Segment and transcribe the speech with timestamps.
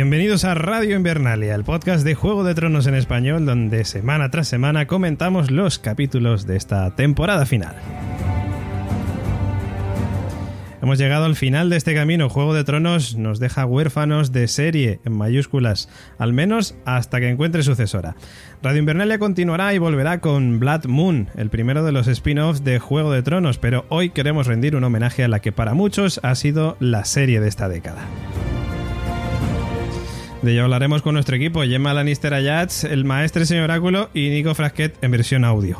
[0.00, 4.48] Bienvenidos a Radio Invernalia, el podcast de Juego de Tronos en español, donde semana tras
[4.48, 7.76] semana comentamos los capítulos de esta temporada final.
[10.80, 12.30] Hemos llegado al final de este camino.
[12.30, 17.62] Juego de Tronos nos deja huérfanos de serie, en mayúsculas, al menos hasta que encuentre
[17.62, 18.16] sucesora.
[18.62, 23.12] Radio Invernalia continuará y volverá con Blood Moon, el primero de los spin-offs de Juego
[23.12, 26.78] de Tronos, pero hoy queremos rendir un homenaje a la que para muchos ha sido
[26.80, 28.06] la serie de esta década.
[30.42, 34.54] De ello hablaremos con nuestro equipo, Gemma Lannister Ayats, el maestre señor Oráculo y Nico
[34.54, 35.78] Frasquet en versión audio.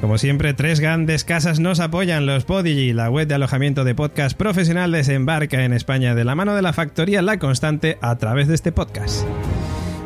[0.00, 4.38] Como siempre, tres grandes casas nos apoyan, los Podigi, la web de alojamiento de podcast
[4.38, 8.54] profesional desembarca en España de la mano de la factoría La Constante a través de
[8.54, 9.26] este podcast.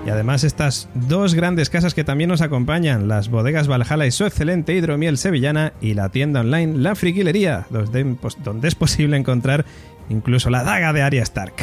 [0.07, 4.25] Y además estas dos grandes casas que también nos acompañan, las bodegas Valhalla y su
[4.25, 9.67] excelente hidromiel sevillana y la tienda online La Friquilería, donde es posible encontrar
[10.09, 11.55] incluso la daga de Arya Stark.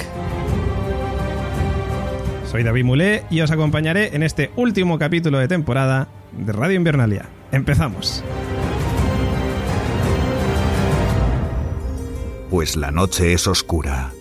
[2.49, 7.29] Soy David Mulé y os acompañaré en este último capítulo de temporada de Radio Invernalia.
[7.51, 8.23] Empezamos.
[12.49, 14.13] Pues la noche es oscura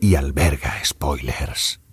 [0.00, 1.83] y alberga spoilers.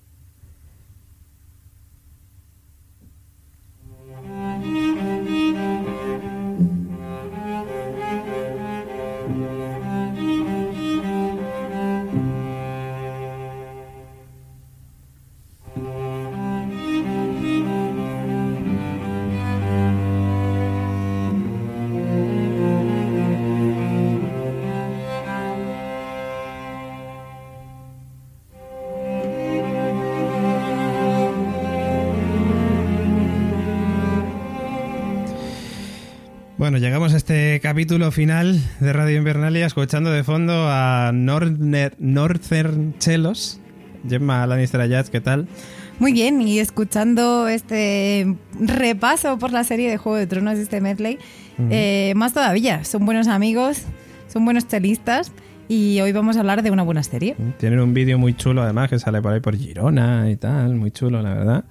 [36.61, 43.59] Bueno, llegamos a este capítulo final de Radio Invernalia escuchando de fondo a Northern Chelos.
[44.07, 45.47] Gemma Lannister Ayats, ¿qué tal?
[45.97, 51.17] Muy bien, y escuchando este repaso por la serie de Juego de Tronos, este medley,
[51.71, 53.81] eh, más todavía, son buenos amigos,
[54.27, 55.31] son buenos chelistas
[55.67, 57.35] y hoy vamos a hablar de una buena serie.
[57.57, 60.91] Tienen un vídeo muy chulo además que sale por ahí por Girona y tal, muy
[60.91, 61.65] chulo la verdad.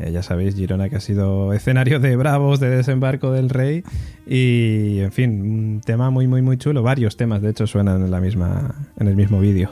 [0.00, 3.84] Eh, ya sabéis, Girona que ha sido escenario de Bravos, de desembarco del rey
[4.26, 6.82] y, en fin, un tema muy, muy, muy chulo.
[6.82, 9.68] Varios temas, de hecho, suenan en, la misma, en el mismo vídeo.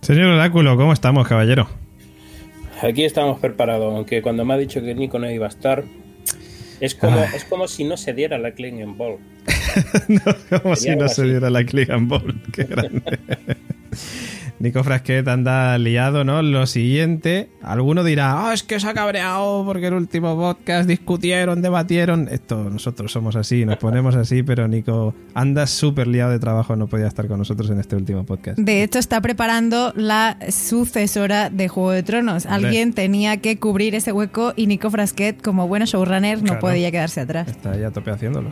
[0.00, 1.85] Señor Oráculo, ¿cómo estamos, caballero?
[2.82, 5.84] Aquí estamos preparados, aunque cuando me ha dicho que Nico no iba a estar,
[6.80, 9.18] es como, es como si no se diera la Clean Ball.
[10.08, 12.34] no, como si no se diera la Clean Ball.
[12.52, 13.02] Qué grande.
[14.58, 16.40] Nico Frasquet anda liado, ¿no?
[16.42, 21.60] Lo siguiente, alguno dirá, ah, es que se ha cabreado porque el último podcast discutieron,
[21.60, 22.28] debatieron.
[22.30, 26.86] Esto, nosotros somos así, nos ponemos así, pero Nico anda súper liado de trabajo, no
[26.86, 28.58] podía estar con nosotros en este último podcast.
[28.58, 32.46] De hecho, está preparando la sucesora de Juego de Tronos.
[32.46, 37.20] Alguien tenía que cubrir ese hueco y Nico Frasquet, como bueno showrunner, no podía quedarse
[37.20, 37.48] atrás.
[37.48, 38.50] Está ya a tope haciéndolo.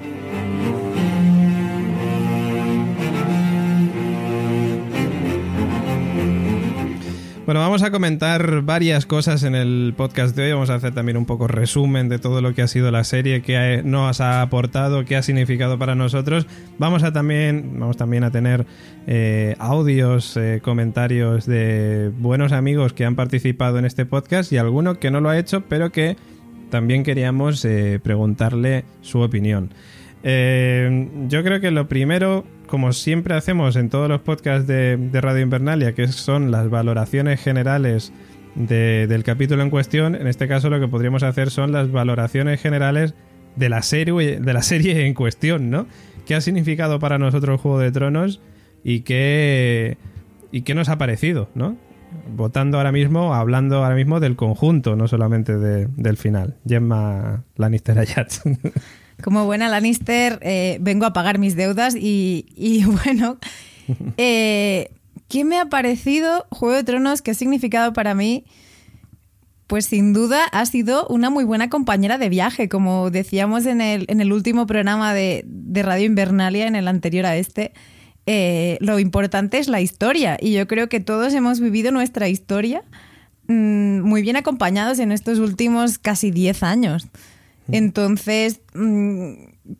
[7.46, 10.52] Bueno, vamos a comentar varias cosas en el podcast de hoy.
[10.52, 13.42] Vamos a hacer también un poco resumen de todo lo que ha sido la serie,
[13.42, 16.46] qué nos ha aportado, qué ha significado para nosotros.
[16.78, 18.64] Vamos a también, vamos también a tener
[19.06, 24.98] eh, audios, eh, comentarios de buenos amigos que han participado en este podcast y alguno
[24.98, 26.16] que no lo ha hecho, pero que
[26.70, 29.68] también queríamos eh, preguntarle su opinión.
[30.22, 35.94] Yo creo que lo primero, como siempre hacemos en todos los podcasts de, Radio Invernalia,
[35.94, 38.12] que son las valoraciones generales
[38.56, 42.60] de- del capítulo en cuestión, en este caso lo que podríamos hacer son las valoraciones
[42.60, 43.14] generales
[43.54, 45.86] de la serie, de la serie en cuestión, ¿no?
[46.26, 48.40] ¿Qué ha significado para nosotros Juego de Tronos
[48.82, 49.96] y qué,
[50.50, 51.76] y qué nos ha parecido, ¿no?
[52.36, 56.56] Votando ahora mismo, hablando ahora mismo del conjunto, no solamente de- del final.
[56.66, 58.32] Gemma Lannister Ayat.
[59.24, 63.38] Como buena Lannister, eh, vengo a pagar mis deudas y, bueno,
[64.18, 64.90] eh,
[65.28, 67.22] ¿qué me ha parecido Juego de Tronos?
[67.22, 68.44] ¿Qué ha significado para mí?
[69.66, 74.04] Pues sin duda ha sido una muy buena compañera de viaje, como decíamos en el,
[74.08, 77.72] en el último programa de, de Radio Invernalia, en el anterior a este.
[78.26, 82.82] eh, lo importante es la historia y yo creo que todos hemos vivido nuestra historia
[83.48, 87.08] mm, muy bien acompañados en estos últimos casi 10 años.
[87.68, 89.32] Entonces, mm,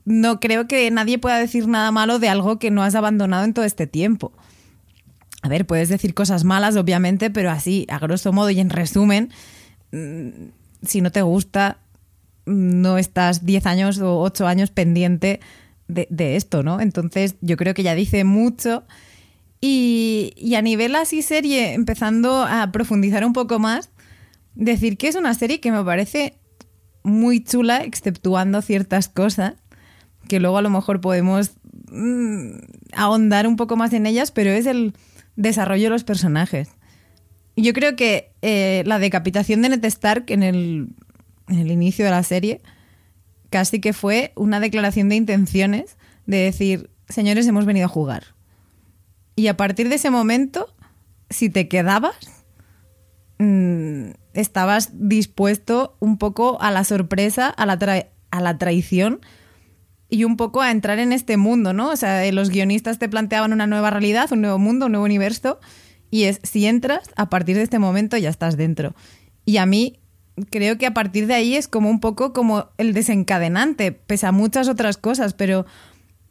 [0.04, 3.54] no creo que nadie pueda decir nada malo de algo que no has abandonado en
[3.54, 4.32] todo este tiempo.
[5.42, 9.30] A ver, puedes decir cosas malas, obviamente, pero así, a grosso modo y en resumen,
[9.92, 10.28] mm,
[10.82, 11.78] si no te gusta,
[12.46, 15.40] no estás 10 años o 8 años pendiente
[15.88, 16.80] de, esto, ¿no?
[16.80, 18.84] Entonces, yo creo que ya dice mucho.
[19.60, 23.90] Y a nivel así serie, empezando a profundizar un poco más,
[24.54, 26.34] decir que es una serie que me parece
[27.04, 29.54] muy chula, exceptuando ciertas cosas,
[30.26, 31.52] que luego a lo mejor podemos
[31.92, 32.56] mm,
[32.94, 34.94] ahondar un poco más en ellas, pero es el
[35.36, 36.70] desarrollo de los personajes.
[37.56, 40.88] Yo creo que eh, la decapitación de Ned Stark en el,
[41.48, 42.62] en el inicio de la serie
[43.50, 45.96] casi que fue una declaración de intenciones
[46.26, 48.34] de decir, señores, hemos venido a jugar.
[49.36, 50.74] Y a partir de ese momento,
[51.30, 52.43] si te quedabas,
[53.44, 57.78] mm, estabas dispuesto un poco a la sorpresa, a la,
[58.30, 59.20] a la traición
[60.08, 61.90] y un poco a entrar en este mundo, ¿no?
[61.90, 65.04] O sea, eh, los guionistas te planteaban una nueva realidad, un nuevo mundo, un nuevo
[65.04, 65.58] universo,
[66.10, 68.94] y es, si entras, a partir de este momento ya estás dentro.
[69.44, 69.98] Y a mí
[70.50, 74.32] creo que a partir de ahí es como un poco como el desencadenante, pese a
[74.32, 75.66] muchas otras cosas, pero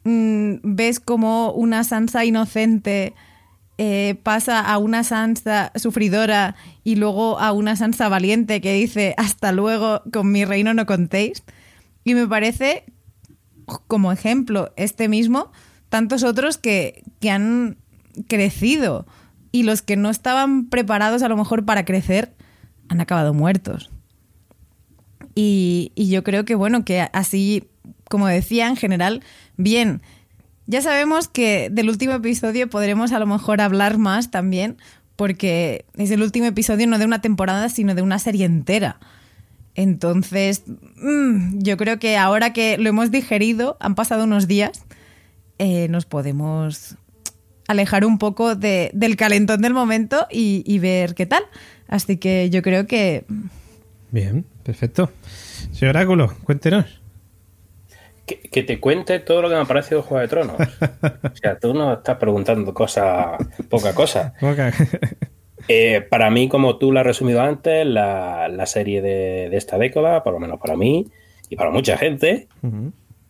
[0.04, 3.14] mm, ves como una Sansa inocente
[3.76, 6.54] eh, pasa a una Sansa sufridora
[6.84, 11.42] y luego a una Sansa valiente que dice hasta luego, con mi reino no contéis.
[12.04, 12.84] Y me parece,
[13.88, 15.50] como ejemplo, este mismo,
[15.88, 17.78] tantos otros que, que han
[18.28, 19.06] crecido
[19.50, 22.32] y los que no estaban preparados a lo mejor para crecer
[22.88, 23.90] han acabado muertos.
[25.34, 27.68] Y, y yo creo que, bueno, que así,
[28.08, 29.22] como decía, en general,
[29.56, 30.02] bien.
[30.66, 34.76] Ya sabemos que del último episodio podremos a lo mejor hablar más también,
[35.16, 38.98] porque es el último episodio no de una temporada, sino de una serie entera.
[39.74, 40.62] Entonces,
[40.96, 44.84] mm, yo creo que ahora que lo hemos digerido, han pasado unos días,
[45.58, 46.96] eh, nos podemos
[47.68, 51.42] alejar un poco de- del calentón del momento y, y ver qué tal.
[51.88, 53.24] Así que yo creo que
[54.10, 55.10] Bien, perfecto.
[55.72, 57.00] Señor Oráculo, cuéntenos.
[58.26, 60.56] Que, que te cuente todo lo que me ha parecido Juego de Tronos.
[60.58, 63.36] O sea, tú no estás preguntando cosas,
[63.68, 64.34] poca cosa.
[65.68, 69.78] Eh, para mí, como tú lo has resumido antes, la, la serie de, de esta
[69.78, 71.06] década, por lo menos para mí
[71.48, 72.48] y para mucha gente,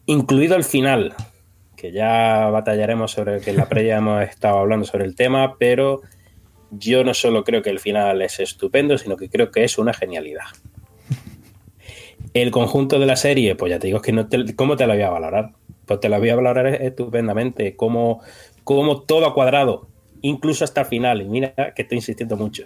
[0.06, 1.14] incluido el final,
[1.76, 6.02] que ya batallaremos sobre que en la previa hemos estado hablando sobre el tema, pero
[6.70, 9.93] yo no solo creo que el final es estupendo, sino que creo que es una
[9.93, 10.44] genialidad.
[12.34, 14.86] El conjunto de la serie, pues ya te digo, es que no te, ¿cómo te
[14.86, 15.53] la voy a valorar?
[15.86, 18.20] Pues te la voy a valorar estupendamente, como,
[18.64, 19.86] como todo a cuadrado,
[20.20, 22.64] incluso hasta el final, y mira que estoy insistiendo mucho.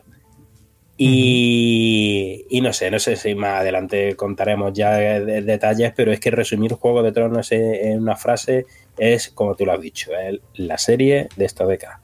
[1.01, 6.11] Y, y no sé, no sé si más adelante contaremos ya de- de- detalles, pero
[6.13, 9.81] es que resumir Juego de Tronos en, en una frase es, como tú lo has
[9.81, 10.11] dicho,
[10.55, 12.01] la serie de esta década.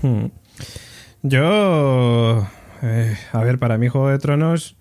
[0.00, 0.26] Hmm.
[1.22, 2.46] Yo,
[2.82, 4.76] eh, a ver, para mí Juego de Tronos,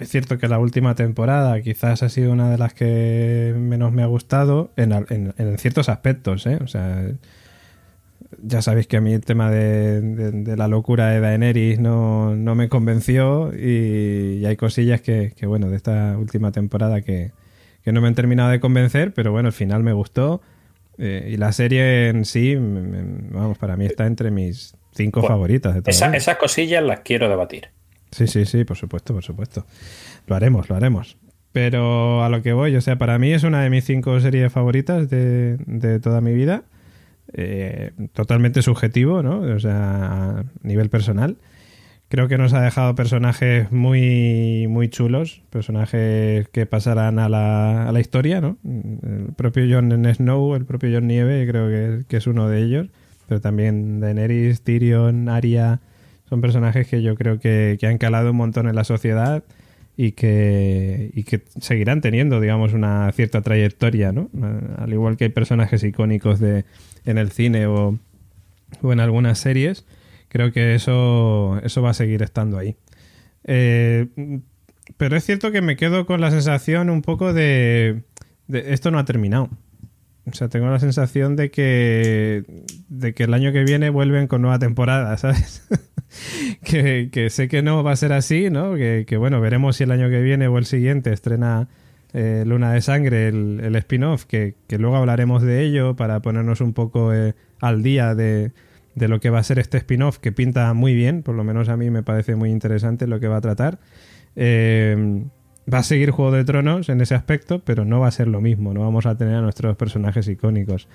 [0.00, 4.02] es cierto que la última temporada quizás ha sido una de las que menos me
[4.02, 6.58] ha gustado en, en- en ciertos aspectos, ¿eh?
[6.62, 7.04] O sea,
[8.42, 12.34] ya sabéis que a mí el tema de, de- de la locura de Daenerys no,
[12.36, 17.32] no me convenció y, y hay cosillas que, que, bueno, de esta última temporada que,
[17.82, 20.40] que no me han terminado de convencer, pero bueno, al final me gustó.
[20.98, 25.20] Eh, y la serie en sí, me- me- vamos, para mí está entre mis cinco
[25.20, 27.68] Bueno, favoritas de Esa- esas cosillas las quiero debatir.
[28.10, 29.66] Sí, sí, sí, por supuesto, por supuesto.
[30.26, 31.16] Lo haremos, lo haremos.
[31.52, 34.52] Pero a lo que voy, o sea, para mí es una de mis cinco series
[34.52, 36.64] favoritas de, de toda mi vida.
[37.32, 39.40] Eh, totalmente subjetivo, ¿no?
[39.40, 41.36] O sea, a nivel personal.
[42.08, 47.92] Creo que nos ha dejado personajes muy, muy chulos, personajes que pasarán a la, a
[47.92, 48.58] la historia, ¿no?
[48.64, 52.88] El propio Jon Snow, el propio Jon Nieve, creo que, que, es uno de ellos,
[53.28, 55.78] pero también Daenerys, Tyrion, Arya,
[56.30, 59.44] son personajes que yo creo que, que han calado un montón en la sociedad
[59.96, 64.30] y que, y que seguirán teniendo, digamos, una cierta trayectoria, ¿no?
[64.78, 66.64] Al igual que hay personajes icónicos de,
[67.04, 67.98] en el cine o,
[68.80, 69.84] o en algunas series
[70.30, 72.76] creo que eso, eso va a seguir estando ahí.
[73.44, 74.06] Eh,
[74.96, 78.04] pero es cierto que me quedo con la sensación un poco de,
[78.48, 79.50] esto no ha terminado.
[80.32, 82.44] O sea, tengo la sensación de que,
[82.88, 85.66] de que el año que viene vuelven con nueva temporada, ¿sabes?
[86.64, 88.74] que, sé que no va a ser así, ¿no?
[88.74, 91.68] Que, bueno, veremos si el año que viene o el siguiente estrena
[92.12, 97.12] eh, Luna de Sangre, el, spin-off, que, luego hablaremos de ello para ponernos un poco
[97.14, 98.52] eh, al día de,
[98.94, 101.68] de lo que va a ser este spin-off, que pinta muy bien, por lo menos
[101.68, 103.78] a mí me parece muy interesante lo que va a tratar.
[104.36, 105.24] Eh,
[105.72, 108.40] va a seguir Juego de Tronos en ese aspecto, pero no va a ser lo
[108.40, 110.88] mismo, no vamos a tener a nuestros personajes icónicos.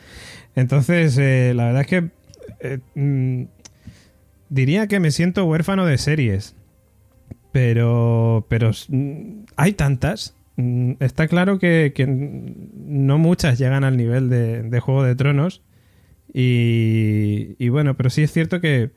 [0.56, 2.10] Entonces, eh, la verdad es que
[2.60, 3.44] eh, mm,
[4.50, 6.56] diría que me siento huérfano de series,
[7.52, 10.36] pero, pero mm, hay tantas.
[10.58, 15.62] Mm, está claro que, no muchas llegan al nivel de Juego de Tronos
[16.38, 18.92] y, bueno, pero sí es cierto que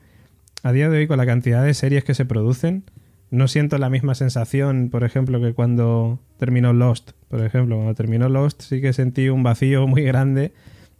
[0.61, 2.83] a día de hoy con la cantidad de series que se producen,
[3.31, 7.11] no siento la misma sensación, por ejemplo, que cuando terminó Lost.
[7.27, 10.51] Por ejemplo, cuando terminó Lost sí que sentí un vacío muy grande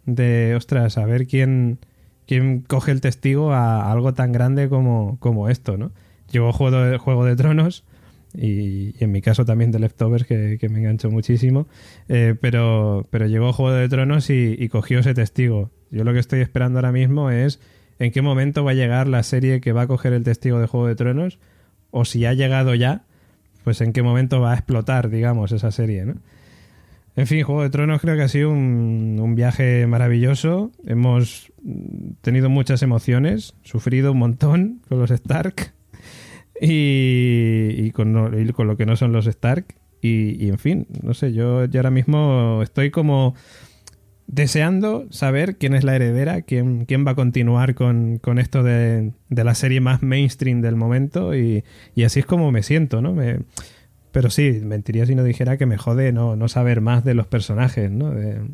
[0.06, 1.78] de, ostras, a ver quién,
[2.26, 5.92] quién coge el testigo a algo tan grande como, como esto, ¿no?
[6.30, 7.84] Llegó Juego de, Juego de Tronos
[8.32, 11.66] y, en mi caso también de Leftovers, que, que me enganchó muchísimo,
[12.08, 15.70] eh, pero, pero llegó Juego de Tronos y, y cogió ese testigo.
[15.90, 17.58] Yo lo que estoy esperando ahora mismo es
[17.98, 20.68] en qué momento va a llegar la serie que va a coger el testigo de
[20.68, 21.40] Juego de Tronos,
[21.90, 23.04] o si ha llegado ya,
[23.64, 26.14] pues en qué momento va a explotar, digamos, esa serie, ¿no?
[27.16, 30.70] En fin, Juego de Tronos creo que ha sido un, viaje maravilloso.
[30.86, 31.52] Hemos
[32.22, 35.72] tenido muchas emociones, sufrido un montón con los Stark
[36.60, 39.66] y, con, lo que no son los Stark.
[40.00, 43.34] Y, y, en fin, no sé, yo, yo ahora mismo estoy como
[44.32, 49.54] deseando saber quién es la heredera, quién, quién va a continuar con, esto de, la
[49.54, 51.64] serie más mainstream del momento y,
[52.04, 53.16] así es como me siento, ¿no?
[54.12, 57.26] Pero sí, mentiría si no dijera que me jode no, no saber más de los
[57.26, 58.12] personajes, ¿no?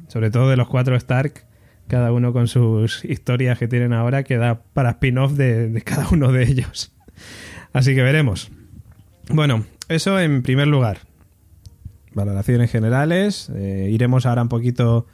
[0.08, 1.44] sobre todo de los cuatro Stark,
[1.88, 6.32] cada uno con sus historias que tienen ahora, que da para spin-off de, cada uno
[6.32, 6.92] de ellos.
[7.72, 8.50] Así que veremos.
[9.28, 11.00] Bueno, eso en primer lugar.
[12.14, 13.50] Valoraciones generales.
[13.54, 15.06] Eh, iremos ahora un poquito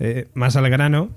[0.00, 1.10] eh, más al grano.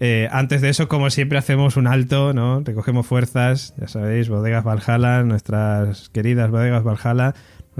[0.00, 2.60] Eh, antes de eso, como siempre, hacemos un alto, ¿no?
[2.60, 7.34] Recogemos fuerzas, ya sabéis, bodegas Valhalla, nuestras queridas bodegas Valhalla.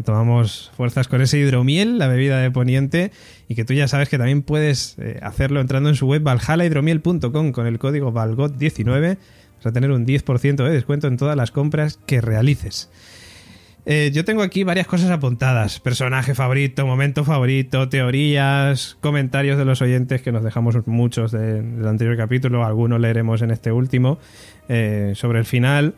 [0.05, 3.11] Tomamos fuerzas con ese hidromiel, la bebida de Poniente,
[3.49, 7.53] y que tú ya sabes que también puedes eh, hacerlo entrando en su web valhallahidromiel.com
[7.53, 9.19] con el código VALGOT19.
[9.57, 12.91] Vas a tener un 10% de descuento en todas las compras que realices.
[13.91, 15.81] Eh, yo tengo aquí varias cosas apuntadas.
[15.81, 22.15] Personaje favorito, momento favorito, teorías, comentarios de los oyentes, que nos dejamos muchos del anterior
[22.19, 24.19] capítulo, algunos leeremos en este último,
[24.69, 25.95] eh, sobre el final.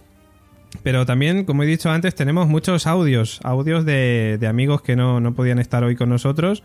[0.85, 5.59] Pero también, como he dicho antes, tenemos muchos audios, audios de, amigos que no, podían
[5.59, 6.63] estar hoy con nosotros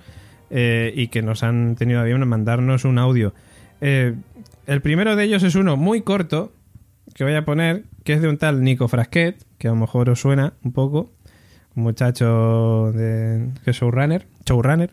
[0.51, 3.33] eh, y que nos han tenido a bien mandarnos un audio.
[3.81, 6.53] el primero de ellos es uno muy corto,
[7.15, 10.09] que voy a poner, que es de un tal Nico Frasquet, que a lo mejor
[10.09, 11.13] os suena un poco,
[11.73, 14.91] un muchacho de, showrunner, showrunner.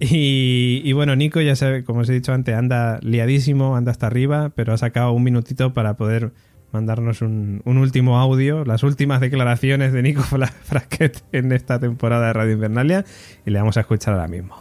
[0.00, 4.06] Y, y, bueno, Nico, ya sabe, como os he dicho antes, anda liadísimo, anda hasta
[4.06, 6.32] arriba, pero ha sacado un minutito para poder
[6.72, 12.32] mandarnos un, un último audio, las últimas declaraciones de Nico Frasquet en esta temporada de
[12.32, 13.04] Radio Invernalia,
[13.44, 14.56] y le vamos a escuchar ahora mismo.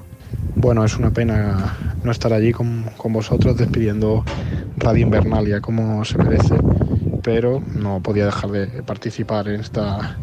[0.55, 1.73] Bueno, es una pena
[2.03, 4.23] no estar allí con, con vosotros despidiendo
[4.77, 6.55] Radio Invernalia como se merece
[7.23, 10.17] pero no podía dejar de participar en esta,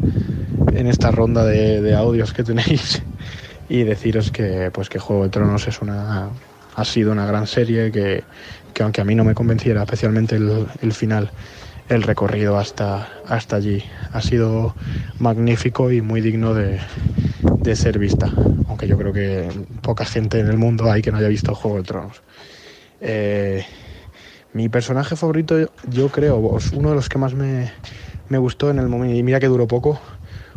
[0.73, 3.01] en esta ronda de, audios que tenéis
[3.67, 6.29] y deciros que, pues, que Juego de Tronos es una,
[6.75, 8.23] ha sido una gran serie que,
[8.81, 11.31] aunque a mí no me convenciera especialmente el, final,
[11.91, 13.83] el recorrido hasta, hasta allí
[14.13, 14.73] ha sido
[15.19, 16.79] magnífico y muy digno de,
[17.75, 18.31] ser vista,
[18.69, 19.49] aunque yo creo que
[19.81, 22.21] poca gente en el mundo hay que no haya visto Juego de Tronos.
[23.01, 23.65] Eh,
[24.53, 26.37] mi personaje favorito, yo creo,
[26.73, 27.71] uno de los que más me,
[28.29, 29.99] gustó en el momento, y mira que duró poco,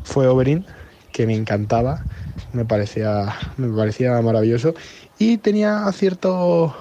[0.05, 0.65] fue Oberyn,
[1.13, 2.05] que me encantaba,
[2.53, 4.75] me parecía, me parecía maravilloso,
[5.19, 6.77] y tenía cierto,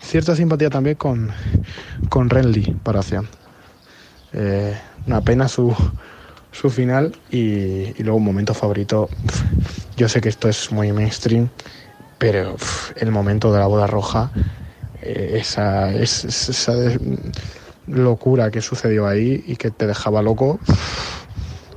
[0.00, 1.30] cierta simpatía también con,
[2.08, 3.26] con Renly Paracian.
[4.34, 4.74] Eh,
[5.06, 5.74] una pena su,
[6.52, 9.08] su final y, luego un momento favorito.
[9.96, 11.48] Yo sé que esto es muy mainstream,
[12.18, 12.56] pero
[12.96, 14.30] el momento de la boda roja,
[15.02, 16.72] eh, esa, esa
[17.86, 20.60] locura que sucedió ahí y que te dejaba loco.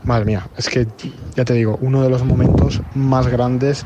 [0.03, 0.87] Madre mía, es que
[1.35, 3.85] ya te digo, uno de los momentos más grandes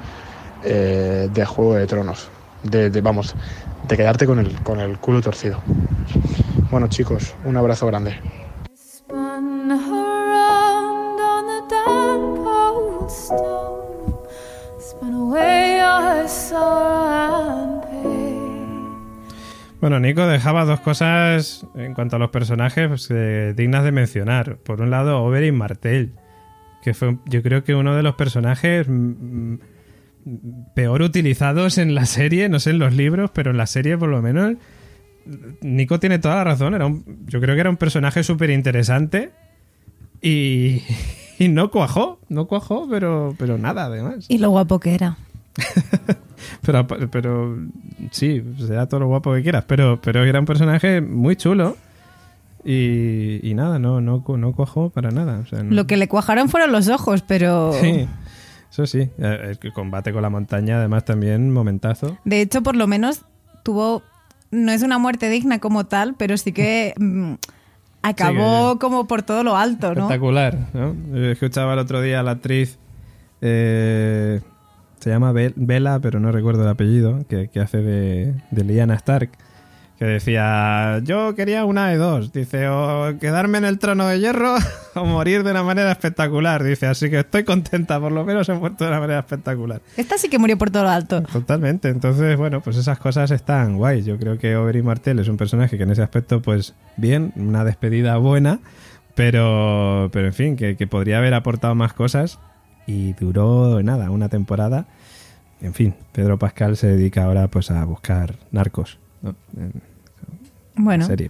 [0.64, 2.28] eh, de Juego de Tronos.
[2.64, 3.36] De, vamos,
[3.88, 5.62] de quedarte con el, con el culo torcido.
[6.70, 8.39] Bueno chicos, un abrazo grande.
[19.82, 24.58] Bueno, Nico dejaba dos cosas en cuanto a los personajes pues, eh, dignas de mencionar.
[24.58, 26.12] Por un lado, Oberyn Martell,
[26.84, 29.60] que fue yo creo que uno de los personajes mm, mm,
[30.76, 34.10] peor utilizados en la serie, no sé en los libros, pero en la serie por
[34.10, 34.56] lo menos.
[35.62, 36.92] Nico tiene toda la razón, era
[37.26, 39.32] yo creo que era un personaje súper interesante
[40.22, 40.84] y,
[41.40, 44.26] y no cuajó, no cuajó, pero, pero nada además.
[44.28, 45.18] Y lo guapo que era.
[46.62, 47.58] pero, pero
[48.12, 51.76] sí, sea todo lo guapo que quieras, pero, pero era un personaje muy chulo.
[52.64, 55.44] Y, nada, no, no, no cuajó para nada.
[55.70, 57.74] Lo que le cuajaron fueron los ojos, pero...
[57.82, 58.08] Sí,
[58.72, 59.10] eso sí.
[59.18, 62.18] El combate con la montaña, además, también momentazo.
[62.26, 63.22] De hecho, por lo menos
[63.64, 64.04] tuvo...
[64.52, 66.94] No es una muerte digna como tal, pero sí que...
[67.00, 67.36] Mm,
[68.02, 70.04] acabó como por todo lo alto, ¿no?
[70.04, 70.96] Espectacular, ¿no?
[71.18, 72.78] Escuchaba el otro día a la actriz...
[73.42, 74.42] Eh,
[75.00, 79.30] se llama Bella, pero no recuerdo el apellido, que, hace de, de Lyanna Stark,
[80.00, 84.56] que decía, yo quería una de dos, dice, o quedarme en el trono de hierro
[84.96, 88.54] o morir de una manera espectacular, dice, así que estoy contenta, por lo menos he
[88.54, 89.82] muerto de una manera espectacular.
[89.98, 91.22] Esta sí que murió por todo lo alto.
[91.24, 95.36] Totalmente, entonces, bueno, pues esas cosas están guay, yo creo que Oberyn Martell es un
[95.36, 98.60] personaje que en ese aspecto, pues bien, una despedida buena,
[99.16, 102.40] pero, pero en fin, que, que podría haber aportado más cosas
[102.90, 104.88] y duró nada, una temporada.
[105.62, 108.98] En fin, Pedro Pascal se dedica ahora pues a buscar narcos.
[110.76, 111.06] bueno.
[111.06, 111.30] Serie.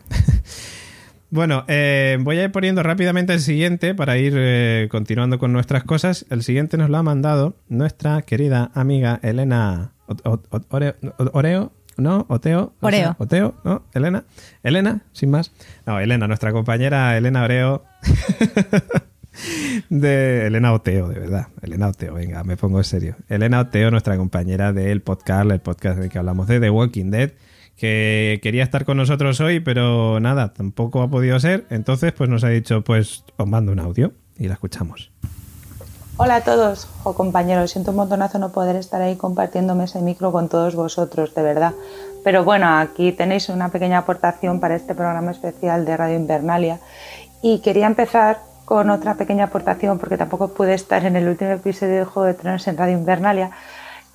[1.30, 5.84] bueno, eh, voy a ir poniendo rápidamente el siguiente para ir eh, continuando con nuestras
[5.84, 6.26] cosas.
[6.30, 9.92] El siguiente nos lo ha mandado nuestra querida amiga Elena
[11.34, 12.26] Oreo, ¿no?
[12.30, 12.72] Oteo.
[12.80, 13.16] Oreo.
[13.20, 13.84] Oteo, ¿no?
[13.94, 14.24] Elena.
[14.64, 15.52] Elena, sin más.
[15.86, 17.84] No, Elena, nuestra compañera Elena Oreo.
[19.90, 21.48] de Elena Oteo, de verdad.
[21.62, 23.16] Elena Oteo, venga, me pongo en serio.
[23.28, 27.12] Elena Oteo, nuestra compañera del podcast, el podcast en el que hablamos de The Walking
[27.12, 27.32] Dead,
[27.76, 31.66] que quería estar con nosotros hoy, pero nada, tampoco ha podido ser.
[31.70, 35.12] Entonces, pues nos ha dicho, pues os mando un audio y la escuchamos.
[36.22, 40.34] Hola a todos, o compañeros, siento un montonazo no poder estar ahí compartiéndome ese micro
[40.34, 41.74] con todos vosotros, de verdad.
[42.26, 46.82] Pero bueno, aquí tenéis una pequeña aportación para este programa especial de Radio Invernalia
[47.42, 51.96] y quería empezar con otra pequeña aportación, porque tampoco pude estar en el último episodio
[51.96, 53.50] de Juego de Tronos en Radio Invernalia.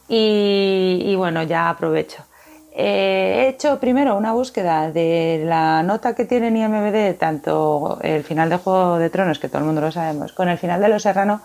[0.07, 2.23] Y, bueno, ya aprovecho.
[2.71, 8.23] Eh, he hecho primero una búsqueda de la nota que tiene en IMBD, tanto el
[8.23, 10.87] final de Juego de Tronos, que todo el mundo lo sabemos, con el final de
[10.87, 11.41] Los Serrano.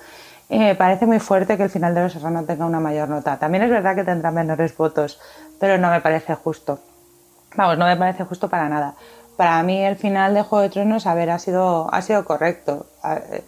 [0.48, 3.40] Y me parece muy fuerte que el final de Los Serrano tenga una mayor nota.
[3.40, 5.20] También es verdad que tendrá menores votos,
[5.60, 6.78] pero no me parece justo.
[7.56, 8.94] Vamos, no me parece justo para nada
[9.40, 12.88] para mí el final de Juego de Tronos, a ver, ha sido, ha sido correcto.
[13.06, 13.42] Eh,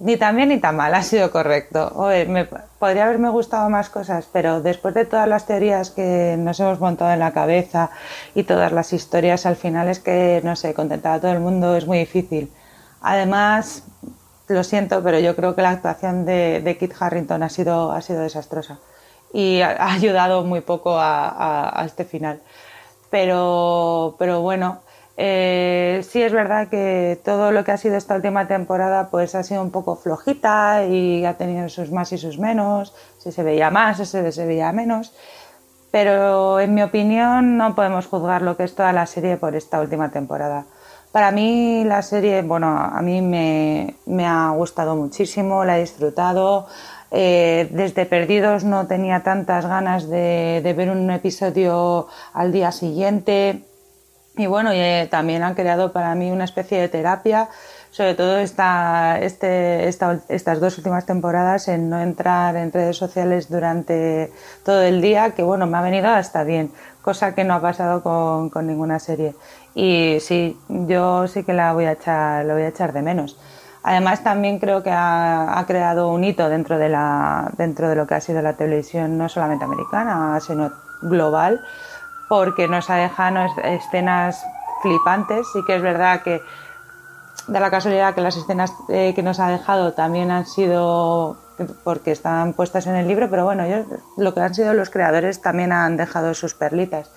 [0.00, 2.10] ni tan bien ni tan mal, ha sido correcto.
[2.28, 2.44] me,
[2.78, 7.10] podría haberme gustado más cosas, pero después de todas las teorías que nos hemos montado
[7.10, 7.88] en la cabeza
[8.34, 11.74] y todas las historias, al final es que, no sé, contentar a todo el mundo
[11.74, 12.52] es muy difícil.
[13.00, 13.84] Además,
[14.46, 18.20] lo siento, pero yo creo que la actuación de, Kit Harrington ha sido, ha sido
[18.20, 18.78] desastrosa
[19.32, 22.42] y ha, ayudado muy poco a este final
[23.12, 24.80] pero, pero bueno,
[25.18, 29.42] eh, sí es verdad que todo lo que ha sido esta última temporada pues ha
[29.42, 33.70] sido un poco flojita y ha tenido sus más y sus menos, si se veía
[33.70, 35.12] más o se, se veía menos,
[35.90, 39.82] pero en mi opinión no podemos juzgar lo que es toda la serie por esta
[39.82, 40.64] última temporada.
[41.12, 46.66] Para mí la serie, bueno, a mí me, me ha gustado muchísimo, la he disfrutado,
[47.14, 53.62] eh, desde Perdidos no tenía tantas ganas de, ver un episodio al día siguiente.
[54.38, 57.50] Y bueno, eh, también han creado para mí una especie de terapia,
[57.90, 64.32] sobre todo esta, este, estas dos últimas temporadas, en no entrar en redes sociales durante
[64.64, 66.72] todo el día, que bueno, me ha venido hasta bien,
[67.02, 69.34] cosa que no ha pasado con, con ninguna serie.
[69.74, 73.36] Y sí, yo sí que la voy a echar, lo voy a echar de menos.
[73.84, 78.14] Además, también creo que ha, creado un hito dentro de, la, dentro de lo que
[78.14, 81.60] ha sido la televisión, no solamente americana, sino global,
[82.28, 84.44] porque nos ha dejado escenas
[84.82, 85.46] flipantes.
[85.52, 86.40] Sí que es verdad que
[87.48, 91.36] da la casualidad que las escenas eh, que nos ha dejado también han sido
[91.84, 93.84] porque están puestas en el libro, pero bueno, yo,
[94.16, 97.10] lo que han sido los creadores también han dejado sus perlitas.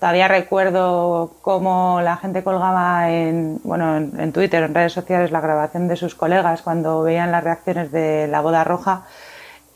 [0.00, 5.88] Todavía recuerdo cómo la gente colgaba en, bueno, en, Twitter, en redes sociales, la grabación
[5.88, 9.06] de sus colegas cuando veían las reacciones de la boda roja.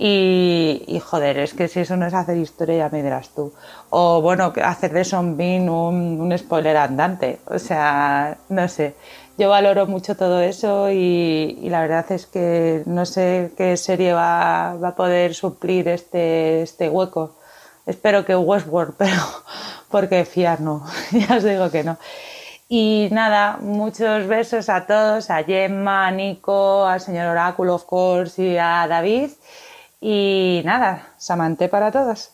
[0.03, 3.53] Y, joder, es que si eso no es hacer historia, ya me dirás tú.
[3.91, 7.41] O bueno, hacer de Son Bean un, un spoiler andante.
[7.47, 8.95] O sea, no sé
[9.41, 14.73] yo valoro mucho todo eso y, la verdad es que no sé qué serie va,
[14.73, 17.37] a poder suplir este, este hueco.
[17.87, 19.23] Espero que Westworld, pero
[19.91, 21.99] porque fiar no, ya os digo que no.
[22.69, 28.41] Y nada, muchos besos a todos, a Gemma, a Nico, al señor Oráculo, of course,
[28.41, 29.31] y a David.
[30.01, 32.31] Y nada, Samante para todos.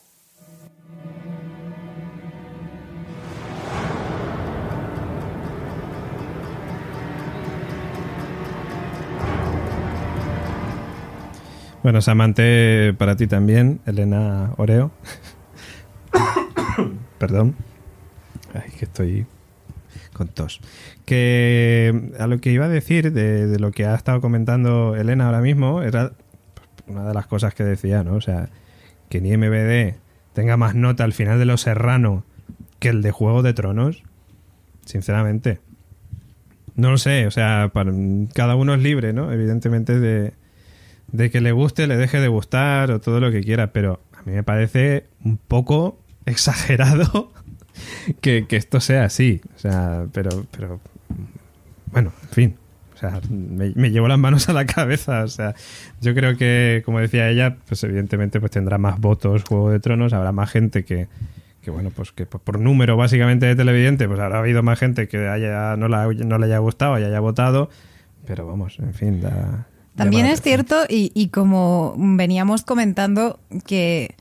[11.83, 14.91] Bueno, Samante para ti también, Elena Oreo.
[17.19, 17.55] Perdón.
[18.55, 19.27] Ay, que estoy
[20.13, 20.61] con tos.
[21.05, 25.41] Que a lo que iba a decir de, lo que ha estado comentando Elena ahora
[25.41, 26.13] mismo era
[26.87, 28.15] una de las cosas que decía, ¿no?
[28.15, 28.49] O sea,
[29.09, 29.99] que ni MBD
[30.33, 32.25] tenga más nota al final de Los Serrano
[32.79, 34.03] que el de Juego de Tronos.
[34.85, 35.61] Sinceramente.
[36.75, 37.73] No lo sé, o sea,
[38.35, 39.33] cada uno es libre, ¿no?
[39.33, 40.35] Evidentemente de,
[41.11, 44.23] de que le guste, le deje de gustar o todo lo que quiera, pero a
[44.25, 47.33] mí me parece un poco exagerado
[48.21, 49.41] que, esto sea así.
[49.55, 50.81] O sea, pero, pero,
[51.93, 52.57] bueno, en fin.
[52.95, 55.25] O sea, me, llevo las manos a la cabeza.
[55.25, 55.55] O sea,
[56.01, 60.13] yo creo que, como decía ella, pues evidentemente pues tendrá más votos Juego de Tronos,
[60.13, 61.09] habrá más gente que,
[61.61, 65.29] que bueno, pues que por número básicamente de televidente, pues habrá habido más gente que
[65.29, 67.69] haya, no, no le haya gustado y haya votado.
[68.27, 74.15] Pero vamos, en fin, da, también es cierto, y, como veníamos comentando, que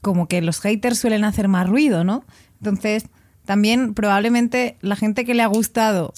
[0.00, 2.24] como que los haters suelen hacer más ruido, ¿no?
[2.58, 3.06] Entonces,
[3.44, 6.12] también probablemente la gente que le ha gustado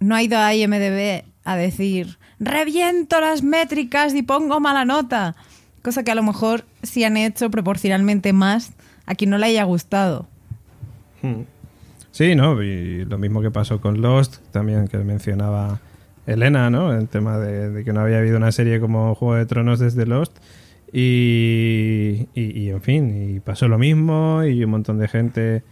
[0.00, 5.36] no ha ido a IMDB a decir reviento las métricas y pongo mala nota.
[5.82, 8.72] Cosa que a lo mejor sí han hecho proporcionalmente más
[9.06, 10.26] a quien no le haya gustado.
[11.22, 11.42] Hmm.
[12.10, 12.62] Sí, ¿no?
[12.62, 15.80] Y lo mismo que pasó con Lost, también que mencionaba
[16.26, 16.92] Elena, ¿no?
[16.92, 20.36] El tema de, que no había habido una serie como Juego de Tronos desde Lost.
[20.96, 25.64] Y, y, en fin, y pasó lo mismo y un montón de gente...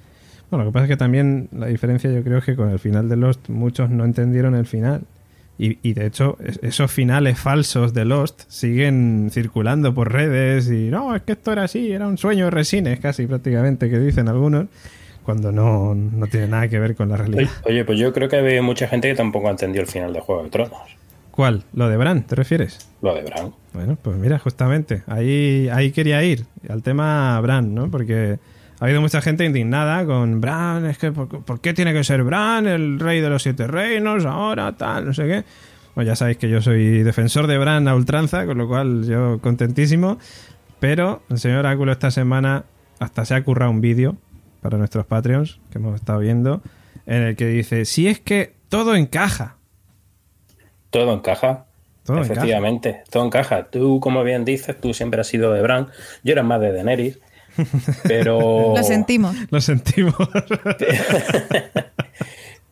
[0.50, 2.80] Bueno, lo que pasa es que también la diferencia yo creo es que con el
[2.80, 5.02] final de Lost muchos no entendieron el final.
[5.58, 11.14] Y, y, de hecho, esos finales falsos de Lost siguen circulando por redes y no,
[11.14, 14.66] es que esto era así, era un sueño de resines casi prácticamente, que dicen algunos
[15.22, 17.48] cuando no, tiene nada que ver con la realidad.
[17.64, 20.42] Oye, pues yo creo que hay mucha gente que tampoco entendió el final de Juego
[20.42, 20.96] de Tronos.
[21.32, 21.64] ¿Cuál?
[21.72, 22.90] ¿Lo de Bran, te refieres?
[23.00, 23.52] Lo de Bran.
[23.72, 27.90] Bueno, pues mira, justamente, ahí, ahí quería ir, al tema Bran, ¿no?
[27.90, 28.38] Porque
[28.78, 32.66] ha habido mucha gente indignada con Bran, es que ¿por, qué tiene que ser Bran,
[32.66, 35.44] el rey de los siete reinos, ahora, tal, no sé qué?
[35.94, 39.38] Bueno, ya sabéis que yo soy defensor de Bran a ultranza, con lo cual yo
[39.40, 40.18] contentísimo,
[40.80, 42.64] pero el señor Áculo esta semana
[42.98, 44.16] hasta se ha currado un vídeo
[44.60, 46.60] para nuestros Patreons que hemos estado viendo,
[47.06, 49.56] en el que dice, si es que todo encaja.
[50.92, 51.64] Todo encaja.
[52.04, 53.70] Todo Efectivamente, todo encaja.
[53.70, 55.88] Tú, como bien dices, tú siempre has sido de Bran,
[56.22, 57.18] yo era más de Daenerys,
[58.02, 58.74] pero...
[58.76, 59.34] Lo sentimos.
[59.50, 60.14] Lo sentimos.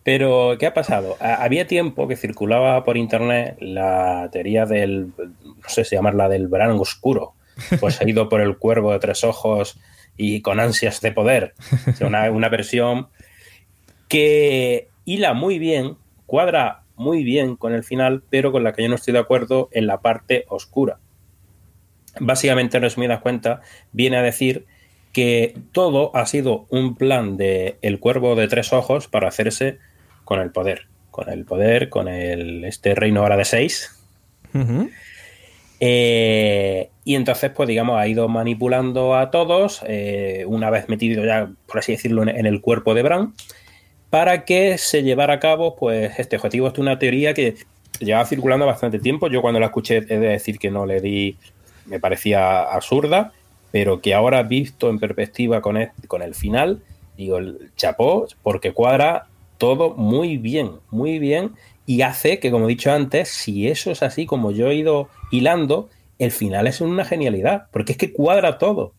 [0.03, 1.17] pero, ¿qué ha pasado?
[1.19, 6.73] Había tiempo que circulaba por internet la teoría del, no sé si llamarla del Bran
[6.73, 7.33] oscuro,
[7.81, 9.79] pues ha ido por el cuervo de tres ojos
[10.19, 11.55] y con ansias de poder.
[12.03, 13.09] una, una versión
[14.09, 18.89] que hila muy bien, cuadra muy bien con el final, pero con la que yo
[18.91, 20.99] no estoy de acuerdo en la parte oscura.
[22.21, 23.61] Básicamente, en resumidas cuentas,
[23.93, 24.67] viene a decir
[25.13, 29.79] que todo ha sido un plan de el cuervo de tres ojos para hacerse
[30.25, 30.89] con el poder.
[31.11, 33.99] Con el poder, con el, este reino ahora de seis.
[35.81, 41.51] Eh, y entonces, pues digamos, ha ido manipulando a todos, eh, una vez metido ya,
[41.67, 43.35] por así decirlo, en, el cuerpo de Bran,
[44.11, 46.67] para que se llevara a cabo, pues, este objetivo.
[46.67, 47.55] Esto es una teoría que
[48.01, 49.29] lleva circulando bastante tiempo.
[49.29, 51.37] Yo cuando la escuché he de decir que no le di,
[51.87, 53.33] me parecía absurda,
[53.71, 56.83] pero que ahora visto en perspectiva con el, con el final,
[57.17, 59.27] digo, el chapó, porque cuadra
[59.59, 61.53] todo muy bien, muy bien,
[61.87, 65.09] y hace que, como he dicho antes, si eso es así como yo he ido
[65.31, 68.93] hilando, el final es una genialidad, porque es que cuadra todo.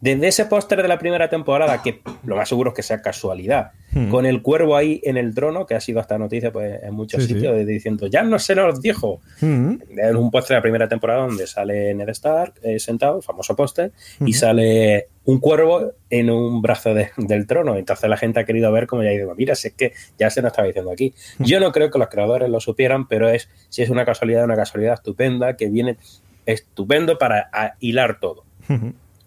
[0.00, 3.72] Desde ese póster de la primera temporada, que lo más seguro es que sea casualidad,
[3.92, 4.08] Hmm.
[4.08, 7.24] con el cuervo ahí en el trono, que ha sido esta noticia pues, en muchos
[7.24, 9.20] Sí, sitios, diciendo, ya no se nos dijo.
[9.40, 9.74] Mm.
[9.98, 13.56] En un póster de la primera temporada donde sale Ned Stark eh, sentado, el famoso
[13.56, 14.32] póster, y Ujú.
[14.32, 17.76] sale un cuervo en un brazo de- del trono.
[17.76, 20.30] Entonces la gente ha querido ver cómo ya ha ido, mira, si es que ya
[20.30, 21.12] se nos estaba diciendo aquí.
[21.40, 24.56] Yo no creo que los creadores lo supieran, pero es si es una casualidad, una
[24.56, 25.96] casualidad estupenda, que viene
[26.46, 28.44] estupendo para hilar todo.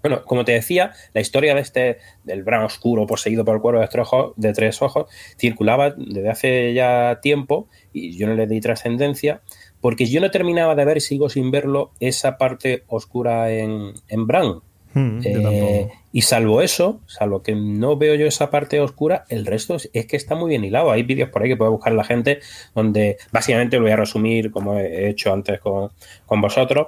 [0.03, 3.79] Bueno, como te decía, la historia de este, del Bran oscuro poseído por el cuervo
[3.79, 8.45] de tres, ojos, de tres ojos, circulaba desde hace ya tiempo y yo no le
[8.45, 9.41] di trascendencia
[9.79, 14.61] porque yo no terminaba de ver, sigo sin verlo, esa parte oscura en, en Bran.
[14.93, 19.45] Mm, yo Eh, y salvo eso, salvo que no veo yo esa parte oscura, el
[19.45, 20.91] resto es, es que está muy bien hilado.
[20.91, 22.39] Hay vídeos por ahí que puede buscar la gente
[22.75, 25.89] donde básicamente lo voy a resumir como he hecho antes con,
[26.25, 26.87] con vosotros.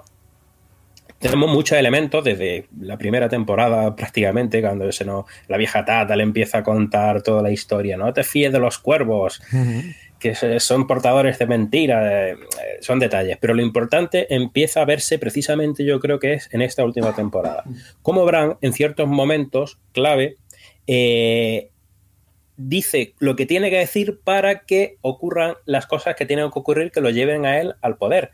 [1.26, 6.22] Tenemos muchos elementos desde la primera temporada prácticamente, cuando se nos, la vieja Tata le
[6.22, 7.98] empieza a contar toda la historia.
[7.98, 9.42] No te fíes de los cuervos,
[10.20, 12.36] que son portadores de mentiras, eh,
[12.82, 13.40] son detalles.
[13.42, 17.64] Pero lo importante empieza a verse precisamente, yo creo que es en esta última temporada.
[18.04, 20.38] Como Bran, en ciertos momentos clave,
[20.86, 21.72] eh,
[22.56, 26.92] dice lo que tiene que decir para que ocurran las cosas que tienen que ocurrir
[26.92, 28.30] que lo lleven a él al poder.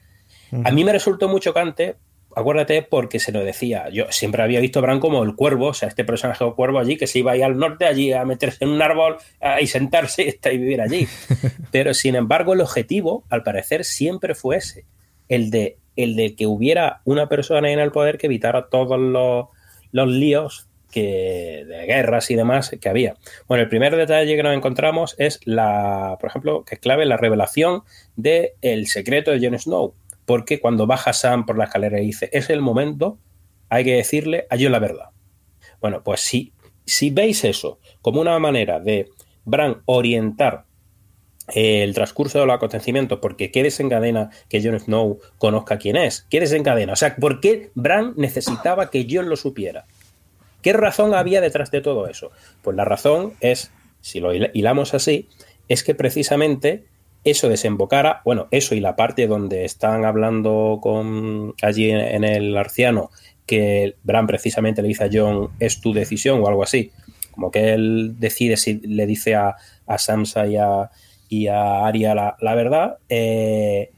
[0.65, 1.95] A mí me resultó muy chocante,
[2.35, 3.89] acuérdate, porque se lo decía.
[3.89, 6.79] Yo siempre había visto a Bran como el cuervo, o sea, este personaje o cuervo
[6.79, 9.67] allí que se iba ahí al norte, allí a meterse en un árbol a- y
[9.67, 11.07] sentarse y vivir allí.
[11.71, 14.85] Pero sin embargo, el objetivo, al parecer, siempre fue ese:
[15.29, 19.47] el de, el de que hubiera una persona en el poder que evitara todos los,
[19.91, 23.15] los líos que, de guerras y demás que había.
[23.47, 27.15] Bueno, el primer detalle que nos encontramos es la, por ejemplo, que es clave, la
[27.15, 27.83] revelación
[28.17, 29.93] del el secreto de Jon Snow.
[30.31, 33.17] Porque cuando baja Sam por la escalera y dice, es el momento,
[33.67, 35.09] hay que decirle a la verdad.
[35.81, 36.53] Bueno, pues si,
[36.85, 39.09] si veis eso como una manera de
[39.43, 40.63] Bran orientar
[41.53, 46.25] el transcurso de los acontecimientos, porque ¿qué desencadena que Jon Snow conozca quién es?
[46.29, 46.93] ¿Qué desencadena?
[46.93, 49.83] O sea, ¿por qué Bran necesitaba que Jon lo supiera?
[50.61, 52.31] ¿Qué razón había detrás de todo eso?
[52.61, 55.27] Pues la razón es, si lo hil- hilamos así,
[55.67, 56.85] es que precisamente
[57.23, 63.11] eso desembocara, bueno, eso y la parte donde están hablando con allí en, el arciano,
[63.45, 66.91] que Bran precisamente le dice a Jon, es tu decisión o algo así,
[67.31, 69.55] como que él decide si le dice a,
[69.85, 70.89] a Sansa y a,
[71.29, 73.91] y a Arya la, la verdad, eh,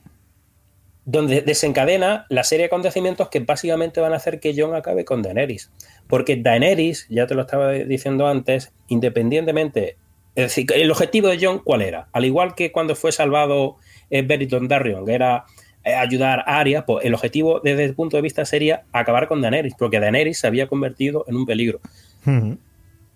[1.06, 5.22] donde desencadena la serie de acontecimientos que básicamente van a hacer que Jon acabe con
[5.22, 5.72] Daenerys.
[6.08, 9.98] Porque Daenerys, ya te lo estaba diciendo antes, independientemente.
[10.36, 12.08] Es decir, el objetivo de Jon, ¿cuál era?
[12.12, 13.78] Al igual que cuando fue salvado
[14.10, 15.46] eh, Beric Dondarrion, que era
[15.84, 19.42] eh, ayudar a Arya, pues el objetivo desde el punto de vista sería acabar con
[19.42, 21.82] Daenerys, porque Daenerys se había convertido en un peligro.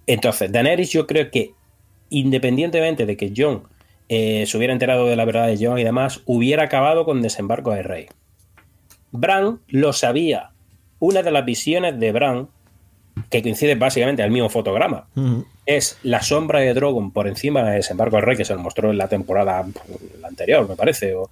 [0.06, 1.54] Entonces, Daenerys yo creo que
[2.10, 3.64] independientemente de que Jon
[4.10, 7.72] eh, se hubiera enterado de la verdad de Jon y demás, hubiera acabado con desembarco
[7.72, 8.08] del rey.
[9.12, 10.52] Bran lo sabía.
[11.00, 12.50] Una de las visiones de Bran,
[13.30, 15.06] que coincide básicamente al mismo fotograma,
[15.66, 18.90] es la sombra de Drogon por encima de desembarco del rey, que se lo mostró
[18.92, 19.66] en la temporada
[20.22, 21.14] la anterior, me parece.
[21.16, 21.30] o-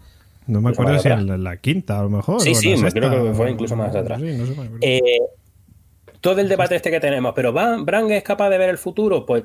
[0.47, 2.41] No me acuerdo si en la, la quinta, a lo mejor.
[2.41, 4.19] Sí, sí, me creo que fue incluso más atrás.
[4.21, 4.77] Sí, no sé, me.
[4.81, 5.01] Eh,
[6.25, 9.27] todo el debate este que tenemos, pero ¿Bran, es capaz de ver el futuro?
[9.27, 9.43] Pues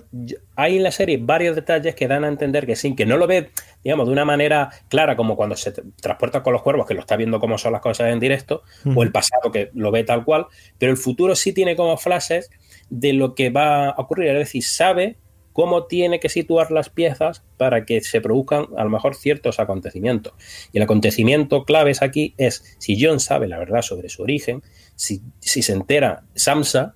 [0.57, 3.27] hay en la serie varios detalles que dan a entender que sí, que no lo
[3.27, 3.51] ve,
[3.85, 7.17] digamos, de una manera clara, como cuando se transporta con los cuervos, que lo está
[7.17, 8.63] viendo cómo son las cosas en directo,
[8.97, 10.47] o el pasado, que lo ve tal cual,
[10.79, 12.49] pero el futuro sí tiene como flashes
[12.89, 15.19] de lo que va a ocurrir, es decir, sabe
[15.53, 20.33] cómo tiene que situar las piezas para que se produzcan a lo mejor ciertos acontecimientos.
[20.73, 24.63] Y el acontecimiento claves aquí es si John sabe la verdad sobre su origen,
[25.01, 26.95] si, si se entera Samsa,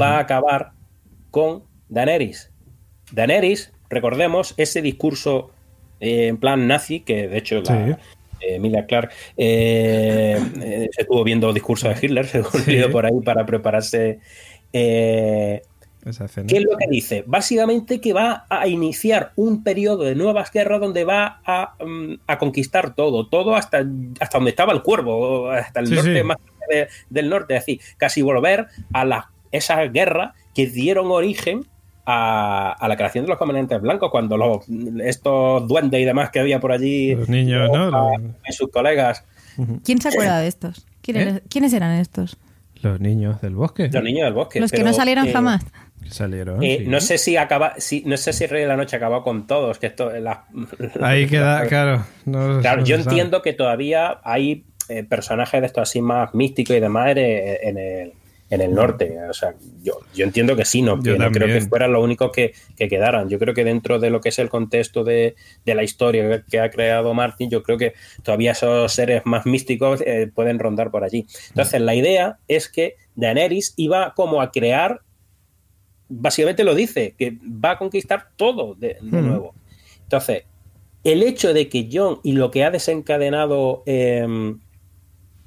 [0.00, 0.72] va a acabar
[1.30, 2.50] con Daenerys.
[3.12, 5.50] Daenerys, recordemos, ese discurso
[6.00, 7.92] eh, en plan nazi, que de hecho la, Sí.
[8.40, 12.26] eh, Emilia Clark eh, eh, se estuvo viendo discursos de Hitler,
[12.66, 14.20] he leído por ahí, para prepararse.
[14.72, 15.60] eh,
[16.04, 16.26] Esa.
[16.46, 17.24] ¿Qué es lo que dice?
[17.26, 22.38] Básicamente que va a iniciar un periodo de nuevas guerras donde va a, mm, a
[22.38, 23.84] conquistar todo, todo hasta,
[24.20, 26.24] hasta donde estaba el cuervo, hasta el Sí, norte sí.
[26.24, 26.36] más
[26.68, 31.66] de- del norte, es decir, casi volver a la, esas guerras que dieron origen
[32.06, 34.64] a, a la creación de los comandantes blancos, cuando los,
[35.02, 37.90] estos duendes y demás que había por allí, Los niños, ¿no?
[37.90, 39.24] Los- y sus colegas,
[39.84, 40.86] ¿Quién se acuerda de estos?
[41.00, 41.22] ¿Quién ¿Eh?
[41.22, 42.36] era- ¿Quiénes eran estos?
[42.82, 43.88] Los niños del bosque.
[43.90, 44.60] los niños del bosque.
[44.60, 45.64] Los que pero, no salieron eh, jamás.
[46.10, 46.62] salieron.
[46.62, 46.86] eh, sí.
[46.86, 49.78] No sé si acaba, si, no sé si Rey de la Noche acabó con todos,
[49.78, 50.44] que esto la-
[51.00, 52.04] Ahí queda, claro.
[52.26, 53.08] no- Claro, no yo sabe.
[53.08, 58.12] entiendo que todavía hay eh, personajes de estos así más místicos y demás en, el,
[58.50, 59.16] en el norte.
[59.28, 62.30] O sea, yo, yo entiendo que sí, no, que no creo que fueran los únicos
[62.32, 63.28] que, que, quedaran.
[63.28, 66.60] Yo creo que dentro de lo que es el contexto de, de, la historia que
[66.60, 71.04] ha creado Martin, yo creo que todavía esos seres más místicos eh, pueden rondar por
[71.04, 71.26] allí.
[71.48, 75.00] Entonces, la idea es que Daenerys iba como a crear,
[76.08, 79.54] básicamente lo dice, que va a conquistar todo de, nuevo.
[80.02, 80.44] Entonces,
[81.02, 84.54] el hecho de que John y lo que ha desencadenado eh,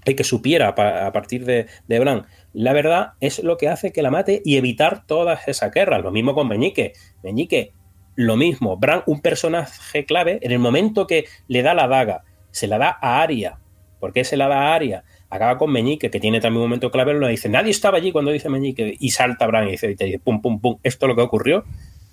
[0.08, 2.26] el que supiera a partir de, de Bran
[2.58, 6.02] la verdad es lo que hace que la mate y evitar todas esas guerras.
[6.02, 6.94] Lo mismo con Meñique.
[7.22, 7.72] Meñique,
[8.16, 8.78] lo mismo.
[8.78, 12.98] Bran, un personaje clave, en el momento que le da la daga, se la da
[13.00, 13.60] a Aria.
[14.00, 15.04] ¿Por qué se la da a Aria?
[15.30, 18.32] Acaba con Meñique, que tiene también un momento clave, lo dice, nadie estaba allí cuando
[18.32, 21.64] dice Meñique, y salta Bran y dice, pum, pum, pum, esto es lo que ocurrió.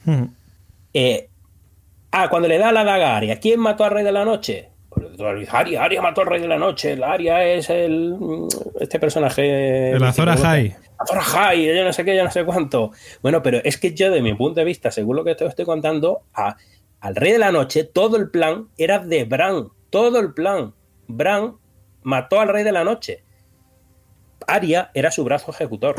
[0.04, 0.24] Hmm.
[0.92, 1.30] Eh,
[2.10, 4.73] ah, cuando le da la daga a Aria, ¿quién mató al Rey de la Noche?
[5.50, 6.98] Aria, Aria mató al rey de la noche.
[7.02, 8.16] Aria es el
[8.80, 9.92] este personaje.
[9.92, 10.76] El Azora High.
[10.98, 12.92] Azora High, yo no sé qué, yo no sé cuánto.
[13.22, 15.64] Bueno, pero es que yo, de mi punto de vista, según lo que te estoy
[15.64, 16.56] contando, a,
[17.00, 19.68] al rey de la noche, todo el plan era de Bran.
[19.90, 20.74] Todo el plan.
[21.06, 21.56] Bran
[22.02, 23.24] mató al rey de la noche.
[24.46, 25.96] Aria era su brazo ejecutor.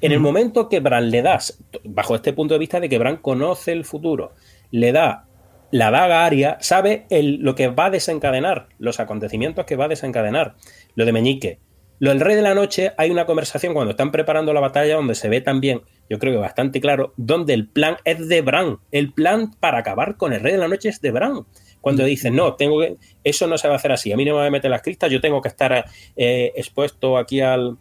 [0.00, 3.16] En el momento que Bran le das, bajo este punto de vista de que Bran
[3.18, 4.32] conoce el futuro,
[4.70, 5.26] le da
[5.74, 9.88] la daga aria sabe el, lo que va a desencadenar, los acontecimientos que va a
[9.88, 10.54] desencadenar.
[10.94, 11.58] Lo de Meñique.
[11.98, 15.16] Lo del Rey de la Noche, hay una conversación cuando están preparando la batalla donde
[15.16, 18.78] se ve también, yo creo que bastante claro, donde el plan es de Bran.
[18.92, 21.44] El plan para acabar con el Rey de la Noche es de Bran.
[21.80, 22.06] Cuando mm.
[22.06, 24.38] dicen, no, tengo que, eso no se va a hacer así, a mí no me
[24.38, 27.78] voy a meter las cristas, yo tengo que estar eh, expuesto aquí al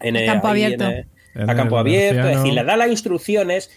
[0.00, 0.84] en el, campo abierto.
[0.84, 3.70] a campo abierto, es decir, le da las instrucciones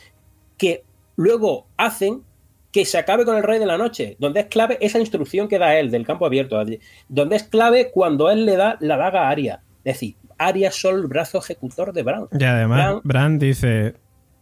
[0.58, 0.84] que
[1.16, 2.24] luego hacen
[2.72, 5.60] que se acabe con el Rey de la Noche, donde es clave esa instrucción que
[5.60, 6.62] da él del campo abierto,
[7.08, 9.62] donde es clave cuando él le da la daga a Aria.
[9.84, 12.28] Es decir, Aria es solo el brazo ejecutor de Bran.
[12.38, 13.96] Y además, Bran, dice: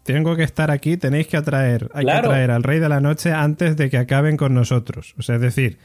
[0.04, 3.32] Tengo que estar aquí, tenéis que atraer, hay que atraer al Rey de la Noche
[3.32, 5.14] antes de que acaben con nosotros.
[5.18, 5.78] O sea, es decir,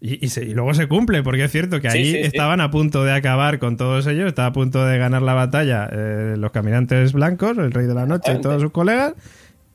[0.00, 3.76] y, luego se cumple, porque es cierto que ahí estaban a punto de acabar con
[3.76, 7.86] todos ellos, estaba a punto de ganar la batalla eh, los caminantes blancos, el Rey
[7.86, 9.14] de la Noche y todos sus colegas.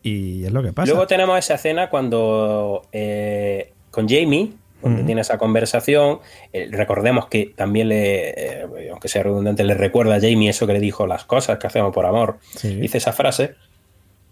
[0.04, 0.92] Y es lo que pasa.
[0.92, 6.20] Luego tenemos esa escena cuando eh, con Jamie, donde tiene esa conversación.
[6.52, 10.74] Eh, recordemos que también le, eh, aunque sea redundante, le recuerda a Jamie eso que
[10.74, 12.38] le dijo, las cosas que hacemos por amor.
[12.62, 13.56] Dice esa frase,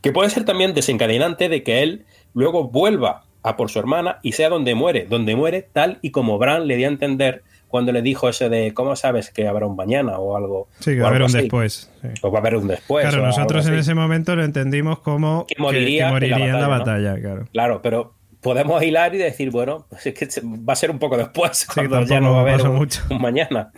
[0.01, 4.34] que puede ser también desencadenante de que él luego vuelva a por su hermana y
[4.34, 8.01] sea donde muere, donde muere tal y como Bran le dio a entender cuando le
[8.01, 10.67] dijo ese de ¿cómo sabes que habrá un mañana o algo?
[10.79, 11.89] Sí, que va a haber un después.
[12.21, 13.07] O va a haber un después.
[13.07, 17.47] Claro, nosotros en ese momento lo entendimos como que moriría, en la batalla, claro.
[17.51, 21.15] Claro, pero podemos hilar y decir, bueno, pues es que va a ser un poco
[21.17, 23.71] después, cuando ya no va a haber un, mañana.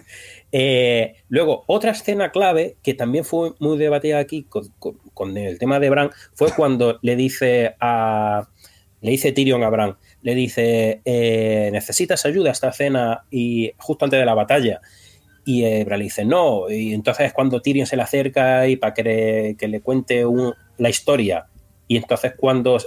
[0.52, 4.68] Eh, luego, otra escena clave que también fue muy debatida aquí con,
[5.14, 8.48] con el tema de Bran fue cuando le dice a
[9.04, 14.06] le dice Tyrion a Bran, le dice, eh, necesitas ayuda a esta cena y justo
[14.06, 14.82] antes de la batalla.
[15.46, 16.70] Y Bran le dice, no.
[16.70, 20.24] Y entonces es cuando Tyrion se le acerca y para que, le, cuente
[20.78, 21.48] la historia.
[21.90, 22.78] Y entonces cuando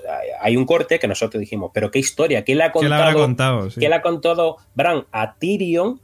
[0.40, 3.04] hay un corte que nosotros dijimos, pero qué historia, ¿qué le ha contado?
[3.04, 6.00] ¿Qué le, contado, ¿qué le ha contado Bran a Tyrion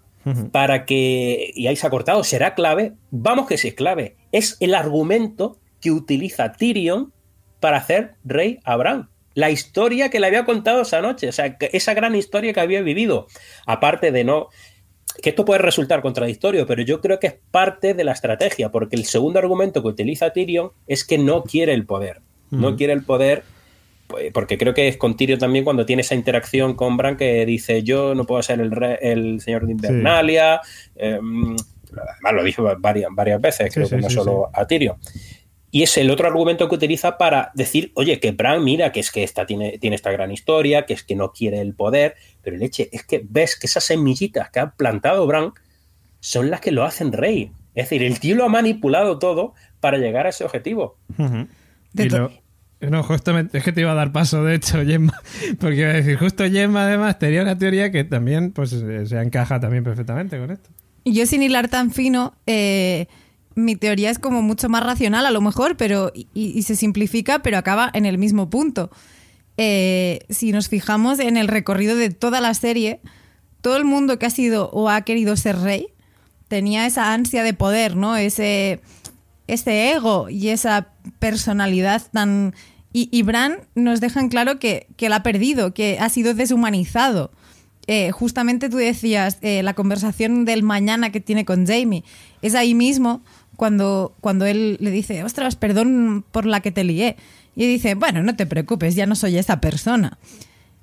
[0.52, 2.92] para que, y ahí se ha cortado, será clave?
[3.10, 4.16] Vamos que sí es clave.
[4.30, 7.14] Es el argumento que utiliza Tyrion
[7.60, 11.56] para hacer rey a Bran la historia que le había contado esa noche, o sea,
[11.72, 13.26] esa gran historia que había vivido.
[13.66, 14.48] Aparte de no.
[15.22, 18.96] Que esto puede resultar contradictorio, pero yo creo que es parte de la estrategia, porque
[18.96, 22.22] el segundo argumento que utiliza Tyrion es que no quiere el poder.
[22.50, 23.44] No quiere el poder,
[24.06, 27.44] pues, porque creo que es con Tyrion también cuando tiene esa interacción con Bran que
[27.46, 30.60] dice: Yo no puedo ser el, el señor de Invernalia.
[30.96, 31.56] Em,
[31.90, 34.96] además, lo dijo varias, varias veces, creo que no solo a Tyrion.
[35.74, 39.10] Y es el otro argumento que utiliza para decir, oye, que Bran, mira, que es
[39.10, 42.58] que esta tiene, tiene esta gran historia, que es que no quiere el poder, pero
[42.58, 45.52] leche, es que ves que esas semillitas que ha plantado Bran
[46.20, 47.52] son las que lo hacen rey.
[47.74, 50.98] Es decir, el tío lo ha manipulado todo para llegar a ese objetivo.
[51.16, 55.18] no, justamente, es que te iba a dar paso, de hecho, Gemma,
[55.58, 59.58] porque iba a decir, justo Gemma además tenía una teoría que también pues se encaja
[59.58, 60.68] también perfectamente con esto.
[61.06, 63.06] Yo sin hilar tan fino, eh,
[63.54, 67.58] mi teoría es como mucho más racional a lo mejor, pero y, se simplifica, pero
[67.58, 68.90] acaba en el mismo punto.
[69.56, 73.00] Eh, si nos fijamos en el recorrido de toda la serie,
[73.60, 75.88] todo el mundo que ha sido o ha querido ser rey
[76.52, 78.14] tenía esa ansia de poder, ¿no?
[78.14, 78.80] Ese,
[79.46, 80.88] ese ego y esa
[81.18, 82.54] personalidad tan...
[82.92, 87.30] Y, Bran nos dejan claro que, que la ha perdido, que ha sido deshumanizado.
[87.86, 92.04] Eh, justamente tú decías eh, la conversación del mañana que tiene con Jamie.
[92.42, 93.22] Es ahí mismo
[93.62, 97.14] cuando, cuando él le dice, ostras, perdón por la que te lié.
[97.54, 100.18] Y dice, bueno, no te preocupes, ya no soy esa persona.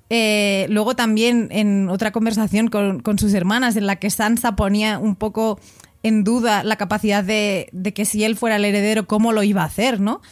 [0.08, 4.98] Eh, luego también en otra conversación con, con, sus hermanas en la que Sansa ponía
[4.98, 5.60] un poco
[6.02, 9.60] en duda la capacidad de, de que si él fuera el heredero, cómo lo iba
[9.60, 10.22] a hacer, ¿no?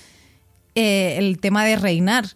[0.74, 2.28] Eh, el tema de reinar.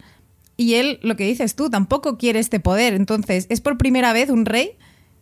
[0.59, 2.93] Y él, lo que dices tú, tampoco quiere este poder.
[2.93, 4.73] Entonces, es por primera vez un rey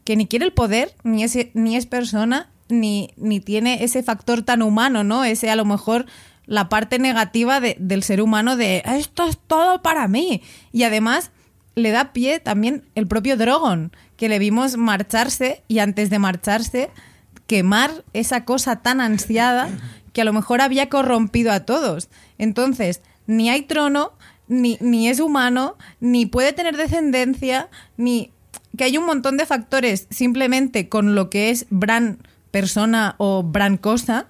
[0.03, 4.43] que ni quiere el poder, ni es, ni es persona, ni, ni tiene ese factor
[4.43, 5.25] tan humano, ¿no?
[5.25, 6.07] Ese a lo mejor
[6.47, 10.43] la parte negativa de, del ser humano de esto es todo para mí.
[10.73, 11.31] Y además
[11.75, 16.91] le da pie también el propio Drogon, que le vimos marcharse y antes de marcharse
[17.47, 19.69] quemar esa cosa tan ansiada
[20.13, 22.09] que a lo mejor había corrompido a todos.
[22.39, 24.13] Entonces, ni hay trono,
[24.49, 28.33] ni, ni es humano, ni puede tener descendencia, ni
[28.77, 32.19] que hay un montón de factores simplemente con lo que es Bran
[32.51, 34.29] persona o Bran cosa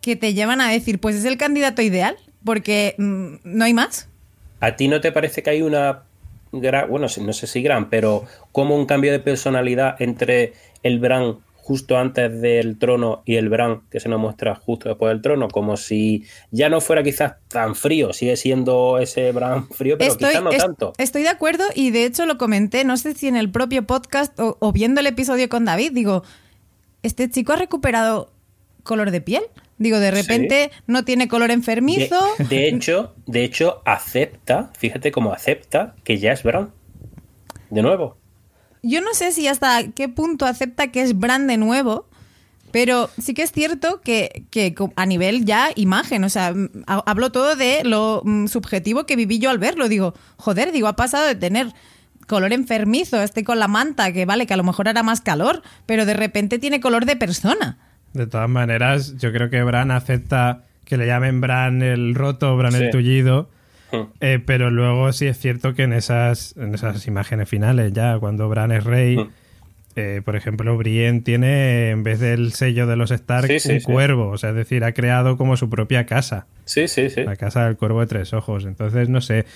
[0.00, 4.08] que te llevan a decir, pues es el candidato ideal, porque mm, no hay más.
[4.60, 6.04] ¿A ti no te parece que hay una
[6.52, 10.52] gran, bueno, no sé si gran, pero como un cambio de personalidad entre
[10.82, 15.10] el Bran justo antes del trono y el Bran que se nos muestra justo después
[15.10, 19.98] del trono, como si ya no fuera quizás tan frío, sigue siendo ese Bran frío,
[19.98, 20.92] pero quizás no tanto.
[20.98, 24.38] Estoy de acuerdo y de hecho lo comenté, no sé si en el propio podcast
[24.38, 26.22] o viendo el episodio con David, digo,
[27.06, 28.32] este chico ha recuperado
[28.82, 29.42] color de piel.
[29.78, 32.18] Digo, de repente no tiene color enfermizo.
[32.48, 36.72] De, hecho, de hecho, acepta, fíjate cómo acepta que ya es Bran.
[37.68, 38.16] De nuevo.
[38.82, 42.06] Yo no sé si hasta qué punto acepta que es Bran de nuevo,
[42.70, 46.54] pero sí que es cierto que, que a nivel ya imagen, o sea,
[46.86, 49.88] hablo todo de lo subjetivo que viví yo al verlo.
[49.88, 51.72] Digo, joder, digo, ha pasado de tener
[52.26, 55.62] color enfermizo, este con la manta, que vale, que a lo mejor era más calor,
[55.86, 57.78] pero de repente tiene color de persona.
[58.12, 62.74] De todas maneras, yo creo que Bran acepta que le llamen Bran el roto, Bran
[62.74, 63.50] el tullido.
[63.92, 64.04] Hmm.
[64.20, 68.48] Eh, pero luego sí es cierto que en esas, en esas imágenes finales, ya cuando
[68.48, 69.30] Bran es rey, hmm.
[69.96, 74.28] eh, por ejemplo, Brienne tiene, en vez del sello de los Stark, un cuervo.
[74.28, 76.46] O sea, es decir, ha creado como su propia casa.
[76.66, 77.22] Sí, sí, sí.
[77.24, 78.66] La casa del cuervo de tres ojos.
[78.66, 79.46] Entonces, no sé.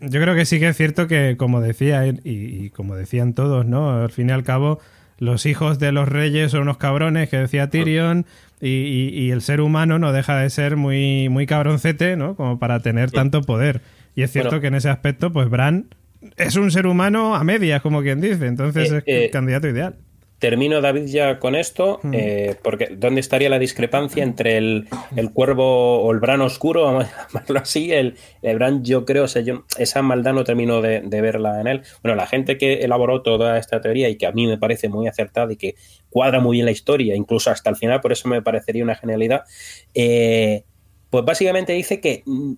[0.00, 3.66] Yo creo que sí que es cierto que, como decía, y, y como decían todos,
[3.66, 4.02] ¿no?
[4.02, 4.80] Al fin y al cabo
[5.22, 8.26] los hijos de los reyes son unos cabrones, que decía Tyrion,
[8.60, 12.34] y, el ser humano no deja de ser muy, muy cabroncete, ¿no?
[12.34, 13.82] Como para tener tanto poder.
[14.16, 15.86] Y es cierto que en ese aspecto, pues Bran
[16.36, 19.68] es un ser humano a medias, como quien dice, entonces eh, es el eh, candidato
[19.68, 19.94] ideal.
[20.42, 24.88] Termino, David, ya con esto, eh, porque ¿dónde estaría la discrepancia entre el,
[25.32, 27.92] cuervo o el Bran oscuro, vamos a llamarlo así?
[27.92, 31.82] El, Bran, yo creo, esa maldad no termino de, verla en él.
[32.02, 35.06] Bueno, la gente que elaboró toda esta teoría y que a mí me parece muy
[35.06, 35.76] acertada y que
[36.10, 39.44] cuadra muy bien la historia, incluso hasta el final, por eso me parecería una genialidad,
[39.94, 40.64] eh,
[41.08, 42.54] pues básicamente dice que mm,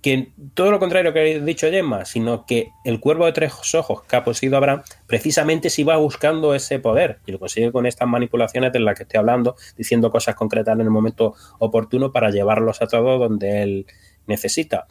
[0.00, 4.02] que todo lo contrario que ha dicho Gemma, sino que el cuervo de tres ojos
[4.04, 8.08] que ha poseído Abraham, precisamente si va buscando ese poder y lo consigue con estas
[8.08, 12.80] manipulaciones de las que estoy hablando, diciendo cosas concretas en el momento oportuno para llevarlos
[12.80, 13.86] a todo donde él
[14.26, 14.86] necesita.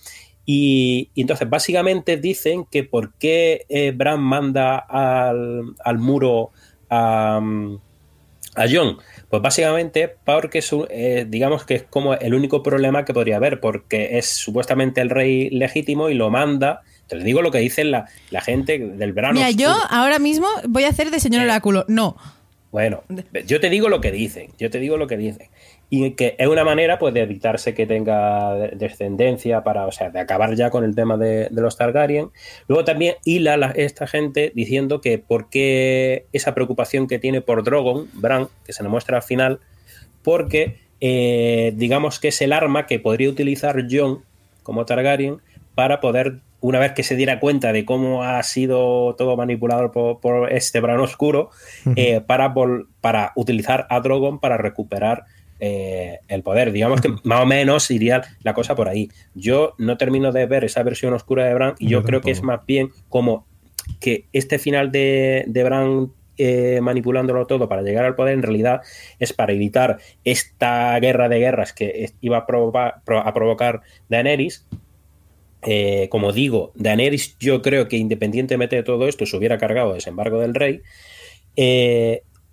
[0.46, 6.52] Y, entonces, básicamente dicen que por qué eh, Bran manda al, muro
[6.90, 7.42] a,
[8.56, 8.98] a John
[9.30, 13.60] pues básicamente porque es, eh, digamos que es como el único problema que podría haber,
[13.60, 16.82] porque es supuestamente el rey legítimo y lo manda.
[17.08, 19.36] Te digo lo que dice la, la gente del verano.
[19.36, 21.86] Mira, yo ahora mismo voy a hacer de señor eh, oráculo.
[21.88, 22.18] No.
[22.72, 23.04] Bueno,
[23.46, 24.52] yo te digo lo que dicen.
[24.58, 25.48] Yo te digo lo que dicen
[25.90, 30.20] y que es una manera pues de evitarse que tenga descendencia para, o sea, de
[30.20, 32.30] acabar ya con el tema de, los Targaryen.
[32.68, 38.10] Luego también hila esta gente diciendo que por qué esa preocupación que tiene por Drogon,
[38.14, 39.60] Bran, que se nos muestra al final,
[40.24, 44.24] porque eh, digamos que es el arma que podría utilizar Jon
[44.64, 45.38] como Targaryen
[45.74, 50.52] para poder, una vez que se diera cuenta de cómo ha sido todo manipulado por,
[50.52, 51.50] este Bran oscuro,
[51.96, 52.54] eh, para,
[53.00, 55.24] para utilizar a Drogon para recuperar
[55.60, 56.72] eh, el poder.
[56.72, 59.10] Digamos que más o menos iría la cosa por ahí.
[59.34, 62.44] Yo no termino de ver esa versión oscura de Bran y yo, creo que es
[62.44, 63.48] más bien como
[64.00, 68.82] que este final de, de Bran eh, manipulándolo todo para llegar al poder, en realidad
[69.18, 74.68] es para evitar esta guerra de guerras que iba a, a provocar Daenerys.
[75.64, 80.38] Eh, como digo, Daenerys yo creo que independientemente de todo esto se hubiera cargado desembarco
[80.40, 80.84] del rey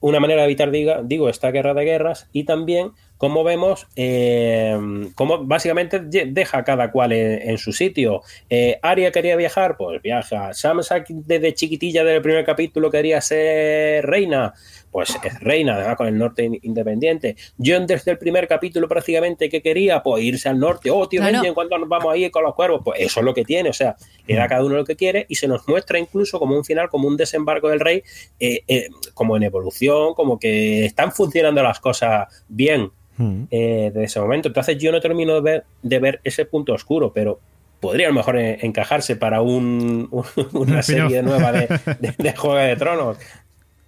[0.05, 4.79] una manera de evitar, diga, digo, esta guerra de guerras y también cómo vemos eh,
[5.15, 8.21] cómo básicamente deja cada cual en, su sitio.
[8.51, 10.53] Eh, Aria quería viajar, pues viaja.
[10.53, 14.53] Samsa desde chiquitilla del primer capítulo quería ser reina,
[14.95, 17.35] pues es reina, además con el norte independiente.
[17.59, 20.89] John desde el primer capítulo prácticamente que quería, pues irse al norte.
[20.89, 21.53] Oh, tío, claro.
[21.53, 22.81] ¿cuándo nos vamos a ir con los cuervos?
[22.85, 23.97] Pues eso es lo que tiene, o sea,
[24.29, 26.65] le da a cada uno lo que quiere y se nos muestra incluso como un
[26.65, 28.05] final, como un desembarco del rey,
[28.39, 33.47] eh, eh, como en evolución, como que están funcionando las cosas bien hmm.
[33.51, 34.47] eh, desde ese momento.
[34.47, 37.41] Entonces yo no termino de ver, de ver ese punto oscuro, pero
[37.81, 40.09] podría a lo mejor encajarse para un,
[40.53, 43.19] una serie nueva de, de, Juego de Tronos.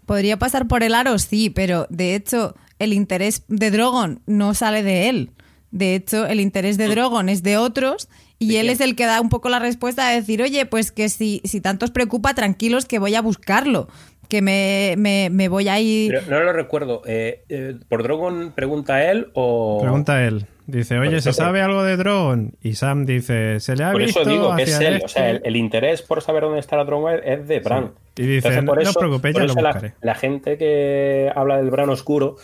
[0.06, 4.82] Podría pasar por el aro, sí, pero de hecho el interés de Drogon no sale
[4.82, 5.30] de él.
[5.70, 6.88] De hecho, el interés de.
[6.88, 10.16] Drogon es de otros y él es el que da un poco la respuesta de
[10.16, 13.88] decir, oye, pues que si, si tanto os preocupa, tranquilos que voy a buscarlo
[14.26, 14.94] que me,
[15.30, 16.22] me, voy a ir.
[16.28, 17.02] no lo recuerdo.
[17.06, 19.78] Eh, eh, ¿Por Drogon pregunta él o.?
[19.80, 20.46] Pregunta él.
[20.66, 22.54] Dice, oye, ¿se sabe algo de Drogon?
[22.60, 24.20] Y Sam dice, ¿se le ha visto?
[24.20, 25.00] Por eso digo que es él.
[25.04, 27.92] O sea, el, interés por saber dónde está la Drogon es de Bran.
[28.16, 29.94] Y dice, no, os preocupéis, ya lo buscaré.
[30.00, 32.36] La, gente que habla del Bran oscuro,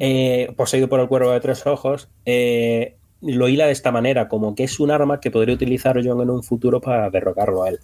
[0.00, 2.08] eh, poseído por el cuervo de tres ojos,
[3.22, 6.30] lo hila de esta manera, como que es un arma que podría utilizar Jon en
[6.30, 7.78] un futuro para derrocarlo a él.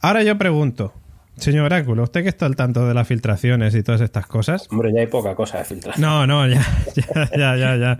[0.00, 0.92] Ahora yo pregunto,
[1.38, 4.66] Señor Oráculo, usted que está al tanto de las filtraciones y todas estas cosas.
[4.70, 6.00] Hombre, ya hay poca cosa de filtración.
[6.00, 6.64] No, no, ya,
[7.36, 7.98] ya, ya, ya.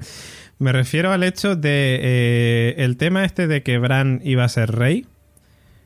[0.58, 4.72] Me refiero al hecho de eh, el tema este de que Bran iba a ser
[4.72, 5.06] rey.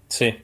[0.09, 0.35] Sí.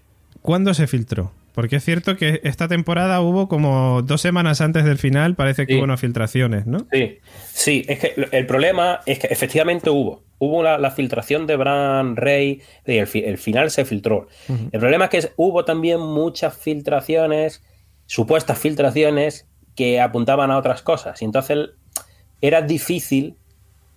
[0.42, 1.32] ¿Cuándo se filtró?
[1.58, 5.74] Porque es cierto que esta temporada hubo como dos semanas antes del final, parece que
[5.74, 6.86] hubo unas filtraciones, ¿no?
[6.92, 7.18] Sí,
[7.52, 10.22] sí, es que el problema es que efectivamente hubo.
[10.38, 14.28] Hubo la, filtración de Bran Rey y el, final se filtró.
[14.70, 17.64] El problema es que hubo también muchas filtraciones,
[18.06, 21.20] supuestas filtraciones, que apuntaban a otras cosas.
[21.22, 21.70] Y entonces
[22.40, 23.36] era difícil,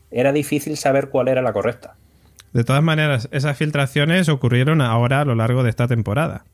[0.09, 1.95] era difícil saber cuál era la correcta.
[2.53, 6.45] De todas maneras, esas filtraciones ocurrieron ahora a lo largo de esta temporada.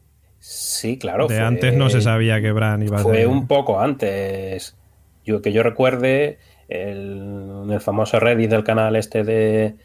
[0.50, 1.28] Sí, claro.
[1.28, 3.12] De antes no se sabía que Bran iba a ser.
[3.12, 4.78] Fue un poco antes.
[5.26, 6.38] Yo, que yo recuerde,
[6.70, 9.76] el, el famoso Reddit del canal este de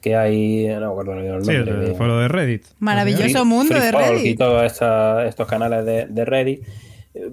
[0.00, 1.44] que hay, no recuerdo el nombre.
[1.44, 2.64] Sí, el, foro de Reddit.
[2.80, 4.26] Maravilloso mundo de Reddit.
[4.26, 6.66] Y todos estos canales de, Reddit.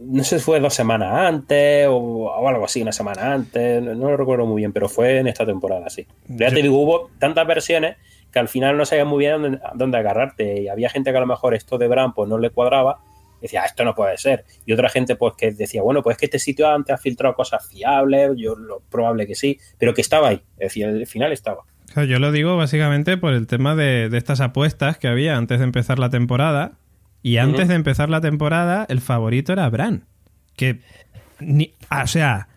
[0.05, 4.18] No sé si fue dos semanas antes o, algo así, una semana antes, no, lo
[4.18, 6.05] recuerdo muy bien, pero fue en esta temporada, sí.
[6.28, 7.97] Ya te digo, hubo tantas versiones
[8.32, 10.62] que al final no sabía muy bien dónde, agarrarte.
[10.62, 13.00] Y había gente que a lo mejor esto de Bran pues no le cuadraba.
[13.42, 14.46] decía, ah, esto no puede ser.
[14.66, 17.36] Y otra gente pues que decía, bueno, pues es que este sitio antes ha filtrado
[17.36, 20.42] cosas fiables, yo lo probable que sí, pero que estaba ahí.
[20.58, 21.64] Es decir, al final estaba.
[22.08, 26.00] yo lo digo básicamente por el tema de, estas apuestas que había antes de empezar
[26.00, 26.74] la temporada.
[27.24, 30.06] Y antes de empezar la temporada, el favorito era Bran.
[30.56, 30.80] Que,
[31.40, 32.48] ni, o sea,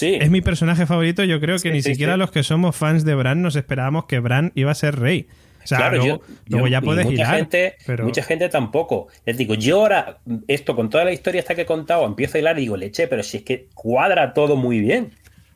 [0.00, 1.24] es mi personaje favorito.
[1.24, 4.52] Yo creo que ni siquiera los que somos fans de Bran nos esperábamos que Bran
[4.54, 5.26] iba a ser rey.
[5.64, 9.08] O sea, luego, ya puedes mucha gente, Mucha gente tampoco.
[9.24, 10.18] Les digo, yo ahora,
[10.48, 13.06] esto con toda la historia esta que he contado, empiezo a hilar y digo, leche,
[13.06, 15.12] pero si es que cuadra todo muy bien.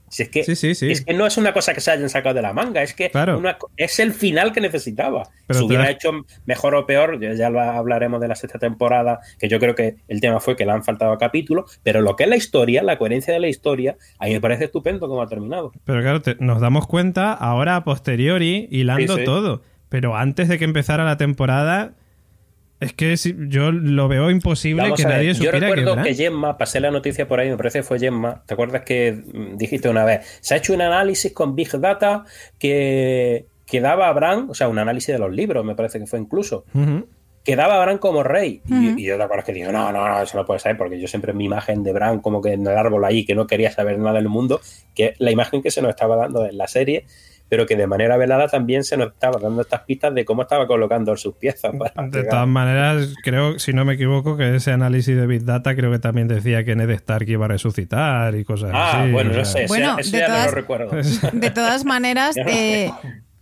[0.09, 2.52] Si es que, es que no es una cosa que se hayan sacado de la
[2.52, 3.11] manga, es que
[3.76, 5.28] es el final que necesitaba.
[5.50, 6.12] si hubiera hecho
[6.44, 10.38] mejor o peor, ya hablaremos de la sexta temporada, que yo creo que el tema
[10.40, 13.40] fue que le han faltado capítulos, pero lo que es la historia, la coherencia de
[13.40, 15.72] la historia, a mí me parece estupendo cómo ha terminado.
[15.84, 19.62] Pero claro, nos damos cuenta ahora a posteriori, hilando todo.
[19.88, 21.94] Pero antes de que empezara la temporada,
[22.79, 23.16] es que
[23.49, 27.41] yo lo veo imposible que nadie supiera Yo recuerdo que, Gemma, pasé la noticia por
[27.41, 29.22] ahí, me parece que fue Gemma, ¿te acuerdas que
[29.55, 30.39] dijiste una vez?
[30.41, 32.24] Se ha hecho un análisis con Big Data
[32.59, 36.07] que, que daba a Bran, o sea, un análisis de los libros, me parece que
[36.07, 36.64] fue incluso,
[37.45, 38.61] que daba a Bran como rey.
[38.68, 41.09] y, yo te acuerdas que digo, no, no, no, eso no puede ser, porque yo
[41.09, 43.99] siempre mi imagen de Bran como que en el árbol ahí, que no quería saber
[43.99, 44.61] nada del mundo,
[44.95, 47.07] que la imagen que se nos estaba dando en la serie
[47.49, 50.66] pero que de manera velada también se nos estaba dando estas pistas de cómo estaba
[50.66, 51.72] colocando sus piezas.
[52.11, 55.90] de todas maneras, creo, si no me equivoco, que ese análisis de Big Data creo
[55.90, 59.12] que también decía que Ned Stark iba a resucitar y cosas ah, así.
[59.12, 60.90] bueno, no sé, bueno, eso ya, no lo recuerdo.
[61.32, 62.90] De todas maneras, eh,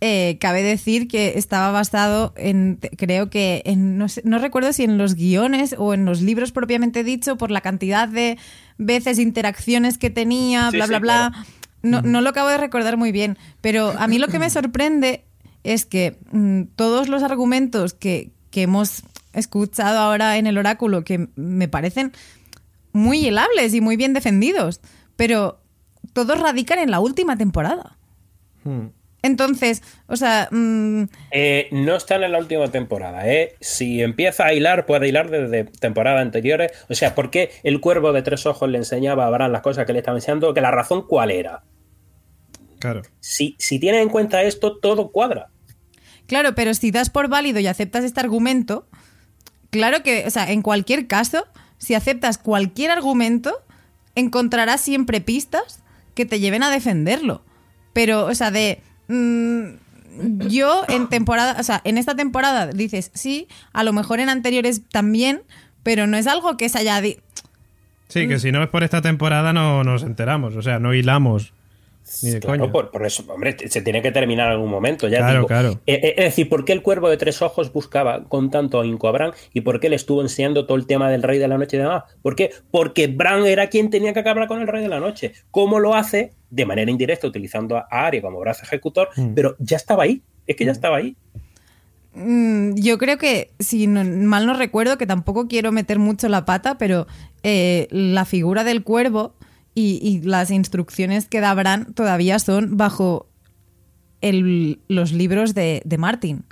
[0.01, 4.97] eh, cabe decir que estaba basado en, creo que, en, no, no, recuerdo si en
[4.97, 8.37] los guiones o en los libros propiamente dicho, por la cantidad de
[8.77, 11.45] veces interacciones que tenía, bla, bla, bla.
[11.85, 15.23] No, no lo acabo de recordar muy bien, pero a mí lo que me sorprende
[15.65, 21.67] es que mm, todos los argumentos que, hemos escuchado ahora en el oráculo, que me
[21.67, 22.13] parecen
[22.93, 24.79] muy hilables y muy bien defendidos,
[25.17, 25.59] pero
[26.13, 27.97] todos radican en la última temporada.
[28.63, 28.87] Hmm.
[29.23, 30.47] Entonces, o sea...
[30.51, 33.55] Mm, eh, no están en la última temporada, ¿eh?
[33.59, 36.71] Si empieza a hilar, puede hilar desde temporadas anteriores.
[36.87, 39.85] O sea, ¿por qué el cuervo de tres ojos le enseñaba a Bran las cosas
[39.85, 40.53] que le estaba enseñando?
[40.53, 41.63] Que la razón cuál era
[42.79, 43.01] Claro.
[43.19, 45.49] Si, si tienes en cuenta esto, todo cuadra.
[46.27, 48.87] Claro, pero si das por válido y aceptas este argumento,
[49.69, 51.45] claro que, o sea, en cualquier caso,
[51.77, 53.53] si aceptas cualquier argumento,
[54.15, 55.83] encontrarás siempre pistas
[56.15, 57.43] que te lleven a defenderlo.
[57.93, 58.81] Pero, o sea, de...
[59.07, 59.85] mm,
[60.47, 64.81] yo en temporada, o sea, en esta temporada dices, sí, a lo mejor en anteriores
[64.89, 65.43] también,
[65.83, 67.01] pero no es algo que se haya...
[68.07, 71.53] Sí, que si no es por esta temporada no nos enteramos, o sea, no hilamos
[72.23, 72.71] ni de Claro, coña.
[72.71, 75.07] por, por eso, hombre, se tiene que terminar en algún momento.
[75.07, 75.47] Ya Claro, digo.
[75.47, 75.69] claro.
[75.87, 79.07] Eh, eh, Es decir, ¿por qué el cuervo de tres ojos buscaba con tanto ahínco
[79.07, 81.57] a Bran y por qué le estuvo enseñando todo el tema del rey de la
[81.57, 82.03] noche y demás?
[82.21, 82.51] ¿Por qué?
[82.71, 85.33] Porque Bran era quien tenía que acabar con el rey de la noche.
[85.51, 86.33] ¿Cómo lo hace?
[86.49, 89.33] De manera indirecta, utilizando a Arya como brazo ejecutor, Mm.
[89.33, 90.21] pero ya estaba ahí.
[90.47, 91.15] Es que ya estaba ahí.
[92.13, 96.45] Mm, Yo creo que, si no- mal no recuerdo, que tampoco quiero meter mucho la
[96.45, 97.07] pata, pero
[97.43, 99.34] eh, la figura del cuervo
[99.75, 103.27] y, y las instrucciones que da Bran todavía son bajo
[104.21, 106.43] el- los libros de, de Martin.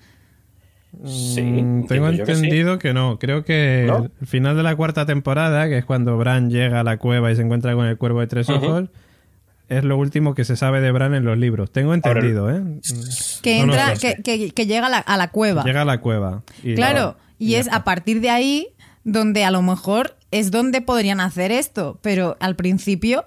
[1.07, 2.32] Sí, Mm, tengo que sí.
[2.34, 3.17] entendido que, no.
[3.17, 4.09] Creo que ¿No?
[4.21, 7.36] el final de la cuarta temporada, que es cuando Bran llega a la cueva y
[7.36, 8.89] se encuentra con el cuervo de tres ojos,
[9.69, 11.71] es lo último que se sabe de Bran en los libros.
[11.71, 12.61] Tengo entendido, ¿eh?
[13.41, 15.63] Que No entra, que, que- que llega a la, a la cueva.
[15.63, 16.43] Llega a la cueva.
[16.61, 18.67] Y Claro, y es a partir de ahí
[19.03, 23.26] donde a lo mejor es donde podrían hacer esto, pero al principio,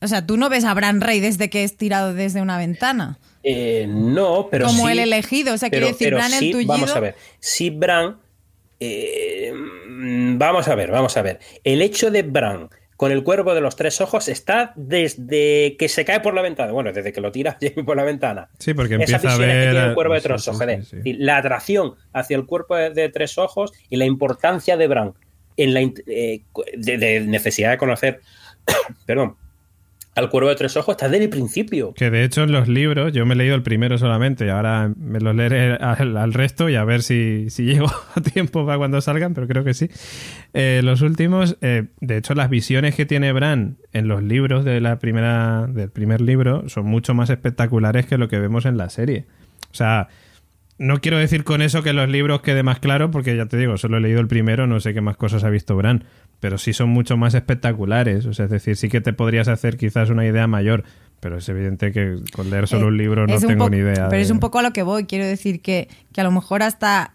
[0.00, 3.18] o sea, tú no ves a Bran Rey desde que es tirado desde una ventana.
[3.44, 6.68] Eh, no, pero Como sí- el elegido, o sea, quiero decir, Bran el sí, tullido-
[6.72, 8.18] Vamos a ver, si Bran.
[8.80, 9.52] eh,
[10.36, 11.38] vamos a ver, vamos a ver.
[11.64, 16.04] El hecho de Bran con el cuervo de los tres ojos está desde que se
[16.04, 16.70] cae por la ventana.
[16.72, 18.48] Bueno, desde que lo tira Jamie por la ventana.
[18.58, 19.70] Sí, porque Esas empieza a visiones que ver...
[19.72, 20.64] tiene el cuervo de tres sí, ojos.
[20.66, 20.96] sí, sí.
[21.04, 25.14] Y La atracción hacia el cuerpo de, de tres ojos y la importancia de Bran
[25.56, 26.42] en la eh,
[26.76, 28.20] de, necesidad de conocer,
[29.06, 29.36] perdón,
[30.14, 31.94] al cuervo de tres ojos está desde el principio.
[31.94, 34.92] Que de hecho en los libros, yo me he leído el primero solamente y ahora
[34.94, 38.76] me los leeré al, al resto y a ver si, si llego a tiempo para
[38.76, 39.88] cuando salgan, pero creo que sí.
[40.52, 44.80] Eh, los últimos, eh, de hecho las visiones que tiene Bran en los libros de
[44.82, 48.90] la primera, del primer libro son mucho más espectaculares que lo que vemos en la
[48.90, 49.24] serie.
[49.70, 50.08] O sea,
[50.78, 53.76] no quiero decir con eso que los libros quede más claro, porque ya te digo,
[53.76, 56.04] solo he leído el primero, no sé qué más cosas ha visto Bran,
[56.40, 58.26] pero sí son mucho más espectaculares.
[58.26, 60.84] O sea, es decir, sí que te podrías hacer quizás una idea mayor,
[61.20, 64.08] pero es evidente que con leer solo un libro no Eh, un tengo ni idea.
[64.08, 65.04] Pero es un poco a lo que voy.
[65.04, 67.14] Quiero decir que, que a lo mejor hasta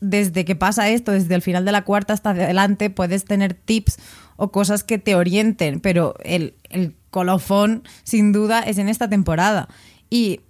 [0.00, 3.98] desde que pasa esto, desde el final de la cuarta hasta adelante, puedes tener tips
[4.36, 9.68] o cosas que te orienten, pero el, el colofón, sin duda, es en esta temporada.
[10.08, 10.40] Y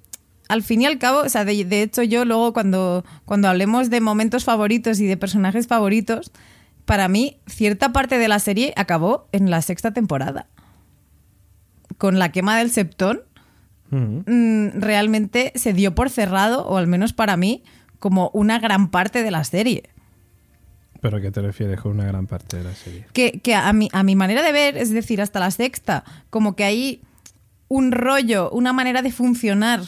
[0.50, 3.88] al fin y al cabo, o sea, de, de hecho yo luego cuando, cuando hablemos
[3.88, 6.32] de momentos favoritos y de personajes favoritos,
[6.84, 10.48] para mí cierta parte de la serie acabó en la sexta temporada.
[11.98, 13.22] Con la quema del septón,
[13.90, 17.62] mm, realmente se dio por cerrado, o al menos para mí,
[18.00, 19.84] como una gran parte de la serie.
[21.00, 23.06] ¿Pero a qué te refieres con una gran parte de la serie?
[23.12, 26.56] Que, que a, mi, a mi manera de ver, es decir, hasta la sexta, como
[26.56, 27.02] que hay
[27.68, 29.82] un rollo, una manera de funcionar.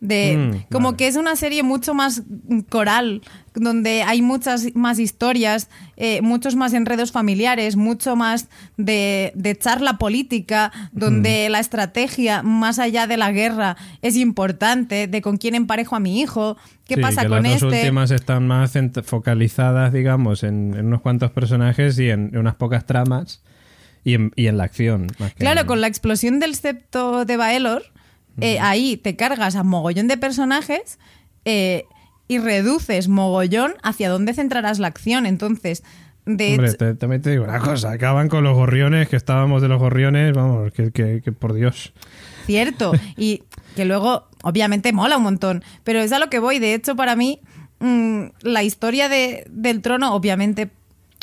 [0.00, 0.96] De, Mm, como vale.
[0.96, 2.22] que es una serie mucho más
[2.68, 3.20] coral,
[3.56, 9.98] donde hay muchas más historias, eh, muchos más enredos familiares, mucho más de, de charla
[9.98, 15.96] política, donde la estrategia, más allá de la guerra, es importante, de con quién emparejo
[15.96, 17.80] a mi hijo, qué Sí, pasa que con las dos este.
[17.80, 18.74] últimas están más
[19.04, 23.42] focalizadas, digamos, en, en unos cuantos personajes y en, en unas pocas tramas
[24.04, 25.08] y en, y en la acción.
[25.18, 27.82] más Claro, con la explosión del septo de Baelor,
[28.40, 30.98] eh, ahí te cargas a mogollón de personajes
[31.44, 31.84] eh,
[32.28, 35.26] y reduces mogollón hacia dónde centrarás la acción.
[35.26, 35.82] Entonces,
[36.26, 39.68] de Hombre, te- también te digo una cosa, acaban con los gorriones, que estábamos de
[39.68, 41.92] los gorriones, vamos, que, que- que por Dios.
[42.46, 42.92] cierto.
[43.16, 43.42] Y
[43.76, 45.62] que luego, obviamente, mola un montón.
[45.84, 46.58] Pero es a lo que voy.
[46.58, 47.40] De hecho, para mí,
[47.80, 50.68] mm, la historia de- del trono, obviamente,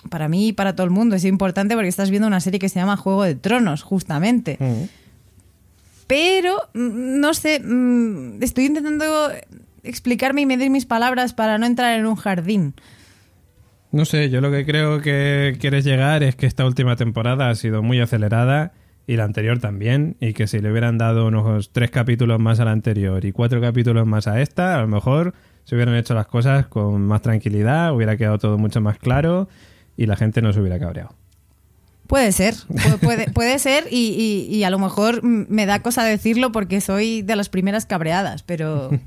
[0.10, 2.70] para mí y para todo el mundo es importante porque estás viendo una serie que
[2.70, 4.58] se llama Juego de Tronos, justamente.
[6.08, 9.30] Pero, mm, no sé, mm, estoy intentando
[9.84, 12.74] explicarme y medir mis palabras para no entrar en un jardín.
[13.92, 17.56] No sé, yo lo que creo que quieres llegar es que esta última temporada ha
[17.56, 18.74] sido muy acelerada
[19.08, 22.66] y la anterior también, y que si le hubieran dado unos tres capítulos más a
[22.66, 25.34] la anterior y cuatro capítulos más a esta, a lo mejor
[25.64, 29.48] se hubieran hecho las cosas con más tranquilidad, hubiera quedado todo mucho más claro
[29.96, 31.16] y la gente no se hubiera cabreado.
[32.08, 36.04] Puede ser, pu- puede, puede ser y, y- a lo mejor mm, me da cosa
[36.04, 38.90] decirlo porque soy de las primeras cabreadas, pero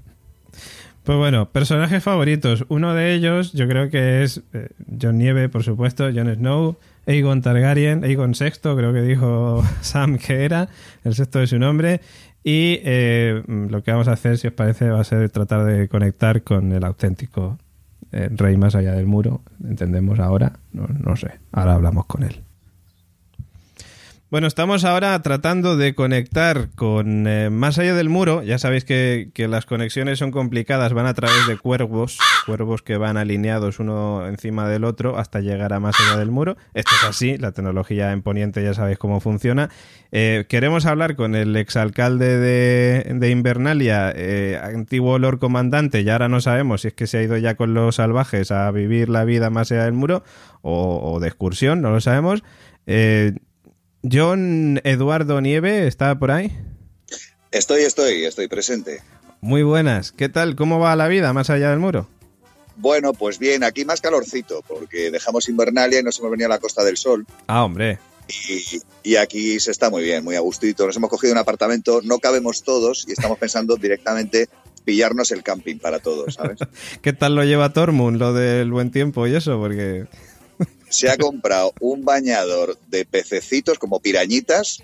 [1.05, 2.67] Pues bueno, personajes favoritos.
[2.69, 4.69] Uno de ellos yo creo que es eh,
[5.01, 6.77] John Nieve, por supuesto, Jon Snow,
[7.07, 10.69] Aegon Targaryen, Aegon VI, creo que dijo Sam que era,
[11.05, 12.03] el sexto de su nombre.
[12.45, 15.89] Y eh, lo que vamos a hacer, si os parece, va a ser tratar de
[15.89, 17.59] conectar con el auténtico
[18.13, 19.41] eh, rey más allá del muro.
[19.65, 22.43] Entendemos ahora, no, no sé, ahora hablamos con él.
[24.31, 28.43] Bueno, estamos ahora tratando de conectar con eh, más allá del muro.
[28.43, 32.99] Ya sabéis que, que, las conexiones son complicadas, van a través de cuervos, cuervos que
[32.99, 36.59] van alineados uno encima del otro hasta llegar a más allá del muro.
[36.74, 39.70] Esto es así, la tecnología en Poniente ya sabéis cómo funciona.
[40.12, 46.29] Eh, queremos hablar con el exalcalde de, de Invernalia, eh, antiguo Lord Comandante, y ahora
[46.29, 49.24] no sabemos si es que se ha ido ya con los salvajes a vivir la
[49.24, 50.22] vida más allá del muro
[50.61, 52.43] o, o de excursión, no lo sabemos.
[52.91, 53.33] Eh,
[54.03, 56.57] John Eduardo Nieve, ¿está por ahí?
[57.51, 59.03] Estoy, estoy, estoy presente.
[59.41, 60.13] Muy buenas.
[60.13, 60.57] ¿Qué tal?
[60.57, 62.09] ¿Cómo va la vida más allá del muro?
[62.77, 66.59] Bueno, pues bien, aquí más calorcito, porque dejamos Invernalia y nos hemos venido a la
[66.59, 67.27] Costa del Sol.
[67.49, 67.99] Ah, hombre.
[68.29, 70.87] Y, y, aquí se está muy bien, muy a gustito.
[70.87, 74.49] Nos hemos cogido un apartamento, no cabemos todos y estamos pensando directamente
[74.85, 76.61] pillarnos el camping para todos, ¿sabes?
[77.03, 79.59] ¿Qué tal lo lleva Tormund, lo del buen tiempo y eso?
[79.59, 80.07] Porque
[80.89, 84.82] se ha comprado un bañador de pececitos como pirañitas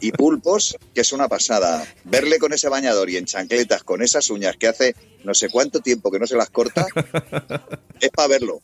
[0.00, 1.86] y pulpos, que es una pasada.
[2.04, 4.94] Verle con ese bañador y en chancletas con esas uñas que hace
[5.24, 6.86] no sé cuánto tiempo que no se las corta,
[8.00, 8.60] es para verlo.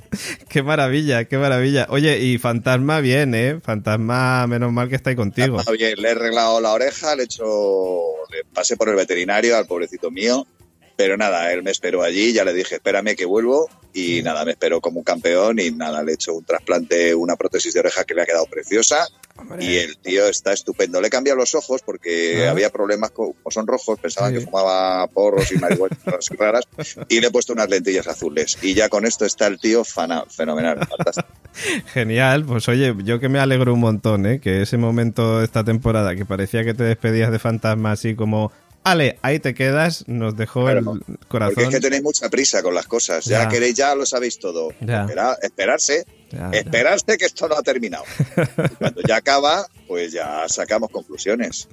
[0.48, 1.86] Qué maravilla, qué maravilla.
[1.90, 3.60] Oye, y Fantasma bien, ¿eh?
[3.62, 5.56] Fantasma, menos mal que está ahí contigo.
[5.56, 7.44] Fantasma bien, le he arreglado la oreja, le he hecho,
[8.30, 10.46] le pasé por el veterinario al pobrecito mío,
[10.98, 14.50] pero nada, él me esperó allí, ya le dije, espérame que vuelvo y nada, me
[14.50, 18.02] esperó como un campeón y nada, le he hecho un trasplante, una prótesis de oreja
[18.02, 19.64] que le ha quedado preciosa Hombre.
[19.64, 21.00] y el tío está estupendo.
[21.00, 22.50] Le he cambiado los ojos porque ¿Ah?
[22.50, 24.40] había problemas con, como son rojos, pensaban sí.
[24.40, 25.96] que fumaba porros y marihuana
[26.36, 26.64] raras
[27.08, 30.24] y le he puesto unas lentillas azules y ya con esto está el tío fana,
[30.24, 31.28] fenomenal, fantástico.
[31.94, 34.40] Genial, pues oye, yo que me alegro un montón, ¿eh?
[34.40, 38.50] que ese momento de esta temporada que parecía que te despedías de fantasma así como
[38.90, 41.54] Ale, ahí te quedas, nos dejó claro, el corazón.
[41.54, 44.38] Porque es que tenéis mucha prisa con las cosas, ya, ya queréis, ya lo sabéis
[44.38, 44.70] todo.
[44.70, 48.04] Espera, esperarse, ya, esperarse que esto no ha terminado.
[48.78, 51.68] Cuando ya acaba, pues ya sacamos conclusiones.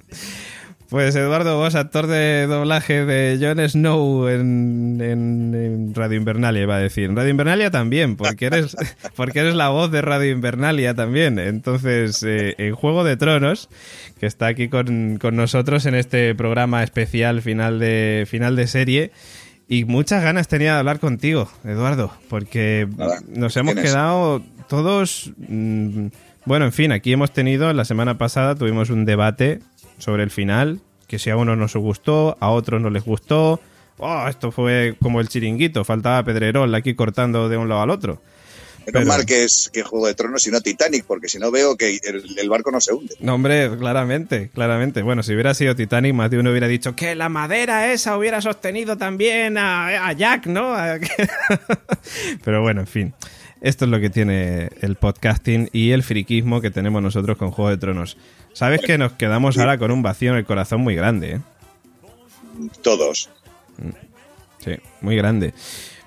[0.88, 6.76] Pues Eduardo vos, actor de doblaje de Jon Snow en, en, en, Radio Invernalia, iba
[6.76, 7.10] a decir.
[7.10, 8.76] En Radio Invernalia también, porque eres,
[9.16, 11.40] porque eres la voz de Radio Invernalia también.
[11.40, 13.68] Entonces, eh, en Juego de Tronos,
[14.20, 19.10] que está aquí con, con, nosotros en este programa especial final de, final de serie.
[19.68, 25.32] Y muchas ganas tenía de hablar contigo, Eduardo, porque Nada, nos hemos quedado todos...
[25.48, 26.06] Mmm,
[26.44, 29.58] bueno, en fin, aquí hemos tenido, la semana pasada tuvimos un debate
[29.98, 33.60] sobre el final, que si a uno nos gustó, a otros no les gustó.
[33.98, 38.20] Oh, esto fue como el chiringuito, faltaba Pedrerol aquí cortando de un lado al otro.
[38.84, 39.04] Pero...
[39.04, 41.98] mal que es que Juego de Tronos y no Titanic, porque si no veo que
[42.04, 43.16] el, el, barco no se hunde.
[43.18, 45.02] No, hombre, claramente, claramente.
[45.02, 48.40] Bueno, si hubiera sido Titanic, más de uno hubiera dicho que la madera esa hubiera
[48.40, 50.76] sostenido también a, a Jack, ¿no?
[52.44, 53.14] Pero bueno, en fin.
[53.60, 57.70] Esto es lo que tiene el podcasting y el friquismo que tenemos nosotros con Juego
[57.70, 58.16] de Tronos.
[58.52, 61.40] Sabes que nos quedamos ahora con un vacío en el corazón muy grande, ¿eh?
[62.82, 63.30] Todos.
[64.58, 65.54] Sí, muy grande.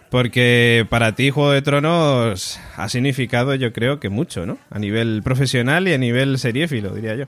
[0.10, 4.58] Porque para ti Juego de Tronos ha significado yo creo que mucho, ¿no?
[4.70, 7.26] A nivel profesional y a nivel seriéfilo, diría yo.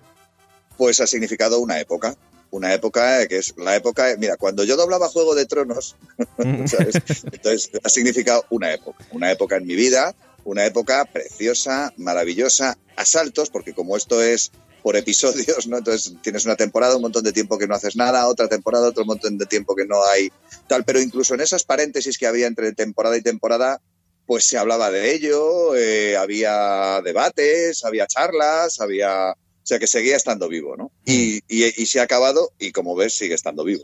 [0.77, 2.15] Pues ha significado una época.
[2.51, 4.15] Una época que es la época...
[4.17, 5.95] Mira, cuando yo doblaba Juego de Tronos,
[6.67, 6.95] ¿sabes?
[7.31, 9.03] Entonces ha significado una época.
[9.11, 14.51] Una época en mi vida, una época preciosa, maravillosa, a saltos, porque como esto es
[14.81, 15.77] por episodios, ¿no?
[15.77, 19.05] Entonces tienes una temporada, un montón de tiempo que no haces nada, otra temporada, otro
[19.05, 20.31] montón de tiempo que no hay
[20.67, 23.81] tal, pero incluso en esas paréntesis que había entre temporada y temporada,
[24.25, 29.35] pues se hablaba de ello, eh, había debates, había charlas, había...
[29.63, 30.91] O sea que seguía estando vivo, ¿no?
[31.05, 33.83] Y, y, y, se ha acabado y como ves sigue estando vivo.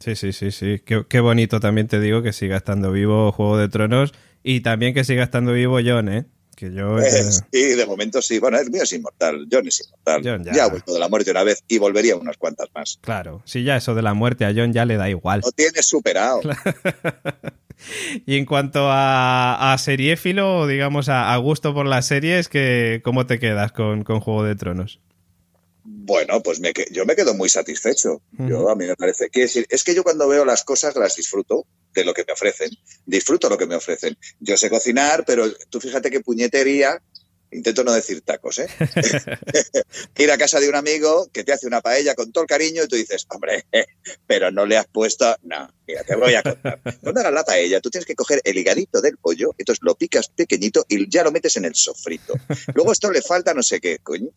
[0.00, 0.80] Sí, sí, sí, sí.
[0.84, 4.94] Qué, qué, bonito también te digo que siga estando vivo Juego de Tronos y también
[4.94, 6.26] que siga estando vivo John, ¿eh?
[6.58, 7.22] Que yo, eh,
[7.52, 8.40] sí, de momento sí.
[8.40, 9.46] Bueno, el mío es inmortal.
[9.50, 10.22] John es inmortal.
[10.24, 10.52] John ya.
[10.52, 10.64] ya.
[10.64, 12.98] ha vuelto de la muerte una vez y volvería unas cuantas más.
[13.00, 15.42] Claro, sí, ya eso de la muerte a John ya le da igual.
[15.44, 16.40] Lo tienes superado.
[18.26, 23.24] y en cuanto a, a seriéfilo, digamos, a, a, gusto por las series, que, ¿cómo
[23.26, 24.98] te quedas con, con Juego de Tronos?
[26.08, 28.22] Bueno, pues me, yo me quedo muy satisfecho.
[28.32, 31.14] Yo a mí me parece que decir, es que yo cuando veo las cosas las
[31.16, 32.70] disfruto de lo que me ofrecen.
[33.04, 34.16] Disfruto lo que me ofrecen.
[34.40, 36.98] Yo sé cocinar, pero tú fíjate qué puñetería
[37.50, 38.68] intento no decir tacos, ¿eh?
[40.16, 42.84] Ir a casa de un amigo que te hace una paella con todo el cariño
[42.84, 43.66] y tú dices, hombre,
[44.26, 45.36] pero no le has puesto.
[45.42, 46.80] No, mira, te voy a contar.
[47.00, 50.28] Cuando hagas la paella, tú tienes que coger el higadito del pollo, entonces lo picas
[50.28, 52.34] pequeñito y ya lo metes en el sofrito.
[52.74, 54.28] Luego esto le falta no sé qué, coño.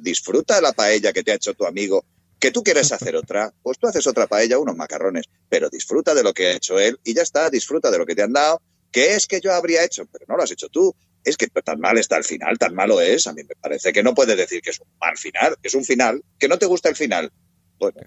[0.00, 2.04] Disfruta la paella que te ha hecho tu amigo.
[2.38, 6.22] Que tú quieres hacer otra, pues tú haces otra paella, unos macarrones, pero disfruta de
[6.22, 8.60] lo que ha hecho él y ya está, disfruta de lo que te han dado.
[8.92, 10.06] ¿Qué es que yo habría hecho?
[10.12, 10.94] Pero no lo has hecho tú
[11.26, 13.26] es que tan mal está el final, tan malo es.
[13.26, 15.74] A mí me parece que no puedes decir que es un mal final, que es
[15.74, 17.32] un final, que no te gusta el final.
[17.78, 18.00] Bueno,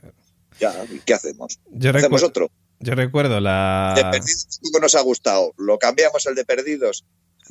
[0.58, 0.74] ya,
[1.06, 1.60] ¿qué hacemos?
[1.70, 2.50] Yo ¿Hacemos otro?
[2.80, 3.94] Yo recuerdo la.
[3.96, 5.54] De perdidos no nos ha gustado.
[5.58, 7.06] ¿Lo cambiamos el de perdidos?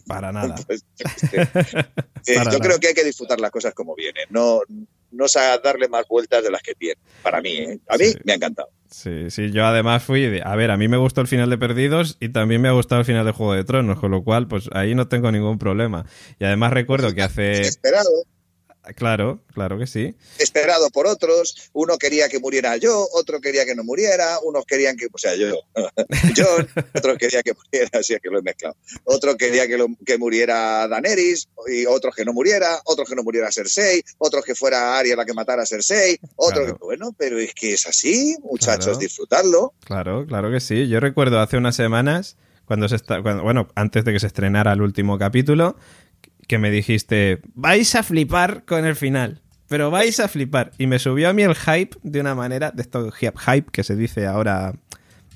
[0.06, 0.54] Para nada.
[0.66, 0.84] Pues,
[1.32, 2.58] eh, yo nada.
[2.58, 4.26] creo que hay que disfrutar las cosas como vienen.
[4.30, 4.62] No,
[5.10, 5.26] no
[5.58, 7.00] darle más vueltas de las que tiene.
[7.22, 7.78] Para mí, ¿eh?
[7.88, 8.18] a mí Sí.
[8.24, 8.68] me ha encantado.
[8.90, 10.22] Sí, sí, yo además fui.
[10.22, 12.72] de- A ver, a mí me gustó el final de Perdidos y también me ha
[12.72, 15.58] gustado el final de Juego de Tronos, con lo cual, pues ahí no tengo ningún
[15.58, 16.06] problema.
[16.38, 17.60] Y además recuerdo que hace.
[17.62, 18.08] Esperado,
[18.94, 20.14] Claro, claro que sí.
[20.38, 21.70] esperado por otros.
[21.72, 25.34] Uno quería que muriera yo, otro quería que no muriera, unos querían que, o sea,
[25.36, 25.60] yo,
[26.36, 28.76] John, otro quería que muriera, así es que lo he mezclado.
[29.04, 33.22] Otro quería que, lo- que muriera Daenerys, y otros que no muriera, otros que no
[33.22, 36.78] muriera Cersei, otros que fuera Arya la que matara a Cersei, otro Claro.
[36.78, 38.98] que, bueno, pero es que es así, muchachos, Claro.
[38.98, 39.74] disfrutarlo.
[39.84, 40.88] Claro, claro que sí.
[40.88, 44.72] Yo recuerdo hace unas semanas, cuando se está, cuando, bueno, antes de que se estrenara
[44.72, 45.76] el último capítulo,
[46.48, 49.42] que me dijiste, vais a flipar con el final.
[49.68, 50.72] Pero vais a flipar.
[50.78, 53.94] Y me subió a mí el hype de una manera, de esto hype que se
[53.94, 54.72] dice ahora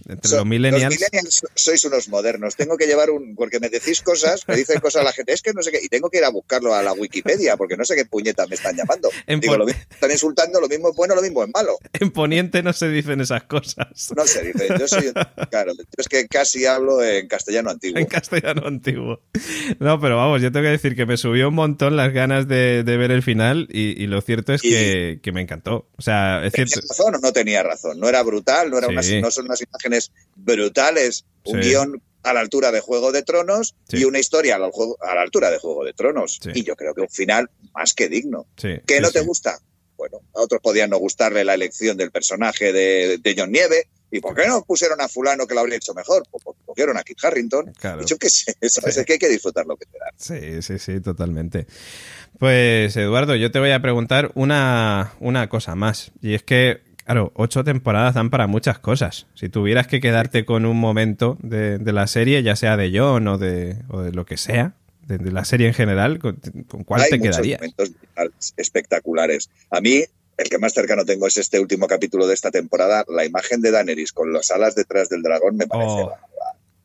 [0.09, 0.95] entre So- los millennials.
[0.95, 2.57] millennials sois unos modernos.
[2.57, 3.35] Tengo que llevar un.
[3.35, 5.33] Porque me decís cosas, me dicen cosas a la gente.
[5.33, 5.79] Es que no sé qué.
[5.83, 8.55] Y tengo que ir a buscarlo a la Wikipedia, porque no sé qué puñetas me
[8.57, 9.11] están llamando.
[9.27, 11.79] En Digo, pon- lo mismo están insultando, lo mismo es bueno, lo mismo es malo.
[12.01, 13.87] En Poniente no se dicen esas cosas.
[14.17, 14.69] No sé, dice.
[14.79, 15.13] Yo soy.
[15.51, 17.99] Claro, yo es que casi hablo en castellano antiguo.
[17.99, 19.21] En castellano antiguo.
[19.79, 22.83] No, pero vamos, yo tengo que decir que me subió un montón las ganas de,
[22.85, 25.89] de ver el final y, y lo cierto es que, que me encantó.
[25.97, 26.87] O sea, es ¿Tenía cierto.
[26.89, 27.99] razón o no tenía razón?
[28.01, 29.21] No era brutal, no, era Sí.
[29.21, 29.92] no son unas imágenes
[30.37, 31.71] brutales, un Sí.
[31.71, 33.99] guion a la altura de Juego de Tronos Sí.
[33.99, 36.39] y una historia a la, juego- a la altura de Juego de Tronos.
[36.43, 36.51] Sí.
[36.55, 38.47] Y yo creo que un final más que digno.
[38.57, 39.59] ¿Que no te gusta?
[39.97, 43.89] Bueno, a otros podían no gustarle la elección del personaje de, de John Nieve.
[44.15, 46.25] ¿Y por qué no pusieron a fulano que lo habría hecho mejor?
[46.31, 47.73] Pues porque cogieron a Kit Harrington.
[47.81, 48.03] Claro.
[48.03, 48.95] Y yo qué sé, ¿sabes?
[48.95, 49.01] Sí.
[49.01, 50.11] Es que hay que disfrutar lo que te da.
[50.17, 51.67] Sí, sí, sí, totalmente.
[52.39, 56.13] Pues Eduardo, yo te voy a preguntar una, una cosa más.
[56.21, 59.27] Y es que, claro, ocho temporadas dan para muchas cosas.
[59.35, 63.27] Si tuvieras que quedarte con un momento de, de la serie, ya sea de John
[63.29, 64.75] o de, o de lo que sea,
[65.07, 66.37] de, de la serie en general, ¿con,
[66.69, 67.61] con cuál Hay te muchos quedarías?
[67.61, 67.93] momentos
[68.57, 69.51] espectaculares.
[69.71, 70.05] A mí,
[70.37, 73.05] el que más cercano tengo es este último capítulo de esta temporada.
[73.09, 76.13] La imagen de Daenerys con las alas detrás del dragón me parece Oh,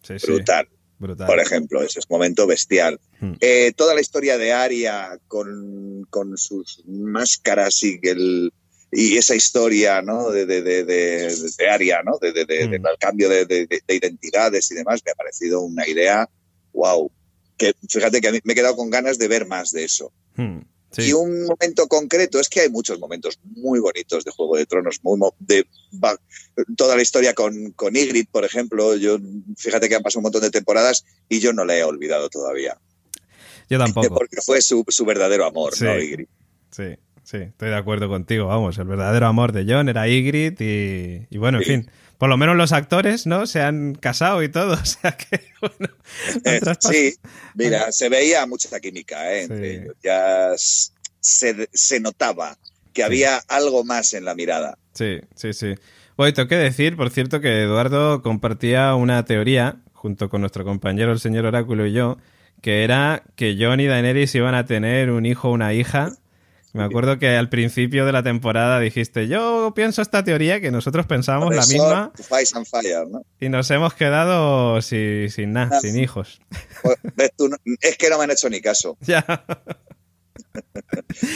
[0.01, 0.68] sí, sí, brutal.
[0.99, 1.82] por ejemplo.
[1.82, 2.99] Ese es un momento bestial.
[3.20, 3.34] Hmm.
[3.39, 8.51] Eh, toda la historia de Aria con, con sus máscaras y el
[8.91, 10.29] y esa historia ¿no?
[10.31, 12.17] de, de, de, de, Aria, ¿no?
[12.19, 15.88] de, de, de- del cambio de, de- de identidades y demás, me ha parecido una
[15.88, 16.29] idea,
[16.73, 17.11] wow.
[17.57, 20.13] Que fíjate que me he quedado con ganas de ver más de eso.
[20.35, 20.59] Hmm,
[20.91, 21.01] sí.
[21.09, 24.99] Y un momento concreto, es que hay muchos momentos muy bonitos de Juego de Tronos,
[25.01, 25.65] muy de,
[26.77, 29.17] toda la historia con, con Ygritte, por ejemplo, yo
[29.57, 32.79] fíjate que han pasado un montón de temporadas y yo no la he olvidado todavía,
[33.69, 34.09] Yo tampoco.
[34.15, 35.83] porque fue su, su verdadero amor, Sí.
[35.83, 35.97] ¿no?
[35.99, 36.31] Ygritte.
[36.71, 36.83] Sí,
[37.30, 38.47] sí, estoy de acuerdo contigo.
[38.47, 41.69] Vamos, el verdadero amor de John era Ygritte y, y bueno, en Sí.
[41.71, 41.91] fin.
[42.17, 43.45] Por lo menos los actores, ¿no?
[43.45, 44.73] Se han casado y todo.
[44.82, 45.93] O sea que, bueno.
[46.45, 47.15] Eh, sí,
[47.53, 49.43] mira, se veía mucha química ¿eh?
[49.43, 49.82] entre Sí.
[49.84, 50.49] ellos, ya
[51.19, 52.57] se, se notaba
[52.93, 54.78] que había algo más en la mirada.
[54.93, 55.75] Sí, sí, sí.
[56.15, 61.11] Bueno, tengo que decir, por cierto, que Eduardo compartía una teoría, junto con nuestro compañero
[61.11, 62.17] el señor Oráculo y yo,
[62.63, 66.13] que era que John y Daenerys iban a tener un hijo o una hija.
[66.78, 71.05] Me acuerdo que al principio de la temporada dijiste, yo pienso esta teoría, que nosotros
[71.05, 73.21] pensábamos la misma, Fire and Fire, ¿no?
[73.39, 75.80] y nos hemos quedado sin, sin nada, Ah.
[75.82, 76.39] sin hijos.
[76.84, 77.49] Pues, tú,
[77.82, 78.97] es que no me han hecho ni caso.
[79.01, 79.25] ya.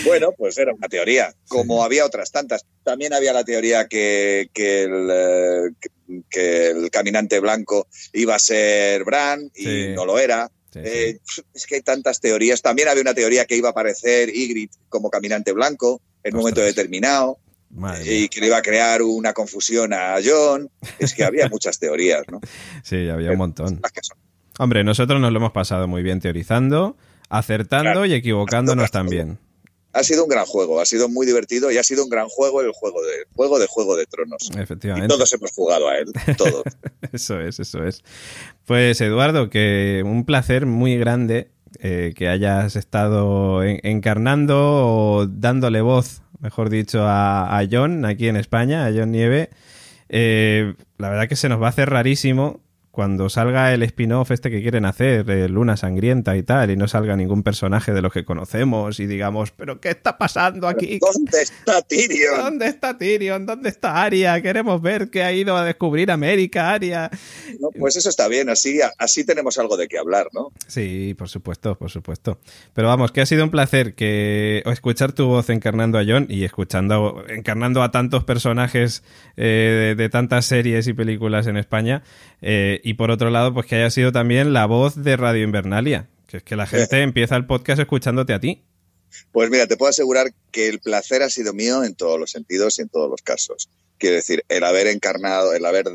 [0.05, 2.65] Bueno, pues era una teoría, como había otras tantas.
[2.83, 5.89] También había la teoría que, que el, eh, que-
[6.29, 9.87] que el caminante blanco iba a ser Bran y Sí.
[9.95, 10.51] no lo era.
[10.71, 11.19] Sí, Eh,
[11.53, 12.61] es que hay tantas teorías.
[12.61, 16.61] También había una teoría que iba a aparecer Ygritte como caminante blanco en un momento
[16.61, 17.37] determinado
[18.05, 20.69] y que le iba a crear una confusión a John.
[20.99, 22.39] Es que había muchas teorías, ¿no?
[22.83, 23.81] Sí, había un montón.
[24.59, 26.95] Hombre, nosotros nos lo hemos pasado muy bien teorizando,
[27.29, 28.05] acertando Claro.
[28.05, 29.39] y equivocándonos también.
[29.93, 32.61] Ha sido un gran juego, ha sido muy divertido y ha sido un gran juego
[32.61, 34.49] el juego de juego de Juego de Tronos.
[34.55, 35.07] Y Efectivamente.
[35.07, 36.63] todos hemos jugado a él, todos.
[37.11, 38.03] Eso es, eso es.
[38.65, 46.21] Pues Eduardo, que un placer muy grande eh, que hayas estado encarnando o dándole voz,
[46.39, 49.49] mejor dicho, a, a John aquí en España, a John Nieve.
[50.09, 52.61] Eh, la verdad que se nos va a hacer rarísimo
[52.91, 57.15] cuando salga el spin-off este que quieren hacer, Luna Sangrienta y tal, y no salga
[57.15, 60.99] ningún personaje de los que conocemos y digamos, ¿pero qué está pasando aquí?
[60.99, 62.37] ¿Dónde está Tyrion?
[62.37, 63.45] ¿Dónde está Tyrion?
[63.45, 64.41] ¿Dónde está Arya?
[64.41, 67.09] Queremos ver que ha ido a descubrir América, Arya.
[67.79, 70.51] pues eso está bien, así, así tenemos algo de qué hablar, ¿no?
[70.67, 72.39] Sí, por supuesto, por supuesto.
[72.73, 76.43] Pero vamos, que ha sido un placer que escuchar tu voz encarnando a John y
[76.43, 79.03] escuchando, encarnando a tantos personajes
[79.37, 82.03] eh, de, tantas series y películas en España.
[82.41, 86.09] Eh, y por otro lado, pues que haya sido también la voz de Radio Invernalia,
[86.27, 88.63] que es que la gente empieza el podcast escuchándote a ti.
[89.31, 92.79] Pues mira, te puedo asegurar que el placer ha sido mío en todos los sentidos
[92.79, 93.69] y en todos los casos.
[93.97, 95.85] Quiero decir, el haber encarnado, el haber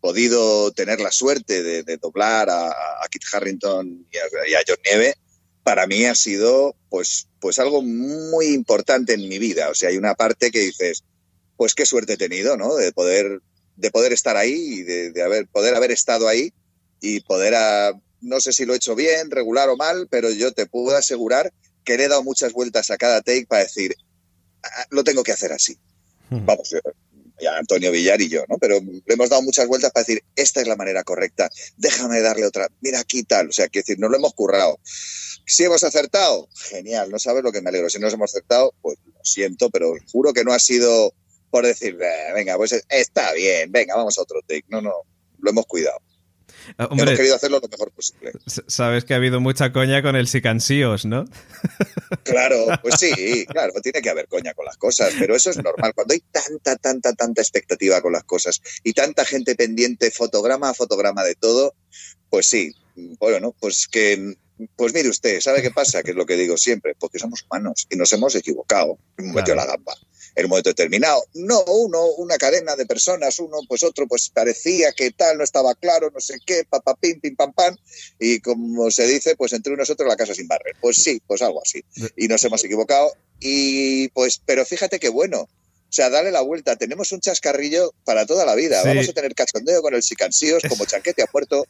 [0.00, 2.72] podido tener la suerte de, doblar a,
[3.10, 4.16] Kit Harrington y
[4.54, 5.14] a, John Nieve,
[5.62, 9.70] para mí ha sido pues, pues algo muy importante en mi vida.
[9.70, 11.04] O sea, hay una parte que dices,
[11.56, 12.76] pues qué suerte he tenido, ¿no?
[12.76, 13.40] De poder
[13.78, 16.52] de poder estar ahí y de, haber, poder haber estado ahí
[17.00, 20.52] y poder, a, no sé si lo he hecho bien, regular o mal, pero yo
[20.52, 21.52] te puedo asegurar
[21.84, 23.94] que le he dado muchas vueltas a cada take para decir,
[24.64, 25.78] ah, lo tengo que hacer así.
[26.28, 26.44] Hmm.
[26.44, 26.74] Vamos,
[27.40, 28.58] ya Antonio Villar y yo, ¿no?
[28.58, 32.46] Pero le hemos dado muchas vueltas para decir, esta es la manera correcta, déjame darle
[32.46, 34.80] otra, mira aquí tal, o sea, que decir, nos lo hemos currado.
[35.46, 37.88] Si hemos acertado, genial, no sabes lo que me alegro.
[37.88, 41.14] Si no hemos acertado, pues lo siento, pero juro que no ha sido
[41.50, 41.96] por decir,
[42.34, 44.64] venga, pues está bien, venga, vamos a otro take.
[44.68, 44.92] No, no,
[45.38, 45.98] lo hemos cuidado.
[46.76, 48.32] Ah, hemos querido hacerlo lo mejor posible.
[48.66, 51.24] Sabes que ha habido mucha coña con el Sicansíos, ¿no?
[52.24, 55.92] Claro, pues sí, claro, tiene que haber coña con las cosas, pero eso es normal.
[55.94, 60.74] Cuando hay tanta, tanta, tanta expectativa con las cosas y tanta gente pendiente, fotograma a
[60.74, 61.74] fotograma de todo,
[62.30, 62.74] pues sí,
[63.18, 64.36] bueno, pues que
[64.76, 66.02] pues mire usted, ¿sabe qué pasa?
[66.02, 68.98] Que es lo que digo siempre, porque somos humanos y nos hemos equivocado.
[69.18, 69.94] Metió la gamba
[70.38, 71.24] en un momento determinado.
[71.34, 75.74] No uno, una cadena de personas, uno, pues otro, pues parecía que tal, no estaba
[75.74, 77.76] claro, no sé qué, papá, pim, pim, pam, pam.
[78.20, 80.76] Y como se dice, pues entre unos otros la casa sin barrer.
[80.80, 81.82] Pues sí, pues algo así.
[82.16, 83.10] Y nos hemos equivocado.
[83.40, 85.48] Y pues, pero fíjate qué bueno.
[85.88, 86.76] O sea, dale la vuelta.
[86.76, 88.82] Tenemos un chascarrillo para toda la vida.
[88.84, 91.66] Vamos a tener cachondeo con el Sicansíos como chanquete a puerto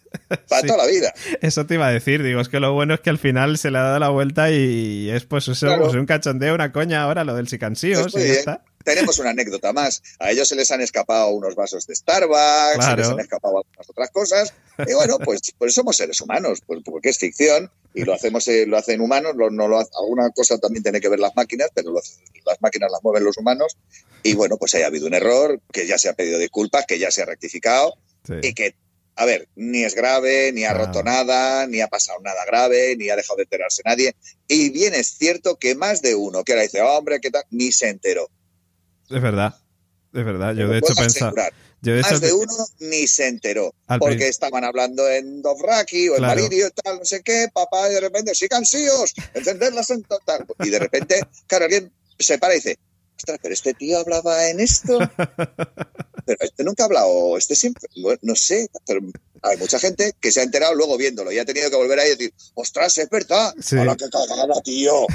[0.49, 1.15] para toda la vida.
[1.41, 2.23] Eso te iba a decir.
[2.25, 4.51] Digo, es que lo bueno es que al final se le ha dado la vuelta
[4.51, 8.13] y es pues eso, pues, un cachondeo, una coña ahora, lo del Sicansíos.
[8.17, 10.03] y está tenemos una anécdota más.
[10.19, 13.89] A ellos se les han escapado unos vasos de Starbucks, se les han escapado algunas
[13.91, 14.55] otras cosas.
[14.87, 18.65] Y bueno, pues, pues somos seres humanos, pues, porque es ficción y lo hacemos, eh,
[18.67, 19.35] lo hacen humanos.
[19.37, 23.25] no lo, alguna cosa también tiene que ver las máquinas, pero las máquinas las mueven
[23.25, 23.77] los humanos.
[24.23, 27.11] Y bueno, pues haya habido un error, que ya se ha pedido disculpas, que ya
[27.11, 27.95] se ha rectificado
[28.43, 28.75] y que
[29.19, 33.11] a ver, ni es grave, ni ha roto nada, ni ha pasado nada grave, ni
[33.11, 34.15] ha dejado de enterarse nadie.
[34.47, 37.43] Y bien es cierto que más de uno que ahora dice, hombre, ¿qué tal?
[37.51, 38.31] Ni se enteró.
[39.11, 39.55] Es verdad,
[40.13, 40.55] es verdad.
[40.55, 41.33] Yo de hecho pensaba.
[41.81, 43.73] Más de uno ni se enteró.
[43.99, 46.49] porque estaban hablando en Dovraki o en claro.
[46.51, 50.45] y tal, no sé qué, papá, y de repente, sí, cansíos, encenderlas en total.
[50.65, 52.79] Y de repente, claro, alguien se para y dice,
[53.17, 54.99] ostras, pero este tío hablaba en esto.
[56.27, 57.89] pero este nunca ha hablado, este siempre,
[58.23, 59.01] no sé, pero
[59.43, 62.09] hay mucha gente que se ha enterado luego viéndolo y ha tenido que volver ahí
[62.09, 63.77] y decir, ostras, es verdad, sí.
[63.77, 65.07] a la que cagada, tío.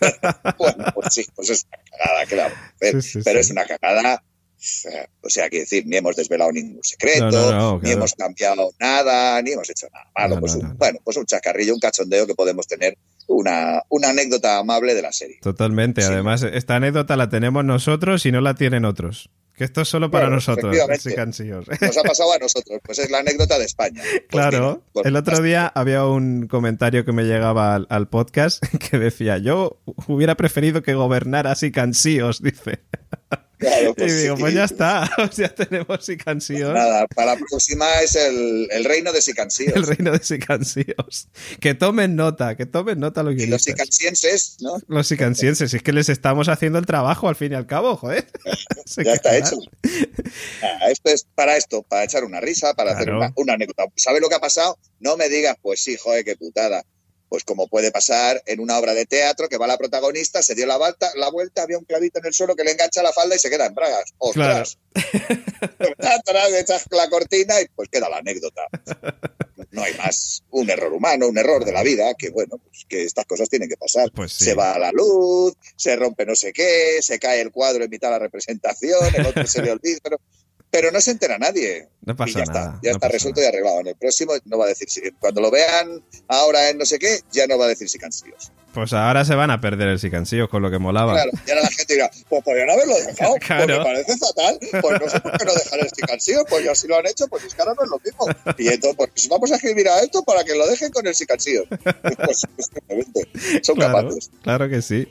[0.58, 2.54] bueno, pues sí, pues es una cagada, claro.
[2.78, 4.22] Pero, es una cagada
[5.22, 9.70] o sea, que decir, ni hemos desvelado ningún secreto, ni hemos cambiado nada, ni hemos
[9.70, 10.40] hecho nada malo.
[10.40, 12.98] pues bueno, pues un chacarrillo, un cachondeo que podemos tener
[13.28, 15.38] una, una anécdota amable de la serie.
[15.42, 16.02] Totalmente.
[16.04, 19.30] Además, esta anécdota la tenemos nosotros y no la tienen otros.
[19.58, 20.72] Que esto es solo para nosotros.
[21.80, 22.78] Nos ha pasado a nosotros.
[22.84, 24.00] Pues es la anécdota de España.
[24.04, 24.84] Pues claro.
[25.02, 30.36] el otro día había un comentario que me llegaba al, podcast que decía: Yo hubiera
[30.36, 32.78] preferido que gobernara así cansíos, dice.
[33.58, 36.72] Pues y digo, pues ya está, ya tenemos Sicansíos.
[36.72, 39.74] nada, para la próxima es el, reino de Sicansíos.
[39.74, 41.28] El reino de Sicansíos.
[41.60, 44.80] Que tomen nota, que tomen nota los Los sicansienses, ¿no?
[44.86, 48.26] Los sicansienses, es que les estamos haciendo el trabajo al fin y al cabo, joder.
[49.04, 49.56] ya está hecho.
[50.88, 53.86] esto es para esto, para echar una risa, para hacer una, una anécdota.
[53.96, 54.78] ¿Sabes lo que ha pasado?
[55.00, 56.84] No me digas, pues sí, joder, qué putada
[57.28, 60.66] pues como puede pasar en una obra de teatro que va la protagonista, se dio
[60.66, 63.36] la vuelta, la vuelta, había un clavito en el suelo que le engancha la falda
[63.36, 64.14] y se queda en bragas.
[64.18, 64.78] ¡Ostras!
[64.92, 64.98] Claro.
[66.58, 68.62] echas la cortina y pues queda la anécdota.
[69.70, 70.42] No hay más.
[70.50, 73.68] Un error humano, un error de la vida, que bueno, pues que estas cosas tienen
[73.68, 74.10] que pasar.
[74.12, 77.84] Pues se va a la luz, se rompe no sé qué, se cae el cuadro
[77.84, 80.20] en mitad de la representación, el otro se le olvida, pero
[80.70, 81.88] pero no se entera nadie.
[82.04, 83.46] No pasa y ya nada, está, no ya está pasa resuelto nada.
[83.50, 83.80] y arreglado.
[83.80, 85.00] En el próximo no va a decir si.
[85.18, 88.52] Cuando lo vean ahora en no sé qué, ya no va a decir si cansíos.
[88.74, 91.14] Pues ahora se van a perder el sicansíos con lo que molaba.
[91.14, 93.66] Claro, y ahora la gente dirá, pues podrían haberlo dejado, Claro.
[93.66, 96.86] porque parece fatal, pues no sé por qué no dejar el sicansíos, pues ya si
[96.86, 98.54] lo han hecho, pues es que ahora no es lo mismo.
[98.58, 101.66] Y entonces, pues vamos a escribir a esto para que lo dejen con el sicansíos.
[102.18, 104.30] Pues, simplemente, son claro, capaces.
[104.42, 105.08] claro que sí.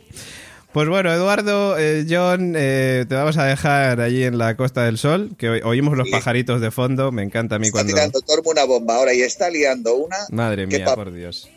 [0.77, 4.99] Pues bueno, Eduardo, eh, John, eh, te vamos a dejar allí en la Costa del
[4.99, 6.11] Sol, que oí- oímos los Sí.
[6.11, 7.93] pajaritos de fondo, me encanta a mí Está cuando...
[7.95, 10.17] tirando Tormo una bomba ahora y está liando una.
[10.29, 11.49] Madre ¿Qué mía, por Dios.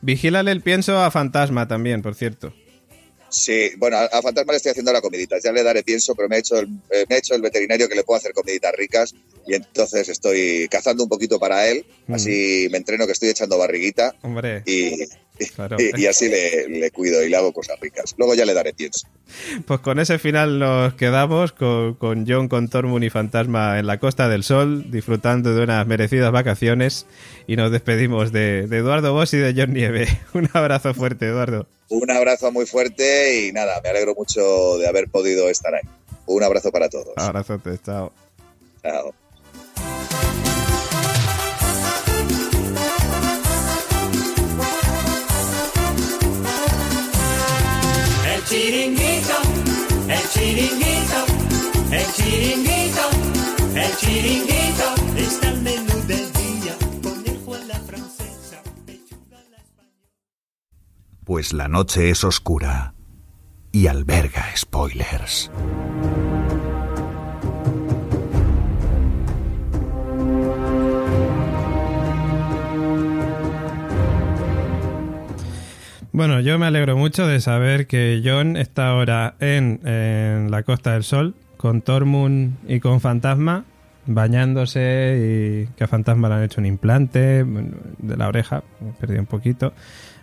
[0.00, 2.54] Vigílale el pienso a Fantasma también, por cierto.
[3.28, 5.36] Sí, bueno, a, Fantasma le estoy haciendo la comidita.
[5.44, 7.90] Ya le daré pienso, pero me ha hecho el, eh, me ha hecho el veterinario
[7.90, 9.14] que le puedo hacer comiditas ricas
[9.46, 11.84] y entonces estoy cazando un poquito para él.
[12.06, 12.14] Mm.
[12.14, 15.06] Así me entreno que estoy echando barriguita Hombre, y, y-
[15.54, 15.76] Claro.
[15.78, 18.14] y- y así le, le cuido y le hago cosas ricas.
[18.16, 19.06] Luego ya le daré pienso.
[19.66, 23.98] pues con ese final nos quedamos con, con John, con Tormund y Fantasma en la
[24.00, 27.04] Costa del Sol, disfrutando de unas merecidas vacaciones
[27.46, 30.06] y nos despedimos de, de Eduardo Boss y de John Nieve.
[30.32, 31.66] Un abrazo fuerte, Eduardo.
[31.90, 35.82] Un abrazo muy fuerte y nada, me alegro mucho de haber podido estar ahí.
[36.26, 37.12] Un abrazo para todos.
[37.16, 38.10] Abrazote, chao.
[38.82, 39.14] Chao.
[48.56, 49.38] Chiringuito,
[50.08, 51.20] el chiringuito,
[51.92, 53.04] el chiringuito,
[53.74, 54.86] el chiringuito.
[55.18, 60.10] Está el menú del día, conejo a la francesa, pechuga a la española.
[61.24, 62.94] Pues la noche es oscura
[63.72, 65.50] y alberga spoilers.
[76.16, 80.94] Bueno, yo me alegro mucho de saber que John está ahora en, en la Costa
[80.94, 83.66] del Sol con Tormund y con Fantasma
[84.06, 88.64] bañándose y que a Fantasma le han hecho un implante de la oreja,
[88.98, 89.74] perdí un poquito.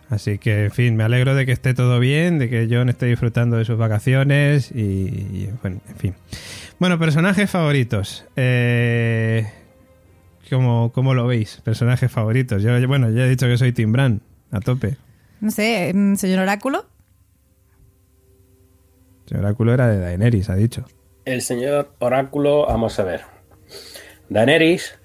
[0.09, 3.05] Así que, en fin, me alegro de que esté todo bien, de que John esté
[3.05, 6.15] disfrutando de sus vacaciones y, bueno, en fin.
[6.79, 8.25] Bueno, personajes favoritos.
[8.35, 9.45] Eh,
[10.49, 11.61] ¿cómo, cómo lo veis?
[11.63, 12.63] Personajes favoritos.
[12.63, 14.97] Yo, bueno, ya he dicho que soy Tim a tope.
[15.43, 16.85] No sé, señor Oráculo.
[19.29, 20.85] El oráculo era de Daenerys, ha dicho.
[21.25, 23.21] El señor Oráculo, vamos a ver.
[24.29, 24.97] Daenerys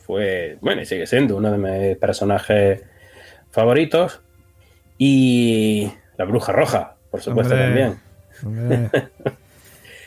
[0.00, 2.82] fue, bueno, y sigue siendo uno de mis personajes
[3.52, 4.20] favoritos.
[4.98, 8.00] Y la Bruja Roja, por supuesto, Hombre, también.
[8.44, 8.90] hombre.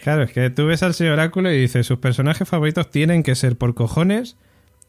[0.04, 3.36] Claro, es que tú ves al señor Oráculo y dices, sus personajes favoritos tienen que
[3.36, 4.36] ser por cojones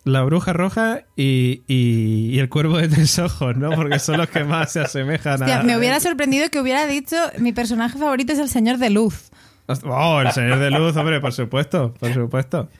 [0.08, 3.70] la bruja roja y, y- y el cuervo de tres ojos, ¿no?
[3.70, 5.62] Porque son los que más se asemejan Hostia, a...
[5.62, 9.30] me hubiera sorprendido que hubiera dicho mi personaje favorito es el señor de luz.
[9.84, 12.70] Oh, el señor de luz, hombre, por supuesto, por supuesto.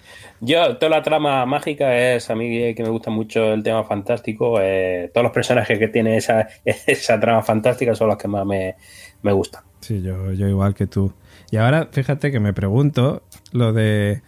[0.41, 4.59] Yo, toda la trama mágica es a mí que me gusta mucho el tema fantástico.
[4.61, 8.76] eh, todos los personajes que tiene esa, esa trama fantástica son los que más me,
[9.20, 9.64] me gustan.
[9.81, 11.12] Sí, yo, yo igual que tú.
[11.51, 13.22] Y ahora, fíjate que me pregunto
[13.53, 14.22] lo de...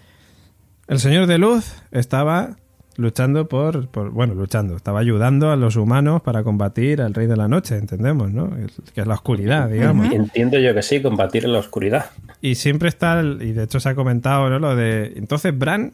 [0.86, 2.57] El señor de luz estaba
[2.97, 4.76] luchando por, por- Bueno, luchando.
[4.76, 8.51] Estaba ayudando a los humanos para combatir al rey de la noche, entendemos, ¿no?
[8.95, 10.12] Que es la oscuridad, digamos.
[10.12, 12.07] Entiendo yo que sí, combatir en la oscuridad.
[12.41, 13.20] Y siempre está...
[13.20, 14.59] el- y de hecho se ha comentado, ¿no?
[14.59, 15.12] Lo de...
[15.16, 15.93] Entonces, Bran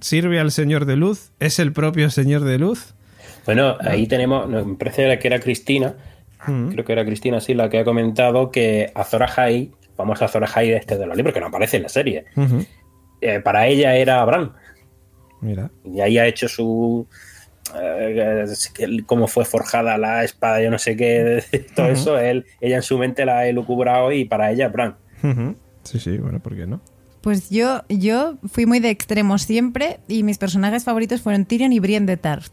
[0.00, 1.30] sirve al señor de luz.
[1.40, 2.94] ¿Es el propio señor de luz?
[3.46, 5.94] Bueno, ahí tenemos, me parece que era Cristina,
[6.70, 10.68] creo que era Cristina, sí, la que ha comentado que Azor Ahai, famosa Azor Ahai
[10.70, 12.26] de este de los libros, que no aparece en la serie,
[13.22, 14.52] eh, para ella era Bran.
[15.40, 15.70] Mira.
[15.84, 17.06] Y ahí ha hecho su.
[17.80, 18.46] eh,
[19.06, 21.42] cómo fue forjada la espada, yo no sé qué,
[21.74, 24.96] todo eso, él, ella en su mente la ha elucubrado y para ella Bran.
[25.84, 26.80] Sí, sí, bueno, ¿por qué no?
[27.20, 31.78] Pues yo, yo fui muy de extremos siempre y mis personajes favoritos fueron Tyrion y
[31.78, 32.52] Brienne de Tarth.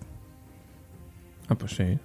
[1.47, 1.97] Ah, pues sí.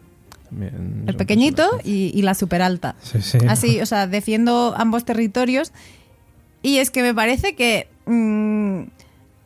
[0.49, 2.95] También El pequeñito y, y la super alta.
[3.03, 3.39] Sí, sí.
[3.49, 5.73] Así, o sea, defiendo ambos territorios.
[6.63, 8.83] Y es que me parece que mm,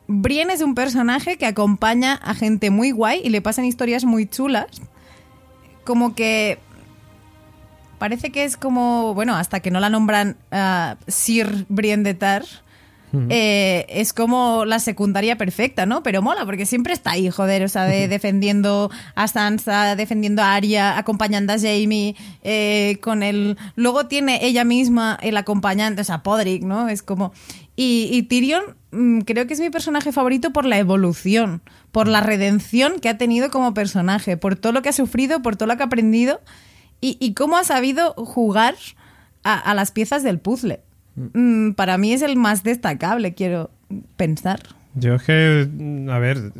[0.07, 4.25] Brienne es un personaje que acompaña a gente muy guay y le pasan historias muy
[4.25, 4.67] chulas.
[5.83, 6.59] Como que
[7.99, 12.43] parece que es como, bueno, hasta que no la nombran ah, Sir Brienne de Tar,
[13.29, 16.03] eh, es como la secundaria perfecta, ¿no?
[16.03, 20.53] Pero mola, porque siempre está ahí, joder, o sea, de- defendiendo a Sansa, defendiendo a
[20.53, 23.57] Arya, acompañando a Jamie, eh, con el...
[23.75, 26.89] Luego tiene ella misma el acompañante, o sea, Podrick, ¿no?
[26.89, 27.31] Es como...
[27.77, 31.61] Y, y Tyrion mm, creo que es mi personaje favorito por la evolución,
[31.93, 35.55] por la redención que ha tenido como personaje, por todo lo que ha sufrido, por
[35.55, 36.41] todo lo que ha aprendido
[36.99, 38.75] y, y cómo ha sabido jugar
[39.43, 40.81] a, a las piezas del puzzle.
[41.15, 43.69] Mm, para mí es el más destacable, quiero,
[44.17, 44.59] pensar.
[44.95, 46.51] Yo es que, mm, a ver,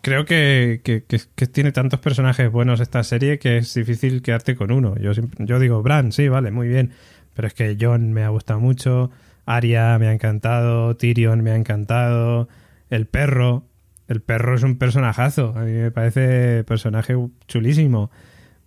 [0.00, 4.56] creo que, que- que- que tiene tantos personajes buenos esta serie que es difícil quedarte
[4.56, 4.96] con uno.
[4.98, 6.90] Yo, yo digo, Bran, sí, vale, muy bien.
[7.34, 9.10] Pero es que John me ha gustado mucho,
[9.46, 12.48] Arya me ha encantado, Tyrion me ha encantado,
[12.90, 13.64] el perro.
[14.08, 15.54] El perro es un personajazo.
[15.56, 17.16] A mí me parece personaje
[17.48, 18.10] chulísimo.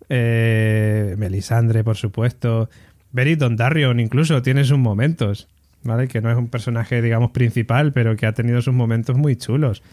[0.08, 2.68] Eh, Melisandre, por supuesto.
[3.12, 5.48] Beric Dondarrion incluso tiene sus momentos.
[5.84, 6.08] ¿Vale?
[6.08, 9.84] Que no es un personaje, digamos, principal, pero que ha tenido sus momentos muy chulos.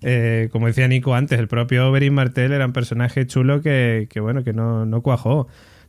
[0.00, 4.44] Eh, como decía Nico antes, el propio Oberyn Martell era un personaje chulo que, bueno,
[4.44, 5.48] que no, no cuajó.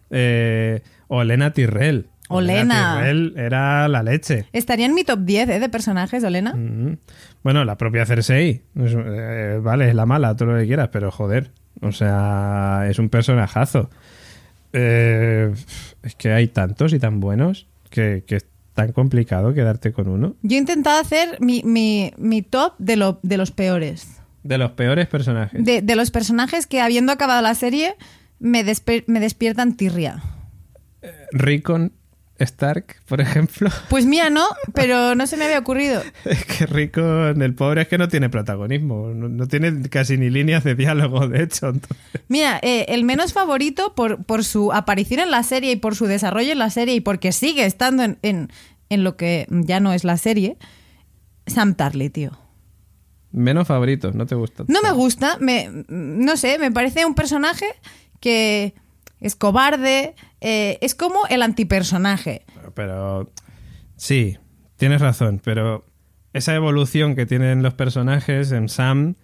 [0.10, 2.08] Eh, o Olena Tyrrell.
[2.38, 3.04] Olena.
[3.36, 4.46] Era la leche.
[4.54, 5.60] Estaría en mi top 10 ¿eh?
[5.60, 6.54] de personajes, Olena.
[6.54, 6.98] Mm.
[7.44, 8.62] Bueno, la propia Cersei.
[8.76, 11.52] eh, vale, es la mala, todo lo que quieras, pero joder.
[11.82, 13.90] O sea, es un personajazo.
[14.74, 15.54] Eh,
[16.02, 20.36] es que hay tantos y tan buenos que, que es tan complicado quedarte con uno.
[20.42, 24.18] Yo he intentado hacer mi, mi- mi top de, lo- de los peores.
[24.44, 25.64] De los peores personajes.
[25.64, 27.96] De, de los personajes que, habiendo acabado la serie,
[28.40, 30.22] me, despiertan tirria.
[31.32, 31.92] Rickon
[32.40, 33.70] Stark, por ejemplo.
[33.90, 36.02] Pues mira, no, pero no se me había ocurrido.
[36.26, 39.10] Es que Rickon, el pobre, es que no tiene protagonismo.
[39.10, 41.68] No, no tiene casi ni líneas de diálogo, de hecho.
[41.70, 41.98] entonces-
[42.28, 46.06] Mira, eh, el menos favorito por, por su aparición en la serie y por su
[46.08, 48.50] desarrollo en la serie y porque sigue estando en, en-
[48.90, 50.58] en lo que ya no es la serie,
[51.48, 52.32] Sam Tarly, tío.
[53.32, 54.64] Menos favoritos, ¿no te gusta?
[54.68, 57.66] No me gusta, me, no sé, me parece un personaje
[58.20, 58.76] que
[59.24, 62.46] es cobarde, eh, es como el antipersonaje.
[62.76, 63.32] Pero
[63.96, 64.38] sí,
[64.78, 65.86] tienes razón, pero
[66.34, 69.16] esa evolución que tienen los personajes en Sam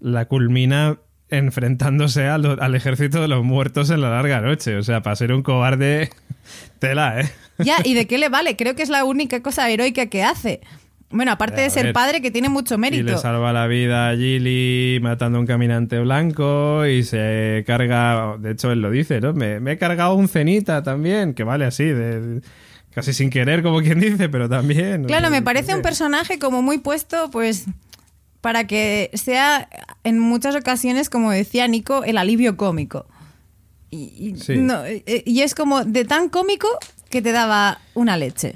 [0.00, 0.98] la culmina
[1.28, 4.76] enfrentándose lo- al ejército de los muertos en la larga noche.
[4.76, 6.10] O sea, para ser un cobarde,
[6.78, 7.30] tela, ¿eh?
[7.58, 8.56] Ya, ¿y de qué le vale?
[8.56, 10.60] Creo que es la única cosa heroica que hace.
[11.12, 11.92] Bueno, aparte A de ser ver.
[11.92, 13.18] padre, que tiene mucho Y le mérito.
[13.18, 18.72] salva la vida a Gilly matando a un caminante blanco y se carga, de hecho
[18.72, 19.32] él lo dice, ¿no?
[19.34, 22.40] Me, me he cargado un cenita también, que vale así, de,
[22.94, 25.04] casi sin querer como quien dice, pero también.
[25.04, 27.66] Claro, me parece un personaje como muy puesto, pues,
[28.40, 29.68] para que sea
[30.04, 33.06] en muchas ocasiones, como decía Nico, el alivio cómico.
[33.90, 34.56] Y, y- Sí.
[34.56, 36.66] no, eh, y es como de tan cómico
[37.10, 38.54] que te daba una leche.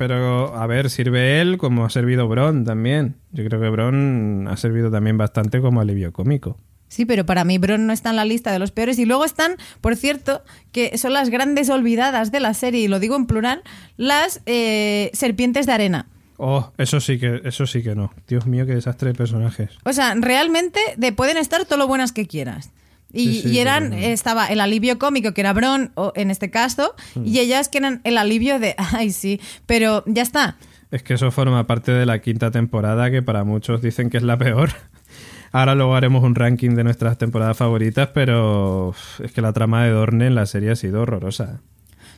[0.00, 3.16] Pero, a ver, sirve él como ha servido Bron también.
[3.32, 6.56] Yo creo que Bron ha servido también bastante como alivio cómico.
[6.88, 8.98] Sí, pero para mí Bron no está en la lista de los peores.
[8.98, 12.98] Y luego están, por cierto, que son las grandes olvidadas de la serie, y lo
[12.98, 13.62] digo en plural,
[13.98, 16.06] las eh, serpientes de arena.
[16.38, 18.10] Oh, eso sí que, eso sí que no.
[18.26, 19.68] Dios mío, qué desastre de personajes.
[19.84, 22.70] O sea, realmente de, pueden estar todo lo buenas que quieras.
[23.12, 26.50] Y, Sí, sí, y eran, estaba el alivio cómico, que era Bron, o en este
[26.50, 27.26] caso, Hmm.
[27.26, 30.56] y ellas que eran el alivio de, ay, sí, pero ya está.
[30.90, 34.22] Es que eso forma parte de la quinta temporada que para muchos dicen que es
[34.22, 34.70] la peor.
[35.52, 39.90] Ahora luego haremos un ranking de nuestras temporadas favoritas, pero es que la trama de
[39.90, 41.60] Dorne en la serie ha sido horrorosa.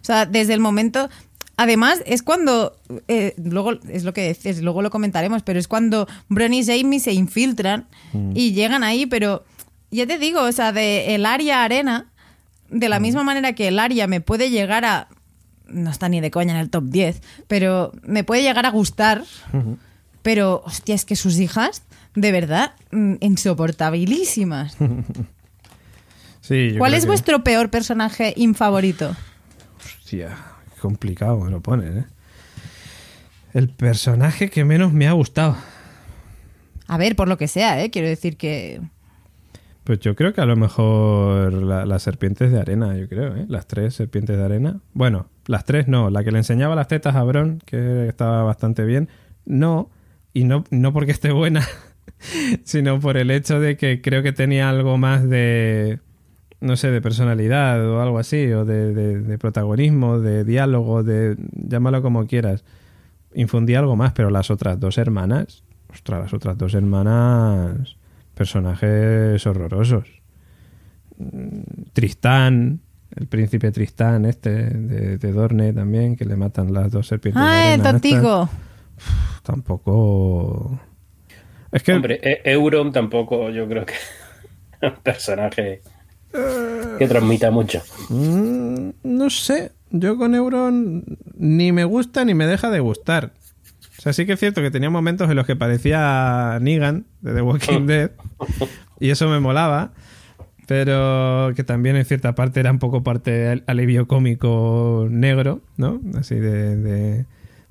[0.00, 1.08] O sea, desde el momento.
[1.56, 2.76] Además, es cuando.
[3.08, 6.98] eh, luego, es lo que decías, luego lo comentaremos, pero es cuando Bron y Jamie
[6.98, 7.86] se infiltran
[8.34, 9.44] y llegan ahí, pero.
[9.92, 12.06] Ya te digo, o sea, de el área arena,
[12.70, 15.06] de la misma manera que el área me puede llegar a.
[15.66, 19.22] No está ni de coña en el top 10, pero me puede llegar a gustar.
[20.22, 21.82] Pero, hostia, es que sus hijas,
[22.14, 24.76] de verdad, mm, insoportabilísimas.
[26.40, 29.14] Sí, yo ¿Cuál creo es que- vuestro peor personaje infavorito?
[30.00, 30.36] Hostia,
[30.74, 32.04] qué complicado me lo ponen, ¿eh?
[33.54, 35.56] El personaje que menos me ha gustado.
[36.88, 37.90] A ver, por lo que sea, ¿eh?
[37.92, 38.80] Quiero decir que...
[39.84, 43.46] Pues yo creo que a lo mejor la- las serpientes de arena, yo creo, ¿eh?
[43.48, 44.80] Las tres serpientes de arena.
[44.94, 46.08] Bueno, las tres no.
[46.08, 49.08] La que le enseñaba las tetas a Bron, que estaba bastante bien.
[49.44, 49.90] No,
[50.32, 51.62] y no, no porque esté buena,
[52.64, 55.98] sino por el hecho de que creo que tenía algo más de,
[56.60, 61.36] no sé, de personalidad o algo así, o de, de- de protagonismo, de diálogo, de
[61.54, 62.64] llámalo como quieras.
[63.34, 67.96] Infundía algo más, pero las otras dos hermanas, ostras, las otras dos hermanas,
[68.34, 70.08] personajes horrorosos.
[71.92, 72.80] Tristán,
[73.14, 77.42] el príncipe Tristán este de, de Dorne también, que le matan las dos serpientes.
[77.44, 78.48] ¡Ah, tontico!
[79.42, 80.80] Tampoco...
[81.70, 81.92] Es que...
[81.94, 84.00] Hombre, E- Euron tampoco, yo creo que es
[84.82, 85.82] un personaje
[86.98, 87.82] que transmita mucho.
[88.08, 91.04] Mm, no sé, yo con Euron
[91.36, 93.32] ni me gusta ni me deja de gustar.
[94.02, 97.34] O sea, sí que es cierto que tenía momentos en los que parecía Negan de
[97.34, 98.10] The Walking Dead
[98.98, 99.92] y eso me molaba,
[100.66, 106.00] pero que también en cierta parte era un poco parte del alivio cómico negro, ¿no?
[106.18, 107.26] Así de, de-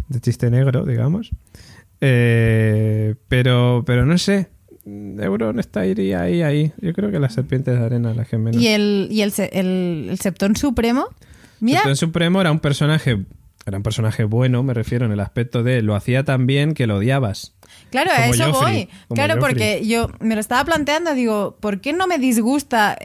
[0.08, 1.32] de chiste negro, digamos.
[2.02, 4.50] Eh, pero, pero no sé.
[4.86, 6.72] Euron está ahí, ahí, ahí.
[6.82, 8.62] Yo creo que las serpientes de arena las que menos.
[8.62, 11.08] Y el, y el, el, el Septón Supremo.
[11.60, 13.24] Mira, Septón Supremo era un personaje.
[13.66, 16.88] Era un personaje bueno, me refiero, en el aspecto de lo hacía tan bien que
[16.88, 17.54] lo odiabas.
[17.92, 19.16] Claro, a eso Joffrey, voy.
[19.16, 19.54] Claro, Joffrey.
[19.54, 22.98] porque yo me lo estaba planteando, digo, ¿por qué no me disgusta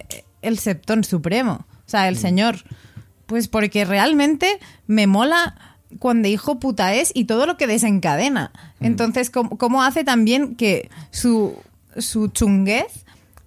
[0.43, 1.66] el Septón Supremo?
[1.70, 2.19] O sea, el Mm.
[2.19, 2.57] señor.
[3.27, 5.57] Pues porque realmente me mola
[5.99, 8.53] cuando hijo puta es y todo lo que desencadena.
[8.81, 8.85] Mm.
[8.87, 11.57] Entonces, ¿cómo, cómo hace también que su,
[11.97, 13.05] su chunguez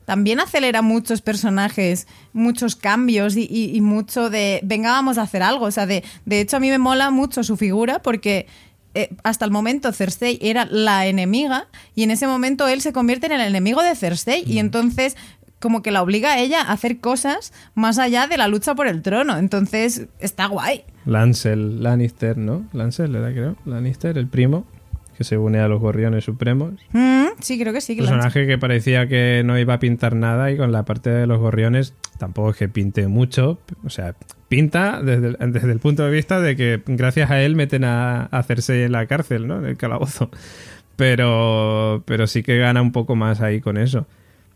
[0.10, 5.44] también acelera muchos personajes, muchos cambios y, y- y mucho de, venga, vamos a hacer
[5.44, 5.66] algo.
[5.66, 8.48] O sea, de, de hecho a mí me mola mucho su figura porque
[8.96, 13.28] eh, hasta el momento Cersei era la enemiga y en ese momento él se convierte
[13.28, 15.16] en el enemigo de Cersei y entonces
[15.60, 18.88] como que la obliga a ella a hacer cosas más allá de la lucha por
[18.88, 19.38] el trono.
[19.38, 20.86] Entonces está guay.
[21.06, 22.66] Lancel Lannister, ¿no?
[22.74, 23.56] Lancel era, creo.
[23.66, 24.66] Lannister, el primo,
[25.20, 26.76] que se une a los gorriones supremos.
[26.94, 27.94] Mm, sí, creo que sí.
[27.98, 31.28] que personaje que parecía que no iba a pintar nada y con la parte de
[31.28, 33.60] los gorriones tampoco es que pinte mucho.
[33.84, 34.16] O sea,
[34.48, 38.28] pinta desde el, desde el punto de vista de que gracias a él meten a,
[38.28, 39.58] a Cersei en la cárcel, ¿no?
[39.58, 40.30] En el calabozo.
[40.96, 44.08] Pero, pero sí que gana un poco más ahí con eso.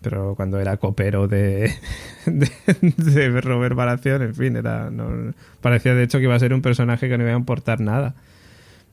[0.01, 1.73] Pero cuando era copero de,
[2.25, 2.49] de,
[2.95, 6.61] de Robert Baratheon, en fin, era, no, parecía de hecho que iba a ser un
[6.61, 8.15] personaje que no iba a importar nada.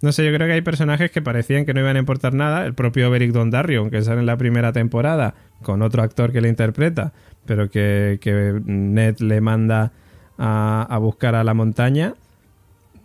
[0.03, 2.65] No sé, yo creo que hay personajes que parecían que no iban a importar nada.
[2.65, 6.49] El propio Beric Dondarrion, que sale en la primera temporada con otro actor que le
[6.49, 7.13] interpreta,
[7.45, 9.93] pero que, que Ned le manda
[10.39, 12.15] a, a buscar a la montaña.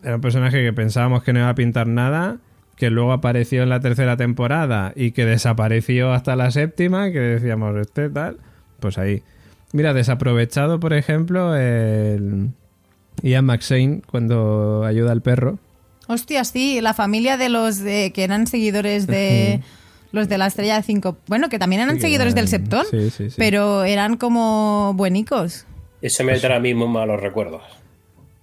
[0.03, 2.37] Era un personaje que pensábamos que no iba a pintar nada,
[2.77, 7.75] que luego apareció en la tercera temporada y que desapareció hasta la séptima, que decíamos,
[7.75, 8.37] este tal.
[8.79, 9.21] Pues ahí.
[9.73, 12.51] Mira, desaprovechado, por ejemplo, el
[13.21, 15.59] Ian McShane cuando ayuda al perro.
[16.07, 19.61] Hostia, sí, la familia de los de- que eran seguidores de
[20.11, 21.17] los de la estrella de cinco.
[21.27, 23.35] Bueno, que también eran Sí, seguidores del Septón, sí, sí, sí.
[23.37, 25.65] pero eran como buenicos.
[26.01, 27.63] Eso me trae a mí muy malos recuerdos.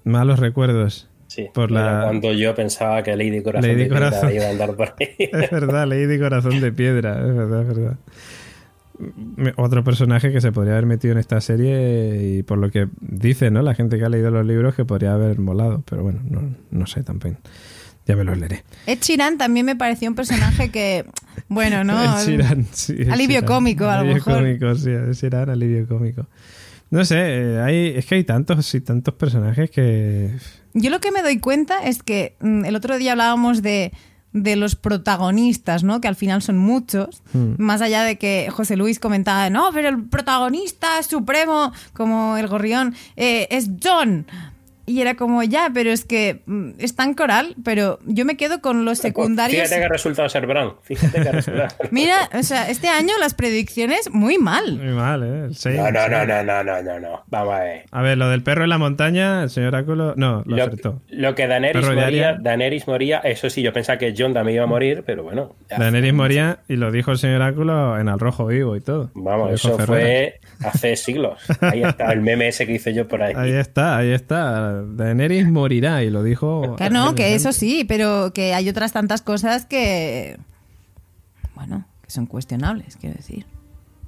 [0.05, 1.09] Malos recuerdos.
[1.29, 1.49] Sí.
[1.55, 4.35] Por la- Era Cuando yo pensaba que Lady Corazón Lady de Piedra Corazón.
[4.35, 5.09] iba a andar por ahí.
[5.19, 7.97] Es verdad, Lady Corazón de Piedra, es verdad, es verdad.
[9.57, 13.51] Otro personaje que se podría haber metido en esta serie y por lo que dice,
[13.51, 13.63] ¿no?
[13.63, 16.87] La gente que ha leído los libros que podría haber molado, pero bueno, no, no
[16.87, 17.37] sé tampoco.
[18.07, 18.65] Ya me los leeré.
[18.87, 21.05] Ed Sheeran también me pareció un personaje que,
[21.49, 22.03] bueno, ¿no?
[22.03, 23.47] Ed Sheeran, sí, Ed Alivio Sheeran.
[23.47, 24.35] cómico, a lo Alivio mejor.
[24.35, 26.27] cómico, sí, Ed Sheeran, alivio cómico.
[26.91, 30.31] No sé, eh, hay, es que hay tantos y tantos personajes que...
[30.75, 33.93] Yo lo que me doy cuenta es que mm, el otro día hablábamos de,
[34.33, 36.01] de los protagonistas, ¿no?
[36.01, 37.23] Que al final son muchos.
[37.33, 37.55] Hmm.
[37.59, 42.95] Más allá de que José Luis comentaba, no, pero el protagonista supremo, como el gorrión,
[43.17, 44.27] eh, es John.
[44.85, 48.61] Y era como, ya, pero es que mm, es tan coral, pero yo me quedo
[48.61, 49.63] con los secundarios.
[49.63, 50.73] Fíjate que ha resultado ser Bran.
[50.83, 54.79] Fíjate que ha resultado Mira, o sea, este año las predicciones muy mal.
[54.79, 55.51] Muy mal, ¿eh?
[55.77, 57.23] No, no, no, no, no, no, no, no.
[57.29, 57.85] Vamos a ver.
[57.91, 60.15] A ver, lo del perro en la montaña, el señor Oráculo...
[60.17, 61.01] No, lo, Lo, acertó.
[61.09, 62.37] lo que Daenerys moría.
[62.41, 65.55] Daenerys moría, eso sí, yo pensaba que John también iba a morir, pero bueno.
[65.69, 69.11] Daenerys moría y lo dijo el señor Oráculo en Al Rojo Vivo y todo.
[69.15, 69.87] Vamos, eso Ferreras.
[69.87, 71.41] fue hace siglos.
[71.61, 73.35] Ahí está el meme ese que hice yo por ahí.
[73.37, 74.72] Ahí está, ahí está.
[74.83, 76.77] Daenerys morirá y lo dijo...
[76.77, 80.39] Que no, que eso sí, pero que hay otras tantas cosas que.
[81.55, 83.47] Bueno, que son cuestionables, quiero decir.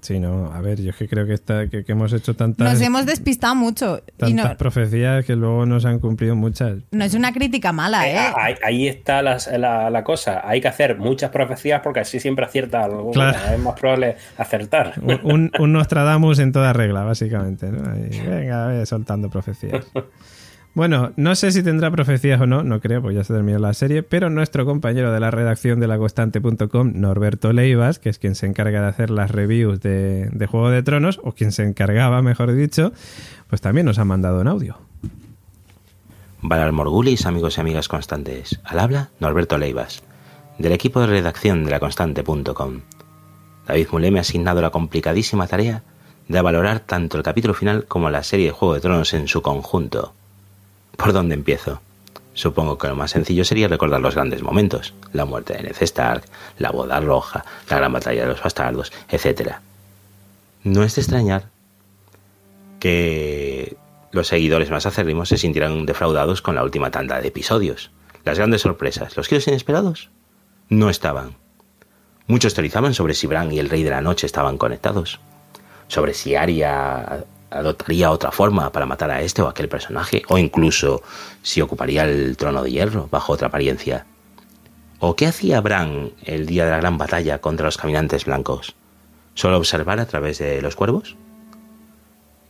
[0.01, 2.71] Sí, no, a ver, yo es que creo que, está, que, que hemos hecho tantas,
[2.75, 4.03] Nos hemos despistado mucho.
[4.07, 6.77] Y tantas no, profecías que luego no se han cumplido muchas.
[6.91, 8.33] no es una crítica mala, Eh, ¿eh?
[8.37, 10.43] ahí, ahí está las- la, la cosa.
[10.47, 13.13] Hay que hacer muchas profecías porque así siempre acierta algo.
[13.13, 13.39] Claro.
[13.55, 14.93] Es más probable acertar.
[15.03, 17.71] Un, un- un Nostradamus en toda regla, básicamente.
[17.73, 17.91] ¿no?
[17.91, 19.87] Ahí, venga, ve soltando profecías.
[20.75, 23.75] Bueno, no sé si tendrá profecías o no, no creo, pues ya se terminó la
[23.75, 28.47] serie, pero nuestro compañero de la redacción de laconstante.com, Norberto Leivas, que es quien se
[28.47, 32.53] encarga de hacer las reviews de, de Juego de Tronos, o quien se encargaba, mejor
[32.53, 32.93] dicho,
[33.49, 34.77] pues también nos ha mandado un audio.
[36.43, 38.61] Valar Morgulis, amigos y amigas constantes.
[38.65, 40.03] Al habla, Norberto Leivas,
[40.59, 42.81] del equipo de redacción de laconstante.com.
[43.69, 45.85] David Mulé me ha asignado la complicadísima tarea
[46.27, 49.41] de valorar tanto el capítulo final como la serie de Juego de Tronos en su
[49.41, 50.15] conjunto.
[50.97, 51.81] ¿Por dónde empiezo?
[52.35, 56.25] Supongo que lo más sencillo sería recordar los grandes momentos, la muerte de Ned Stark,
[56.59, 59.57] la boda roja, la gran batalla de los bastardos, etc.
[60.65, 61.45] No es de extrañar
[62.81, 63.77] que
[64.11, 67.91] los seguidores más acérrimos se sintieran defraudados con la última tanda de episodios.
[68.25, 70.11] Las grandes sorpresas, los giros inesperados,
[70.69, 71.37] no estaban.
[72.27, 75.21] Muchos teorizaban sobre si Bran y el Rey de la Noche estaban conectados,
[75.89, 77.25] sobre si Arya
[77.55, 81.03] adoptaría otra forma para matar a este o aquel personaje, o incluso
[81.43, 84.07] si ocuparía el trono de hierro bajo otra apariencia.
[84.99, 88.75] ¿O qué hacía Bran el día de la gran batalla contra los caminantes blancos?
[89.35, 91.17] ¿Solo observar a través de los cuervos?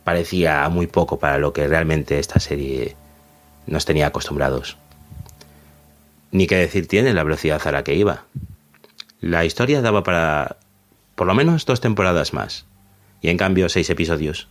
[0.03, 2.95] Parecía muy poco para lo que realmente esta serie
[3.67, 4.77] nos tenía acostumbrados.
[6.31, 8.25] Ni qué decir tiene la velocidad a la que iba.
[9.21, 10.57] La historia daba para
[11.15, 12.65] por lo menos dos temporadas más.
[13.21, 14.47] Y en cambio seis episodios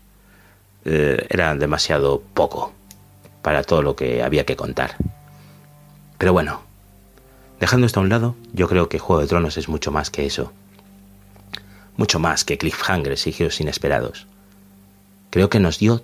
[0.84, 2.72] eh, eran demasiado poco
[3.42, 4.96] para todo lo que había que contar.
[6.18, 6.62] Pero bueno,
[7.60, 10.26] dejando esto a un lado, yo creo que Juego de Tronos es mucho más que
[10.26, 10.52] eso.
[11.96, 14.26] Mucho más que cliffhangers y giros inesperados.
[15.30, 16.02] Creo que nos dio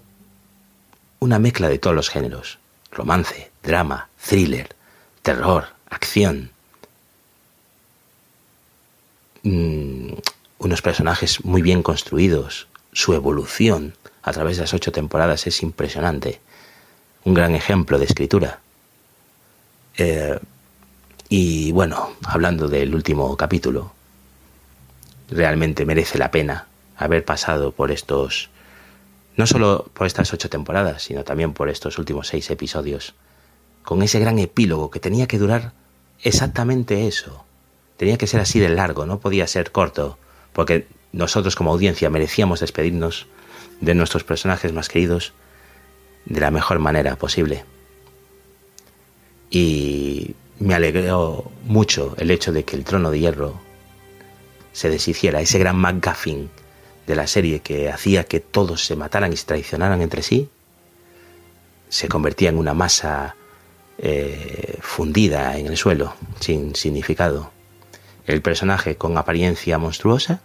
[1.18, 2.58] una mezcla de todos los géneros.
[2.90, 4.74] Romance, drama, thriller,
[5.22, 6.50] terror, acción.
[9.42, 10.14] Mm,
[10.58, 12.68] unos personajes muy bien construidos.
[12.92, 16.40] Su evolución a través de las ocho temporadas es impresionante.
[17.24, 18.60] Un gran ejemplo de escritura.
[19.96, 20.38] Eh,
[21.28, 23.92] y bueno, hablando del último capítulo,
[25.30, 26.66] realmente merece la pena
[26.96, 28.50] haber pasado por estos,
[29.36, 33.14] no solo por estas ocho temporadas, sino también por estos últimos seis episodios,
[33.82, 35.72] con ese gran epílogo que tenía que durar
[36.22, 37.44] exactamente eso.
[37.96, 40.18] Tenía que ser así de largo, no podía ser corto,
[40.52, 43.26] porque nosotros como audiencia merecíamos despedirnos
[43.80, 45.32] de nuestros personajes más queridos
[46.24, 47.64] de la mejor manera posible.
[49.50, 53.60] Y me alegró mucho el hecho de que el trono de hierro
[54.72, 56.50] se deshiciera, ese gran McGuffin
[57.06, 60.48] de la serie que hacía que todos se mataran y se traicionaran entre sí,
[61.88, 63.34] se convertía en una masa
[63.98, 67.50] eh, fundida en el suelo, sin significado.
[68.26, 70.40] El personaje con apariencia monstruosa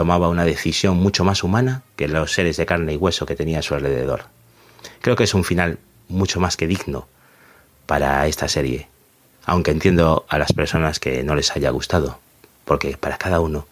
[0.00, 3.58] tomaba una decisión mucho más humana que los seres de carne y hueso que tenía
[3.58, 4.24] a su alrededor.
[5.02, 5.78] Creo que es un final
[6.08, 7.06] mucho más que digno
[7.84, 8.88] para esta serie,
[9.44, 12.18] aunque entiendo a las personas que no les haya gustado,
[12.64, 13.66] porque para cada uno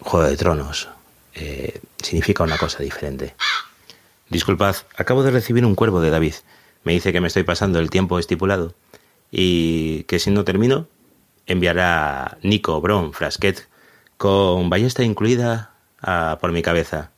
[0.00, 0.88] Juego de Tronos
[1.34, 3.36] eh, significa una cosa diferente.
[4.28, 6.34] Disculpad, acabo de recibir un cuervo de David.
[6.82, 8.74] Me dice que me estoy pasando el tiempo estipulado
[9.30, 10.88] y que si no termino,
[11.46, 13.69] enviará Nico Bron Frasquet
[14.20, 15.70] con ballesta incluida
[16.42, 17.10] por mi cabeza.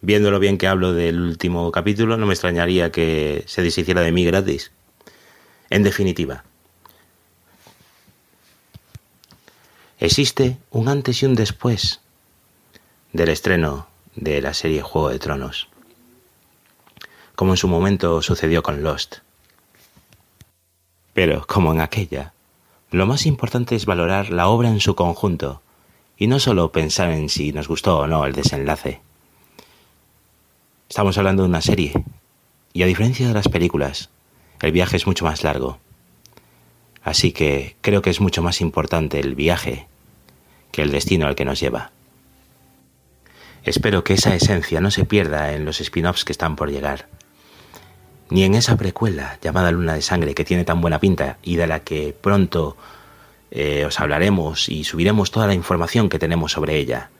[0.00, 4.10] Viendo lo bien que hablo del último capítulo, no me extrañaría que se deshiciera de
[4.10, 4.72] mí gratis.
[5.70, 6.42] En definitiva,
[10.00, 12.00] existe un antes y un después
[13.12, 13.86] del estreno
[14.16, 15.68] de la serie Juego de Tronos,
[17.36, 19.18] como en su momento sucedió con Lost.
[21.12, 22.32] Pero, como en aquella,
[22.90, 25.62] lo más importante es valorar la obra en su conjunto
[26.18, 29.00] y no solo pensar en si nos gustó o no el desenlace.
[30.88, 31.92] Estamos hablando de una serie,
[32.72, 34.10] y a diferencia de las películas,
[34.60, 35.78] el viaje es mucho más largo.
[37.04, 39.86] Así que creo que es mucho más importante el viaje
[40.72, 41.92] que el destino al que nos lleva.
[43.62, 47.06] Espero que esa esencia no se pierda en los spin-offs que están por llegar,
[48.30, 51.66] ni en esa precuela llamada Luna de Sangre que tiene tan buena pinta y de
[51.66, 52.76] la que pronto
[53.50, 57.10] eh, os hablaremos y subiremos toda la información que tenemos sobre ella.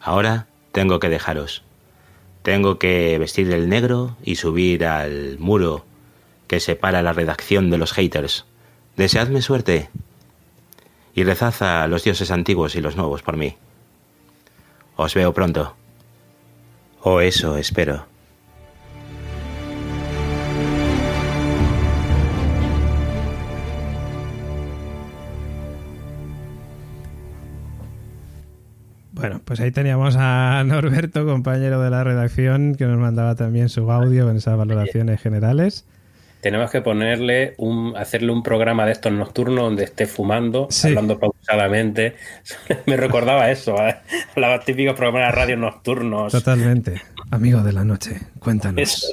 [0.00, 1.62] Ahora tengo que dejaros.
[2.42, 5.86] Tengo que vestir del negro y subir al muro
[6.46, 8.44] que separa la redacción de los haters.
[8.96, 9.88] Deseadme suerte
[11.14, 13.56] y rezad a los dioses antiguos y los nuevos por mí.
[14.96, 15.74] Os veo pronto.
[17.00, 18.13] O eso espero.
[29.26, 33.90] Bueno, pues ahí teníamos a Norberto, compañero de la redacción, que nos mandaba también su
[33.90, 35.86] audio con esas valoraciones generales.
[36.42, 40.88] Tenemos que ponerle un, hacerle un programa de estos nocturnos donde esté fumando, Sí.
[40.88, 42.16] hablando pausadamente.
[42.86, 43.96] Me recordaba eso, ¿eh?
[44.36, 46.30] los típicos programas de radio nocturnos.
[46.32, 47.00] Totalmente.
[47.30, 48.78] Amigo de la noche, cuéntanos.
[48.82, 49.06] Eso.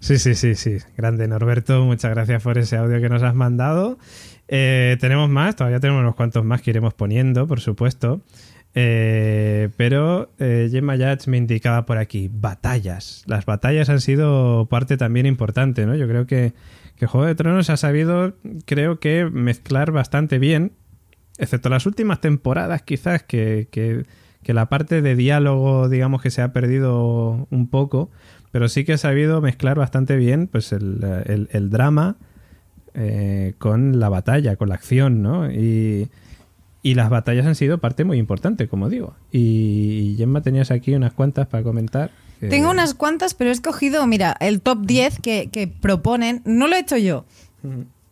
[0.00, 0.78] Sí, sí, sí, sí.
[0.96, 3.98] Grande Norberto, muchas gracias por ese audio que nos has mandado.
[4.48, 8.20] Eh, tenemos más, todavía tenemos unos cuantos más que iremos poniendo, por supuesto.
[8.74, 13.22] Eh, pero eh, Yats me indicaba por aquí, batallas.
[13.26, 15.94] Las batallas han sido parte también importante, ¿no?
[15.94, 16.54] Yo creo que,
[16.96, 18.34] que Juego de Tronos ha sabido,
[18.64, 20.72] creo que, mezclar bastante bien,
[21.38, 24.04] excepto las últimas temporadas quizás, que, que,
[24.52, 28.10] la parte de diálogo, digamos que se ha perdido un poco,
[28.52, 32.16] pero sí que ha sabido mezclar bastante bien pues el, el- el drama
[32.94, 35.50] eh, con la batalla, con la acción, ¿no?
[35.50, 36.08] Y,
[36.82, 39.14] y las batallas han sido parte muy importante, como digo.
[39.30, 42.10] Y, Gemma tenías aquí unas cuantas para comentar.
[42.40, 46.42] que- Tengo unas cuantas, pero he escogido, mira, el top 10 que, que proponen.
[46.44, 47.24] No lo he hecho yo.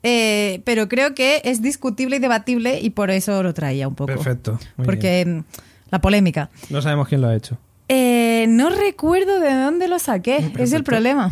[0.02, 4.06] Eh, pero creo que es discutible y debatible y por eso lo traía un poco.
[4.12, 4.58] Perfecto.
[4.76, 5.38] muy Porque bien.
[5.38, 5.44] mm,
[5.90, 6.50] la polémica.
[6.70, 7.58] No sabemos quién lo ha hecho.
[7.88, 11.28] Eh, no recuerdo de dónde lo saqué, es el problema.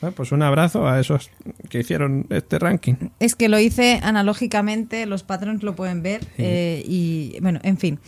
[0.00, 1.30] Bueno, pues un abrazo a esos
[1.68, 2.94] que hicieron este ranking.
[3.18, 7.98] Es que lo hice analógicamente, los patrons lo pueden ver eh, y bueno, en fin.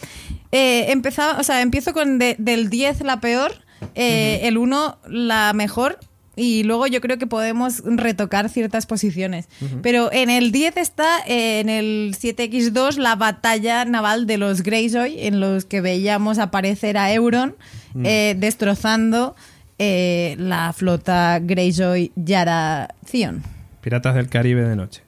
[0.52, 3.52] Eh, empezaba, o sea, empiezo con de- del 10 la peor,
[3.94, 5.98] eh, el 1 la mejor
[6.36, 9.48] y luego yo creo que podemos retocar ciertas posiciones.
[9.82, 15.40] Pero en el 10 está en el 7X2 la batalla naval de los Greyjoy en
[15.40, 17.56] los que veíamos aparecer a Euron
[18.04, 19.34] eh, destrozando
[19.80, 23.42] eh, la flota Greyjoy Yara Theon.
[23.80, 25.02] Piratas del Caribe de noche.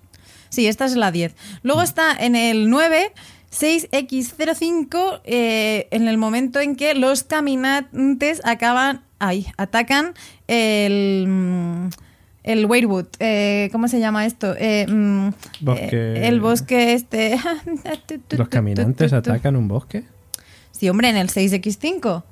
[0.49, 1.35] Sí, esta es la 10.
[1.63, 3.13] Luego está en el 9,
[3.51, 10.15] 6X05, eh, en el momento en que los caminantes acaban, ay, atacan
[10.49, 11.89] el, mm,
[12.45, 13.07] el Weirwood.
[13.21, 14.55] Eh, ¿Cómo se llama esto?
[14.59, 15.29] Eh, mm,
[15.61, 17.37] Bosque- eh, el bosque este.
[18.37, 20.05] ¿Los caminantes atacan un bosque?
[20.73, 22.25] Sí, hombre, en el 6X5.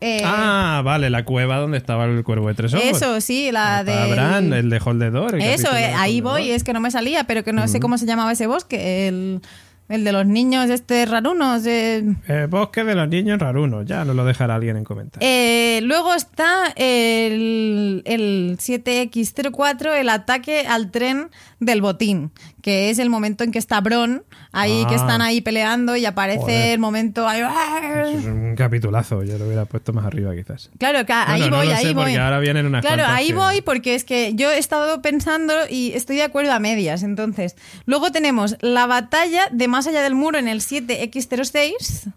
[0.00, 2.84] Eh, ah, vale, la cueva donde estaba el cuervo de tres ojos.
[2.86, 3.92] eso, sí, la de...
[3.94, 5.34] Abraham, el de Holdedor.
[5.34, 6.32] el Eso, eh, de ahí Holdedor.
[6.40, 9.08] voy, es que no me salía, pero que no sé cómo se llamaba ese bosque.
[9.08, 9.40] El,
[9.88, 11.64] el de los niños, este rarunos.
[11.66, 12.04] eh.
[12.28, 15.26] Eh, bosque de los niños rarunos, ya nos lo dejará alguien en comentarios.
[15.28, 21.30] Eh, luego está el, el 7X04, el ataque al tren
[21.60, 22.30] del botín,
[22.62, 24.22] que es el momento en que está Bron,
[24.52, 24.88] ahí Ah.
[24.88, 26.70] que están ahí peleando y aparece Joder.
[26.74, 30.70] el momento ahí, Eso es un capitulazo, yo lo hubiera puesto más arriba quizás.
[30.78, 32.02] Claro, que ahí Bueno, no voy, lo ahí sé, voy.
[32.04, 35.52] porque ahora vienen unas Claro, ahí que- voy porque es que yo he estado pensando
[35.68, 37.02] y estoy de acuerdo a medias.
[37.02, 37.56] Entonces,
[37.86, 42.08] luego tenemos la batalla de más allá del muro en el 7X06,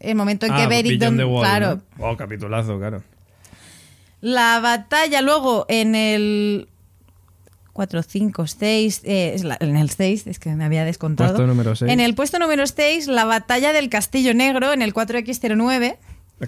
[0.00, 2.06] el momento en que Ah, Beric, Beyond the don- Wall, claro, ¿no?
[2.10, 3.02] Oh, capitulazo, claro.
[4.20, 6.68] la batalla luego en el
[7.72, 11.30] 4, 5, 6, eh, es la- en el 6, es que me había descontado.
[11.30, 11.90] Puesto número seis.
[11.92, 15.98] En el puesto número 6, la batalla del Castillo Negro en el 4X09.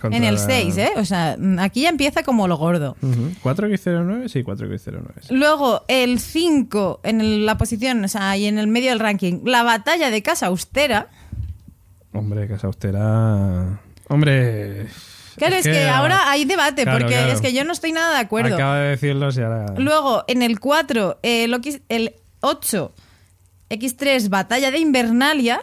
[0.01, 0.91] Contra En el la- 6, ¿eh?
[0.97, 2.97] O sea, aquí ya empieza como lo gordo.
[3.03, 3.31] Ujú.
[3.43, 4.27] ¿4X09?
[4.29, 5.13] Sí, 4X09.
[5.21, 5.35] sí.
[5.35, 9.41] Luego, el 5 en el- la posición, o sea, y en el medio del ranking,
[9.45, 11.09] la batalla de Casa Austera.
[12.15, 13.81] Hombre, Casa Austera...
[14.09, 14.87] Hombre...
[15.37, 17.33] Claro, es, que, ahora hay debate, Claro, porque claro.
[17.33, 18.55] es que yo no estoy nada de acuerdo.
[18.55, 19.67] Acaba de decirlo y ahora...
[19.79, 22.93] Luego, en el 4, eh, lo que- el 8,
[23.71, 25.63] X3, batalla de Invernalia.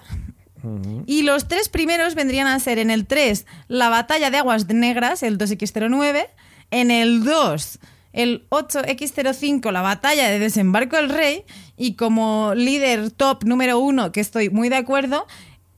[1.06, 5.24] Y los tres primeros vendrían a ser en el 3, la batalla de Aguas Negras,
[5.24, 6.28] el 2X09.
[6.72, 7.80] En el 2,
[8.12, 11.46] el 8X05, la batalla de Desembarco del Rey.
[11.78, 15.28] Y como líder top número 1, que estoy muy de acuerdo,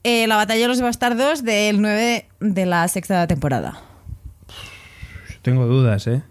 [0.04, 3.80] eh, la batalla de los bastardos del 9 de la sexta temporada.
[5.42, 6.22] Tengo dudas, ¿eh?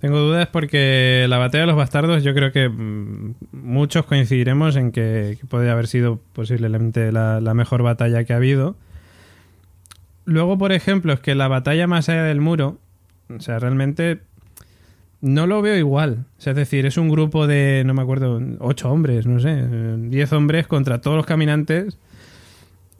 [0.00, 4.92] Tengo dudas porque la batalla de los bastardos yo creo que mm, muchos coincidiremos en
[4.92, 8.76] que, que puede haber sido posiblemente la, mejor batalla que ha habido.
[10.24, 12.78] Luego, por ejemplo, es que la batalla más allá del muro,
[13.28, 14.20] o sea, realmente
[15.20, 16.24] no lo veo igual.
[16.38, 19.66] Es decir, es un grupo de, no me acuerdo, ocho hombres, no sé,
[20.08, 21.98] diez hombres contra todos los caminantes.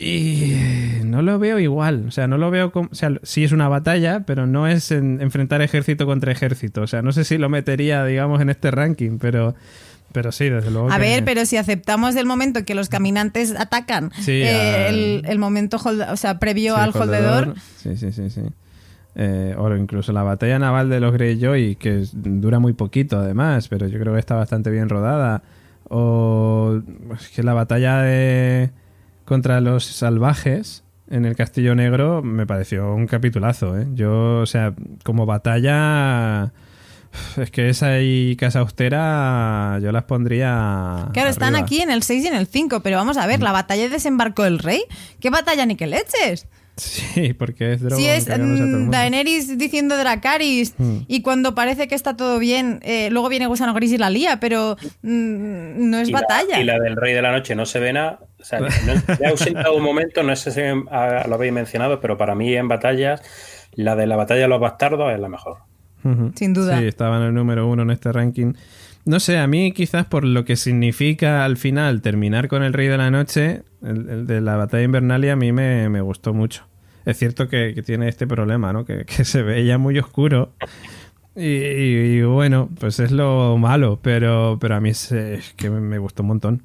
[0.01, 2.07] Y no lo veo igual.
[2.09, 2.89] O sea, no lo veo como.
[2.91, 6.83] O sea, sí es una batalla, pero no es en- enfrentar ejército contra ejército.
[6.83, 9.55] O sea, no sé si lo metería, digamos, en este ranking, pero.
[10.13, 10.91] Pero sí, desde luego.
[10.91, 14.95] A que- ver, pero si aceptamos el momento que los caminantes atacan, Sí, eh, al-
[14.95, 18.41] el, el momento, hold- o sea, previo Sí, al holdedor, Sí, sí, sí, sí.
[19.17, 23.87] Eh, o incluso la batalla naval de los Greyjoy, que dura muy poquito además, pero
[23.87, 25.43] yo creo que está bastante bien rodada.
[25.89, 26.81] O
[27.21, 28.71] es que la batalla de
[29.31, 33.87] contra los salvajes en el Castillo Negro me pareció un capitulazo, ¿eh?
[33.95, 34.75] Yo, o sea,
[35.05, 36.53] como batalla...
[37.37, 41.09] Es que esa y Casa Austera yo las pondría...
[41.13, 43.53] claro, están aquí en el 6 y en el 5, pero vamos a ver, la
[43.53, 44.83] batalla de desembarco del rey,
[45.21, 46.47] ¿qué batalla ni que leches?
[46.77, 48.91] Sí, porque es Drogon Si es mm.
[48.91, 50.99] Daenerys diciendo Dracaris Mm.
[51.09, 54.39] y cuando parece que está todo bien, eh, luego viene Gusano Gris y la lía,
[54.41, 56.61] pero mm, no es y la- batalla.
[56.61, 58.21] y la del Rey de la Noche no se ve nada.
[58.41, 58.67] O sea, no,
[59.21, 62.69] me ha ausentado un momento, no sé si lo habéis mencionado, pero para mí en
[62.69, 63.23] batallas,
[63.75, 65.59] la de la batalla de los bastardos es la mejor.
[66.05, 66.33] Ujú.
[66.35, 66.79] Sin duda.
[66.79, 68.55] Sí, estaba en el número uno en este ranking.
[69.05, 72.89] No sé, a mí quizás por lo que significa al final terminar con el Rey
[72.89, 76.65] de la Noche, el, el de la batalla invernalia, a mí me, me gustó mucho.
[77.07, 78.85] Es cierto que, que tiene este problema, ¿no?
[78.85, 80.53] Que, que se veía muy oscuro.
[81.35, 85.71] Y, y- y bueno, pues es lo malo, pero, pero a mí es, es que
[85.71, 86.63] me gustó un montón.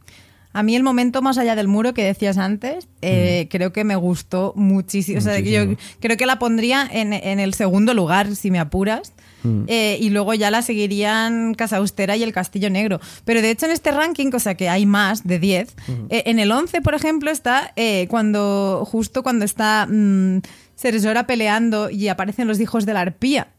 [0.58, 3.96] A mí el momento más allá del muro que decías antes, eh, creo que me
[3.96, 5.18] gustó muchísimo.
[5.18, 9.14] O sea, yo creo que la pondría en, en el segundo lugar, si me apuras.
[9.44, 9.64] Mm.
[9.68, 13.00] Eh, y luego ya la seguirían Casa Austera y El Castillo Negro.
[13.26, 15.76] Pero de hecho en este ranking, o sea que hay más de 10,
[16.10, 17.74] eh, en el 11, por ejemplo, está
[18.10, 20.40] cuando justo cuando está mm,
[20.78, 23.50] Ceresora peleando y aparecen los hijos de la arpía,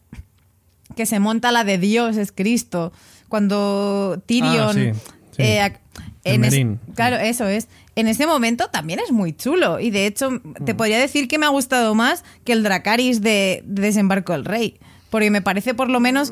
[0.95, 2.91] que se monta la de Dios, es Cristo.
[3.29, 4.69] Cuando Tyrion...
[4.69, 4.91] Ah, sí,
[5.35, 5.41] sí.
[5.43, 5.86] eh, ac- El
[6.35, 6.55] en es-
[6.95, 7.67] claro, eso es.
[7.95, 9.79] En ese momento también es muy chulo.
[9.79, 10.29] Y de hecho,
[10.65, 10.77] te Mm.
[10.77, 14.79] podría decir que me ha gustado más que el Dracaris de, de Desembarco del Rey.
[15.09, 16.31] Porque me parece por lo menos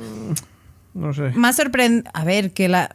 [0.93, 1.31] No sé.
[1.35, 2.09] más sorprendente.
[2.13, 2.89] A ver, que la.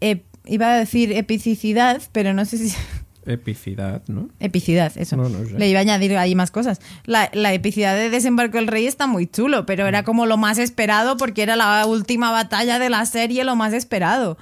[0.00, 2.74] ep- iba a decir epicidad, pero no sé si.
[3.26, 4.30] Epicidad, ¿no?
[4.40, 5.14] Epicidad, eso.
[5.16, 5.58] No, no sé.
[5.58, 6.80] Le iba a añadir ahí más cosas.
[7.04, 9.88] La, la epicidad de Desembarco del Rey está muy chulo, pero Mm.
[9.88, 13.74] era como lo más esperado porque era la última batalla de la serie, lo más
[13.74, 14.38] esperado.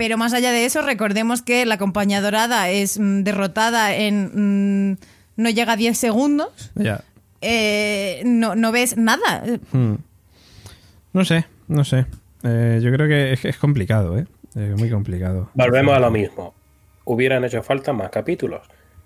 [0.00, 4.92] Pero más allá de eso, recordemos que la compañía dorada es mm, derrotada en...
[4.92, 4.96] mm,
[5.36, 6.72] no llega a 10 segundos.
[6.74, 7.02] Ya.
[7.42, 9.44] eh, no, no ves nada.
[9.72, 9.96] Hmm.
[11.12, 12.06] No sé, no sé.
[12.44, 14.24] Eh, yo creo que es, es complicado, ¿eh?
[14.54, 15.50] Es muy complicado.
[15.52, 16.54] Volvemos a lo mismo.
[17.04, 18.62] Hubieran hecho falta más capítulos.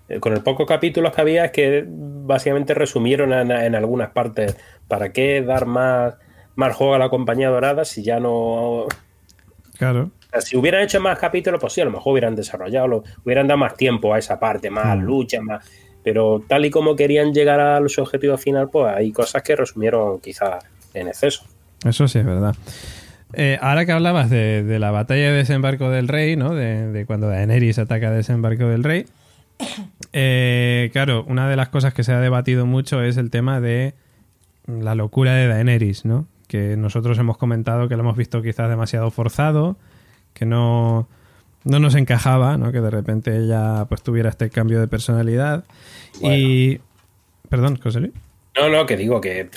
[0.07, 4.55] Eh, Con el pocos capítulos que había es que básicamente resumieron en, en algunas partes
[4.87, 6.13] para qué dar más,
[6.55, 8.85] más juego a la compañía dorada si ya no...
[9.77, 10.11] Claro.
[10.35, 13.47] Sea, Si hubieran hecho más capítulos, pues sí, a lo mejor hubieran desarrollado, lo- hubieran
[13.47, 15.63] dado más tiempo a esa parte, más lucha, más...
[16.03, 20.19] Pero tal y como querían llegar a su objetivo final, pues hay cosas que resumieron
[20.19, 20.63] quizás
[20.93, 21.43] en exceso.
[21.83, 22.55] Eso sí es verdad.
[23.33, 26.53] Eh, ahora que hablabas de, de la batalla de desembarco del rey, ¿no?
[26.53, 29.05] De, de cuando Daenerys ataca a desembarco del rey.
[30.17, 33.93] Eh, claro, una de las cosas que se ha debatido mucho es el tema de
[34.67, 36.25] la locura de Daenerys, ¿no?
[36.47, 39.75] Que nosotros hemos comentado que lo hemos visto quizás demasiado forzado,
[40.35, 41.07] que no,
[41.63, 42.71] no nos encajaba, ¿no?
[42.71, 45.65] Que de repente ella pues tuviera este cambio de personalidad.
[46.21, 46.79] Y...
[47.49, 48.13] Perdón, José Luis.
[48.57, 49.49] No, no, que digo que,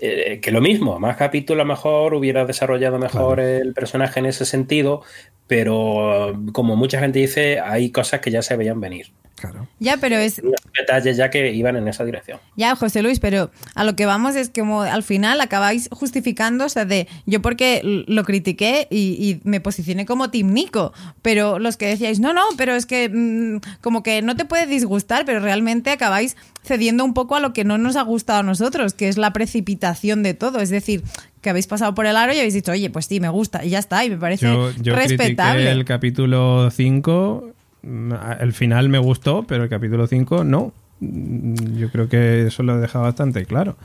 [0.00, 4.26] eh, que lo mismo, más capítulos a lo mejor hubiera desarrollado mejor el personaje en
[4.26, 5.02] ese sentido,
[5.46, 9.12] pero como mucha gente dice, hay cosas que ya se veían venir.
[9.36, 9.68] Claro.
[9.78, 12.40] Ya, pero es, Unos detalles ya que iban en esa dirección.
[12.56, 16.64] Ya, José Luis, pero a lo que vamos es que como al final acabáis justificando,
[16.64, 21.58] o sea, de yo porque lo critiqué y, y me posicioné como Team Nico, pero
[21.58, 25.24] los que decíais, no, no, pero es que mm, como que no te puede disgustar,
[25.26, 28.94] pero realmente acabáis cediendo un poco a lo que no nos ha gustado a nosotros,
[28.94, 31.02] que es la precipitación de todo, es decir,
[31.42, 33.70] que habéis pasado por el aro y habéis dicho, oye, pues sí, me gusta, y
[33.70, 35.70] ya está, y me parece Yo, yo respetable.
[35.70, 37.52] el capítulo 5.
[37.86, 40.72] Mm, El final me gustó, pero el capítulo 5 no.
[41.00, 43.76] Mm, Yo creo que eso lo he dejado bastante claro.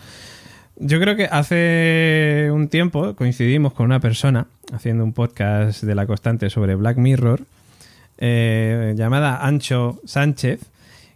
[0.77, 6.07] Yo creo que hace un tiempo coincidimos con una persona haciendo un podcast de la
[6.07, 7.41] constante sobre Black Mirror,
[8.17, 10.61] eh, llamada Ancho Sánchez,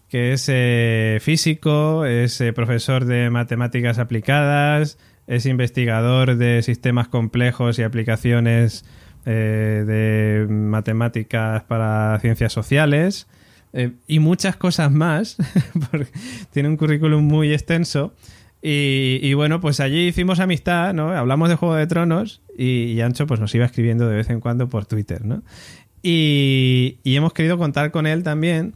[0.10, 7.80] que es eh, físico, es eh, profesor de matemáticas aplicadas, es investigador de sistemas complejos
[7.80, 8.86] y aplicaciones
[9.26, 13.28] eh, de matemáticas para ciencias sociales
[13.74, 15.38] eh, y muchas cosas más,
[15.92, 16.08] porque
[16.52, 18.14] tiene un currículum muy extenso.
[18.68, 21.12] Y, bueno, pues allí hicimos amistad, ¿no?
[21.12, 24.40] Hablamos de Juego de Tronos y, y Ancho pues nos iba escribiendo de vez en
[24.40, 25.44] cuando por Twitter, ¿no?
[26.02, 28.74] Y, y hemos querido contar con él también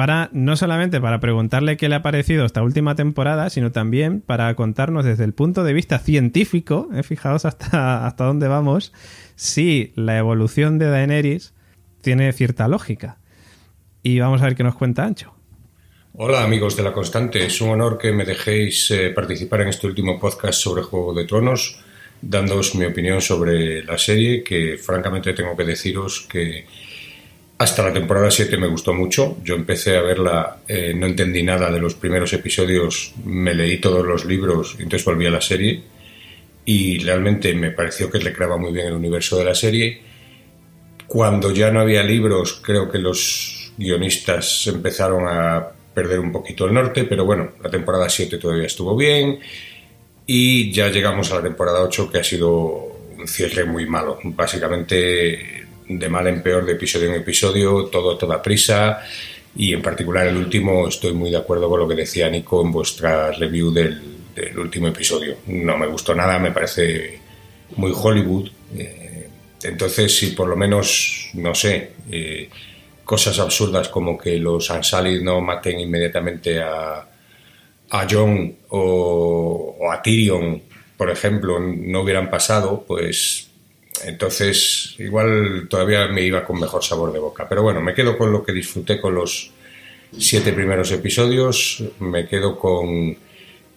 [0.00, 4.54] para no solamente para preguntarle qué le ha parecido esta última temporada, sino también para
[4.54, 7.02] contarnos desde el punto de vista científico, ¿eh?
[7.02, 8.94] fijaos hasta, hasta dónde vamos,
[9.40, 11.54] si la evolución de Daenerys
[12.02, 13.16] tiene cierta lógica.
[14.02, 15.34] Y vamos a ver qué nos cuenta Ancho.
[16.12, 19.86] Hola amigos de La Constante, es un honor que me dejéis eh, participar en este
[19.86, 21.80] último podcast sobre Juego de Tronos,
[22.20, 26.66] dándoos mi opinión sobre la serie, que francamente tengo que deciros que
[27.56, 29.38] hasta la temporada 7 me gustó mucho.
[29.42, 34.04] Yo empecé a verla, eh, no entendí nada de los primeros episodios, me leí todos
[34.04, 35.82] los libros y entonces volví a la serie
[36.64, 40.00] y realmente me pareció que le creaba muy bien el universo de la serie.
[41.06, 46.74] Cuando ya no había libros, creo que los guionistas empezaron a perder un poquito el
[46.74, 49.40] norte, pero bueno, la temporada 7 todavía estuvo bien
[50.26, 52.48] y ya llegamos a la temporada 8 que ha sido
[53.18, 54.18] un cierre muy malo.
[54.22, 59.00] Básicamente de mal en peor de episodio en episodio, todo a toda prisa
[59.56, 62.70] y en particular el último estoy muy de acuerdo con lo que decía Nico en
[62.70, 65.36] vuestra review del, del último episodio.
[65.46, 67.18] No me gustó nada, me parece
[67.76, 68.50] muy Hollywood.
[68.76, 69.28] Eh,
[69.62, 72.48] entonces, si por lo menos, no sé, eh,
[73.04, 77.06] cosas absurdas como que los Ansali no maten inmediatamente a,
[77.90, 80.62] a Jon o, o a Tyrion,
[80.96, 83.50] por ejemplo, no hubieran pasado, pues
[84.04, 87.48] entonces, igual todavía me iba con mejor sabor de boca.
[87.48, 89.50] Pero bueno, me quedo con lo que disfruté con los
[90.16, 93.16] siete primeros episodios, me quedo con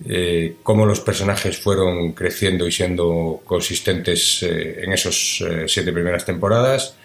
[0.07, 6.25] eh, cómo los personajes fueron creciendo y siendo consistentes eh, en esos eh, siete primeras
[6.25, 6.95] temporadas.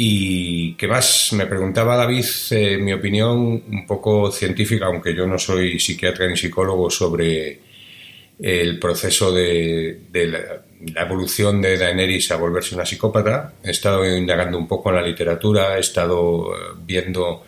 [0.00, 5.38] Y qué más, me preguntaba David eh, mi opinión un poco científica, aunque yo no
[5.38, 7.60] soy psiquiatra ni psicólogo, sobre
[8.38, 10.38] el proceso de, de la,
[10.94, 13.54] la evolución de Daenerys a volverse una psicópata.
[13.64, 17.44] He estado indagando un poco en la literatura, he estado eh, viendo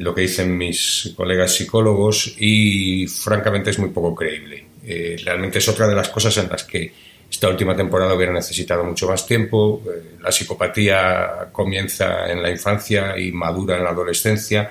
[0.00, 4.66] lo que dicen mis colegas psicólogos y francamente es muy poco creíble.
[4.84, 6.92] Eh, realmente es otra de las cosas en las que
[7.30, 9.82] esta última temporada hubiera necesitado mucho más tiempo.
[9.86, 14.70] Eh, la psicopatía comienza en la infancia y madura en la adolescencia.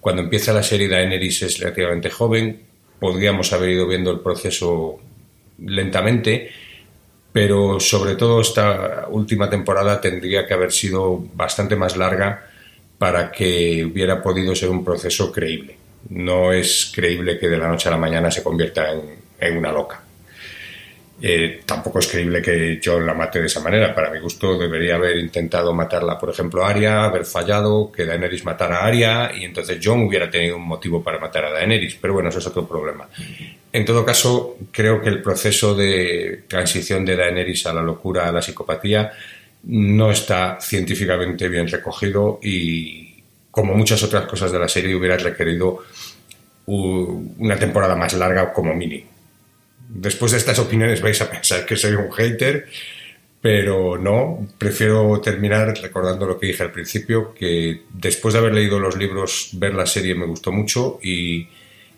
[0.00, 2.62] Cuando empieza la serie Daenerys es relativamente joven.
[3.00, 4.98] Podríamos haber ido viendo el proceso
[5.64, 6.50] lentamente,
[7.32, 12.47] pero sobre todo esta última temporada tendría que haber sido bastante más larga
[12.98, 15.76] para que hubiera podido ser un proceso creíble.
[16.10, 18.92] No es creíble que de la noche a la mañana se convierta
[19.38, 20.02] en, una loca.
[21.20, 23.94] Eh, tampoco es creíble que John la mate de esa manera.
[23.94, 28.44] Para mi gusto debería haber intentado matarla, por ejemplo, a Arya, haber fallado, que Daenerys
[28.44, 31.96] matara a Arya y entonces John hubiera tenido un motivo para matar a Daenerys.
[32.00, 33.08] Pero bueno, eso es otro problema.
[33.72, 38.32] En todo caso, creo que el proceso de transición de Daenerys a la locura, a
[38.32, 39.12] la psicopatía,
[39.68, 45.84] no está científicamente bien recogido y, como muchas otras cosas de la serie, hubiera requerido
[46.66, 49.06] una temporada más larga como mínimo.
[49.88, 52.66] Después de estas opiniones vais a pensar que soy un hater,
[53.40, 58.78] pero no, prefiero terminar recordando lo que dije al principio, que después de haber leído
[58.78, 61.48] los libros, ver la serie me gustó mucho y,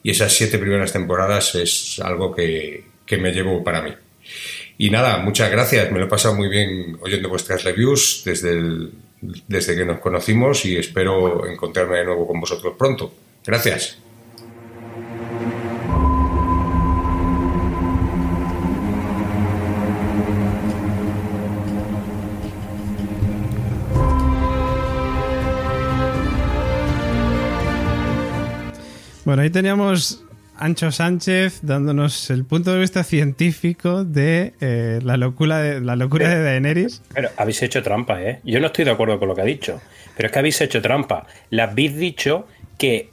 [0.02, 3.92] y esas siete primeras temporadas es algo que, que me llevo para mí.
[4.82, 8.88] Y nada, muchas gracias, me lo he pasado muy bien oyendo vuestras reviews desde,
[9.46, 13.12] desde que nos conocimos y espero encontrarme de nuevo con vosotros pronto.
[13.44, 13.98] Gracias.
[29.26, 30.24] Bueno, ahí teníamos
[30.60, 36.28] Ancho Sánchez dándonos el punto de vista científico de eh, la locura de la locura
[36.28, 37.02] de Daenerys.
[37.14, 38.40] Pero habéis hecho trampa, ¿eh?
[38.44, 39.80] Yo no estoy de acuerdo con lo que ha dicho,
[40.16, 41.26] pero es que habéis hecho trampa.
[41.48, 42.46] Le habéis dicho
[42.76, 43.10] que,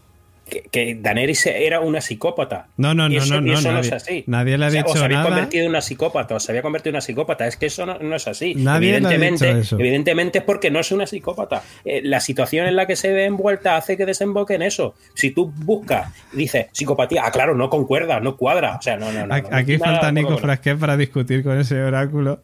[0.49, 2.67] que, que Daenerys era una psicópata.
[2.77, 4.23] No, no, no, eso, no, no, eso no nadie- es así.
[4.27, 5.29] nadie le ha O sea, dicho os habéis nada.
[5.29, 7.47] convertido en una psicópata, os había convertido en una psicópata.
[7.47, 8.55] Es que eso no, no es así.
[8.55, 9.79] Nadie le ha evidentemente, dicho eso.
[9.79, 11.63] evidentemente es porque no es una psicópata.
[11.85, 14.95] Eh, la situación en la que se ve envuelta hace que desemboque en eso.
[15.13, 18.75] Si tú buscas y dices psicopatía, ah, claro, no concuerda, no cuadra.
[18.77, 19.33] O sea, no, no, no.
[19.33, 22.41] Aquí no, no, falta Nico Frasquet para discutir con ese oráculo.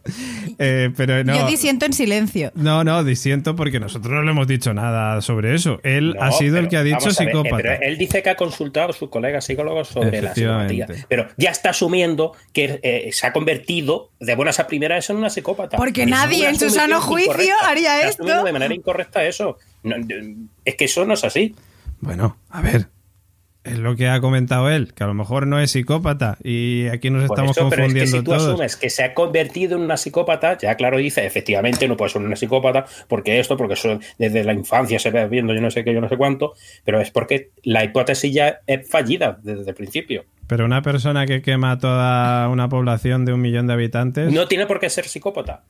[0.60, 1.36] Eh, pero no.
[1.36, 2.52] Yo disiento en silencio.
[2.56, 5.80] No, no, disiento porque nosotros no le hemos dicho nada sobre eso.
[5.84, 7.74] Él No, ha sido el que ha dicho ver, eh, psicópata.
[7.94, 10.88] Él dice que ha consultado a sus colegas psicólogos sobre la psicopatía.
[11.08, 15.30] Pero ya está asumiendo que eh, se ha convertido de buenas a primeras en una
[15.30, 15.78] psicópata.
[15.78, 17.70] Porque nadie en su sano juicio incorrecta.
[17.70, 18.44] haría Está esto.
[18.44, 19.58] de manera incorrecta eso.
[19.84, 19.96] No,
[20.66, 21.56] es que eso no es así.
[22.00, 22.88] Bueno, a ver.
[23.64, 27.10] Es lo que ha comentado él, que a lo mejor no es psicópata y aquí
[27.10, 28.48] nos Por estamos eso, pero es que confundiendo si tú todos.
[28.50, 32.22] asumes que se ha convertido en una psicópata, ya claro dice, efectivamente no puede ser
[32.22, 35.86] una psicópata, porque esto, porque eso desde la infancia se ve viendo yo no sé
[35.86, 36.54] qué, yo no sé cuánto,
[36.84, 40.26] pero es porque la hipótesis ya es fallida desde el principio.
[40.48, 44.30] Pero una persona que quema a toda una población de un millón de habitantes.
[44.34, 45.64] No tiene por qué ser psicópata.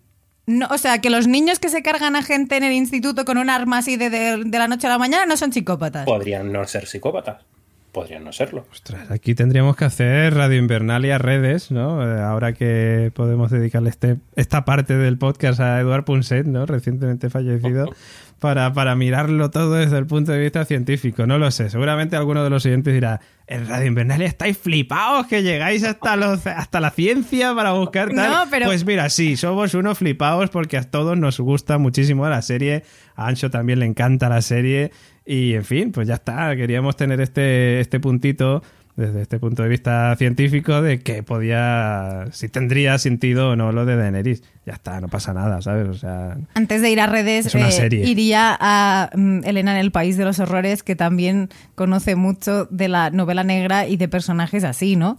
[0.47, 3.37] No, o sea, que los niños que se cargan a gente en el instituto con
[3.37, 6.05] un arma así de, de- de la noche a la mañana no son psicópatas.
[6.05, 7.45] Podrían no ser psicópatas.
[7.93, 8.65] Podrían no serlo.
[8.71, 12.01] Ostras, aquí tendríamos que hacer Radio Invernalia redes, ¿no?
[12.03, 16.65] Eh, Ahora que podemos dedicarle este, esta parte del podcast a Eduard Punset, ¿no?
[16.65, 17.93] Recientemente fallecido,
[18.39, 21.27] para, para mirarlo todo desde el punto de vista científico.
[21.27, 21.69] No lo sé.
[21.69, 26.47] Seguramente alguno de los siguientes dirá, en Radio Invernalia estáis flipados que llegáis hasta, los,
[26.47, 28.31] hasta la ciencia para buscar tal.
[28.31, 32.41] No, pero- Pues mira, sí, somos unos flipados porque a todos nos gusta muchísimo la
[32.41, 32.83] serie.
[33.15, 34.91] A Ancho también le encanta la serie.
[35.25, 36.55] Y en fin, pues ya está.
[36.55, 38.61] Queríamos tener este, este puntito
[38.95, 43.85] desde este punto de vista científico de que podía, si tendría sentido o no lo
[43.85, 44.43] de Daenerys.
[44.65, 45.87] Ya está, no pasa nada, ¿sabes?
[45.87, 50.15] O sea, Antes de ir a redes, eh, iría a mm, Elena en el País
[50.17, 54.95] de los Horrores, que también conoce mucho de la novela negra y de personajes así,
[54.95, 55.17] ¿no?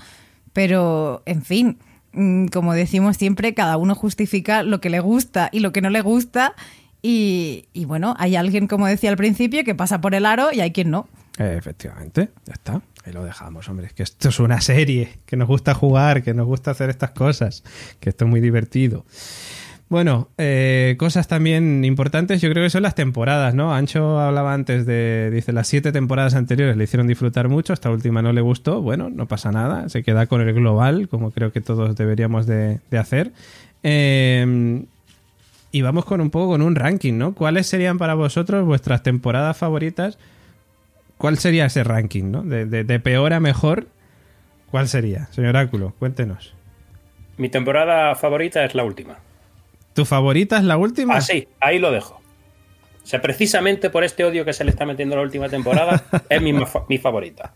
[0.52, 1.78] Pero, en fin,
[2.12, 5.90] mm, como decimos siempre, cada uno justifica lo que le gusta y lo que no
[5.90, 6.54] le gusta.
[7.06, 10.72] Y, bueno, hay alguien, como decía al principio, que pasa por el aro y hay
[10.72, 11.06] quien no.
[11.36, 12.80] efectivamente, ya está.
[13.04, 13.88] Ahí lo dejamos, hombre.
[13.88, 17.10] Es que esto es una serie, que nos gusta jugar, que nos gusta hacer estas
[17.10, 17.62] cosas,
[18.00, 19.04] que esto es muy divertido.
[19.90, 23.74] Bueno, eh, cosas también importantes, yo creo que son las temporadas, ¿no?
[23.74, 28.22] Ancho hablaba antes de, dice, las siete temporadas anteriores le hicieron disfrutar mucho, esta última
[28.22, 31.60] no le gustó, bueno, no pasa nada, se queda con el global, como creo que
[31.60, 33.32] todos deberíamos de, de hacer.
[33.82, 34.86] Eh,
[35.76, 37.34] y vamos con un poco con un ranking, ¿no?
[37.34, 40.18] ¿Cuáles serían para vosotros vuestras temporadas favoritas?
[41.18, 42.42] ¿Cuál sería ese ranking, ¿no?
[42.42, 43.88] De, de- de peor a mejor,
[44.70, 45.26] ¿cuál sería?
[45.32, 46.54] Señor Oráculo, cuéntenos.
[47.38, 49.18] Mi temporada favorita es la última.
[49.94, 51.16] ¿Tu favorita es la última?
[51.16, 52.20] Ah, sí, ahí lo dejo.
[53.02, 56.04] O sea, precisamente por este odio que se le está metiendo a la última temporada,
[56.28, 56.52] es mi,
[56.88, 57.52] mi favorita.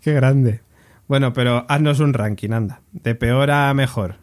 [0.00, 0.60] Qué grande.
[1.06, 2.80] Bueno, pero haznos un ranking, anda.
[2.92, 4.16] De peor a mejor.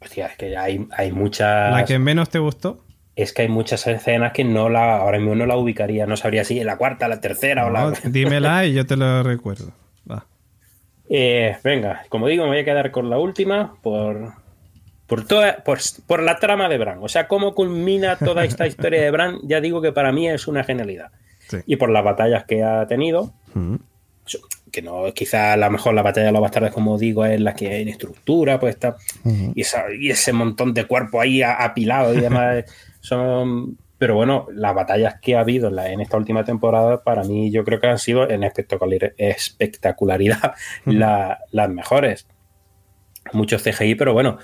[0.00, 1.72] Hostia, es que hay, hay muchas.
[1.72, 2.84] La que menos te gustó.
[3.16, 6.06] Es que hay muchas escenas que no la, ahora mismo no la ubicaría.
[6.06, 7.92] No sabría si en la cuarta, la tercera o la.
[8.04, 9.72] dímela y yo te lo recuerdo.
[10.10, 10.24] Va.
[11.08, 14.32] Eh, venga, como digo, me voy a quedar con la última por.
[15.06, 16.98] Por, toda, por, por la trama de Bran.
[17.02, 20.46] O sea, cómo culmina toda esta historia de Bran, ya digo que para mí es
[20.46, 21.10] una genialidad.
[21.48, 21.56] Sí.
[21.66, 23.74] Y por las batallas que ha tenido, Mm.
[24.70, 27.54] Que no, quizá a lo mejor la batalla de los bastardos, como digo, es la
[27.54, 28.96] que en estructura, pues está.
[29.54, 32.64] y, esa- y ese montón de cuerpo ahí apilado y demás.
[33.00, 33.76] son.
[33.98, 37.50] Pero bueno, las batallas que ha habido en, la- en esta última temporada, para mí,
[37.50, 40.54] yo creo que han sido en espectacular- espectacularidad
[40.86, 42.26] la- las mejores.
[43.34, 44.38] Muchos CGI, pero bueno,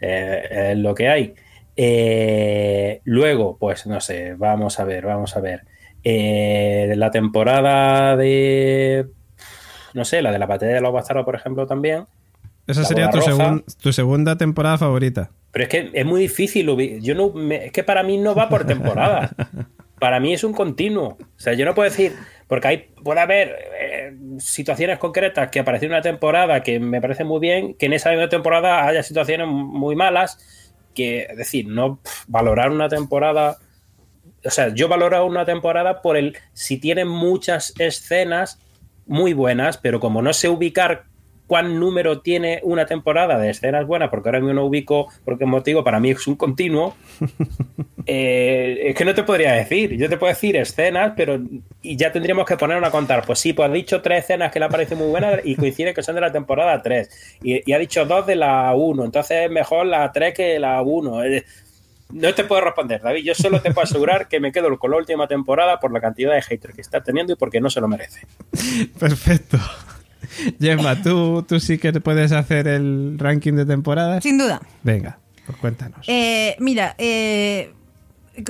[0.00, 1.34] eh, es lo que hay.
[1.76, 5.62] Eh, luego, pues no sé, vamos a ver, vamos a ver.
[6.04, 9.06] Eh, la temporada de.
[9.94, 12.06] No sé, la de la batalla de los bastardos, por ejemplo, también.
[12.66, 15.30] Esa sería tu, segun- tu segunda temporada favorita.
[15.50, 16.66] Pero es que es muy difícil.
[17.00, 19.30] Yo no, me- es que para mí no va por temporada.
[19.98, 21.18] para mí es un continuo.
[21.20, 22.12] O sea, yo no puedo decir,
[22.48, 27.24] porque hay, puede haber eh, situaciones concretas que aparecen en una temporada que me parece
[27.24, 30.38] muy bien, que en esa misma temporada haya situaciones muy malas,
[30.94, 31.98] que, es decir, no
[32.28, 33.58] valorar una temporada.
[34.44, 38.58] O sea, yo valoro una temporada por el si tiene muchas escenas
[39.06, 41.04] muy buenas, pero como no sé ubicar
[41.46, 45.44] cuán número tiene una temporada de escenas buenas, porque ahora mismo no ubico por qué
[45.44, 46.94] motivo, para mí es un continuo,
[48.06, 49.96] eh, es que no te podría decir.
[49.98, 51.38] Yo te puedo decir escenas, pero
[51.82, 53.24] y ya tendríamos que ponernos a contar.
[53.26, 56.02] Pues sí, pues ha dicho tres escenas que le parecen muy buenas y coincide que
[56.02, 57.38] son de la temporada 3.
[57.42, 60.80] Y, y ha dicho dos de la 1, entonces es mejor la 3 que la
[60.80, 61.22] 1.
[62.12, 63.24] No te puedo responder, David.
[63.24, 66.34] Yo solo te puedo asegurar que me quedo con la última temporada por la cantidad
[66.34, 68.26] de haters que está teniendo y porque no se lo merece.
[68.98, 69.58] Perfecto.
[70.60, 74.22] Gemma, ¿tú, tú sí que puedes hacer el ranking de temporadas.
[74.22, 74.60] Sin duda.
[74.82, 76.06] Venga, pues cuéntanos.
[76.06, 77.72] Eh, mira, eh,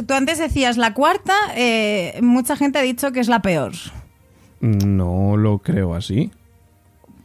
[0.07, 3.73] tú antes decías la cuarta, eh, mucha gente ha dicho que es la peor.
[4.61, 6.31] No lo creo así.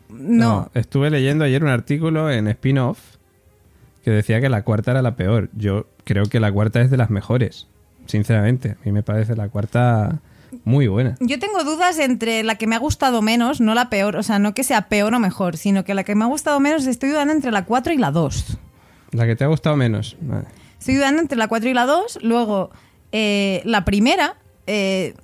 [0.10, 3.17] No, Estuve leyendo ayer un artículo en Spin-Off
[4.08, 5.50] que decía que la cuarta era la peor.
[5.54, 7.68] Yo creo que la cuarta es de las mejores.
[8.06, 10.20] Sinceramente, a mí me parece la cuarta
[10.64, 11.18] muy buena.
[11.20, 14.40] yo tengo dudas entre la que me ha gustado menos, no la peor, o sea,
[14.40, 17.10] no que sea peor o mejor, sino que la que me ha gustado menos estoy
[17.10, 18.58] dudando entre la 4 y la 2.
[19.12, 20.16] La que te ha gustado menos.
[20.22, 20.46] Vale.
[20.80, 22.20] Estoy dudando entre la 4 y la 2.
[22.22, 22.70] Luego,
[23.12, 25.16] eh, la primera, eh,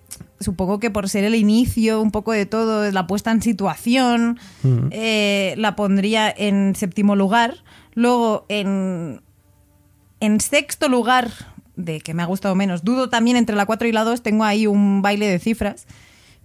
[0.42, 4.88] supongo que por ser el inicio un poco de todo, la puesta en situación, Mm.
[4.92, 7.64] eh, la pondría en séptimo lugar.
[7.96, 9.22] Luego, en,
[10.20, 11.32] en sexto lugar,
[11.76, 14.44] de que me ha gustado menos, dudo también entre la 4 y la 2, tengo
[14.44, 15.86] ahí un baile de cifras.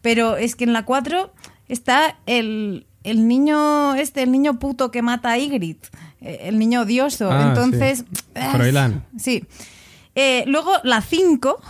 [0.02, 1.32] Pero es que en la 4
[1.68, 5.88] está el, el niño, este, el niño puto que mata a Ygritte,
[6.20, 7.30] eh, el niño odioso.
[7.30, 8.22] Ah, Entonces, sí.
[8.36, 8.90] ah.
[9.18, 9.44] Sí.
[10.14, 11.60] Eh, luego la 5.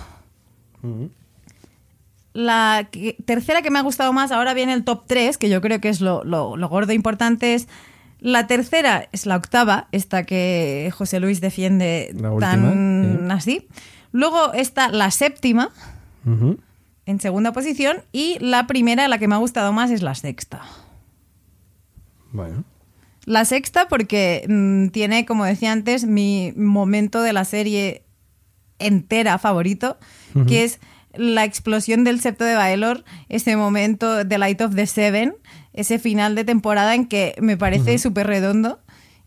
[2.35, 5.61] La que- tercera que me ha gustado más, ahora viene el top 3, que yo
[5.61, 7.67] creo que es lo, lo, lo gordo importante, es
[8.21, 13.69] la tercera es la octava, esta que José Luis defiende última, tan así.
[14.13, 15.71] Luego está la séptima,
[17.07, 20.63] en segunda posición, y la primera, la que me ha gustado más, es la sexta.
[22.33, 22.65] Bueno.
[23.25, 28.03] La sexta porque mm, tiene, como decía antes, mi momento de la serie
[28.79, 29.99] entera favorito,
[30.47, 30.81] que es
[31.15, 35.35] la explosión del septo de Baelor, ese momento de Light of the Seven,
[35.79, 38.81] ese final de temporada en que me parece súper redondo.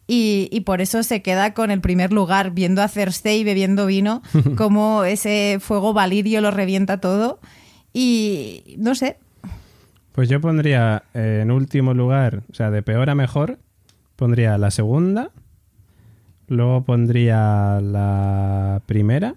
[0.08, 4.22] Y, y por eso se queda con el primer lugar, viendo a Cersei bebiendo vino,
[4.58, 7.40] como ese fuego valirio lo revienta todo.
[7.94, 9.18] Y no sé,
[10.12, 13.60] Pues yo pondría eh, en último lugar, o sea, de peor a mejor,
[14.18, 15.32] pondría la segunda,
[16.48, 19.36] luego pondría la primera,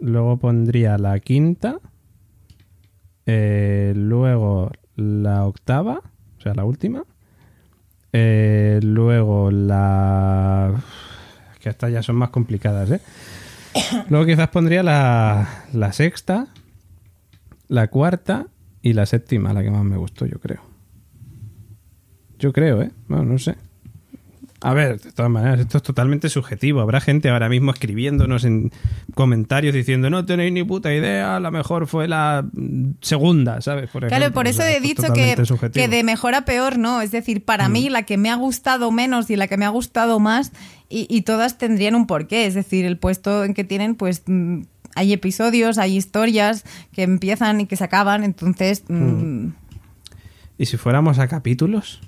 [0.00, 1.78] luego pondría la quinta,
[3.26, 6.00] eh, luego la octava,
[6.38, 7.04] o sea, la última,
[8.12, 10.74] eh, luego la
[11.60, 13.00] que estas ya son más complicadas, ¿eh?
[14.08, 16.48] Luego quizás pondría la, la sexta,
[17.68, 18.46] la cuarta
[18.80, 20.62] y la séptima, la que más me gustó, yo creo.
[22.38, 22.90] Yo creo, ¿eh?
[23.08, 23.56] Bueno, no sé.
[24.60, 26.80] A ver, de todas maneras, esto es totalmente subjetivo.
[26.80, 28.72] Habrá gente ahora mismo escribiéndonos en
[29.14, 33.90] comentarios diciendo no tenéis ni puta idea, la mejor fue la mm, segunda, ¿sabes?
[33.90, 37.02] Por Claro, por O eso sea, he es dicho que, de mejor a peor no.
[37.02, 39.70] Es decir, para mí la que me ha gustado menos y la que me ha
[39.70, 40.52] gustado más,
[40.88, 42.46] y, y todas tendrían un porqué.
[42.46, 44.62] Es decir, el puesto en que tienen, pues mm,
[44.94, 48.24] hay episodios, hay historias que empiezan y que se acaban.
[48.24, 49.48] Entonces, mm,
[50.58, 52.00] ¿Y si fuéramos a capítulos?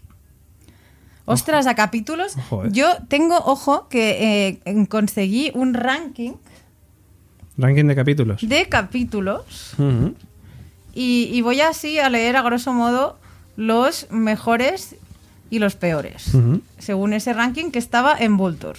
[1.32, 2.36] Ostras, a capítulos.
[2.72, 6.32] Yo tengo, ojo, que eh, conseguí un ranking
[7.56, 8.48] Ranking de capítulos.
[8.48, 9.74] de capítulos.
[10.94, 13.18] Y, y voy así a leer a grosso modo
[13.56, 14.96] los mejores
[15.50, 16.32] y los peores,
[16.78, 18.78] según ese ranking que estaba en Vulture.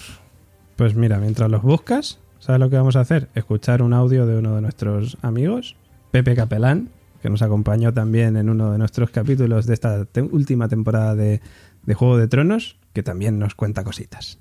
[0.76, 3.28] Pues mira, mientras los buscas, ¿sabes lo que vamos a hacer?
[3.34, 5.76] Escuchar un audio de uno de nuestros amigos,
[6.10, 6.88] Pepe Capelán,
[7.22, 11.42] que nos acompañó también en uno de nuestros capítulos de esta te- última temporada de,
[11.82, 14.38] de Juego de Tronos, que también nos cuenta cositas.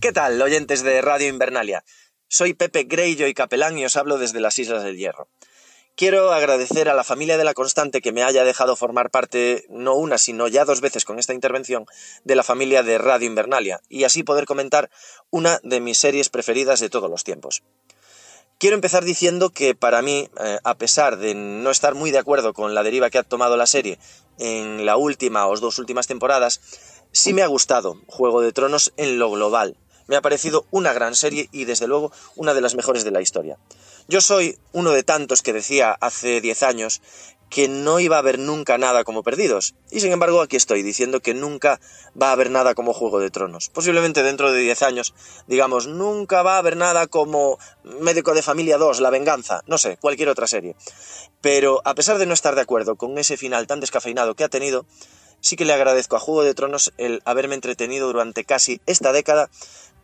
[0.00, 1.84] ¿Qué tal, oyentes de Radio Invernalia?
[2.28, 5.28] Soy Pepe Greyjoy Capelán y os hablo desde las Islas del Hierro.
[5.96, 9.94] Quiero agradecer a la familia de la Constante que me haya dejado formar parte, no
[9.94, 11.86] una, sino ya dos veces con esta intervención,
[12.24, 14.90] de la familia de Radio Invernalia, y así poder comentar
[15.30, 17.62] una de mis series preferidas de todos los tiempos.
[18.58, 22.54] Quiero empezar diciendo que para mí, eh, a pesar de no estar muy de acuerdo
[22.54, 23.98] con la deriva que ha tomado la serie
[24.38, 26.60] en la última o dos últimas temporadas,
[27.12, 29.76] sí me ha gustado Juego de Tronos en lo global.
[30.06, 33.22] Me ha parecido una gran serie y desde luego una de las mejores de la
[33.22, 33.58] historia.
[34.06, 37.00] Yo soy uno de tantos que decía hace 10 años
[37.54, 39.76] que no iba a haber nunca nada como Perdidos.
[39.92, 41.78] Y sin embargo aquí estoy diciendo que nunca
[42.20, 43.68] va a haber nada como Juego de Tronos.
[43.68, 45.14] Posiblemente dentro de 10 años
[45.46, 49.96] digamos nunca va a haber nada como Médico de Familia 2, La Venganza, no sé,
[49.98, 50.74] cualquier otra serie.
[51.40, 54.48] Pero a pesar de no estar de acuerdo con ese final tan descafeinado que ha
[54.48, 54.84] tenido,
[55.38, 59.48] sí que le agradezco a Juego de Tronos el haberme entretenido durante casi esta década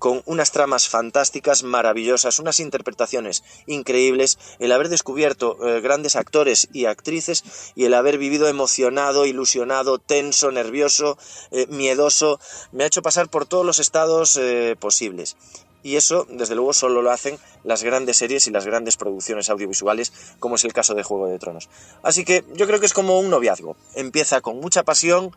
[0.00, 6.86] con unas tramas fantásticas, maravillosas, unas interpretaciones increíbles, el haber descubierto eh, grandes actores y
[6.86, 7.44] actrices
[7.76, 11.18] y el haber vivido emocionado, ilusionado, tenso, nervioso,
[11.50, 12.40] eh, miedoso,
[12.72, 15.36] me ha hecho pasar por todos los estados eh, posibles.
[15.82, 20.14] Y eso, desde luego, solo lo hacen las grandes series y las grandes producciones audiovisuales,
[20.38, 21.68] como es el caso de Juego de Tronos.
[22.02, 23.76] Así que yo creo que es como un noviazgo.
[23.94, 25.34] Empieza con mucha pasión,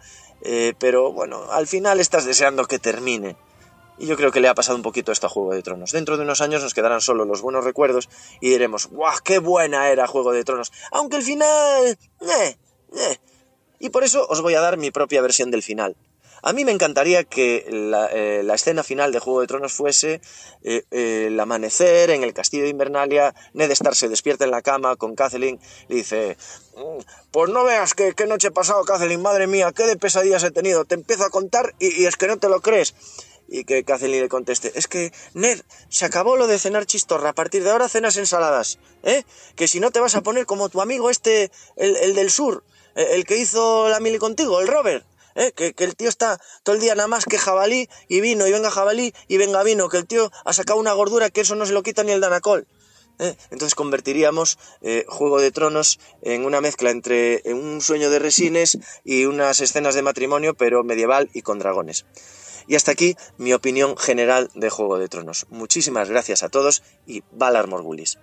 [0.79, 3.37] pero bueno, al final estás deseando que termine.
[3.97, 5.91] Y yo creo que le ha pasado un poquito esto a Juego de Tronos.
[5.91, 8.09] Dentro de unos años nos quedarán solo los buenos recuerdos
[8.41, 10.71] y diremos, ¡guau, qué buena era Juego de Tronos!
[10.91, 11.97] Aunque el final...
[12.21, 12.57] Eh,
[12.97, 13.17] eh.
[13.79, 15.95] Y por eso os voy a dar mi propia versión del final.
[16.45, 20.19] A mí me encantaría que la, eh, escena final de Juego de Tronos fuese
[20.61, 24.61] eh, eh, el amanecer en el castillo de Invernalia, Ned Stark se despierta en la
[24.61, 25.57] cama con Kathleen,
[25.87, 26.35] le dice,
[26.75, 27.01] "Mm,
[27.31, 30.51] pues no veas que, qué noche he pasado, Kathleen, madre mía, qué de pesadillas he
[30.51, 32.93] tenido, te empiezo a contar y es que no te lo crees.
[33.47, 37.33] Y que Kathleen le conteste, es que, Ned, se acabó lo de cenar chistorra, a
[37.33, 39.23] partir de ahora cenas ensaladas, ¿eh?
[39.55, 42.63] Que si no te vas a poner como tu amigo este, el, el del sur,
[42.95, 45.05] eh, el que hizo la mili contigo, el Robert.
[45.35, 45.51] ¿eh?
[45.51, 48.71] Que, el tío está todo el día nada más que jabalí y vino, y venga
[48.71, 51.73] jabalí y venga vino, que el tío ha sacado una gordura que eso no se
[51.73, 52.67] lo quita ni el danacol.
[53.19, 53.35] ¿eh?
[53.51, 58.77] Entonces convertiríamos eh, Juego de Tronos en una mezcla entre en un sueño de resines
[59.03, 62.05] y unas escenas de matrimonio, pero medieval y con dragones.
[62.67, 65.45] Y hasta aquí mi opinión general de Juego de Tronos.
[65.49, 68.17] Muchísimas gracias a todos y Valar Morgulis.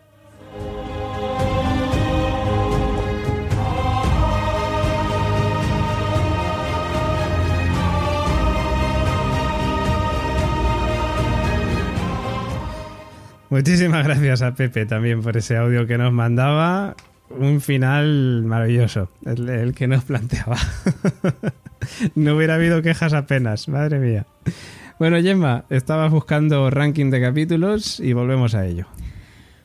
[13.50, 16.94] Muchísimas gracias a Pepe también por ese audio que nos mandaba.
[17.30, 20.58] Un final maravilloso, el, el que nos planteaba.
[22.14, 24.26] no hubiera habido quejas apenas, madre mía.
[24.98, 28.86] Bueno, Gemma, estabas buscando ranking de capítulos y volvemos a ello.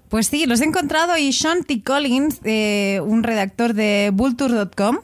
[0.09, 1.81] Pues sí, los he encontrado y Sean T.
[1.83, 4.99] Collins, eh, un redactor de Vulture.com,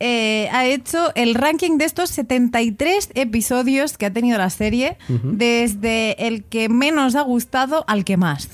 [0.00, 6.26] eh, ha hecho el ranking de estos 73 episodios que ha tenido la serie, desde
[6.26, 8.48] el que menos ha gustado al que más.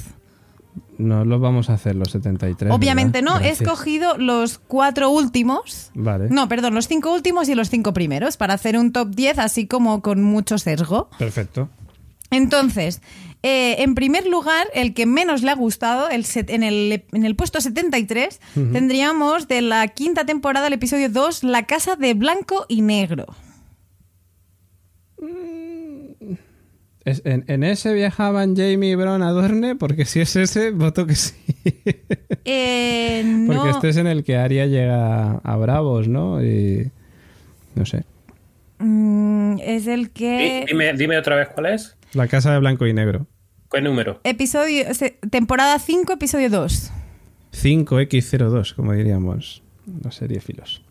[1.01, 2.73] No los vamos a hacer los 73.
[2.73, 3.41] Obviamente ¿verdad?
[3.41, 5.91] no, he escogido los cuatro últimos.
[5.95, 6.29] Vale.
[6.31, 9.67] No, perdón, los cinco últimos y los cinco primeros para hacer un top 10 así
[9.67, 11.09] como con mucho sesgo.
[11.19, 11.69] Perfecto.
[12.31, 13.01] Entonces,
[13.43, 17.25] eh, en primer lugar, el que menos le ha gustado, el set- en, el, en
[17.25, 18.73] el puesto 73, Ujú.
[18.73, 23.27] tendríamos de la quinta temporada, el episodio 2, La Casa de Blanco y Negro.
[27.05, 31.07] Es- en, en ese viajaban Jamie y Bron a Dorne, porque si es ese, voto
[31.07, 31.35] que sí.
[32.45, 36.43] Eh, Porque no, este es en el que Arya llega a Bravos, ¿no?
[36.45, 36.91] Y.
[37.75, 38.05] No sé.
[38.79, 40.65] mm, es el que...
[40.69, 41.97] Dime, dime otra vez cuál es.
[42.13, 43.27] La casa de blanco y negro.
[43.73, 44.21] ¿Qué número?
[44.25, 44.85] Episodio,
[45.31, 46.91] temporada 5, episodio 2.
[47.53, 49.63] 5X02, como diríamos
[50.03, 50.83] los seriefilos.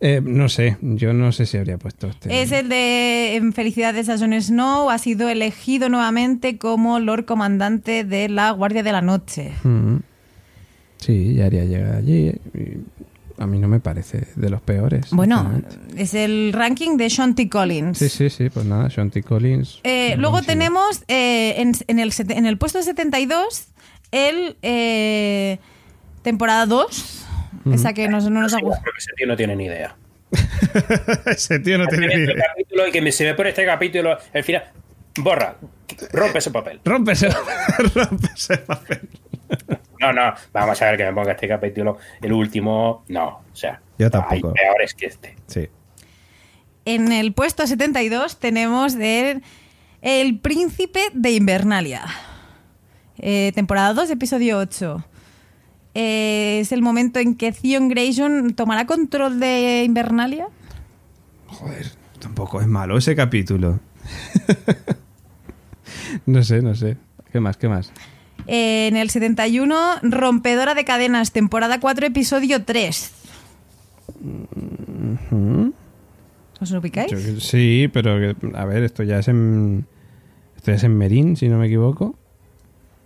[0.00, 2.42] Eh, no sé, yo no sé si habría puesto este.
[2.42, 4.90] Es el de en Felicidades a Jon Snow.
[4.90, 9.52] Ha sido elegido nuevamente como Lord Comandante de la Guardia de la Noche.
[9.64, 9.96] Mm.
[10.98, 12.28] Sí, y Arya llega allí.
[12.54, 12.78] y
[13.38, 15.10] a mí no me parece de los peores.
[15.10, 15.62] Bueno,
[15.96, 17.48] es el ranking de Sean T.
[17.48, 17.98] Collins.
[17.98, 19.22] Sí, sí, sí, pues nada, Sean T.
[19.22, 19.80] Collins.
[19.84, 23.68] Eh, luego tenemos eh, en, en el, en el puesto 72
[24.10, 25.58] el eh,
[26.22, 27.26] temporada 2.
[27.72, 28.86] Esa que nos- no nos ha gustado.
[28.96, 29.96] Ese tío no tiene ni idea.
[31.26, 32.44] Ese tío no tiene ni Este idea.
[32.48, 34.64] capítulo y que me, se me pone este capítulo, al final,
[35.18, 35.56] borra,
[36.12, 36.80] rompe ese papel.
[36.84, 37.28] Rompe ese,
[37.94, 39.08] rompe ese papel.
[40.00, 43.80] No, no, vamos a ver que me ponga este capítulo, el último, no, o sea,
[43.98, 44.48] Yo tampoco.
[44.48, 45.34] hay peores que este.
[45.46, 45.68] Sí.
[46.84, 49.42] En el puesto 72 tenemos el,
[50.02, 52.04] el Príncipe de Invernalia.
[53.18, 55.04] Eh, temporada 2, episodio 8.
[55.94, 60.46] Eh, es el momento en que Theon Grayson tomará control de Invernalia.
[61.46, 61.86] Joder,
[62.20, 63.80] tampoco es malo ese capítulo.
[66.26, 66.96] no sé, no sé.
[67.32, 67.92] ¿Qué más, qué más?
[68.46, 73.12] Eh, en el 71, Rompedora de Cadenas, temporada 4, episodio 3.
[75.30, 75.74] Ujú.
[76.60, 77.10] ¿Os lo ubicáis?
[77.10, 78.12] Yo- sí, pero
[78.54, 79.86] a ver, esto ya es en.
[80.56, 82.16] Esto ya es en Merín, si no me equivoco.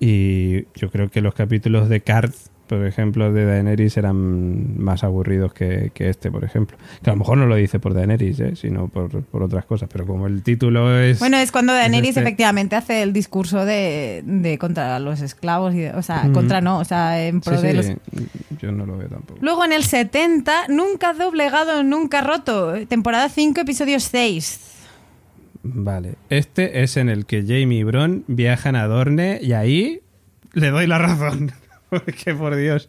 [0.00, 2.32] Y yo creo que los capítulos de Card,
[2.78, 6.77] por ejemplo, de Daenerys eran más aburridos que, que este, por ejemplo.
[7.03, 8.57] Que a lo mejor no lo dice por Daenerys, ¿eh?
[8.57, 9.89] sino por, por otras cosas.
[9.93, 11.19] Pero como el título es.
[11.19, 12.20] Bueno, es cuando Daenerys este.
[12.20, 16.78] efectivamente hace el discurso de, de contra los esclavos, y de- o sea, contra no,
[16.78, 18.61] o sea, en pro Sí, de sí, los...
[18.61, 19.39] Yo no lo veo tampoco.
[19.43, 24.69] Luego en el 70, Nunca doblegado, nunca roto, temporada 5, episodio 6.
[25.65, 30.01] Vale, este es en el que Jamie y Bron viajan a Dorne y ahí
[30.55, 31.53] le doy la razón.
[32.05, 32.89] Porque por Dios,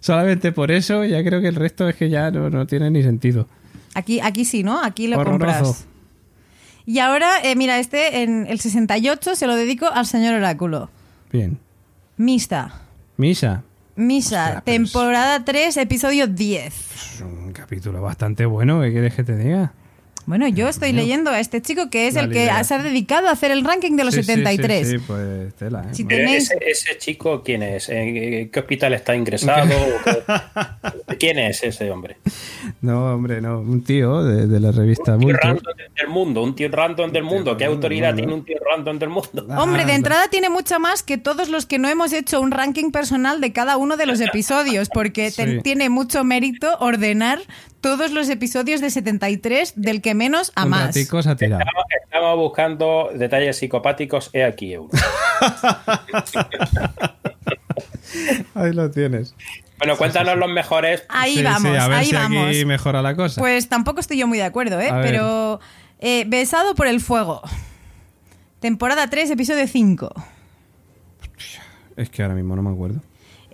[0.00, 3.02] solamente por eso ya creo que el resto es que ya no, no tiene ni
[3.02, 3.48] sentido.
[3.94, 4.82] Aquí, aquí sí, ¿no?
[4.82, 5.58] Aquí lo Horroroso.
[5.64, 5.86] compras.
[6.84, 10.88] Y ahora, eh, mira, este en el 68 se lo dedico al señor Oráculo.
[11.32, 11.58] Bien.
[12.16, 12.82] Mista.
[13.16, 13.62] Misa,
[13.96, 16.74] Misa, Ostras, pero es- temporada 3, episodio 10.
[17.14, 19.72] es un capítulo bastante bueno, ¿qué quieres que te diga?
[20.26, 22.64] Bueno, yo estoy leyendo a este chico que es Dale el que idea.
[22.64, 24.88] se ha dedicado a hacer el ranking de los Sí, sí, 73.
[24.88, 25.94] Sí, sí, pues tela, ¿eh?
[25.94, 27.88] Si Tenéis- ese, ese chico, ¿quién es?
[27.88, 29.72] ¿En qué hospital está ingresado?
[29.76, 30.04] ¿O
[31.08, 32.16] qué- ¿Quién es ese hombre?
[32.80, 35.62] No, hombre, no, un tío de, de la revista Un tío random
[35.96, 37.56] del mundo, un tío random del mundo.
[37.56, 39.46] ¿Qué autoridad tiene un tío random del mundo?
[39.56, 42.50] Hombre, de Ah, entrada tiene mucha más que todos los que no hemos hecho un
[42.50, 47.38] ranking personal de cada uno de los episodios, porque te- tiene mucho mérito ordenar
[47.86, 50.96] todos los episodios de 73 del que menos a más.
[50.96, 51.24] Estamos,
[52.04, 54.30] estamos buscando detalles psicopáticos.
[54.32, 54.90] He aquí uno.
[58.56, 59.36] Ahí lo tienes.
[59.78, 61.04] Bueno, cuéntanos los mejores.
[61.08, 62.48] Ahí Sí, vamos, sí, a ver ahí si vamos.
[62.48, 63.40] aquí mejora la cosa.
[63.40, 64.88] Pues tampoco estoy yo muy de acuerdo, ¿eh?
[64.90, 65.00] A.
[65.02, 65.60] Pero
[66.00, 67.40] eh, Besado por el Fuego.
[68.58, 70.12] Temporada 3, episodio 5.
[71.96, 73.00] Es que ahora mismo no me acuerdo.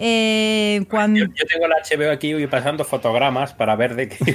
[0.05, 4.17] Eh, cuando, Yo, yo tengo la HBO aquí y pasando fotogramas para ver de qué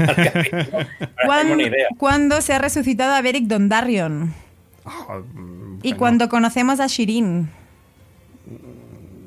[1.25, 1.87] iba el idea.
[1.97, 4.33] cuando se ha resucitado a Beric Dondarrion.
[5.83, 7.49] Y cuando conocemos a Shirin.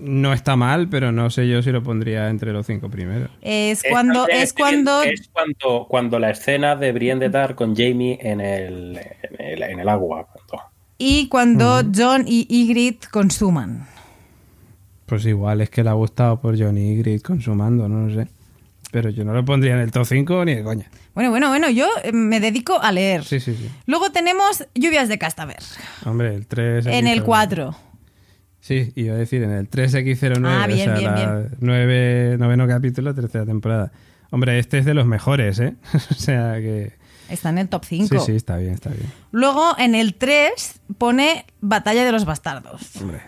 [0.01, 3.29] No está mal, pero no sé yo si lo pondría entre los cinco primeros.
[3.43, 8.19] Es cuando, es cuando es cuando, cuando la escena de Brienne de Dar con Jamie
[8.23, 10.27] en el, en el, en el agua.
[10.27, 13.87] cuando- y cuando John y Ygritte consuman.
[15.11, 18.31] Pues igual es que le ha gustado por Johnny Grid consumando, no lo sé.
[18.93, 20.89] Pero yo no lo pondría en el top 5 ni de coña.
[21.15, 23.25] Bueno, bueno, bueno, yo eh, me dedico a leer.
[23.25, 23.69] Sí, sí, sí.
[23.87, 25.59] Luego tenemos Lluvias de Castaver.
[26.05, 27.77] Hombre, el 3 En el 4.
[28.61, 31.15] Sí, iba a decir en el 3X09, Ah, bien, o sea,
[31.59, 32.39] bien, bien.
[32.39, 33.91] noveno capítulo, tercera temporada.
[34.31, 35.75] Hombre, este es de los mejores, ¿eh?
[35.93, 36.93] o sea que...
[37.29, 38.07] Está en el top 5.
[38.21, 39.11] Sí, sí, está bien, está bien.
[39.33, 42.95] Luego en el 3 pone Batalla de los Bastardos.
[43.01, 43.23] Hombre,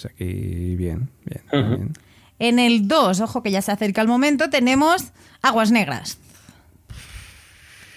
[0.00, 1.92] pues aquí bien, bien, bien.
[2.38, 5.12] En el 2, ojo que ya se acerca el momento, tenemos
[5.42, 6.18] Aguas Negras.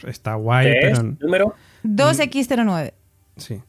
[0.05, 0.99] Está guay, ¿Qué es?
[1.31, 1.55] pero...
[1.85, 2.93] 2X09.
[3.37, 3.61] Sí.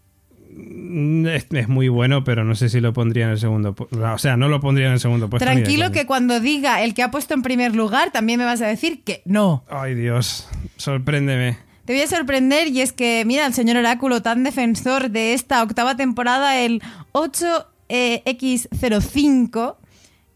[0.57, 3.75] Mm, Es, es muy bueno, pero no sé si lo pondría en el segundo.
[3.79, 5.45] O sea, no lo pondría en el segundo puesto.
[5.45, 8.67] Tranquilo que cuando diga el que ha puesto en primer lugar, también me vas a
[8.67, 9.65] decir que no.
[9.69, 10.49] Ay, Dios.
[10.77, 11.57] Sorpréndeme.
[11.85, 15.63] te voy a sorprender y es que, mira, el señor Oráculo, tan defensor de esta
[15.63, 16.83] octava temporada, el
[17.13, 17.67] 8X05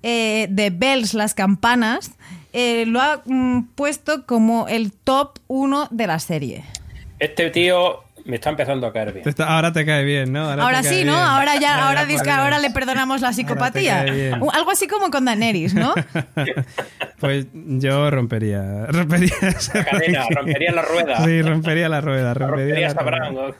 [0.02, 2.12] eh, de Bells, las campanas,
[2.52, 6.64] eh, lo ha mm, puesto como el top 1 de la serie.
[7.18, 9.24] Este tío me está empezando a caer bien.
[9.24, 10.50] Te está- ahora te cae bien, ¿no?
[10.50, 11.12] Ahora, sí, ¿no?
[11.12, 11.24] bien.
[11.24, 12.06] Ahora ya, ahora
[12.36, 14.02] ahora le perdonamos la psicopatía.
[14.52, 15.94] Algo así como con Daenerys, ¿no?
[17.20, 18.86] Pues yo rompería.
[18.86, 21.24] Rompería esa La cadena, rompería la rueda.
[21.24, 22.32] Sí, rompería la rueda.
[22.32, 23.54] Rompería Romperías la rueda.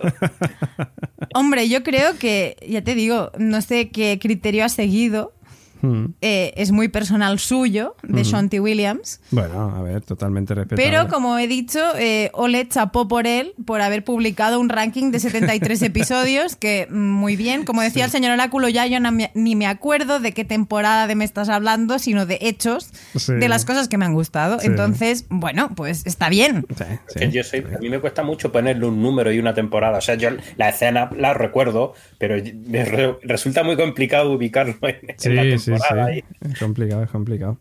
[1.35, 5.33] Hombre, yo creo que, ya te digo, no sé qué criterio ha seguido.
[5.81, 6.07] Hmm.
[6.21, 8.61] eh, es muy personal suyo, de T.
[8.61, 9.21] Williams.
[9.31, 10.83] Bueno, a ver, totalmente respetable.
[10.91, 15.21] Pero como he dicho, eh, Ole chapó por él por haber publicado un ranking de
[15.21, 19.31] 73 episodios, que mm, muy bien, como decía el señor Oráculo, ya yo no me-
[19.35, 23.35] ni me acuerdo de qué temporada de me estás hablando, sino de hechos, Sí.
[23.35, 24.59] de las cosas que me han gustado.
[24.61, 24.67] Sí.
[24.67, 26.67] Entonces, bueno, pues está bien.
[27.15, 29.99] Que yo soy, a mí me cuesta mucho ponerle un número y una temporada.
[29.99, 32.37] O sea, yo la escena la recuerdo, pero
[32.67, 35.43] me re- resulta muy complicado ubicarlo en, en Sí, la
[35.77, 35.83] sí,
[36.15, 36.25] sí.
[36.53, 37.59] Es complicado, es complicado.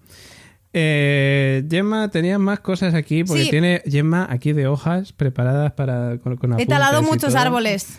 [0.73, 3.49] Eh, Gemma, tenías más cosas aquí, porque Sí.
[3.49, 7.41] tiene Gemma aquí de hojas preparadas para con, con He talado muchos todo.
[7.41, 7.97] árboles.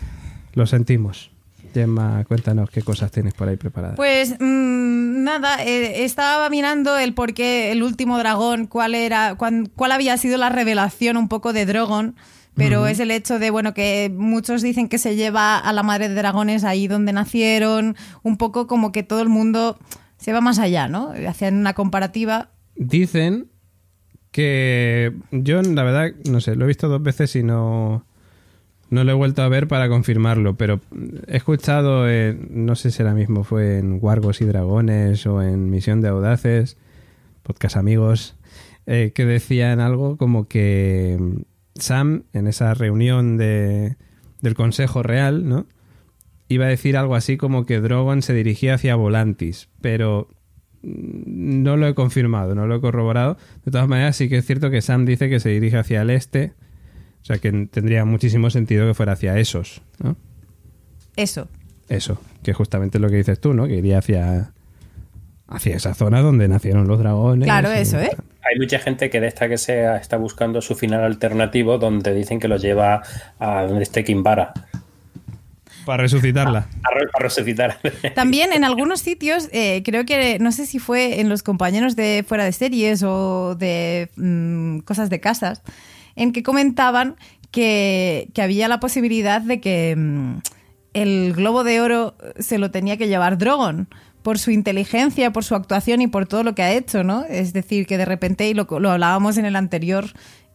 [0.53, 1.31] Lo sentimos.
[1.73, 3.95] Gemma, cuéntanos qué cosas tienes por ahí preparadas.
[3.95, 9.69] Pues mm, nada, eh, estaba mirando el por qué el último dragón, cuál era, cuán-
[9.75, 12.15] cuál había sido la revelación un poco de Drogon,
[12.59, 16.09] pero es el hecho de bueno que muchos dicen que se lleva a la madre
[16.09, 19.79] de dragones ahí donde nacieron, un poco como que todo el mundo
[20.17, 21.13] se va más allá, ¿no?
[21.27, 22.51] Hacían una comparativa.
[22.75, 23.47] Dicen
[24.31, 28.05] que yo, la verdad, no sé, lo he visto dos veces y no,
[28.89, 30.81] no lo he vuelto a ver para confirmarlo, pero
[31.27, 35.69] he escuchado, eh, no sé si ahora mismo fue en Wargos y Dragones o en
[35.69, 36.77] Misión de Audaces,
[37.43, 38.35] podcast amigos,
[38.85, 41.17] eh, que decían algo como que
[41.79, 43.97] Sam, en esa reunión de,
[44.41, 45.67] del Consejo Real, ¿no?
[46.47, 50.29] Iba a decir algo así como que Drogon se dirigía hacia Volantis, pero
[50.81, 53.37] mm, no lo he confirmado, no lo he corroborado.
[53.65, 56.09] De todas maneras, sí que es cierto que Sam dice que se dirige hacia el
[56.09, 56.53] este,
[57.21, 60.15] o sea que tendría muchísimo sentido que fuera hacia esos, ¿no?
[61.15, 61.49] Eso.
[61.89, 63.67] Eso, que es justamente lo que dices tú, ¿no?
[63.67, 64.53] Que iría hacia,
[65.47, 67.45] hacia esa zona donde nacieron los dragones.
[67.45, 68.11] Claro, eso, ¿eh?
[68.51, 72.39] Hay mucha gente que de esta que sea está buscando su final alternativo donde dicen
[72.39, 73.01] que lo lleva
[73.39, 74.53] a donde esté Kimbara.
[75.85, 76.67] Para resucitarla.
[76.83, 77.79] A, re- a resucitar.
[78.15, 82.23] También en algunos sitios, eh, creo que, no sé si fue en los compañeros de
[82.27, 85.61] fuera de series o de mm, cosas de casas,
[86.15, 87.15] en que comentaban
[87.51, 90.37] que, que había la posibilidad de que mm,
[90.93, 93.87] el globo de oro se lo tenía que llevar Drogon
[94.29, 97.25] por su inteligencia, por su actuación y por todo lo que ha hecho, ¿no?
[97.27, 100.05] Es decir, que de repente, y lo, lo hablábamos en el anterior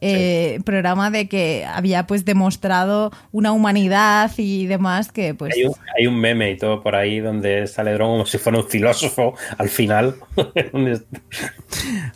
[0.05, 5.55] eh, programa, de que había pues demostrado una humanidad y demás que pues...
[5.55, 8.59] Hay un, hay un meme y todo por ahí donde sale Drogon como si fuera
[8.59, 10.17] un filósofo al final.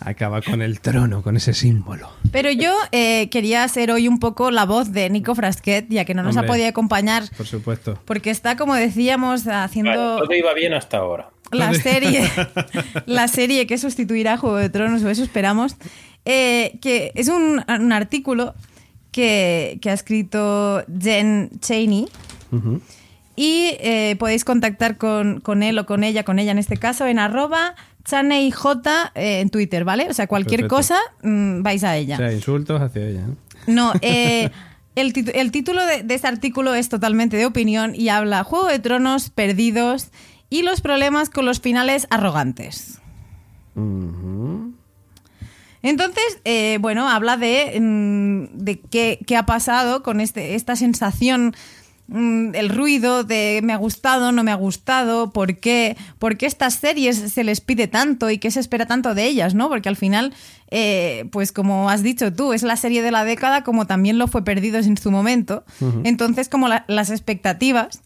[0.01, 2.11] Acaba con el trono, con ese símbolo.
[2.33, 6.15] Pero yo eh, quería ser hoy un poco la voz de Nico Frasquet, ya que
[6.15, 6.47] no nos Hombre.
[6.47, 7.99] ha podido acompañar, Por supuesto.
[8.05, 11.31] porque está, como decíamos, haciendo Todo iba bien hasta ahora.
[11.51, 12.29] la serie,
[13.07, 15.77] la serie que sustituirá a Juego de Tronos, o eso esperamos,
[16.25, 18.55] eh, que es un, un artículo
[19.13, 22.09] que, que ha escrito Jen Cheney.
[23.37, 27.07] Y eh, podéis contactar con, con él o con ella, con ella en este caso,
[27.07, 28.57] en arroba chaneyj
[29.15, 30.09] eh, en Twitter, ¿vale?
[30.09, 30.77] O sea, cualquier Perfecto.
[30.77, 32.17] cosa, mm, vais a ella.
[32.17, 33.27] O sea, insultos hacia ella.
[33.69, 33.93] ¿no?
[34.03, 34.51] Eh,
[34.97, 38.79] el, el título de, de este artículo es totalmente de opinión y habla Juego de
[38.81, 40.09] Tronos perdidos
[40.51, 43.01] y los problemas con los finales arrogantes.
[45.83, 51.55] Entonces, eh, bueno, habla de, mm, de qué, qué ha pasado con este, esta sensación,
[52.09, 56.47] mm, el ruido de me ha gustado, no me ha gustado, por qué, por qué
[56.47, 59.69] estas series se les pide tanto y qué se espera tanto de ellas, ¿no?
[59.69, 60.33] Porque al final,
[60.71, 64.27] eh, pues como has dicho tú, es la serie de la década como también lo
[64.27, 65.65] fue Perdidos en su momento.
[66.05, 68.01] Entonces, como la- las expectativas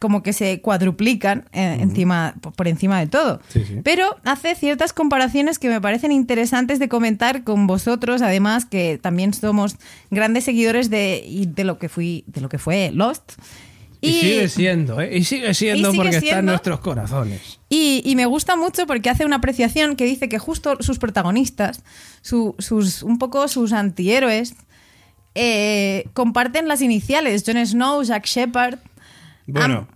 [0.00, 3.40] como que se cuadruplican eh, encima, por encima de todo.
[3.50, 3.76] Sí, sí.
[3.84, 9.32] Pero hace ciertas comparaciones que me parecen interesantes de comentar con vosotros, además que también
[9.32, 9.76] somos
[10.10, 13.34] grandes seguidores de, y de lo que fui, de lo que fue Lost.
[14.02, 15.18] Y, sigue siendo, ¿eh?
[15.18, 16.52] Y sigue siendo Y sigue porque está en siendo.
[16.52, 17.60] nuestros corazones.
[17.68, 21.84] Y, y me gusta mucho porque hace una apreciación que dice que justo sus protagonistas,
[22.22, 24.54] su- sus, un poco sus antihéroes,
[25.34, 27.44] eh, comparten las iniciales.
[27.46, 28.78] Jon Snow, Jack Shepard.
[29.52, 29.88] Bueno,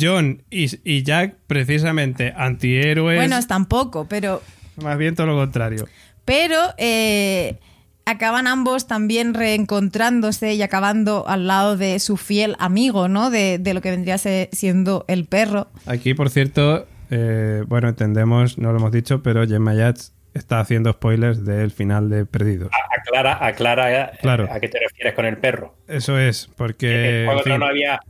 [0.00, 3.18] John y, y Jack, precisamente, antihéroes.
[3.18, 4.42] Bueno, es tampoco, pero
[4.82, 5.88] Más bien todo lo contrario.
[6.24, 7.58] Pero eh,
[8.04, 13.30] acaban ambos también reencontrándose y acabando al lado de su fiel amigo, ¿no?
[13.30, 15.68] De, de lo que vendría siendo el perro.
[15.86, 20.92] Aquí, por cierto, eh, bueno, entendemos, no lo hemos dicho, pero Gemma Yats está haciendo
[20.92, 22.70] spoilers del final de Perdidos.
[22.98, 24.48] Aclara, aclara eh, Claro.
[24.50, 25.74] a qué te refieres con el perro.
[25.88, 28.00] Eso es, porque en fin, Tronos había.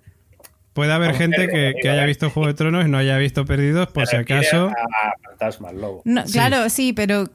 [0.73, 3.89] Puede haber Vamos, gente que, haya visto Juego de Tronos y no haya visto Perdidos,
[3.89, 4.69] por si acaso.
[4.69, 6.03] A, fantasmas, lobo.
[6.05, 6.33] No, Sí.
[6.35, 7.29] Claro, sí, pero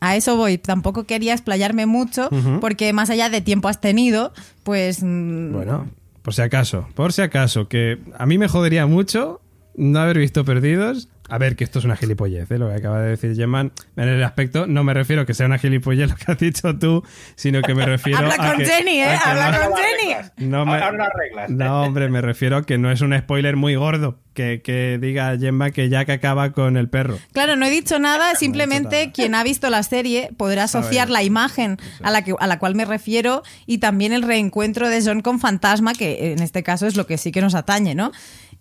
[0.00, 0.58] a eso voy.
[0.58, 2.28] Tampoco quería explayarme mucho
[2.60, 4.32] porque más allá de tiempo has tenido,
[4.64, 5.02] pues...
[5.02, 5.88] mm, Bueno,
[6.22, 9.40] por si acaso, por si acaso, que a mí me jodería mucho
[9.76, 11.08] no haber visto Perdidos.
[11.32, 12.58] A ver, que esto es una gilipollez, ¿eh?
[12.58, 13.72] lo que acaba de decir Gemman.
[13.96, 16.78] En el aspecto, no me refiero a que sea una gilipollez lo que has dicho
[16.78, 17.02] tú,
[17.36, 19.16] sino que me refiero Habla a con que, Jenny, ¿eh?
[19.24, 20.48] Habla no- con Jenny.
[20.50, 21.48] No, me- reglas.
[21.48, 25.36] no, hombre, me refiero a que no es un spoiler muy gordo que, que diga
[25.38, 27.18] Gemma que Jack acaba con el perro.
[27.32, 31.78] Claro, no he dicho nada, simplemente quien ha visto la serie podrá asociar la imagen
[32.02, 35.40] a la, que, a la cual me refiero y también el reencuentro de John con
[35.40, 38.12] Fantasma, que en este caso es lo que sí que nos atañe, ¿no?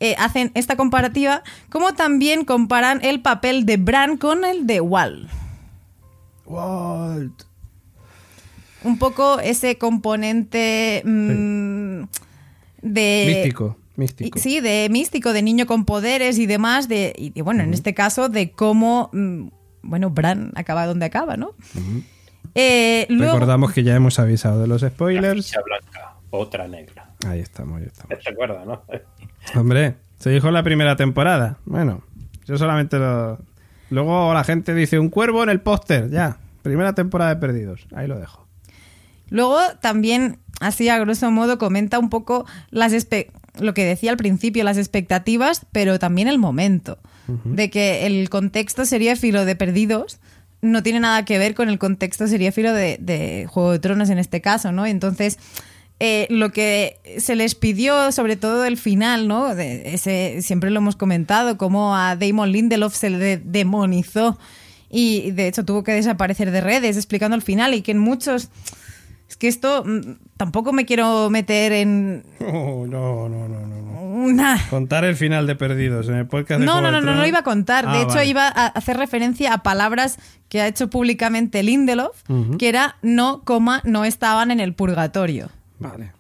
[0.03, 5.29] Eh, hacen esta comparativa, como también comparan el papel de Bran con el de Walt.
[6.47, 7.43] Walt.
[8.83, 12.01] Un poco ese componente mm,
[12.81, 13.43] de...
[13.95, 17.75] místico, Sí, de místico, de niño con poderes y demás, de, y, y bueno, en
[17.75, 19.49] este caso, de cómo, mm,
[19.83, 21.53] bueno, Bran acaba donde acaba, ¿no?
[22.55, 25.45] Eh, luego, Recordamos que ya hemos avisado de los spoilers.
[25.45, 27.10] ficha blanca, otra negra.
[27.27, 28.17] Ahí estamos, ahí estamos.
[28.23, 28.83] ¿Te acuerdas, no?
[29.59, 31.57] Hombre, se dijo en la primera temporada.
[31.65, 32.03] Bueno,
[32.45, 33.39] yo solamente lo...
[33.89, 36.37] Luego la gente dice un cuervo en el póster, ya.
[36.61, 37.87] Primera temporada de Perdidos.
[37.93, 38.47] Ahí lo dejo.
[39.29, 44.17] luego también, así a grosso modo, comenta un poco las espe- lo que decía al
[44.17, 46.99] principio, las expectativas, pero también el momento.
[47.45, 50.19] De que el contexto sería filo de perdidos
[50.61, 54.19] no tiene nada que ver con el contexto seriéfilo de, de Juego de Tronos en
[54.19, 54.85] este caso, ¿no?
[54.85, 55.39] Entonces,
[56.03, 59.53] eh, lo que se les pidió, sobre todo el final, ¿no?
[59.53, 64.39] De ese, siempre lo hemos comentado, cómo a Damon Lindelof se le demonizó
[64.89, 68.49] y de hecho tuvo que desaparecer de redes explicando el final y que en muchos...
[69.29, 69.99] Es que esto mm,
[70.37, 74.01] tampoco me quiero meter en Oh, no, no, no, no, no.
[74.01, 74.57] una...
[74.69, 77.25] Contar el final de Perdidos en el podcast de No, Juego no, no, no, no
[77.27, 77.85] iba a contar.
[77.85, 78.25] De Ah, hecho, vale.
[78.25, 80.17] iba a hacer referencia a palabras
[80.49, 82.23] que ha hecho públicamente Lindelof,
[82.59, 85.49] que era no, coma, no estaban en el purgatorio.
[85.81, 86.11] Vale.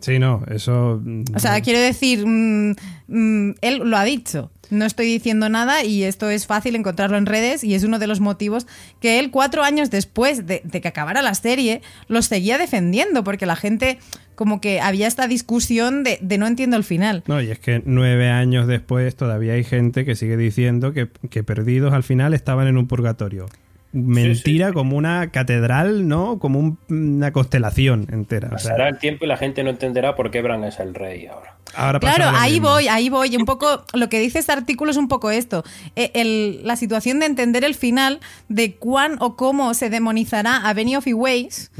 [0.00, 1.00] Sí, no, eso...
[1.04, 2.74] mm, O sea, quiero decir, mm,
[3.08, 4.50] mm, él lo ha dicho.
[4.70, 8.06] No estoy diciendo nada y esto es fácil encontrarlo en redes y es uno de
[8.06, 8.66] los motivos
[9.00, 13.46] que él cuatro años después de, de que acabara la serie los seguía defendiendo porque
[13.46, 13.98] la gente
[14.36, 17.24] como que había esta discusión de, de no entiendo el final.
[17.26, 21.42] No, y es que nueve años después todavía hay gente que sigue diciendo que, que
[21.42, 23.46] Perdidos al final estaban en un purgatorio.
[23.92, 26.38] Mentira como una catedral, ¿no?
[26.38, 28.48] Como un- una constelación entera.
[28.54, 30.94] O sea, Pasará el tiempo y la gente no entenderá por qué Bran es el
[30.94, 31.56] rey ahora.
[31.74, 32.68] ahora Claro, ahí mismo.
[32.70, 33.36] voy, ahí voy.
[33.36, 35.64] Un poco lo que dice este artículo es un poco esto.
[35.96, 40.72] Eh, el- la situación de entender el final de cuán o cómo se demonizará a
[40.74, 41.70] Benioff y Weiss.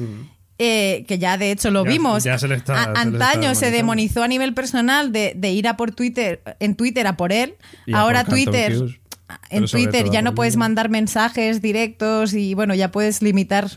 [0.62, 2.22] eh, que ya de hecho lo Ya- vimos.
[2.22, 3.00] ya se le está- A- se le está
[3.30, 7.16] antaño se demonizó a nivel personal de, de ir a por Twitter, en Twitter a
[7.16, 7.54] por él.
[7.86, 8.74] Y Ahora Twitter,
[9.50, 13.68] en Twitter todo ya no puedes mandar mensajes directos y bueno, ya puedes limitar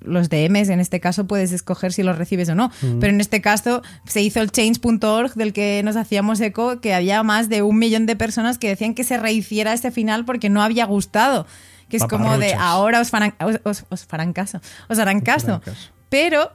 [0.00, 2.70] los DMs, en este caso puedes escoger si los recibes o no,
[3.00, 7.22] pero en este caso se hizo el change.org del que nos hacíamos eco, que había
[7.24, 10.62] más de un millón de personas que decían que se rehiciera este final porque no
[10.62, 11.46] había gustado,
[11.88, 15.60] que es como de ahora os farán, os, os- os farán caso, os harán caso.
[16.08, 16.52] Pero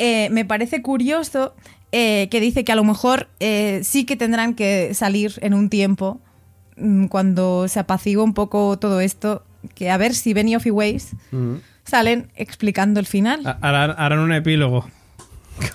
[0.00, 1.54] eh, me parece curioso
[1.92, 5.70] eh, que dice que a lo mejor eh, sí que tendrán que salir en un
[5.70, 6.25] tiempo mm,
[7.08, 9.42] cuando se apacigue un poco todo esto,
[9.74, 11.60] que a ver si Benioff y Weiss Ujú.
[11.84, 13.40] salen explicando el final.
[13.46, 14.86] Ha- Harán, harán un epílogo.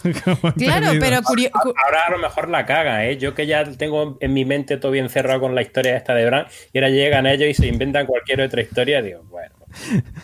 [0.57, 3.17] Claro, pero curio- cu- Ahora a lo mejor la caga, ¿eh?
[3.17, 6.25] Yo que ya tengo en mi mente todo bien cerrado con la historia esta de
[6.25, 9.55] Bran, y ahora llegan ellos y se inventan cualquier otra historia, digo, bueno.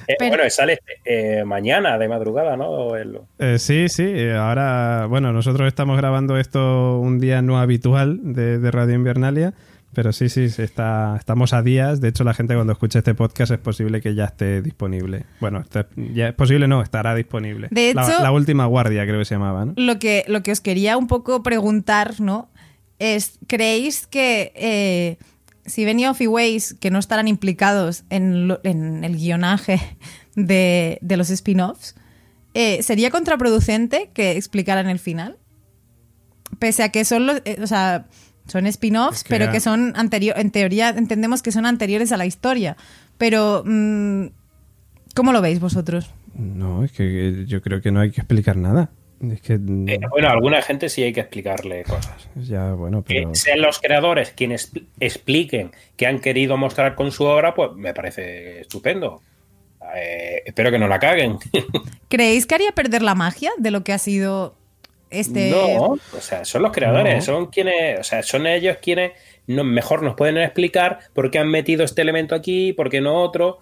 [0.08, 2.96] Eh, Pero- Bueno, sale eh, mañana de madrugada, ¿no?
[2.96, 4.30] El- Eh, sí, sí.
[4.30, 9.54] Ahora, bueno, nosotros estamos grabando esto un día no habitual de, de Radio Invernalia,
[9.98, 12.02] pero sí, sí, sí, está, estamos a días.
[12.02, 15.26] De hecho, la gente cuando escuche este podcast es posible que ya esté disponible.
[15.42, 17.68] Bueno, está- ya es posible, no, estará disponible.
[17.72, 19.74] De La- hecho- la, última guardia creo que se llamaba, ¿no?
[19.76, 22.52] lo que, lo que os quería un poco preguntar, ¿no?
[23.00, 25.18] Es, ¿creéis que eh,
[25.66, 29.80] si Benioff y Weiss, que no estarán implicados en, lo- en el guionaje
[30.36, 31.96] de, de los spin-offs,
[32.54, 35.38] eh, ¿sería contraproducente que explicaran el final?
[36.60, 38.06] Pese a que son los, eh, o sea,
[38.48, 42.12] son spin-offs, Es que pero ya- que son anterior, en teoría entendemos que son anteriores
[42.12, 42.78] a la historia.
[43.18, 44.28] Pero, mm,
[45.16, 46.12] ¿cómo lo veis vosotros?
[46.36, 48.92] No, es que yo creo que no hay que explicar nada.
[49.20, 49.54] Es que.
[49.54, 52.30] Eh, bueno, a alguna gente sí hay que explicarle cosas.
[52.36, 53.32] Ya, bueno, pero.
[53.32, 57.72] Que sean los creadores quienes expl- expliquen qué han querido mostrar con su obra, pues
[57.76, 59.22] me parece estupendo.
[59.96, 61.38] Eh, espero que no la caguen.
[62.10, 64.56] ¿Creéis que haría perder la magia de lo que ha sido
[65.10, 65.52] este...
[65.52, 67.22] No, o sea, son los creadores, No.
[67.22, 69.12] son quienes, o sea, son ellos quienes
[69.48, 73.16] no, mejor nos pueden explicar por qué han metido este elemento aquí, por qué no
[73.22, 73.60] otro.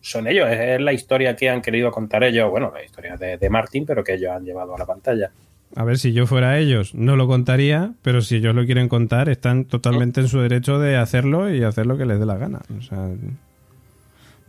[0.00, 3.36] Son ellos, es, es la historia que han querido contar ellos, bueno, la historia de,
[3.36, 5.30] de Martin, pero que ellos han llevado a la pantalla.
[5.76, 9.28] A ver, si yo fuera ellos, no lo contaría, pero si ellos lo quieren contar,
[9.28, 12.60] están totalmente en su derecho de hacerlo y hacer lo que les dé la gana.
[12.76, 13.08] O sea,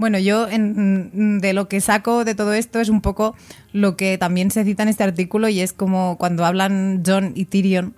[0.02, 3.36] Bueno, yo en- de lo que saco de todo esto es un poco
[3.72, 7.46] lo que también se cita en este artículo y es como cuando hablan John y
[7.46, 7.94] Tyrion,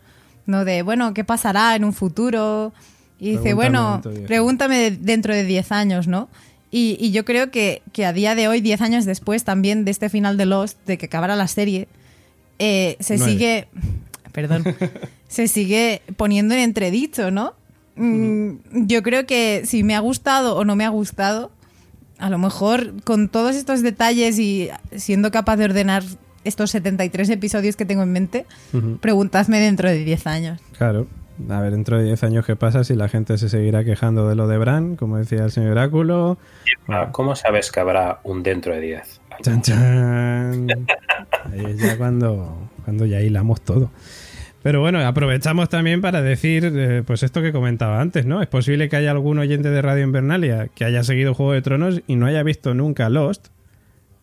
[0.45, 0.65] ¿no?
[0.65, 2.73] De, bueno, ¿qué pasará en un futuro?
[3.19, 6.27] Y dice, bueno, pregúntame de- dentro de 10 años, ¿no?
[6.71, 9.91] Y, y yo creo que, que a día de hoy, 10 años después también de
[9.91, 11.87] este final de Lost, de que acabara la serie,
[12.59, 13.31] eh, se Nueve.
[13.31, 13.67] sigue,
[14.33, 14.63] perdón,
[15.29, 17.53] se sigue poniendo en entredicho, ¿no?
[17.95, 21.51] Mm, Yo creo que si me ha gustado o no me ha gustado,
[22.17, 26.03] a lo mejor con todos estos detalles y siendo capaz de ordenar
[26.43, 28.45] estos 73 episodios que tengo en mente,
[29.01, 30.59] preguntadme dentro de 10 años.
[30.77, 31.07] claro.
[31.49, 34.35] A ver, dentro de 10 años, ¿qué pasa si la gente se seguirá quejando de
[34.35, 36.37] lo de Bran, como decía el señor Oráculo?
[36.87, 39.21] Ah, ¿Cómo sabes que habrá un dentro de 10?
[39.41, 40.67] Chan, chan.
[41.51, 43.89] Ahí es ya cuando, cuando ya hilamos todo.
[44.63, 48.41] Pero bueno, aprovechamos también para decir, eh, pues esto que comentaba antes, ¿no?
[48.41, 52.01] Es posible que haya algún oyente de Radio Invernalia que haya seguido Juego de Tronos
[52.07, 53.47] y no haya visto nunca Lost.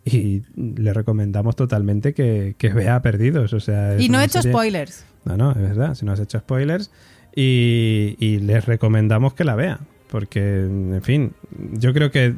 [0.02, 3.52] Y le recomendamos totalmente que, que vea Perdidos.
[3.52, 5.04] O sea, Y no he hecho serie- spoilers.
[5.26, 6.90] No, no, es verdad, si no has hecho spoilers.
[7.36, 9.78] Y, y les recomendamos que la vea.
[10.10, 11.32] Porque, en fin,
[11.72, 12.34] yo creo que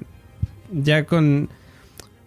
[0.73, 1.49] ya con,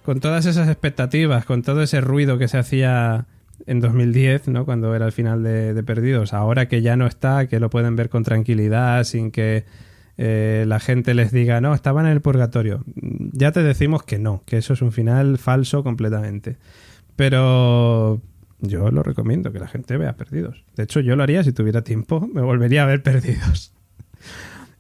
[0.06, 3.26] con todas esas expectativas, con todo ese ruido que se hacía
[3.68, 4.66] en 2010, ¿no?
[4.66, 8.10] Cuando era el final de, Perdidos, ahora que ya no está, que lo pueden ver
[8.10, 9.66] con tranquilidad, sin que
[10.18, 12.84] eh, la gente les diga, no, estaban en el purgatorio.
[13.34, 16.58] Ya te decimos que no, que eso es un final falso completamente.
[17.16, 18.22] Pero
[18.60, 20.64] yo lo recomiendo, que la gente vea Perdidos.
[20.76, 23.74] De hecho, yo lo haría si tuviera tiempo, me volvería a ver Perdidos.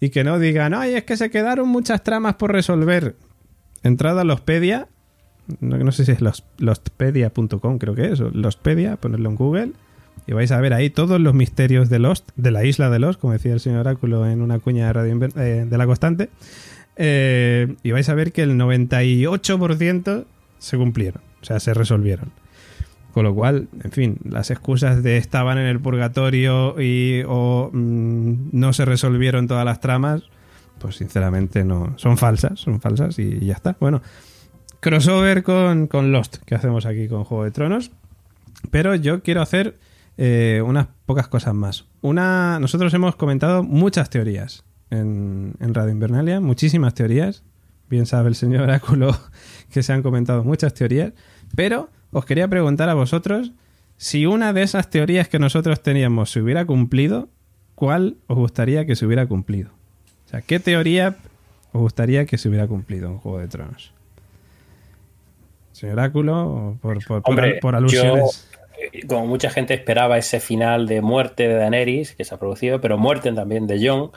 [0.01, 3.15] Y que no digan, ay, es que se quedaron muchas tramas por resolver.
[3.81, 4.89] Entrada a Lostpedia,
[5.59, 9.71] no, no sé si es los- lostpedia.com, creo que es, o Lostpedia, ponerlo en Google,
[10.27, 13.19] y vais a ver ahí todos los misterios de Lost, de la isla de Lost,
[13.19, 16.29] como decía el señor Oráculo en una cuña de, Radio eh, de la constante,
[16.97, 20.25] Eh, y vais a ver que el 98%
[20.59, 22.31] se cumplieron, o sea, se resolvieron.
[23.13, 28.33] Con lo cual, en fin, las excusas de estaban en el purgatorio y o mm,
[28.51, 30.23] no se resolvieron todas las tramas,
[30.79, 33.75] pues sinceramente no, son falsas, son falsas y ya está.
[33.79, 34.01] Bueno,
[34.79, 37.91] crossover con, con Lost que hacemos aquí con Juego de Tronos,
[38.71, 39.77] pero yo quiero hacer
[40.17, 41.85] eh, unas pocas cosas más.
[42.01, 47.43] Una, nosotros hemos comentado muchas teorías en, en Radio Invernalia, muchísimas teorías.
[47.89, 49.17] Bien sabe el señor Oráculo
[49.71, 51.13] que se han comentado muchas teorías,
[51.55, 53.51] pero os quería preguntar a vosotros
[53.97, 57.29] si una de esas teorías que nosotros teníamos se hubiera cumplido,
[57.75, 59.71] ¿cuál os gustaría que se hubiera cumplido?
[60.25, 61.17] O sea, ¿qué teoría
[61.71, 63.94] os gustaría que se hubiera cumplido en Juego de Tronos?
[65.75, 68.47] Señor Oráculo, o por, por, Hombre, alusiones.
[68.51, 72.37] yo, eh, como mucha gente esperaba ese final de muerte de Daenerys, que se ha
[72.39, 74.11] producido, pero muerte también de Jon,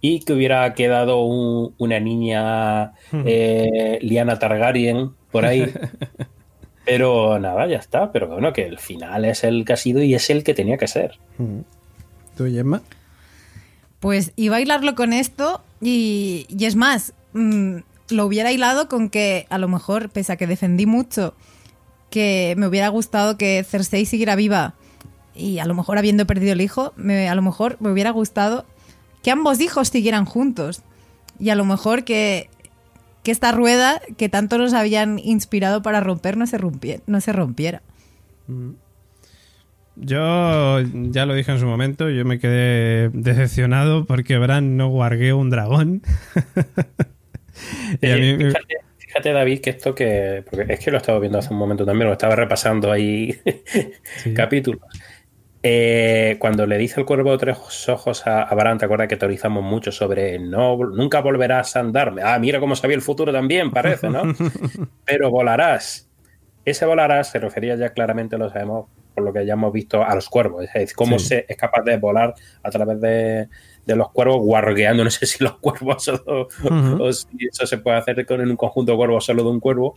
[0.00, 5.72] y que hubiera quedado un- una niña eh, Liana Targaryen por ahí.
[6.84, 8.10] pero nada, ya está.
[8.12, 10.76] Pero bueno, que el final es el que ha sido y es el que tenía
[10.76, 11.18] que ser.
[12.36, 12.82] ¿Tú, Gemma?
[14.00, 17.76] Pues iba a hilarlo con esto y, y es más, mm,
[18.12, 21.34] lo hubiera hilado con que a lo mejor, pese a que defendí mucho,
[22.10, 24.74] que me hubiera gustado que Cersei siguiera viva
[25.34, 28.66] y a lo mejor habiendo perdido el hijo, me- a lo mejor me hubiera gustado
[29.22, 30.82] que ambos hijos siguieran juntos
[31.38, 32.50] y a lo mejor que,
[33.22, 37.32] que esta rueda que tanto nos habían inspirado para romper no se, rompie- no se
[37.32, 37.80] rompiera.
[39.96, 45.36] Yo ya lo dije en su momento, yo me quedé decepcionado porque Bran no guargueó
[45.36, 46.02] un dragón.
[48.00, 50.44] y a Eh, mí fíjate, fíjate, David, que esto que.
[50.48, 53.38] Porque es que lo estaba viendo hace un momento también, lo estaba repasando ahí
[54.34, 54.80] capítulos.
[55.64, 59.16] Eh, cuando le dice el cuervo de tres ojos a, a Bran, ¿te acuerdas que
[59.16, 62.22] teorizamos mucho sobre no, nunca volverás a andarme?
[62.24, 64.22] Ah, mira cómo sabía el futuro también, parece, ¿no?
[65.04, 66.08] Pero volarás.
[66.64, 70.14] Ese volarás se refería ya claramente, lo sabemos, por lo que ya hemos visto, a
[70.16, 70.64] los cuervos.
[70.64, 71.26] Es decir, cómo Sí.
[71.26, 73.48] se es capaz de volar a través de,
[73.86, 75.02] de los cuervos, guargueando.
[75.04, 76.48] No sé si los cuervos solo,
[77.00, 79.60] o si eso se puede hacer con en un conjunto de cuervos solo de un
[79.60, 79.94] cuervo.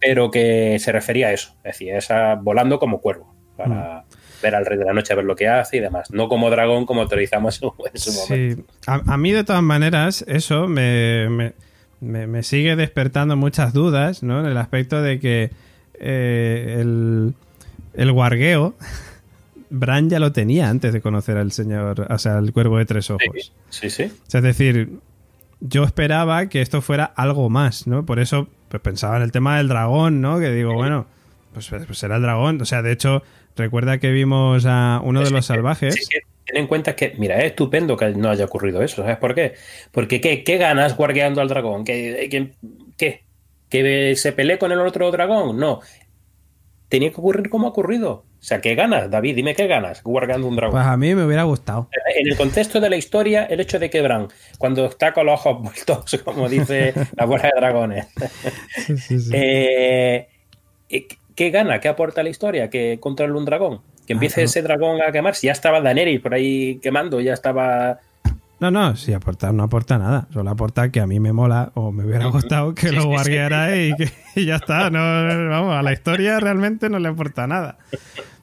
[0.00, 4.04] Pero que se refería a eso, es decir, esa volando como cuervo, para
[4.42, 6.10] ver al Rey de la Noche, a ver lo que hace y demás.
[6.10, 8.62] No como dragón, como teorizamos en su momento.
[8.86, 11.52] A, a mí de todas maneras eso me, me-
[12.00, 14.40] me- me sigue despertando muchas dudas, ¿no?
[14.40, 15.50] En el aspecto de que
[15.98, 17.34] eh, el,
[17.92, 18.74] el guargueo,
[19.70, 23.10] Bran ya lo tenía antes de conocer al señor, o sea, al cuervo de tres
[23.10, 23.52] ojos.
[23.70, 24.04] Sí, sí.
[24.04, 24.98] O sea, es decir,
[25.60, 28.04] yo esperaba que esto fuera algo más, ¿no?
[28.04, 30.38] Por eso pues, pensaba en el tema del dragón, ¿no?
[30.40, 31.06] Que digo, bueno,
[31.52, 32.60] pues, pues será el dragón.
[32.60, 33.22] O sea, de hecho,
[33.56, 35.94] recuerda que vimos a uno de los salvajes.
[35.94, 39.18] Sí, sí, ten en cuenta que, mira, es estupendo que no haya ocurrido eso, ¿sabes
[39.18, 39.54] por qué?
[39.92, 41.84] Porque ¿qué, qué ganas guardeando al dragón?
[41.84, 42.52] ¿Qué, qué,
[42.96, 43.24] qué?
[43.68, 45.58] ¿Que se pelee con el otro dragón?
[45.58, 45.80] No.
[46.88, 48.24] Tenía que ocurrir como ha ocurrido.
[48.40, 49.36] O sea, ¿qué ganas, David?
[49.36, 50.72] Dime qué ganas guardeando un dragón.
[50.72, 51.88] Pues a mí me hubiera gustado.
[52.16, 55.34] En el contexto de la historia, el hecho de que Bran, cuando está con los
[55.40, 58.06] ojos vueltos, como dice la bola de dragones,
[58.86, 59.30] Sí, sí, sí.
[59.34, 60.28] eh,
[61.34, 61.80] ¿qué gana?
[61.80, 62.70] ¿Qué aporta la historia?
[62.70, 63.82] Que controlar un dragón.
[64.06, 64.46] Que empiece Ah, no.
[64.46, 65.46] ese dragón a quemarse.
[65.46, 67.98] Ya estaba Daenerys por ahí quemando, ya estaba.
[68.58, 70.26] No, no, sí, aporta, no aporta nada.
[70.32, 73.94] Solo aporta que a mí me mola o me hubiera gustado que lo guardiara y,
[73.96, 74.90] que, y ya está.
[74.90, 74.98] No,
[75.48, 77.78] vamos, a la historia realmente no le aporta nada.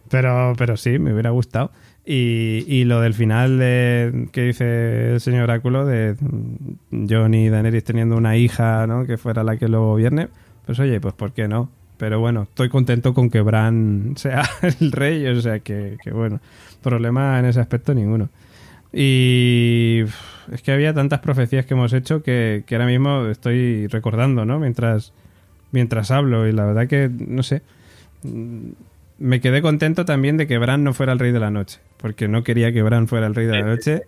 [0.09, 1.71] Pero, pero sí, me hubiera gustado.
[2.05, 6.15] Y, y lo del final de, que dice el señor Oráculo de
[6.91, 9.05] Jon y Daenerys teniendo una hija, ¿no?
[9.05, 10.29] Que fuera la que lo gobierne.
[10.65, 11.69] Pues oye, pues ¿por qué no?
[11.97, 16.39] Pero bueno, estoy contento con que Bran sea el rey, o sea que, que bueno,
[16.81, 18.29] problema en ese aspecto ninguno.
[18.93, 20.03] Y
[20.51, 24.59] es que había tantas profecías que hemos hecho que, que ahora mismo estoy recordando, ¿no?
[24.59, 25.11] Mientras,
[25.71, 26.47] mientras hablo.
[26.47, 27.63] Y la verdad que, no sé,
[29.19, 31.79] me quedé contento también de que Bran no fuera el rey de la noche.
[31.97, 34.03] Porque no quería que Bran fuera el rey de la noche.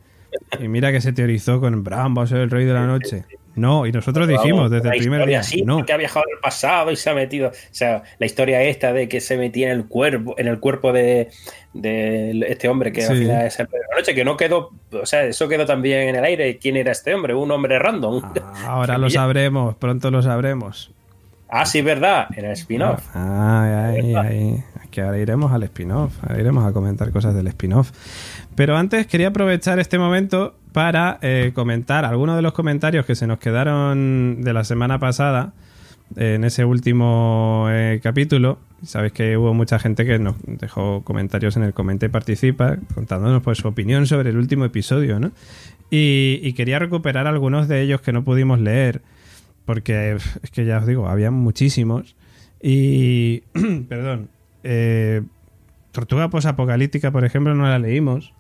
[0.60, 3.26] Y mira que se teorizó con Bran va a ser el rey de la noche.
[3.56, 5.86] No, y nosotros dijimos desde el primer día, sí, no.
[5.86, 7.50] que ha viajado al pasado y se ha metido.
[7.50, 10.94] O sea, la historia esta de que se metía en el cuerpo, en el cuerpo
[10.94, 11.30] de,
[11.74, 14.72] de este hombre que al final es el rey de la noche, que no quedó,
[14.92, 16.58] o sea, eso quedó también en el aire.
[16.58, 17.34] ¿Quién era este hombre?
[17.34, 18.22] Un hombre random.
[18.66, 20.92] Ahora lo sabremos, pronto lo sabremos.
[21.50, 23.04] Ah, sí, verdad, en el spin-off.
[23.14, 24.64] Ah, ahí, ahí.
[24.92, 27.92] Que ahora iremos al spin-off, ahora iremos a comentar cosas del spin-off.
[28.56, 33.28] Pero antes quería aprovechar este momento para eh, comentar algunos de los comentarios que se
[33.28, 35.54] nos quedaron de la semana pasada
[36.16, 38.60] eh, en ese último eh, capítulo.
[38.84, 43.44] Sabéis que hubo mucha gente que nos dejó comentarios en el Comenta y Participa, contándonos
[43.44, 45.32] pues, su opinión sobre el último episodio, ¿no?
[45.92, 49.02] Y, y quería recuperar algunos de ellos que no pudimos leer,
[49.66, 52.16] porque es que ya os digo, había muchísimos.
[52.62, 53.42] Y,
[53.90, 54.30] perdón,
[54.64, 55.24] eh,
[55.92, 58.34] Tortuga Posapocalíptica, por ejemplo, no la leímos,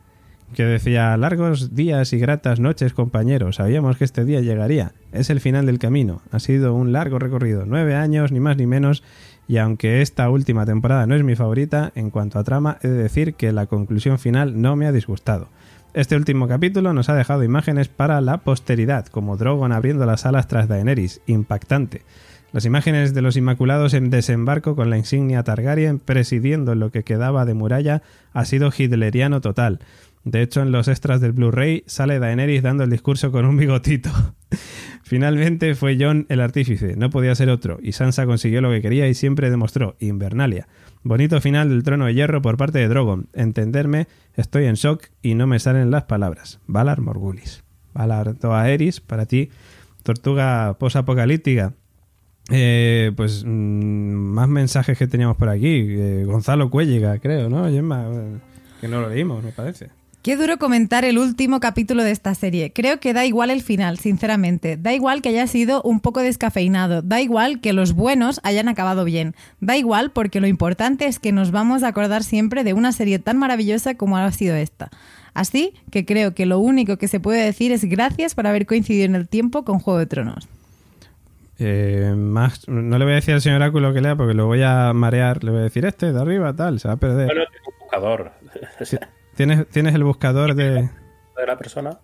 [0.53, 5.39] que decía, largos días y gratas noches, compañeros, sabíamos que este día llegaría, es el
[5.39, 9.03] final del camino, ha sido un largo recorrido, nueve años, ni más ni menos,
[9.47, 13.03] y aunque esta última temporada no es mi favorita, en cuanto a trama, he de
[13.03, 15.49] decir que la conclusión final no me ha disgustado.
[15.93, 20.47] Este último capítulo nos ha dejado imágenes para la posteridad, como Drogon abriendo las alas
[20.47, 22.03] tras Daenerys, impactante.
[22.51, 27.45] Las imágenes de los Inmaculados en desembarco con la insignia Targaryen presidiendo lo que quedaba
[27.45, 28.01] de muralla
[28.33, 29.79] ha sido hitleriano total.
[30.23, 34.09] De hecho, en los extras del Blu-ray sale Daenerys dando el discurso con un bigotito.
[35.03, 39.07] Finalmente fue Jon el artífice, no podía ser otro, y Sansa consiguió lo que quería
[39.07, 40.67] y siempre demostró Invernalia.
[41.03, 43.29] Bonito final del trono de hierro por parte de Drogon.
[43.33, 46.59] Entenderme, estoy en shock y no me salen las palabras.
[46.67, 47.63] Valar Morgulis.
[47.93, 49.49] Valar Toaeris, para ti,
[50.03, 51.73] tortuga posapocalíptica.
[52.49, 55.85] Eh, pues mm, más mensajes que teníamos por aquí.
[55.87, 57.65] Eh, Gonzalo Cuelliga, creo, ¿no?
[58.81, 59.89] Que no lo leímos, me parece.
[60.21, 62.73] Qué duro comentar el último capítulo de esta serie.
[62.73, 64.75] Creo que da igual el final, sinceramente.
[64.75, 67.01] Da igual que haya sido un poco descafeinado.
[67.01, 69.33] Da igual que los buenos hayan acabado bien.
[69.61, 73.19] Da igual porque lo importante es que nos vamos a acordar siempre de una serie
[73.19, 74.89] tan maravillosa como ha sido esta.
[75.33, 79.05] Así que creo que lo único que se puede decir es gracias por haber coincidido
[79.05, 80.49] en el tiempo con Juego de Tronos.
[81.59, 84.63] Eh, más, no le voy a decir al señor Oráculo que lea porque lo voy
[84.63, 85.43] a marear.
[85.43, 87.25] Le voy a decir este de arriba, tal, se va a perder.
[87.25, 88.31] Bueno, tengo un buscador
[89.35, 90.73] ¿Tienes, ¿Tienes el buscador de,
[91.39, 91.99] de la persona.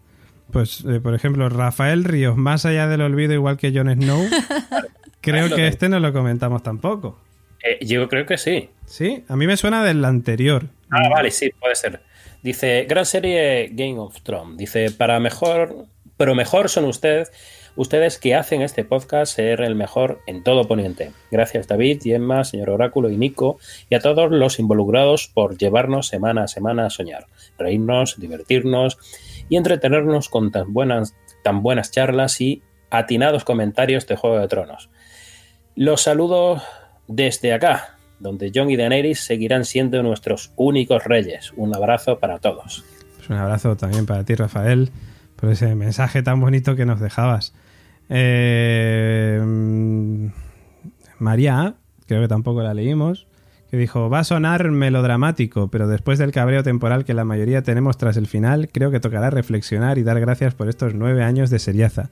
[0.52, 4.26] Pues, eh, por ejemplo, Rafael Ríos, más allá del olvido, igual que Jon Snow.
[5.22, 7.20] creo que este no lo comentamos tampoco.
[7.64, 8.70] Eh, yo creo que sí.
[8.86, 10.68] Sí, a mí me suena del anterior.
[10.92, 12.02] Ah, vale, sí, puede ser.
[12.44, 14.58] Dice, gran serie Game of Thrones.
[14.58, 17.32] Dice, para mejor, pero mejor son ustedes,
[17.76, 21.12] ustedes que hacen este podcast ser el mejor en todo Poniente.
[21.32, 23.58] Gracias David, Gemma, señor Oráculo y Nico,
[23.90, 27.28] y a todos los involucrados por llevarnos semana a semana a soñar,
[27.58, 28.98] reírnos, divertirnos
[29.50, 34.90] y entretenernos con tan buenas, tan buenas charlas y atinados comentarios de Juego de Tronos.
[35.76, 36.62] Los saludos
[37.08, 41.52] desde acá, donde Jon y Daenerys seguirán siendo nuestros únicos reyes.
[41.56, 42.84] Un abrazo para todos.
[43.18, 44.90] Pues un abrazo también para ti, Rafael,
[45.36, 47.54] por ese mensaje tan bonito que nos dejabas.
[48.10, 49.42] Eh,
[51.20, 51.76] María,
[52.08, 53.28] creo que tampoco la leímos,
[53.70, 57.98] que dijo, va a sonar melodramático, pero después del cabreo temporal que la mayoría tenemos
[57.98, 61.60] tras el final, creo que tocará reflexionar y dar gracias por estos nueve años de
[61.60, 62.10] seriaza.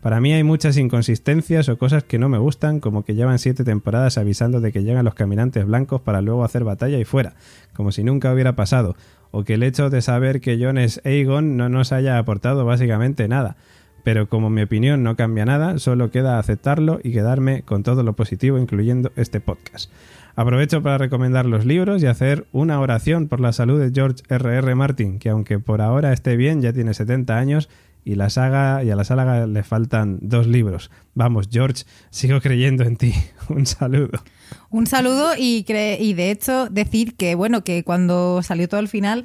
[0.00, 3.64] Para mí hay muchas inconsistencias o cosas que no me gustan, como que llevan siete
[3.64, 7.36] temporadas avisando de que llegan los caminantes blancos para luego hacer batalla y fuera,
[7.72, 8.96] como si nunca hubiera pasado,
[9.30, 13.28] o que el hecho de saber que Jon es Aegon no nos haya aportado básicamente
[13.28, 13.56] nada.
[14.04, 18.12] Pero como mi opinión no cambia nada, solo queda aceptarlo y quedarme con todo lo
[18.12, 19.90] positivo, incluyendo este podcast.
[20.36, 24.58] Aprovecho para recomendar los libros y hacer una oración por la salud de George R.R.
[24.58, 24.74] R.
[24.74, 27.68] Martin, que aunque por ahora esté bien, ya tiene 70 años
[28.04, 30.90] y la saga y a la saga le faltan dos libros.
[31.14, 33.14] Vamos, George, sigo creyendo en ti.
[33.48, 34.22] Un saludo.
[34.70, 39.24] Un saludo y, y de hecho decir que, bueno, que cuando salió todo el final,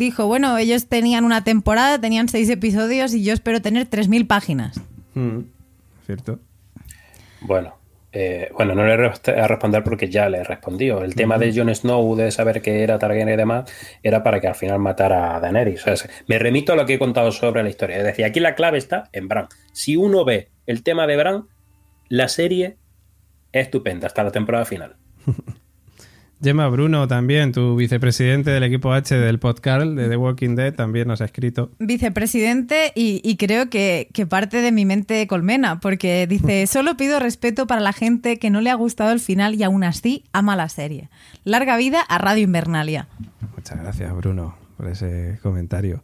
[0.00, 4.80] dijo, bueno, ellos tenían una temporada, tenían seis episodios y yo espero tener 3.000 páginas.
[6.06, 6.40] ¿Cierto?
[7.42, 7.74] Bueno,
[8.12, 11.04] eh, bueno, no le voy a responder porque ya le he respondido.
[11.04, 13.70] El tema de Jon Snow, de saber que era Targaryen y demás,
[14.02, 15.86] era para que al final matara a Daenerys.
[15.86, 17.98] O sea, me remito a lo que he contado sobre la historia.
[17.98, 19.46] Es decir, aquí la clave está en Bran.
[19.72, 21.44] Si uno ve el tema de Bran,
[22.08, 22.78] la serie
[23.52, 24.96] es estupenda hasta la temporada final.
[26.42, 31.06] Gemma Bruno también, tu vicepresidente del equipo H del podcast de The Walking Dead, también
[31.06, 31.70] nos ha escrito.
[31.78, 37.20] Vicepresidente y, y creo que, que parte de mi mente colmena, porque dice, solo pido
[37.20, 40.56] respeto para la gente que no le ha gustado el final y aún así ama
[40.56, 41.10] la serie.
[41.44, 43.06] Larga vida a Radio Invernalia.
[43.54, 46.02] Muchas gracias, Bruno, por ese comentario.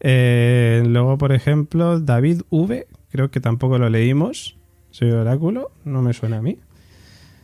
[0.00, 4.58] Eh, luego, por ejemplo, David V, creo que tampoco lo leímos.
[4.90, 6.58] Soy oráculo, no me suena a mí.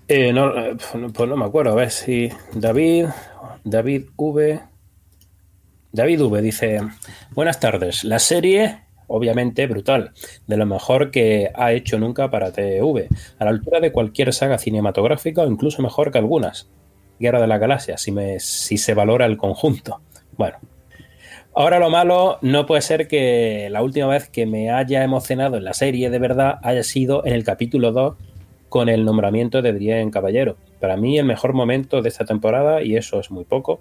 [0.08, 0.76] Eh, no, eh,
[1.12, 3.06] pues no me acuerdo, a ver si David,
[3.64, 4.60] David V.
[5.90, 6.80] David V dice:
[7.32, 8.04] Buenas tardes.
[8.04, 10.12] La serie, obviamente, brutal.
[10.46, 13.08] De lo mejor que ha hecho nunca para TV.
[13.38, 16.68] A la altura de cualquier saga cinematográfica o incluso mejor que algunas.
[17.18, 20.02] Guerra de la Galaxia, si, me, si se valora el conjunto.
[20.36, 20.58] Bueno.
[21.52, 25.64] Ahora lo malo no puede ser que la última vez que me haya emocionado en
[25.64, 28.16] la serie de verdad haya sido en el capítulo 2
[28.68, 30.56] con el nombramiento de Brienne Caballero.
[30.80, 33.80] Para mí el mejor momento de esta temporada, y eso es muy poco.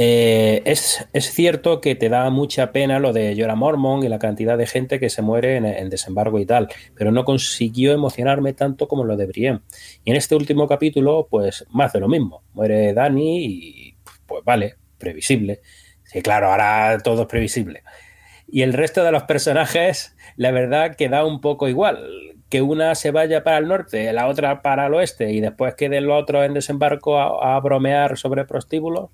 [0.00, 4.20] Eh, es, es, cierto que te da mucha pena lo de Jorah Mormon y la
[4.20, 8.52] cantidad de gente que se muere en, en, desembarco y tal, pero no consiguió emocionarme
[8.52, 9.60] tanto como lo de Brienne.
[10.04, 12.44] Y en este último capítulo, pues más de lo mismo.
[12.54, 15.62] Muere Dani y pues vale, previsible.
[16.04, 17.82] Sí, claro, ahora todo es previsible.
[18.46, 22.94] Y el resto de los personajes, la verdad que da un poco igual que una
[22.94, 26.42] se vaya para el norte, la otra para el oeste y después quede el otro
[26.44, 29.10] en desembarco a, a bromear sobre prostíbulos.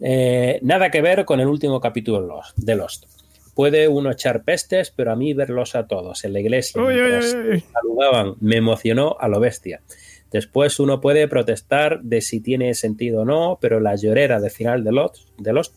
[0.00, 3.06] Eh, nada que ver con el último capítulo de Lost.
[3.54, 7.50] Puede uno echar pestes, pero a mí verlos a todos en la iglesia uy, uy,
[7.52, 7.64] uy.
[7.72, 9.80] saludaban me emocionó a lo bestia.
[10.30, 14.84] Después uno puede protestar de si tiene sentido o no, pero la llorera del final
[14.84, 15.74] de Lost, de Lost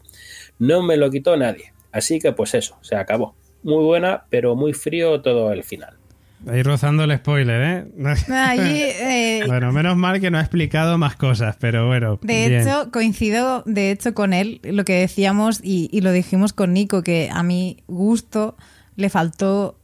[0.57, 1.73] no me lo quitó nadie.
[1.91, 3.35] Así que pues eso, se acabó.
[3.63, 5.98] Muy buena, pero muy frío todo el final.
[6.47, 8.15] Ahí rozando el spoiler, ¿eh?
[8.29, 12.19] Ahí, eh, bueno, menos mal que no ha explicado más cosas, pero bueno.
[12.21, 12.61] De bien.
[12.61, 17.03] hecho, coincido de hecho con él, lo que decíamos y, y, lo dijimos con Nico,
[17.03, 18.55] que a mi gusto
[18.95, 19.79] le faltó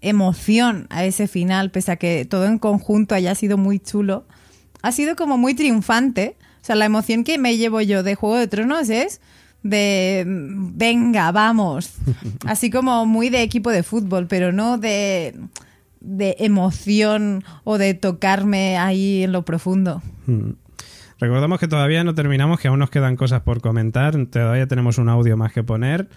[0.00, 4.26] emoción a ese final, pese a que todo en conjunto haya sido muy chulo.
[4.82, 6.36] Ha sido como muy triunfante.
[6.62, 9.20] O sea, la emoción que me llevo yo de Juego de Tronos es
[9.62, 11.94] de venga, vamos.
[12.46, 15.34] Así como muy de equipo de fútbol, pero no de
[16.00, 20.02] de emoción o de tocarme ahí en lo profundo.
[20.26, 20.52] Hmm.
[21.20, 25.10] Recordamos que todavía no terminamos, que aún nos quedan cosas por comentar, todavía tenemos un
[25.10, 26.08] audio más que poner.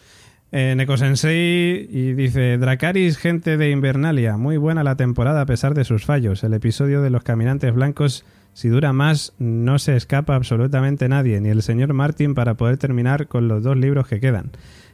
[0.55, 5.73] Eh, Neko Sensei y dice Dracaris, gente de Invernalia, muy buena la temporada a pesar
[5.73, 6.43] de sus fallos.
[6.43, 11.49] El episodio de los caminantes blancos, si dura más, no se escapa absolutamente nadie, ni
[11.49, 14.51] el señor Martin para poder terminar con los dos libros que quedan.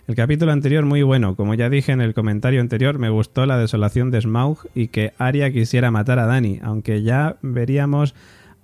[0.09, 3.59] El capítulo anterior muy bueno, como ya dije en el comentario anterior, me gustó la
[3.59, 8.15] desolación de Smaug y que Arya quisiera matar a Dani, aunque ya veríamos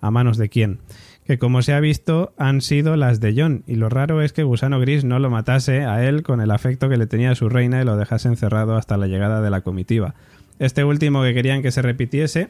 [0.02, 0.80] a manos de quién.
[1.24, 4.42] Que como se ha visto han sido las de Jon, y lo raro es que
[4.42, 7.48] Gusano Gris no lo matase a él con el afecto que le tenía a su
[7.48, 10.16] reina y lo dejase encerrado hasta la llegada de la comitiva.
[10.58, 12.50] Este último que querían que se repitiese,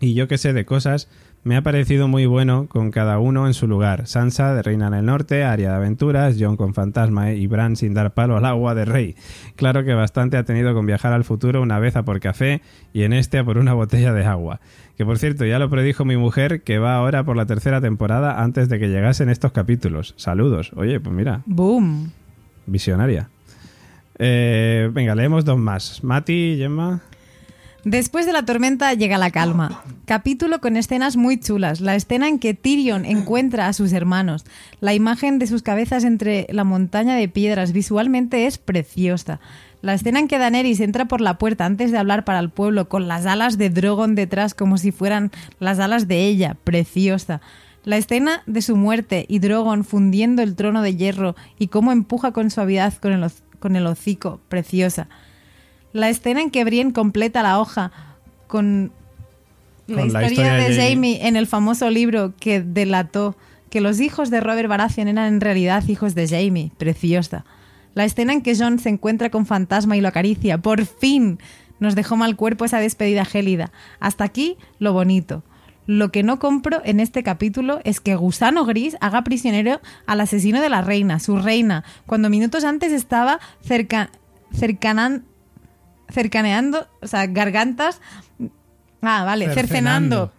[0.00, 1.08] y yo que sé de cosas,
[1.46, 4.08] me ha parecido muy bueno con cada uno en su lugar.
[4.08, 7.94] Sansa de Reina en el Norte, Aria de Aventuras, John con Fantasma y Bran sin
[7.94, 9.14] dar palo al agua de Rey.
[9.54, 13.04] Claro que bastante ha tenido con viajar al futuro una vez a por café y
[13.04, 14.58] en este a por una botella de agua.
[14.96, 18.42] Que por cierto, ya lo predijo mi mujer que va ahora por la tercera temporada
[18.42, 20.14] antes de que llegasen estos capítulos.
[20.16, 20.72] Saludos.
[20.74, 22.10] Oye, pues mira, Boom.
[22.66, 23.28] visionaria.
[24.18, 26.02] Eh, venga, leemos dos más.
[26.02, 27.02] Mati, Gemma.
[27.86, 29.80] Después de la tormenta llega la calma.
[30.06, 31.80] Capítulo con escenas muy chulas.
[31.80, 34.44] La escena en que Tyrion encuentra a sus hermanos.
[34.80, 39.38] La imagen de sus cabezas entre la montaña de piedras visualmente es preciosa.
[39.82, 42.88] La escena en que Daenerys entra por la puerta antes de hablar para el pueblo
[42.88, 47.40] con las alas de Drogon detrás como si fueran las alas de ella, preciosa.
[47.84, 52.32] La escena de su muerte y Drogon fundiendo el trono de hierro y cómo empuja
[52.32, 55.06] con suavidad con el, con el hocico, preciosa.
[55.96, 57.90] La escena en que Brienne completa la hoja
[58.46, 58.92] con
[59.86, 60.90] la, Con la historia, historia de.
[60.90, 63.36] Jamie en el famoso libro que delató
[63.70, 67.44] que los hijos de Robert Baratheon eran en realidad hijos de Jamie, preciosa.
[67.94, 71.38] La escena en que John se encuentra con Fantasma y lo acaricia, por fin
[71.80, 73.72] nos dejó mal cuerpo esa despedida gélida.
[73.98, 75.42] Hasta aquí lo bonito.
[75.86, 80.60] Lo que no compro en este capítulo es que Gusano Gris haga prisionero al asesino
[80.60, 84.10] de la reina, su reina, cuando minutos antes estaba cerca,
[84.52, 85.22] cercanan-
[86.10, 88.00] cercaneando, o sea, gargantas.
[89.02, 90.32] Ah, vale, cercenando.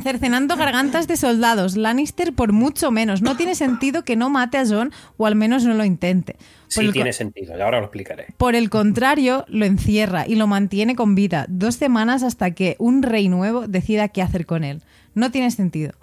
[0.00, 1.76] Cercenando gargantas de soldados.
[1.76, 3.20] Lannister por mucho menos.
[3.20, 6.36] No tiene sentido que no mate a John o al menos no lo intente.
[6.72, 8.26] Por Sí tiene sentido, y ahora lo explicaré.
[8.36, 13.02] por el contrario, lo encierra y lo mantiene con vida dos semanas hasta que un
[13.02, 14.82] rey nuevo decida qué hacer con él.
[15.14, 15.94] No tiene sentido.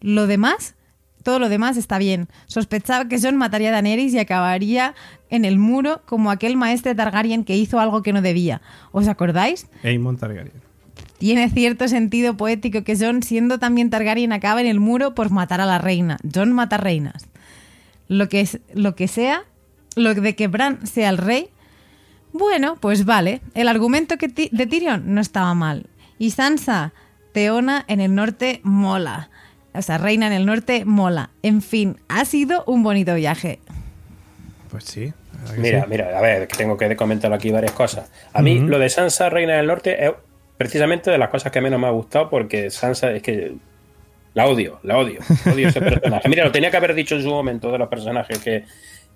[0.00, 0.74] Lo demás,
[1.22, 2.28] todo lo demás está bien.
[2.46, 4.94] Sospechaba que John mataría a Daenerys y acabaría
[5.30, 8.60] en el muro como aquel maestre Targaryen que hizo algo que no debía.
[8.92, 9.66] ¿Os acordáis?
[9.84, 10.60] Aemon Targaryen.
[11.18, 15.60] Tiene cierto sentido poético que John, siendo también Targaryen, acaba en el muro por matar
[15.60, 16.18] a la reina.
[16.34, 17.26] John mata reinas.
[18.08, 19.44] Lo que, es, lo que sea,
[19.94, 21.48] lo de que Bran sea el rey,
[22.32, 23.40] bueno, pues vale.
[23.54, 25.86] El argumento que ti- de Tyrion no estaba mal.
[26.18, 26.92] Y Sansa,
[27.32, 29.30] Teona en el norte, mola.
[29.74, 31.30] O sea, reina en el norte, mola.
[31.42, 33.58] En fin, ha sido un bonito viaje.
[34.70, 35.12] Pues sí.
[35.56, 35.86] Mira, sí.
[35.90, 38.10] mira, a ver, que tengo que comentar aquí varias cosas.
[38.32, 40.12] A mí lo de Sansa, Reina del Norte, es
[40.56, 43.54] precisamente de las cosas que menos me ha gustado porque Sansa es que
[44.34, 45.20] la odio, la odio.
[45.52, 46.28] Odio ese personaje.
[46.28, 48.64] Mira, lo tenía que haber dicho en su momento de los personajes que,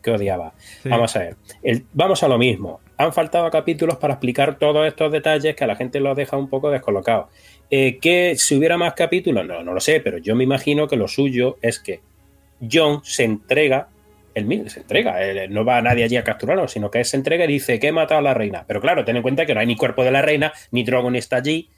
[0.03, 0.53] que odiaba.
[0.83, 0.89] Sí.
[0.89, 1.37] Vamos a ver.
[1.63, 2.81] El- vamos a lo mismo.
[2.99, 6.49] Han faltado capítulos para explicar todos estos detalles que a la gente los deja un
[6.49, 7.27] poco descolocados.
[7.71, 10.97] Eh, que si hubiera más capítulos, no, no lo sé, pero yo me imagino que
[10.97, 12.01] lo suyo es que
[12.71, 13.89] John se entrega,
[14.35, 15.17] él se entrega,
[15.49, 17.93] no va nadie allí a capturarlo, sino que él se entrega y dice que he
[17.93, 18.65] matado a la reina.
[18.67, 21.17] Pero claro, ten en cuenta que no hay ni cuerpo de la reina, ni Drogon
[21.17, 21.71] está allí.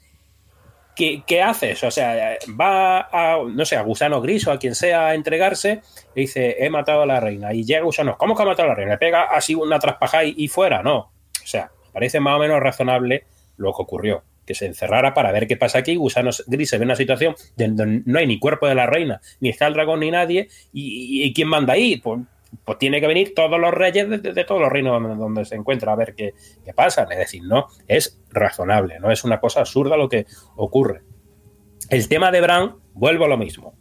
[0.95, 1.81] ¿Qué, qué haces?
[1.83, 5.81] O sea, va a, no sé, a Gusano Gris o a quien sea a entregarse
[6.13, 7.53] y dice, he matado a la reina.
[7.53, 8.91] Y llega Gusano, ¿cómo que ha matado a la reina?
[8.93, 10.97] Le pega así una traspajada y, y fuera, no.
[10.97, 13.23] O sea, parece más o menos razonable
[13.55, 14.23] lo que ocurrió.
[14.49, 15.95] Que se encerrara para ver qué pasa aquí.
[15.95, 19.21] Gusano Gris se ve en una situación donde no hay ni cuerpo de la reina,
[19.41, 20.47] ni está el dragón, ni nadie.
[20.73, 21.97] ¿Y, y- y quién manda ahí?
[21.97, 22.21] Pues,
[22.65, 25.45] pues tiene que venir todos los reyes de, de- de todos los reinos donde, donde
[25.45, 26.33] se encuentra a ver qué,
[26.65, 27.03] qué pasa.
[27.11, 31.01] Es decir, no, es razonable, no es una cosa absurda lo que ocurre.
[31.91, 33.75] El tema de Bran, vuelvo a lo mismo.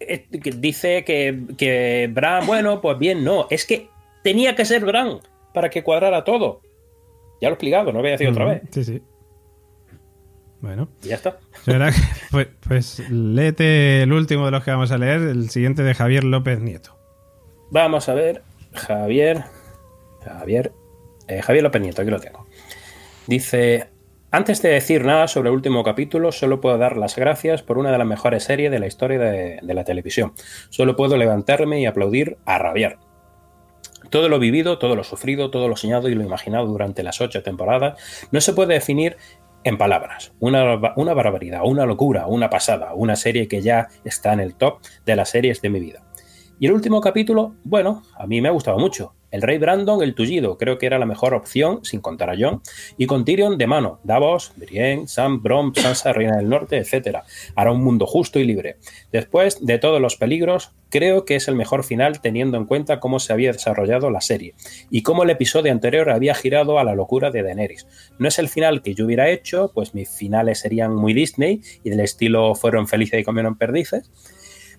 [0.00, 3.88] Eh, Dice que, que Bran, bueno, pues bien, no, es que
[4.24, 5.18] tenía que ser Bran
[5.52, 6.62] para que cuadrara todo.
[7.42, 8.62] Ya lo he explicado, no voy a decir otra vez.
[8.70, 9.02] Sí, sí.
[10.62, 10.88] Bueno.
[11.02, 11.38] Ya está.
[11.64, 11.98] ¿Será que-
[12.30, 16.24] pues, pues léete el último de los que vamos a leer, el siguiente de Javier
[16.24, 16.96] López Nieto.
[17.70, 18.42] Vamos a ver,
[18.72, 19.44] Javier.
[20.24, 20.72] Javier.
[21.28, 22.46] eh, Javier López Nieto, aquí lo tengo.
[23.26, 23.88] Dice:
[24.30, 27.90] Antes de decir nada sobre el último capítulo, solo puedo dar las gracias por una
[27.90, 30.32] de las mejores series de la historia de, de la televisión.
[30.70, 32.98] Solo puedo levantarme y aplaudir a rabiar.
[34.10, 37.42] Todo lo vivido, todo lo sufrido, todo lo soñado y lo imaginado durante las ocho
[37.42, 37.98] temporadas
[38.30, 39.16] no se puede definir
[39.64, 40.32] en palabras.
[40.40, 44.80] Una, una barbaridad, una locura, una pasada, una serie que ya está en el top
[45.04, 46.02] de las series de mi vida.
[46.58, 49.14] Y el último capítulo, bueno, a mí me ha gustado mucho.
[49.32, 52.60] El rey Brandon, el tullido, creo que era la mejor opción, sin contar a John.
[52.96, 57.18] Y con Tyrion de mano, Davos, Brienne, Sam, Bron, Sansa, Reina del Norte, etc.
[57.56, 58.76] Hará un mundo justo y libre.
[59.10, 63.18] Después de todos los peligros, creo que es el mejor final teniendo en cuenta cómo
[63.18, 64.54] se había desarrollado la serie
[64.90, 67.86] y cómo el episodio anterior había girado a la locura de Daenerys.
[68.18, 71.88] No es el final que yo hubiera hecho, pues mis finales serían muy Disney y
[71.88, 74.10] del estilo fueron felices y comieron perdices.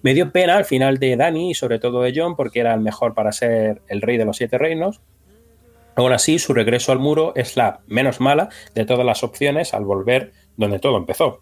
[0.04, 2.82] Me dio pena al final de Dani y sobre todo de John porque era el
[2.82, 5.02] mejor para ser el rey de los siete reinos.
[5.96, 9.86] Aún así, su regreso al muro es la menos mala de todas las opciones al
[9.86, 11.42] volver donde todo empezó.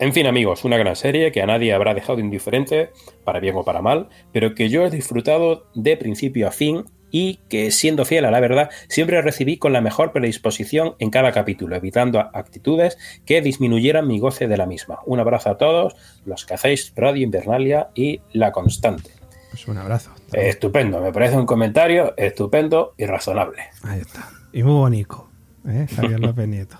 [0.00, 2.90] En fin, amigos, una gran serie que a nadie habrá dejado indiferente,
[3.24, 7.40] para bien o para mal, pero que yo he disfrutado de principio a fin y
[7.48, 11.76] que, siendo fiel a la verdad, siempre recibí con la mejor predisposición en cada capítulo,
[11.76, 14.98] evitando actitudes que disminuyeran mi goce de la misma.
[15.06, 19.10] Un abrazo a todos los que hacéis Radio Invernalia y La Constante.
[19.50, 20.12] Pues un abrazo.
[20.32, 23.62] Estupendo, me parece un comentario estupendo y razonable.
[23.82, 24.28] Ahí está.
[24.52, 25.28] Y muy bonito,
[25.66, 25.86] ¿eh?
[25.94, 26.76] Javier López Nieto.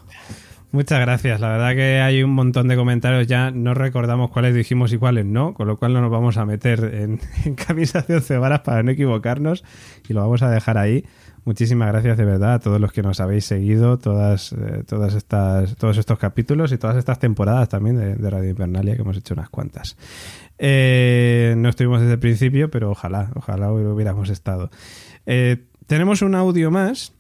[0.79, 1.41] Muchas gracias.
[1.41, 3.27] La verdad que hay un montón de comentarios.
[3.27, 6.47] Ya no recordamos cuáles dijimos y cuáles no, con lo cual no nos vamos a
[6.47, 9.65] meter en, en camisas de once varas para no equivocarnos
[10.09, 11.05] y lo vamos a dejar ahí.
[11.45, 15.75] Muchísimas gracias de verdad a todos los que nos habéis seguido, todas, eh, todas estas,
[15.75, 19.51] todos estos capítulos y todas estas temporadas también de, Radio Invernalia, que hemos hecho unas
[19.51, 19.97] cuantas.
[20.59, 24.71] Eh, no estuvimos desde el principio, pero ojalá, ojalá hubiéramos estado.
[25.27, 27.18] Eh, tenemos un audio más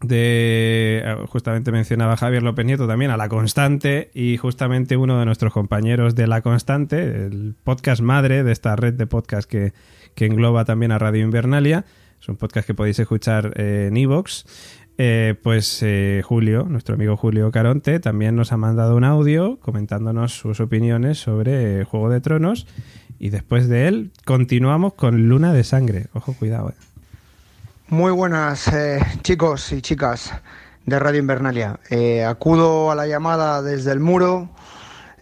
[0.00, 5.26] de eh, justamente mencionaba Javier López Nieto también a La Constante y justamente uno de
[5.26, 9.72] nuestros compañeros de La Constante, el podcast madre de esta red de podcast que,
[10.14, 11.84] que engloba también a Radio Invernalia,
[12.20, 14.44] es un podcast que podéis escuchar eh, en Evox.
[15.00, 20.36] Eh, pues eh, Julio, nuestro amigo Julio Caronte, también nos ha mandado un audio comentándonos
[20.36, 22.66] sus opiniones sobre Juego de Tronos.
[23.20, 26.06] Y después de él, continuamos con Luna de Sangre.
[26.14, 26.72] Ojo, cuidado.
[27.90, 30.34] Muy buenas eh, chicos y chicas
[30.84, 31.80] de Radio Invernalia.
[31.88, 34.50] Eh, acudo a la llamada desde el muro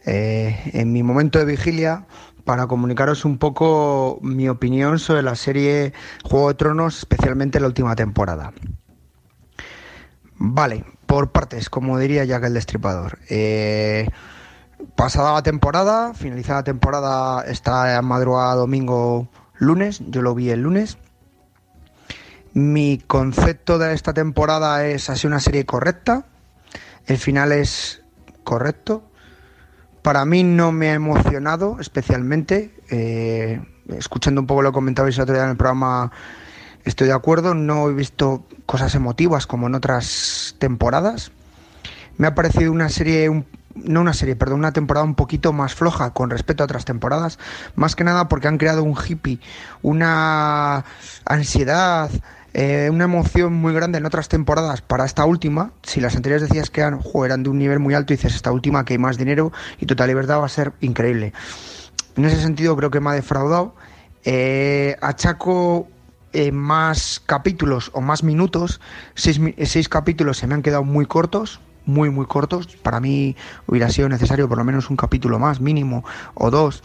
[0.05, 2.07] eh, en mi momento de vigilia
[2.45, 5.93] para comunicaros un poco mi opinión sobre la serie
[6.25, 8.53] Juego de Tronos, especialmente la última temporada.
[10.35, 13.21] Vale, por partes, como diría Jack el Destripador.
[14.97, 20.99] Pasada la temporada, finalizada la temporada, está madrugada domingo, lunes, yo lo vi el lunes.
[22.57, 26.25] Mi concepto de esta temporada es así una serie correcta.
[27.05, 28.01] El final es
[28.45, 29.03] correcto.
[30.01, 32.75] Para mí no me ha emocionado especialmente.
[32.89, 36.11] Eh, escuchando un poco lo que comentabais el otro día en el programa,
[36.87, 37.53] estoy de acuerdo.
[37.53, 41.33] No he visto cosas emotivas como en otras temporadas.
[42.17, 43.45] Me ha parecido una serie,
[43.75, 47.39] no una serie, perdón, una temporada un poquito más floja con respecto a otras temporadas.
[47.75, 49.41] Más que nada porque han creado un hippie,
[49.83, 50.87] una
[51.27, 52.09] ansiedad,
[52.59, 55.73] eh, una emoción muy grande en otras temporadas para esta última.
[55.83, 58.87] Si las anteriores decías que eran, jo, de un nivel muy alto, dices esta última
[58.87, 61.35] que hay más dinero y total libertad va a ser increíble.
[62.17, 63.75] En ese sentido creo que me ha defraudado.
[64.25, 65.87] Eh, achaco
[66.33, 68.81] eh, más capítulos o más minutos.
[69.15, 72.69] Seis, eh, seis capítulos se me han quedado muy cortos, muy, muy cortos.
[72.83, 73.37] Para mí
[73.67, 76.83] hubiera sido necesario por lo menos un capítulo más, mínimo, o dos,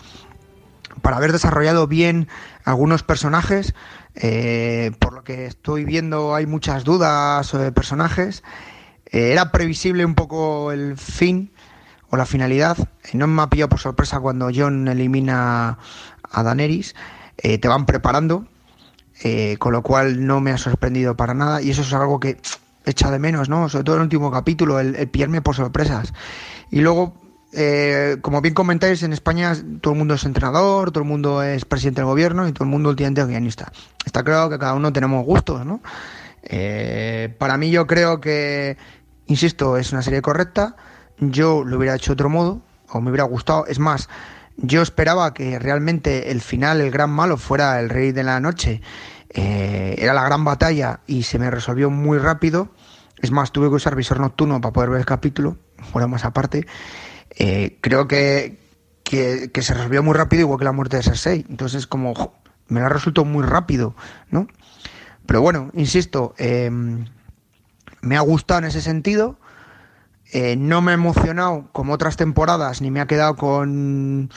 [1.01, 2.27] para haber desarrollado bien
[2.65, 3.73] algunos personajes.
[4.15, 8.43] Eh, por lo que estoy viendo hay muchas dudas sobre personajes.
[9.05, 11.51] Eh, era previsible un poco el fin
[12.09, 12.77] o la finalidad.
[13.03, 15.79] Eh, no me ha pillado por sorpresa cuando John elimina
[16.23, 16.95] a Daenerys.
[17.37, 18.45] Eh, te van preparando,
[19.23, 21.61] eh, con lo cual no me ha sorprendido para nada.
[21.61, 22.37] Y eso es algo que
[22.85, 23.69] echa de menos, ¿no?
[23.69, 26.13] Sobre todo el último capítulo, el, el pillarme por sorpresas.
[26.69, 27.20] Y luego,
[27.53, 31.65] eh, como bien comentáis, en España todo el mundo es entrenador, todo el mundo es
[31.65, 33.71] presidente del gobierno y todo el mundo últimamente es guionista.
[34.05, 35.81] Está claro que cada uno tenemos gustos, ¿no?
[36.43, 38.77] Eh, para mí yo creo que,
[39.27, 40.75] insisto, es una serie correcta.
[41.19, 43.65] Yo lo hubiera hecho de otro modo, o me hubiera gustado.
[43.67, 44.09] Es más,
[44.57, 48.81] yo esperaba que realmente el final, el gran malo, fuera el rey de la noche.
[49.29, 52.69] Eh, era la gran batalla y se me resolvió muy rápido.
[53.21, 55.57] Es más, tuve que usar visor nocturno para poder ver el capítulo,
[55.91, 56.65] fuera más aparte.
[57.37, 58.59] Eh, creo que,
[59.03, 61.45] que, se resolvió muy rápido, igual que la muerte de Cersei.
[61.49, 62.33] Entonces, como jo,
[62.67, 63.95] me la resultó muy rápido,
[64.29, 64.47] ¿no?
[65.25, 66.69] Pero bueno, insisto, eh,
[68.01, 69.37] me ha gustado en ese sentido.
[70.33, 74.29] Eh, no me ha emocionado como otras temporadas, ni me ha quedado con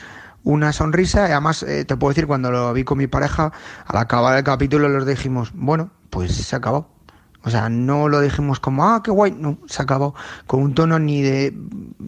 [0.43, 1.29] una sonrisa.
[1.29, 3.53] Y además, eh, te puedo decir, cuando lo vi con mi pareja,
[3.87, 6.89] al acabar el capítulo, los dijimos, bueno, pues se acabado.
[7.45, 9.33] O sea, no lo dijimos como, ah, qué guay.
[9.33, 10.15] No, se acabó
[10.47, 11.55] con un tono ni de,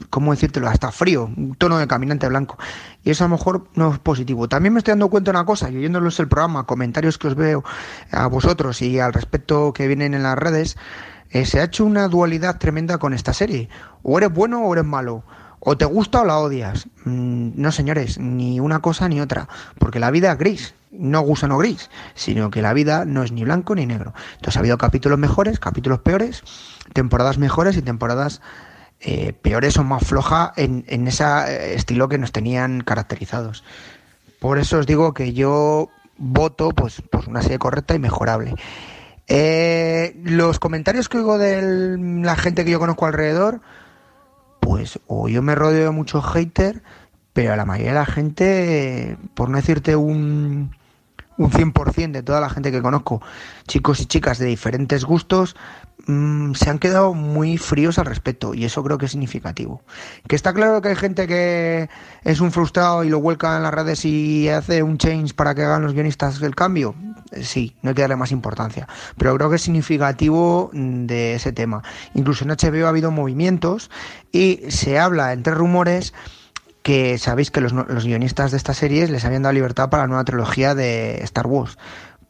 [0.08, 0.68] ¿cómo decírtelo?
[0.68, 2.56] Hasta frío, un tono de caminante blanco.
[3.04, 4.48] Y eso a lo mejor no es positivo.
[4.48, 7.34] También me estoy dando cuenta de una cosa, y oyéndolos el programa, comentarios que os
[7.34, 7.64] veo
[8.10, 10.76] a vosotros y al respecto que vienen en las redes,
[11.30, 13.68] eh, se ha hecho una dualidad tremenda con esta serie.
[14.02, 15.22] O eres bueno o eres malo.
[15.68, 16.86] O te gusta o la odias.
[17.04, 19.48] Mm, no, señores, ni una cosa ni otra.
[19.80, 20.74] Porque la vida es gris.
[20.92, 21.90] No gusano gris.
[22.14, 24.14] Sino que la vida no es ni blanco ni negro.
[24.36, 26.44] Entonces ha habido capítulos mejores, capítulos peores,
[26.92, 28.42] temporadas mejores y temporadas
[29.00, 33.64] eh, peores o más flojas en, en ese eh, estilo que nos tenían caracterizados.
[34.38, 38.54] Por eso os digo que yo voto pues, pues una serie correcta y mejorable.
[39.26, 43.60] Eh, los comentarios que oigo de la gente que yo conozco alrededor,
[44.66, 46.80] pues o yo me rodeo de muchos haters,
[47.32, 50.72] pero la mayoría de la gente, por no decirte un,
[51.38, 53.22] un 100% de toda la gente que conozco,
[53.68, 55.54] chicos y chicas de diferentes gustos,
[56.08, 59.82] mm, se han quedado muy fríos al respecto y eso creo que es significativo.
[60.26, 61.88] Que está claro que hay gente que
[62.24, 65.62] es un frustrado y lo vuelca en las redes y hace un change para que
[65.62, 66.96] hagan los guionistas el cambio.
[67.42, 68.86] Sí, no hay que darle más importancia,
[69.18, 71.82] pero creo que es significativo mm, de ese tema.
[72.14, 73.90] Incluso en HBO ha habido movimientos
[74.32, 76.14] y se habla entre rumores
[76.82, 80.24] que sabéis que los guionistas de estas series les habían dado libertad para la nueva
[80.24, 81.78] trilogía de Star Wars.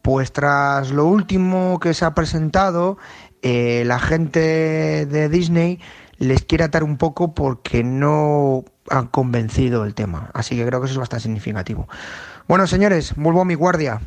[0.01, 2.97] Pues tras lo último que se ha presentado,
[3.43, 5.79] eh, la gente de Disney
[6.17, 10.31] les quiere atar un poco porque no han convencido el tema.
[10.33, 11.87] Así que creo que eso es bastante significativo.
[12.49, 14.01] Bueno, señores, vuelvo a mi guardia.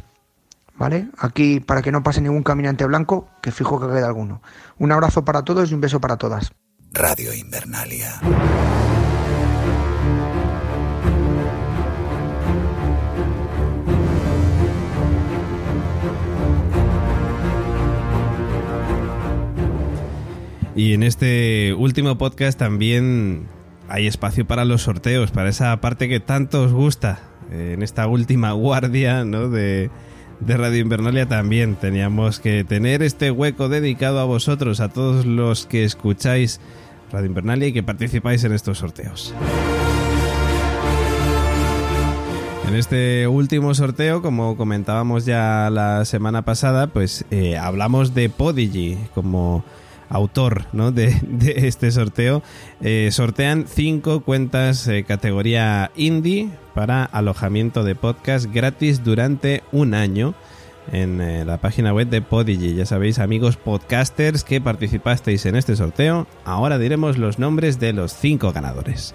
[0.80, 1.09] ¿Vale?
[1.17, 4.41] Aquí para que no pase ningún caminante blanco, que fijo que queda alguno.
[4.77, 6.53] Un abrazo para todos y un beso para todas.
[6.93, 8.22] Radio Invernalia.
[20.75, 23.48] Y en este último podcast también
[23.90, 27.19] hay espacio para los sorteos, para esa parte que tanto os gusta.
[27.51, 29.49] Eh, En esta última guardia ¿no?
[29.49, 29.90] de,
[30.39, 35.65] de Radio Invernalia también teníamos que tener este hueco dedicado a vosotros, a todos los
[35.65, 36.59] que escucháis
[37.11, 39.33] Radio Invernalia y que participáis en estos sorteos.
[42.67, 48.97] En este último sorteo, como comentábamos ya la semana pasada, pues eh, hablamos de Podigy
[49.15, 49.65] como
[50.09, 50.91] autor ¿no?
[50.91, 51.15] de,
[51.55, 52.43] este sorteo.
[52.81, 60.33] Eh, sortean cinco cuentas eh, categoría indie para alojamiento de podcast gratis durante un año
[60.91, 62.75] en eh, la página web de Podigy.
[62.75, 68.13] Ya sabéis, amigos podcasters que participasteis en este sorteo, ahora diremos los nombres de los
[68.13, 69.13] cinco ganadores.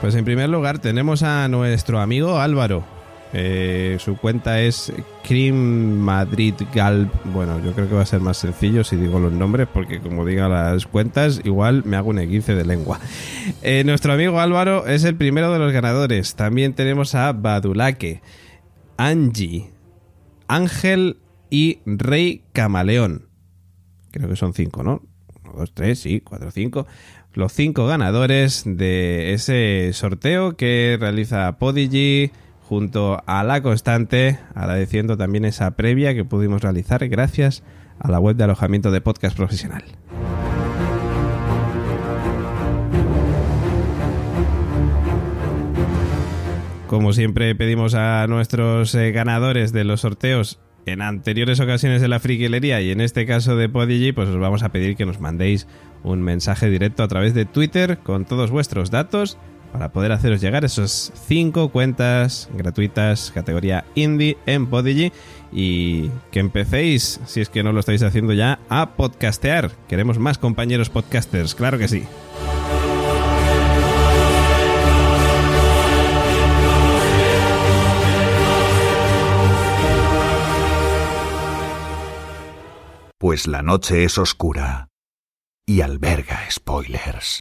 [0.00, 2.84] Pues en primer lugar tenemos a nuestro amigo Álvaro.
[3.34, 4.92] Eh, su cuenta es
[5.26, 7.10] Cream Madrid Galp.
[7.32, 10.26] Bueno, yo creo que va a ser más sencillo si digo los nombres, porque como
[10.26, 13.00] diga las cuentas, igual me hago un equice de lengua.
[13.62, 16.34] Eh, nuestro amigo Álvaro es el primero de los ganadores.
[16.34, 18.20] También tenemos a Badulaque,
[18.98, 19.70] Angie,
[20.46, 23.28] Ángel y Rey Camaleón.
[24.10, 25.00] Creo que son cinco, ¿no?
[25.42, 26.86] Uno, dos, tres, sí, cuatro, cinco.
[27.32, 32.30] Los cinco ganadores de ese sorteo que realiza Podigy
[32.68, 37.62] junto a La Constante, agradeciendo también esa previa que pudimos realizar gracias
[37.98, 39.84] a la web de alojamiento de podcast profesional.
[46.86, 52.20] Como siempre pedimos a nuestros eh, ganadores de los sorteos en anteriores ocasiones de la
[52.20, 55.66] friquilería y en este caso de Podigy, pues os vamos a pedir que nos mandéis
[56.02, 59.38] un mensaje directo a través de Twitter con todos vuestros datos
[59.72, 65.12] para poder haceros llegar esos cinco cuentas gratuitas categoría indie en Podigy
[65.50, 69.70] y que empecéis, si es que no lo estáis haciendo ya, a podcastear.
[69.88, 72.04] Queremos más compañeros podcasters, claro que sí.
[83.18, 84.88] Pues la noche es oscura
[85.64, 87.40] y alberga spoilers.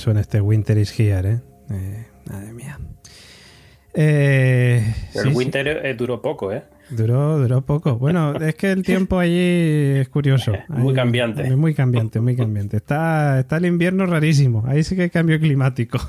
[0.00, 1.40] Suena este Winter is Here, ¿eh?
[1.70, 2.78] Eh, madre mía.
[3.94, 5.34] Eh, El sí, sí.
[5.36, 6.62] Winter eh, duró poco, ¿eh?
[6.90, 7.96] Duró, duró poco.
[7.98, 10.52] Bueno, es que el tiempo allí es curioso.
[10.68, 11.42] Muy cambiante.
[11.46, 12.76] es Muy cambiante, muy cambiante.
[12.76, 14.64] Está, está el invierno rarísimo.
[14.66, 15.98] Ahí sí que hay cambio climático.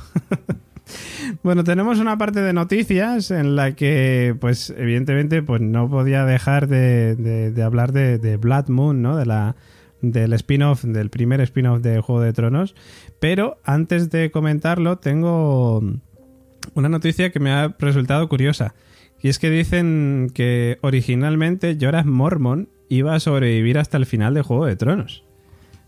[1.44, 6.68] Bueno, tenemos una parte de noticias en la que, pues, evidentemente, pues no podía dejar
[6.68, 9.16] de, de- de hablar de, de Blood Moon, ¿no?
[9.16, 9.56] De la,
[10.02, 12.76] del spin-off, del primer spin-off de Juego de Tronos.
[13.20, 15.82] Pero antes de comentarlo, tengo
[16.74, 18.74] una noticia que me ha resultado curiosa.
[19.22, 24.42] Y es que dicen que originalmente Jorah Mormon iba a sobrevivir hasta el final de
[24.42, 25.24] Juego de Tronos.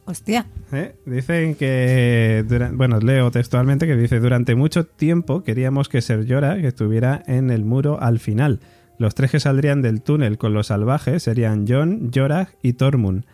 [0.06, 0.46] Hostia.
[0.74, 0.96] ¿Eh?
[1.06, 6.68] Dicen que, bueno, leo textualmente que dice, durante mucho tiempo queríamos que Ser Jorah que
[6.68, 8.60] estuviera en el muro al final.
[9.00, 13.26] Los tres que saldrían del túnel con los salvajes serían Jon, Jorah y Tormund.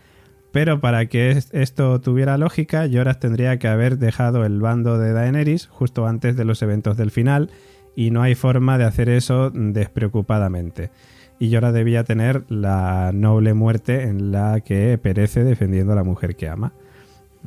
[0.52, 5.14] Pero para que es- esto tuviera lógica, Jorah tendría que haber dejado el bando de
[5.14, 7.50] Daenerys justo antes de los eventos del final
[7.96, 10.90] y no hay forma de hacer eso despreocupadamente.
[11.40, 16.36] Y Jorah debía tener la noble muerte en la que perece defendiendo a la mujer
[16.36, 16.74] que ama.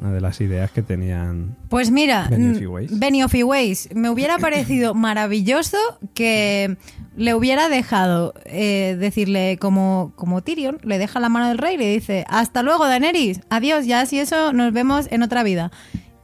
[0.01, 1.57] Una de las ideas que tenían.
[1.69, 2.99] Pues mira, Benioff mm, y Weiss.
[2.99, 5.77] Benioff y Weiss, me hubiera parecido maravilloso
[6.15, 6.79] que
[7.17, 11.79] le hubiera dejado eh, decirle como, como Tyrion, le deja la mano del rey y
[11.79, 15.71] le dice, hasta luego Daenerys, adiós, ya si eso nos vemos en otra vida.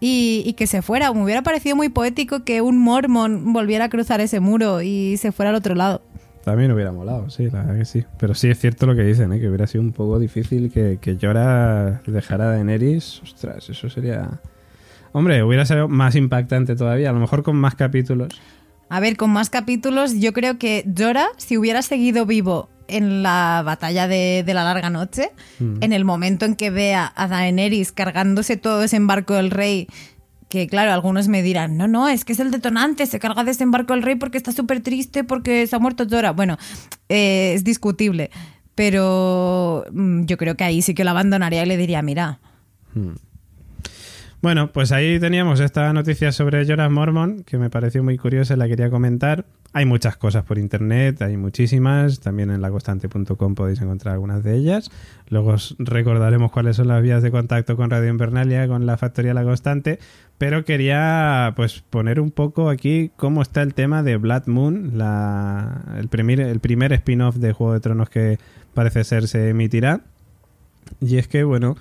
[0.00, 3.88] Y, y que se fuera, me hubiera parecido muy poético que un mormon volviera a
[3.88, 6.02] cruzar ese muro y se fuera al otro lado.
[6.48, 8.04] También hubiera molado, sí, la verdad que sí.
[8.18, 9.40] Pero sí es cierto lo que dicen, ¿eh?
[9.40, 13.20] que hubiera sido un poco difícil que, que Jorah dejara a Daenerys.
[13.22, 14.40] Ostras, eso sería.
[15.12, 18.28] Hombre, hubiera sido más impactante todavía, a lo mejor con más capítulos.
[18.88, 23.62] A ver, con más capítulos, yo creo que Jorah, si hubiera seguido vivo en la
[23.64, 25.82] batalla de, de la larga noche, Mm.
[25.82, 29.88] en el momento en que vea a Daenerys cargándose todo ese embarco del rey,
[30.48, 33.50] que claro, algunos me dirán, no, no, es que es el detonante, se carga de
[33.50, 36.32] ese embarco del rey porque está súper triste porque se ha muerto Jorah.
[36.32, 36.56] Bueno,
[37.08, 38.30] eh, es discutible,
[38.74, 42.40] pero mm, yo creo que ahí sí que lo abandonaría y le diría, mira,
[42.94, 43.14] Hmm.
[44.40, 48.56] Bueno, pues ahí teníamos esta noticia sobre Jorah Mormon, que me pareció muy curiosa y
[48.56, 49.44] la quería comentar.
[49.72, 52.20] Hay muchas cosas por internet, hay muchísimas.
[52.20, 54.92] También en laconstante.com podéis encontrar algunas de ellas.
[55.28, 59.34] Luego os recordaremos cuáles son las vías de contacto con Radio Invernalia, con la Factoría
[59.34, 59.98] La Constante.
[60.38, 65.96] Pero quería pues poner un poco aquí cómo está el tema de Blood Moon, la,
[65.98, 68.38] el primer, el primer spin-off de Juego de Tronos que
[68.72, 70.02] parece ser se emitirá.
[71.00, 71.76] Y es que, bueno,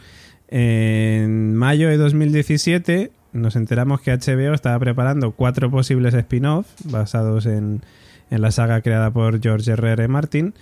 [0.49, 7.81] en mayo de 2017 nos enteramos que HBO estaba preparando cuatro posibles spin-off basados en,
[8.29, 9.91] la saga creada por George R.
[9.91, 10.07] R.
[10.07, 10.53] Martin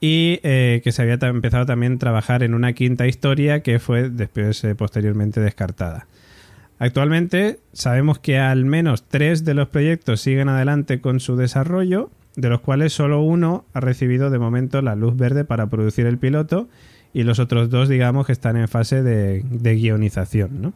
[0.00, 4.10] y eh, que se había empezado también a trabajar en una quinta historia que fue
[4.10, 6.06] después eh, posteriormente descartada.
[6.78, 12.50] Actualmente sabemos que al menos tres de los proyectos siguen adelante con su desarrollo, de
[12.50, 16.68] los cuales solo uno ha recibido de momento la luz verde para producir el piloto
[17.16, 19.42] y los otros dos digamos que están en fase de,
[19.74, 20.60] guionización.
[20.60, 20.74] ¿no?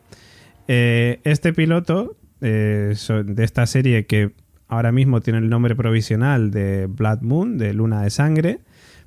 [0.68, 2.94] Eh, este piloto eh,
[3.26, 4.30] de esta serie que
[4.66, 8.60] ahora mismo tiene el nombre provisional de Blood Moon, de Luna de Sangre,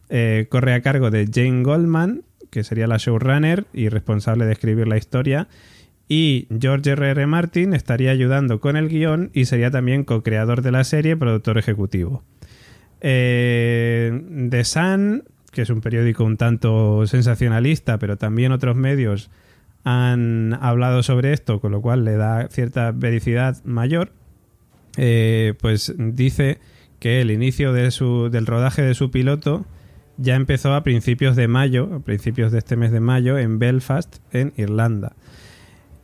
[0.09, 2.21] eh, corre a cargo de Jane Goldman,
[2.51, 5.47] que sería la showrunner y responsable de escribir la historia,
[6.07, 7.09] y George R.
[7.09, 7.25] R.
[7.25, 12.21] Martin estaría ayudando con el guion y sería también co-creador de la serie, productor ejecutivo.
[13.01, 14.21] Eh,
[14.51, 15.23] The Sun,
[15.53, 19.29] que es un periódico un tanto sensacionalista, pero también otros medios
[19.85, 24.11] han hablado sobre esto, con lo cual le da cierta vericidad mayor,
[24.97, 26.59] eh, pues dice
[26.99, 29.65] que el inicio de su, del rodaje de su piloto
[30.17, 34.17] ya empezó a principios de mayo, a principios de este mes de mayo, en Belfast,
[34.31, 35.13] en Irlanda.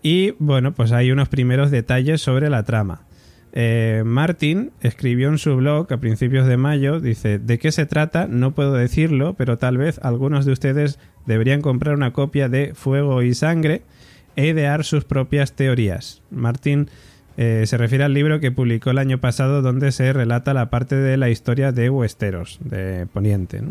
[0.01, 3.03] Y bueno, pues hay unos primeros detalles sobre la trama.
[3.51, 8.27] Eh, Martin escribió en su blog a principios de mayo, dice, ¿de qué se trata?
[8.27, 13.23] No puedo decirlo, pero tal vez algunos de ustedes deberían comprar una copia de Fuego
[13.23, 13.81] y Sangre
[14.35, 16.21] e idear sus propias teorías.
[16.29, 16.89] Martin
[17.37, 20.95] eh, se refiere al libro que publicó el año pasado donde se relata la parte
[20.95, 23.61] de la historia de Westeros, de Poniente.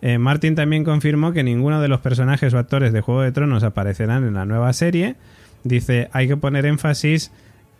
[0.00, 3.62] Eh, Martin también confirmó que ninguno de los personajes o actores de Juego de Tronos
[3.62, 5.16] aparecerán en la nueva serie.
[5.64, 7.30] Dice, hay que poner énfasis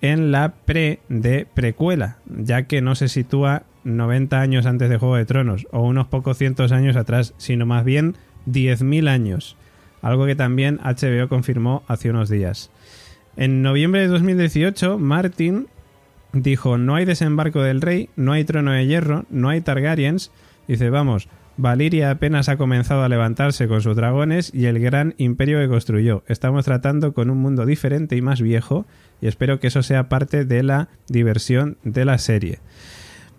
[0.03, 5.17] en la pre de precuela, ya que no se sitúa 90 años antes de Juego
[5.17, 8.17] de Tronos o unos pocos cientos años atrás, sino más bien
[8.47, 9.57] 10.000 años,
[10.03, 12.71] algo que también HBO confirmó hace unos días.
[13.37, 15.69] En noviembre de 2018, Martin
[16.33, 20.31] dijo, no hay desembarco del rey, no hay trono de hierro, no hay Targaryens.
[20.69, 25.59] Dice, vamos, Valiria apenas ha comenzado a levantarse con sus dragones y el gran imperio
[25.59, 26.25] que construyó.
[26.27, 28.87] Estamos tratando con un mundo diferente y más viejo
[29.21, 32.61] y espero que eso sea parte de la diversión de la serie.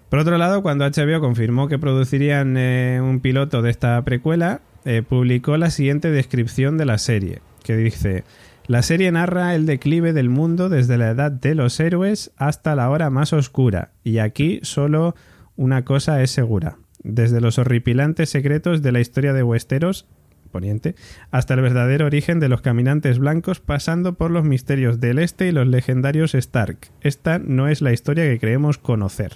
[0.09, 5.01] Por otro lado, cuando HBO confirmó que producirían eh, un piloto de esta precuela, eh,
[5.01, 8.23] publicó la siguiente descripción de la serie, que dice,
[8.67, 12.91] la serie narra el declive del mundo desde la edad de los héroes hasta la
[12.91, 15.15] hora más oscura, y aquí solo
[15.55, 20.07] una cosa es segura, desde los horripilantes secretos de la historia de Westeros,
[20.51, 20.95] Poniente,
[21.31, 25.51] hasta el verdadero origen de los caminantes blancos, pasando por los misterios del este y
[25.51, 26.77] los legendarios Stark.
[27.01, 29.33] Esta no es la historia que creemos conocer.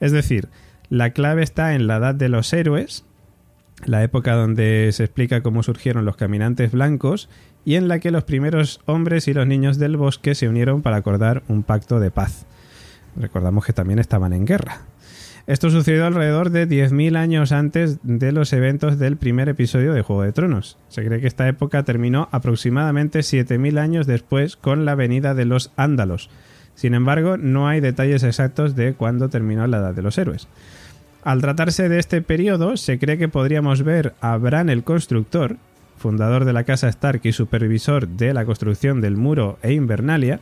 [0.00, 0.48] Es decir,
[0.90, 3.04] la clave está en la edad de los héroes,
[3.84, 7.28] la época donde se explica cómo surgieron los caminantes blancos
[7.64, 10.96] y en la que los primeros hombres y los niños del bosque se unieron para
[10.96, 12.46] acordar un pacto de paz.
[13.16, 14.82] Recordamos que también estaban en guerra.
[15.48, 20.22] Esto sucedió alrededor de 10.000 años antes de los eventos del primer episodio de Juego
[20.22, 20.76] de Tronos.
[20.88, 25.72] Se cree que esta época terminó aproximadamente 7.000 años después con la venida de los
[25.76, 26.28] ándalos.
[26.74, 30.48] Sin embargo, no hay detalles exactos de cuándo terminó la Edad de los Héroes.
[31.24, 35.56] Al tratarse de este periodo, se cree que podríamos ver a Bran el Constructor,
[35.96, 40.40] fundador de la casa Stark y supervisor de la construcción del muro e Invernalia,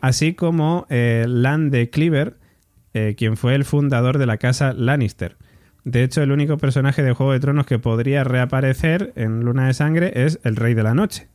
[0.00, 2.34] así como eh, Lan de Cleaver,
[2.94, 5.36] eh, quien fue el fundador de la casa Lannister.
[5.84, 9.74] De hecho, el único personaje de Juego de Tronos que podría reaparecer en Luna de
[9.74, 11.28] Sangre es el Rey de la Noche.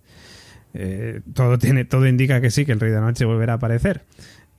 [0.74, 3.56] Eh, todo, tiene, todo indica que sí, que el Rey de la Noche volverá a
[3.58, 4.02] aparecer.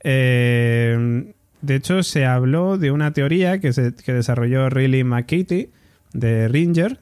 [0.03, 5.69] Eh, de hecho, se habló de una teoría que, se, que desarrolló Riley McKitty
[6.13, 6.99] de Ringer,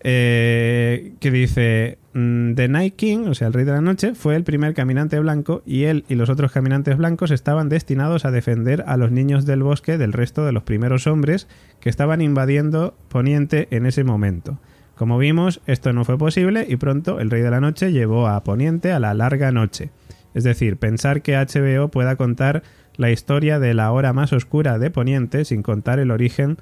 [0.00, 4.44] eh, que dice, The Night King, o sea, el Rey de la Noche, fue el
[4.44, 8.96] primer caminante blanco y él y los otros caminantes blancos estaban destinados a defender a
[8.96, 11.46] los niños del bosque del resto de los primeros hombres
[11.78, 14.58] que estaban invadiendo Poniente en ese momento.
[14.94, 18.42] Como vimos, esto no fue posible y pronto el Rey de la Noche llevó a
[18.42, 19.90] Poniente a la larga noche.
[20.32, 22.62] Es decir, pensar que HBO pueda contar
[22.96, 26.56] la historia de la hora más oscura de Poniente sin contar el origen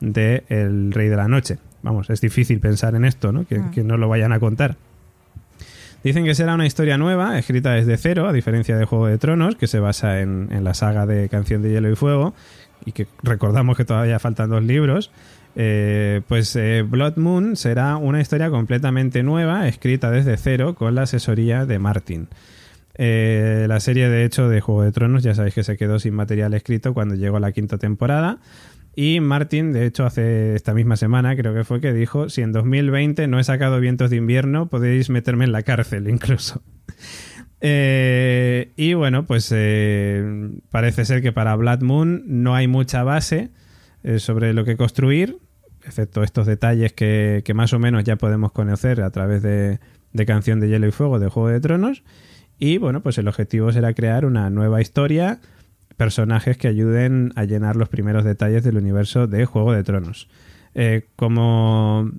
[0.00, 1.56] del Rey de la Noche.
[1.82, 3.46] Vamos, es difícil pensar en esto, ¿no?
[3.46, 4.76] Que, que no lo vayan a contar.
[6.04, 9.56] Dicen que será una historia nueva, escrita desde cero, a diferencia de Juego de Tronos,
[9.56, 12.34] que se basa en, la saga de Canción de Hielo y Fuego,
[12.84, 15.10] y que recordamos que todavía faltan dos libros.
[15.56, 21.02] Eh, pues eh, Blood Moon será una historia completamente nueva, escrita desde cero, con la
[21.02, 22.28] asesoría de Martin.
[22.94, 26.14] Eh, la serie, de hecho, de Juego de Tronos, ya sabéis que se quedó sin
[26.14, 28.38] material escrito cuando llegó la quinta temporada.
[29.00, 32.50] Y Martin, de hecho, hace esta misma semana, creo que fue que dijo: Si en
[32.50, 36.62] 2020 no he sacado vientos de invierno, podéis meterme en la cárcel incluso.
[37.60, 40.22] Eh, y bueno, pues eh,
[40.70, 43.50] parece ser que para Blood Moon no hay mucha base
[44.04, 45.38] eh, sobre lo que construir,
[45.84, 49.80] excepto estos detalles que, más o menos ya podemos conocer a través de,
[50.12, 52.04] de Canción de Hielo y Fuego de Juego de Tronos.
[52.60, 55.40] Y bueno, pues el objetivo será crear una nueva historia,
[55.98, 60.28] personajes que ayuden a llenar los primeros detalles del universo de Juego de Tronos.
[60.74, 62.10] Eh, como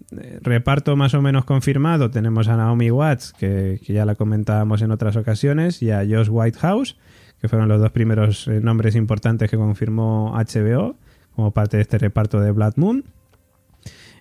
[0.42, 5.16] reparto más o menos confirmado, tenemos a Naomi Watts, que, ya la comentábamos en otras
[5.16, 6.98] ocasiones, y a Josh Whitehouse,
[7.40, 10.98] que fueron los dos primeros eh, nombres importantes que confirmó HBO
[11.36, 13.06] como parte de este reparto de Blood Moon.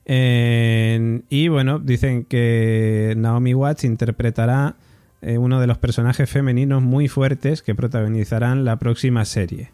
[0.05, 4.77] Eh, y bueno, dicen que Naomi Watts interpretará
[5.21, 9.73] eh, uno de los personajes femeninos muy fuertes que protagonizarán la próxima serie.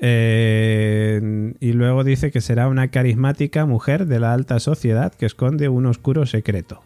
[0.00, 5.68] Eh, y luego dice que será una carismática mujer de la alta sociedad que esconde
[5.68, 6.82] un oscuro secreto.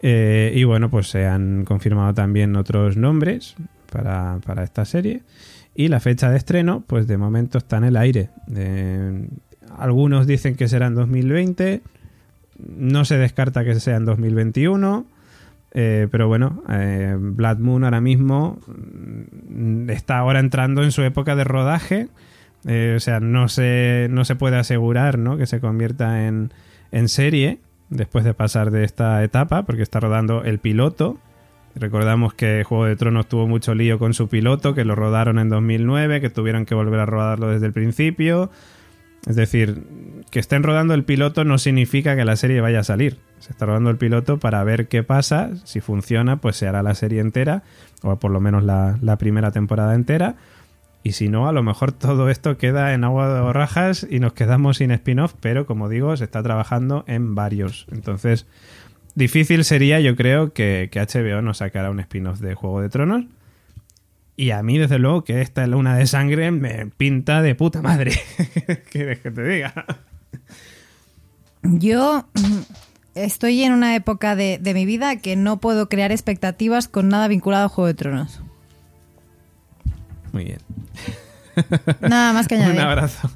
[0.00, 3.56] Eh, y bueno, pues se han confirmado también otros nombres
[3.90, 5.22] para, para, esta serie.
[5.74, 8.30] Y la fecha de estreno, pues de momento está en el aire.
[9.76, 11.82] Algunos dicen que será en 2020.
[12.58, 15.06] No se descarta que sea en 2021.
[15.74, 21.34] Eh, pero bueno, eh, Blood Moon ahora mismo mm, está ahora entrando en su época
[21.34, 22.08] de rodaje.
[22.66, 25.36] Eh, o sea, no se, no se puede asegurar ¿no?
[25.36, 26.52] que se convierta en,
[26.92, 27.58] en serie
[27.90, 31.18] después de pasar de esta etapa, porque está rodando el piloto.
[31.74, 35.48] Recordamos que Juego de Tronos tuvo mucho lío con su piloto, que lo rodaron en
[35.48, 38.50] 2009, que tuvieron que volver a rodarlo desde el principio.
[39.26, 39.84] Es decir,
[40.30, 43.18] que estén rodando el piloto no significa que la serie vaya a salir.
[43.38, 45.50] Se está rodando el piloto para ver qué pasa.
[45.64, 47.62] Si funciona, pues se hará la serie entera,
[48.02, 50.34] o por lo menos la, primera temporada entera.
[51.04, 54.32] Y si no, a lo mejor todo esto queda en agua de borrajas y nos
[54.32, 57.86] quedamos sin spin-off, pero como digo, se está trabajando en varios.
[57.92, 58.46] Entonces,
[59.14, 63.24] difícil sería, yo creo, que, que HBO nos sacara un spin-off de Juego de Tronos.
[64.36, 68.12] Y a mí, desde luego, que esta luna de sangre me pinta de puta madre.
[68.90, 69.74] ¿Quieres que te diga?
[71.62, 72.26] Yo
[73.14, 77.28] estoy en una época de, de, mi vida que no puedo crear expectativas con nada
[77.28, 78.42] vinculado a Juego de Tronos.
[80.32, 80.58] Muy bien.
[82.00, 82.74] Nada más que añadir.
[82.74, 83.30] Un abrazo.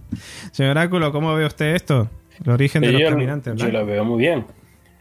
[0.53, 2.11] Señor Oráculo, ¿cómo ve usted esto?
[2.45, 3.55] El origen de yo, los caminantes.
[3.57, 4.47] Yo lo veo muy bien.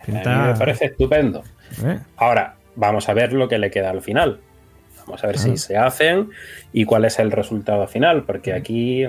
[0.05, 0.43] Pinta...
[0.43, 1.43] A mí me parece estupendo.
[1.83, 1.99] ¿Eh?
[2.17, 4.39] Ahora, vamos a ver lo que le queda al final.
[5.05, 5.39] Vamos a ver ah.
[5.39, 6.29] si se hacen
[6.73, 9.05] y cuál es el resultado final, porque aquí,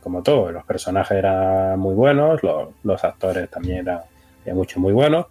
[0.00, 4.00] como todo, los personajes eran muy buenos, los, los actores también eran,
[4.44, 5.26] eran muchos muy buenos.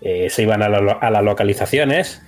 [0.00, 2.22] Eh, se iban a, la, a, las localizaciones.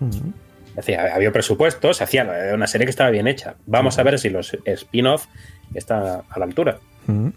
[0.00, 0.32] Uh -huh.
[0.76, 3.54] Decía, había presupuesto, se hacía una serie que estaba bien hecha.
[3.66, 5.26] Vamos a ver si los spin-off
[5.74, 6.78] están a la altura.
[7.06, 7.32] Uh -huh.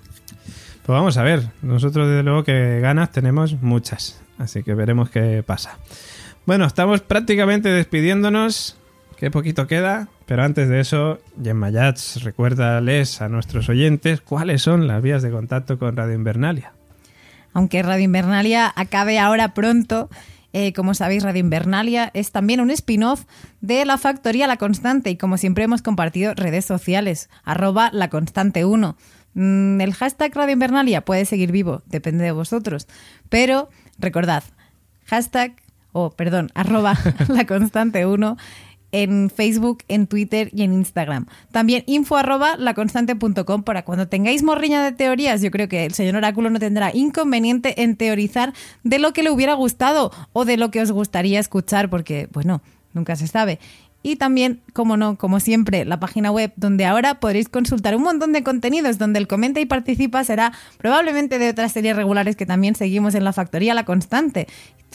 [0.87, 5.43] Pues vamos a ver, nosotros desde luego que ganas tenemos muchas, así que veremos qué
[5.45, 5.79] pasa.
[6.48, 8.77] Bueno, estamos prácticamente despidiéndonos,
[9.17, 11.72] qué poquito queda, pero antes de eso, Gemma
[12.24, 16.72] recuérdales a nuestros oyentes cuáles son las vías de contacto con Radio Invernalia.
[17.51, 20.09] Aunque Radio Invernalia acabe ahora pronto,
[20.53, 23.26] eh, como sabéis, Radio Invernalia es también un spin-off
[23.59, 28.64] de La Factoría La Constante y como siempre hemos compartido redes sociales, arroba La Constante
[28.64, 28.95] 1.
[29.34, 32.88] Mm, el hashtag Radio Invernalia puede seguir vivo, depende de vosotros,
[33.27, 33.69] pero
[34.00, 34.45] recordad,
[35.08, 35.51] hashtag,
[35.98, 38.38] o perdón, arroba La Constante 1
[38.93, 41.26] en Facebook, en Twitter y en Instagram.
[41.51, 45.42] También info arroba laconstante.com para cuando tengáis morriña de teorías.
[45.42, 48.53] Yo creo que el señor Oráculo no tendrá inconveniente en teorizar
[48.84, 52.61] de lo que le hubiera gustado o de lo que os gustaría escuchar, porque, bueno,
[52.93, 53.59] nunca se sabe.
[54.03, 58.32] Y también, como no, como siempre, la página web donde ahora podréis consultar un montón
[58.32, 62.76] de contenidos, donde el comenta y participa será probablemente de otras series regulares que también
[62.76, 64.48] seguimos en la factoría La Constante.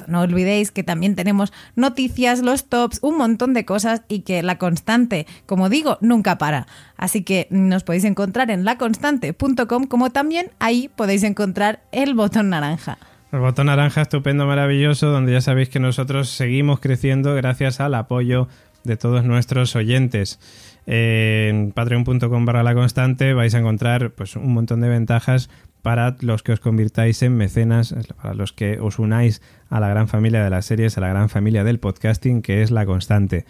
[0.07, 4.57] No olvidéis que también tenemos noticias, los tops, un montón de cosas y que La
[4.57, 6.67] Constante, como digo, nunca para.
[6.97, 12.99] Así que nos podéis encontrar en laconstante.com como también ahí podéis encontrar el botón naranja.
[13.33, 18.49] El botón naranja estupendo, maravilloso, donde ya sabéis que nosotros seguimos creciendo gracias al apoyo
[18.85, 20.39] de todos nuestros oyentes.
[20.87, 25.49] En patreon.com barra la constante vais a encontrar pues, un montón de ventajas
[25.83, 30.09] para los que os convirtáis en mecenas, para los que os unáis a la gran
[30.09, 33.45] familia de las series, a la gran familia del podcasting, que es la constante.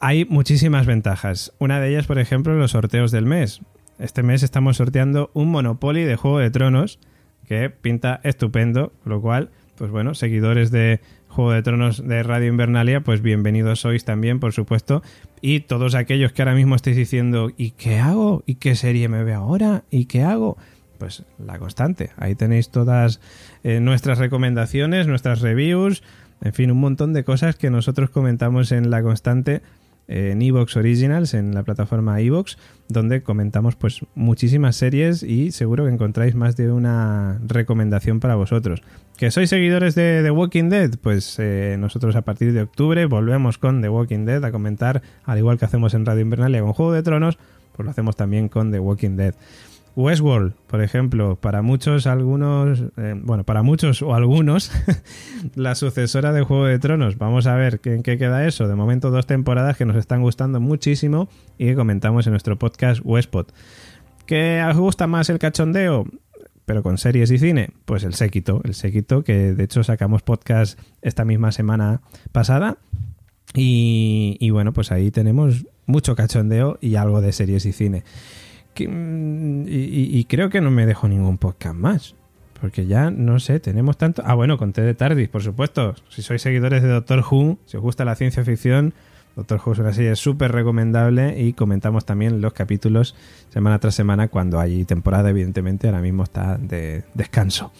[0.00, 1.52] Hay muchísimas ventajas.
[1.58, 3.60] Una de ellas, por ejemplo, los sorteos del mes.
[3.98, 6.98] Este mes estamos sorteando un Monopoly de Juego de Tronos
[7.46, 11.00] que pinta estupendo, lo cual, pues bueno, seguidores de
[11.32, 15.02] Juego de Tronos de Radio Invernalia, pues bienvenidos sois también, por supuesto.
[15.40, 18.42] Y todos aquellos que ahora mismo estéis diciendo, ¿y qué hago?
[18.44, 19.84] ¿Y qué serie me ve ahora?
[19.90, 20.58] ¿Y qué hago?
[20.98, 22.10] Pues la constante.
[22.18, 23.22] Ahí tenéis todas
[23.64, 26.02] eh, nuestras recomendaciones, nuestras reviews,
[26.42, 29.62] en fin, un montón de cosas que nosotros comentamos en la constante
[30.12, 32.58] en Evox Originals, en la plataforma Evox,
[32.88, 38.82] donde comentamos pues muchísimas series y seguro que encontráis más de una recomendación para vosotros.
[39.16, 40.90] ¿Que sois seguidores de The Walking Dead?
[41.00, 45.38] Pues eh, nosotros a partir de octubre volvemos con The Walking Dead a comentar, al
[45.38, 47.38] igual que hacemos en Radio Invernalia con Juego de Tronos,
[47.74, 49.34] pues lo hacemos también con The Walking Dead.
[49.94, 54.70] Westworld, por ejemplo, para muchos, algunos, eh, bueno, para muchos o algunos,
[55.54, 57.18] la sucesora de Juego de Tronos.
[57.18, 58.68] Vamos a ver en qué queda eso.
[58.68, 63.02] De momento, dos temporadas que nos están gustando muchísimo y que comentamos en nuestro podcast
[63.04, 63.52] Westpot.
[64.24, 66.06] ¿Qué os gusta más el cachondeo?
[66.64, 70.78] Pero con series y cine, pues el séquito, el séquito que de hecho sacamos podcast
[71.02, 72.78] esta misma semana pasada.
[73.54, 78.04] Y, y bueno, pues ahí tenemos mucho cachondeo y algo de series y cine.
[78.78, 82.14] Mm, y, y creo que no me dejo ningún podcast más.
[82.60, 84.22] Porque ya, no sé, tenemos tanto...
[84.24, 85.96] Ah, bueno, conté de Tardis, por supuesto.
[86.10, 88.94] Si sois seguidores de Doctor Who, si os gusta la ciencia ficción,
[89.34, 93.16] Doctor Who es una serie súper recomendable y comentamos también los capítulos
[93.48, 97.72] semana tras semana cuando hay temporada, evidentemente, ahora mismo está de descanso.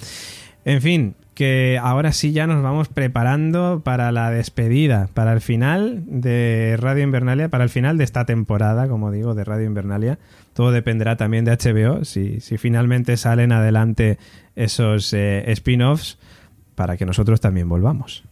[0.64, 6.02] En fin, que ahora sí ya nos vamos preparando para la despedida, para el final
[6.06, 10.18] de Radio Invernalia, para el final de esta temporada, como digo, de Radio Invernalia.
[10.52, 14.18] Todo dependerá también de HBO, si, si finalmente salen adelante
[14.56, 16.18] esos eh, spin-offs,
[16.74, 18.24] para que nosotros también volvamos.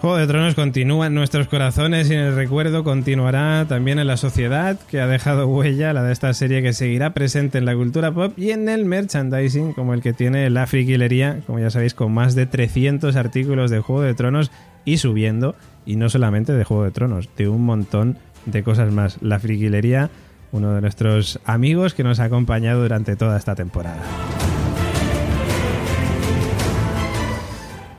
[0.00, 4.16] Juego de Tronos continúa en nuestros corazones y en el recuerdo continuará también en la
[4.16, 8.12] sociedad que ha dejado huella, la de esta serie que seguirá presente en la cultura
[8.12, 12.12] pop y en el merchandising, como el que tiene la friquilería, como ya sabéis, con
[12.12, 14.52] más de 300 artículos de Juego de Tronos
[14.84, 19.18] y subiendo, y no solamente de Juego de Tronos, de un montón de cosas más.
[19.20, 20.10] La friquilería,
[20.52, 24.02] uno de nuestros amigos que nos ha acompañado durante toda esta temporada.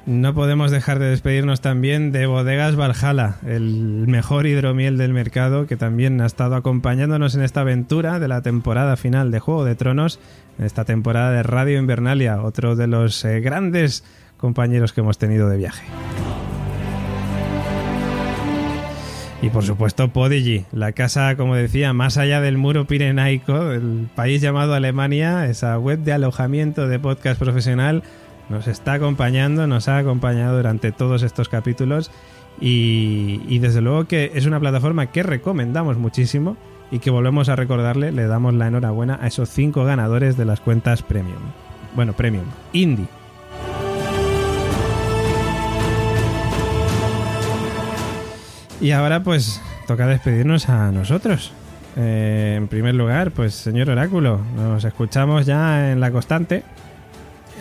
[0.09, 5.77] No podemos dejar de despedirnos también de Bodegas Valhalla, el mejor hidromiel del mercado que
[5.77, 10.19] también ha estado acompañándonos en esta aventura de la temporada final de Juego de Tronos,
[10.57, 14.03] en esta temporada de Radio Invernalia, otro de los eh, grandes
[14.37, 15.85] compañeros que hemos tenido de viaje.
[19.43, 24.41] Y por supuesto Podigy, la casa, como decía, más allá del muro pirenaico, el país
[24.41, 28.01] llamado Alemania, esa web de alojamiento de podcast profesional
[28.49, 32.11] nos está acompañando, nos ha acompañado durante todos estos capítulos
[32.59, 36.57] y, desde luego que es una plataforma que recomendamos muchísimo
[36.91, 40.59] y que volvemos a recordarle, le damos la enhorabuena a esos cinco ganadores de las
[40.59, 41.41] cuentas premium.
[41.95, 43.07] Bueno, premium, indie.
[48.81, 51.51] Y ahora pues toca despedirnos a nosotros.
[51.95, 56.63] Eh, en primer lugar, pues señor Oráculo, nos escuchamos ya en la constante.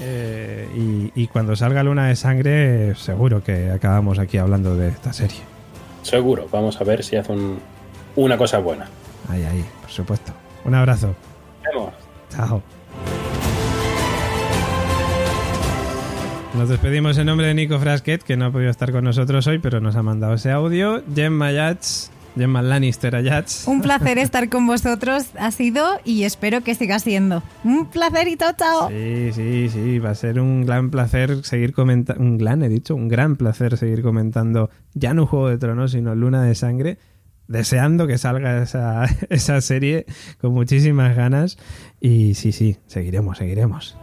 [0.01, 5.13] Eh, y, y cuando salga Luna de Sangre, seguro que acabamos aquí hablando de esta
[5.13, 5.39] serie.
[6.03, 7.59] Seguro, vamos a ver si hace un-
[8.17, 8.87] una cosa buena.
[9.29, 10.33] Ahí, ahí, por supuesto.
[10.65, 11.15] Un abrazo.
[11.65, 11.95] Nos vemos.
[12.31, 12.63] Chao.
[16.55, 19.59] Nos despedimos en nombre de Nico Frasquet, que no ha podido estar con nosotros hoy,
[19.59, 21.03] pero nos ha mandado ese audio.
[21.15, 23.67] Gemma Yats, Gemma Lannister Ayats.
[23.67, 27.43] Un placer estar con vosotros ha sido y espero que siga siendo.
[27.65, 28.89] Un placerito, chao.
[28.89, 32.95] Sí, sí, sí, va a ser un gran placer seguir comentando, un gran, he dicho,
[32.95, 36.99] un gran placer seguir comentando ya no Juego de Tronos, sino Luna de Sangre,
[37.47, 40.07] deseando que salga esa, esa serie
[40.41, 41.59] con muchísimas ganas
[42.01, 43.99] y sí, sí, seguiremos, seguiremos.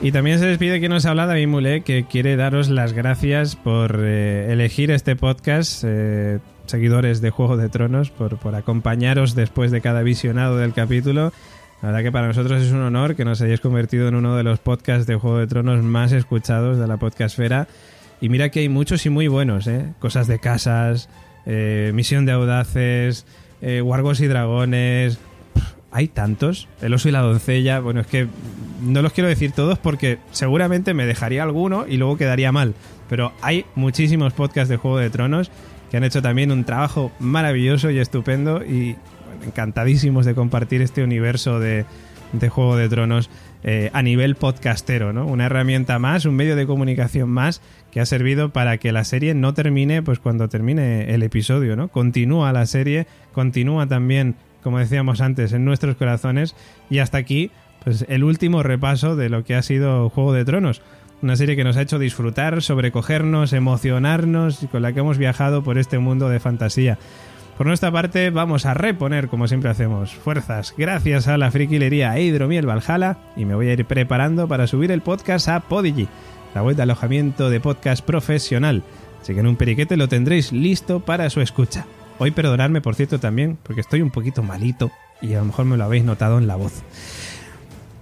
[0.00, 4.00] Y también se despide quien nos habla, David Mulé, que quiere daros las gracias por
[4.00, 9.80] eh, elegir este podcast, eh, seguidores de Juego de Tronos, por, por acompañaros después de
[9.80, 11.32] cada visionado del capítulo.
[11.82, 14.44] La verdad que para nosotros es un honor que nos hayáis convertido en uno de
[14.44, 17.66] los podcasts de Juego de Tronos más escuchados de la podcastfera.
[18.20, 19.94] Y mira que hay muchos y muy buenos, ¿eh?
[19.98, 21.08] Cosas de casas,
[21.46, 23.26] eh, Misión de Audaces,
[23.62, 25.18] eh, Wargos y Dragones,
[25.90, 26.68] hay tantos.
[26.80, 27.80] El oso y la doncella.
[27.80, 28.26] Bueno, es que
[28.82, 32.74] no los quiero decir todos porque seguramente me dejaría alguno y luego quedaría mal.
[33.08, 35.50] Pero hay muchísimos podcasts de Juego de Tronos
[35.90, 38.96] que han hecho también un trabajo maravilloso y estupendo y
[39.44, 41.86] encantadísimos de compartir este universo de,
[42.32, 43.30] de Juego de Tronos
[43.64, 45.26] eh, a nivel podcastero, ¿no?
[45.26, 47.60] Una herramienta más, un medio de comunicación más
[47.90, 51.88] que ha servido para que la serie no termine pues cuando termine el episodio, ¿no?
[51.88, 56.54] Continúa la serie, continúa también como decíamos antes, en nuestros corazones.
[56.90, 57.50] Y hasta aquí,
[57.84, 60.82] pues el último repaso de lo que ha sido Juego de Tronos.
[61.20, 65.64] Una serie que nos ha hecho disfrutar, sobrecogernos, emocionarnos y con la que hemos viajado
[65.64, 66.98] por este mundo de fantasía.
[67.58, 72.22] Por nuestra parte, vamos a reponer, como siempre hacemos, fuerzas gracias a la friquilería e
[72.22, 76.06] Hidromiel Valhalla y me voy a ir preparando para subir el podcast a Podigy,
[76.54, 78.84] la web de alojamiento de podcast profesional.
[79.20, 81.84] Así que en un periquete lo tendréis listo para su escucha.
[82.18, 84.90] Hoy perdonadme, por cierto, también, porque estoy un poquito malito
[85.22, 86.82] y a lo mejor me lo habéis notado en la voz.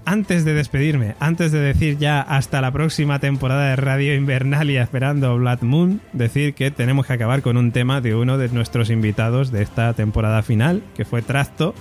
[0.04, 5.36] Antes de despedirme, antes de decir ya hasta la próxima temporada de Radio Invernalia esperando
[5.36, 9.50] Blood Moon, decir que tenemos que acabar con un tema de uno de nuestros invitados
[9.50, 11.74] de esta temporada final, que fue Trasto,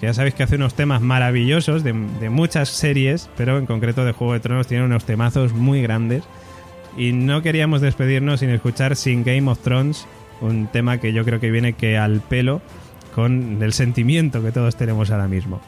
[0.00, 4.04] que ya sabéis que hace unos temas maravillosos de, de muchas series, pero en concreto
[4.04, 6.22] de Juego de Tronos tiene unos temazos muy grandes.
[6.96, 10.06] Y no queríamos despedirnos sin escuchar Sin Game of Thrones,
[10.42, 12.60] un tema que yo creo que viene que al pelo
[13.14, 15.60] con el sentimiento que todos tenemos ahora mismo.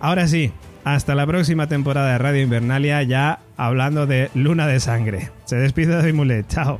[0.00, 0.52] Ahora sí,
[0.84, 5.30] hasta la próxima temporada de Radio Invernalia, ya hablando de Luna de Sangre.
[5.44, 6.78] Se despide de Mulet, chao.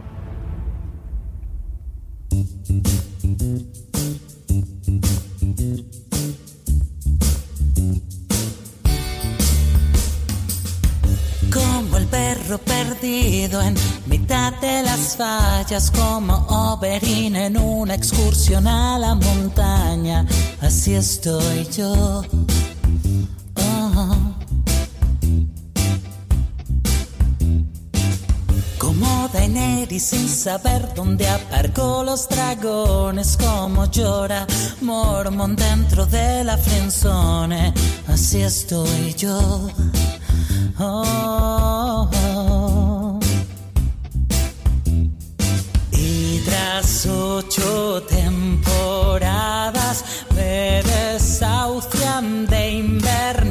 [11.96, 19.14] El perro perdido en mitad de las fallas, como Oberyn en una excursión a la
[19.14, 20.26] montaña,
[20.60, 22.22] así estoy yo.
[23.54, 24.16] Oh.
[28.76, 34.46] Como Daenerys sin saber dónde aparcó los dragones, como llora
[34.82, 37.72] Mormon dentro de la friendzone,
[38.06, 39.70] así estoy yo.
[40.78, 42.08] Oh.
[45.92, 50.04] Y tras ocho temporadas
[50.34, 53.45] me desahucian de invernalia.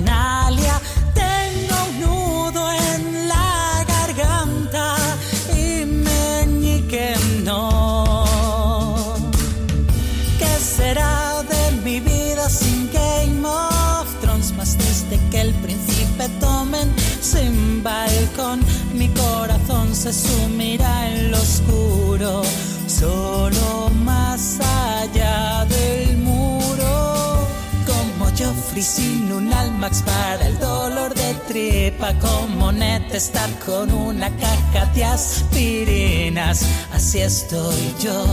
[20.06, 22.43] Se sumirá en lo oscuro,
[22.85, 27.48] solo más allá del muro.
[27.88, 34.30] Como Joffrey sin un almax para el dolor de tripa, como Ned estar con una
[34.38, 36.64] caja de aspirinas.
[36.93, 38.25] Así estoy yo.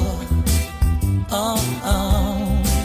[1.31, 2.82] Oh, oh.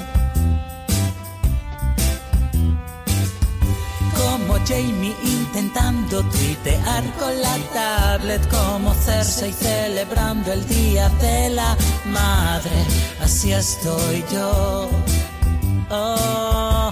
[4.17, 11.77] Como Jamie intentando tuitear con la tabla Hamlet como Cersei celebrando el Día de la
[12.05, 12.85] Madre.
[13.21, 14.89] Así estoy yo.
[15.89, 16.91] Oh,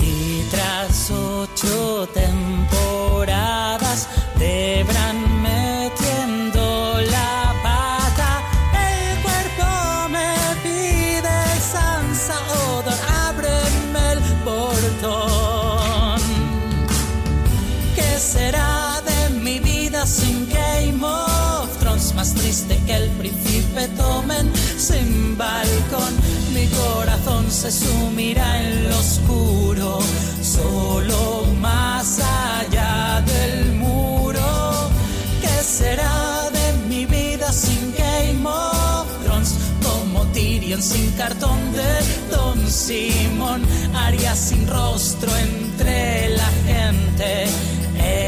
[0.00, 2.59] Y tras ocho temporadas
[27.60, 29.98] se sumirá en lo oscuro,
[30.42, 34.90] solo más allá del muro.
[35.42, 39.56] ¿Qué será de mi vida sin Game of Thrones?
[39.82, 43.62] Como Tyrion sin cartón de Don Simon,
[43.94, 47.44] Arya sin rostro entre la gente,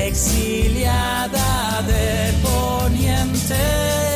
[0.04, 4.11] exiliada de poniente.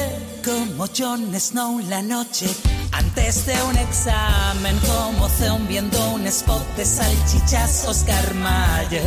[0.46, 2.46] Como Jon Snow la noche
[2.92, 9.02] antes de un examen, como Theon viendo un spot de salchichas Oscar Mayer,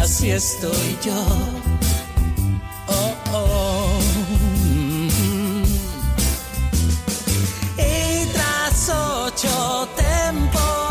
[0.00, 1.14] así estoy yo.
[2.88, 4.00] Oh, oh.
[7.78, 10.89] Y tras ocho temporadas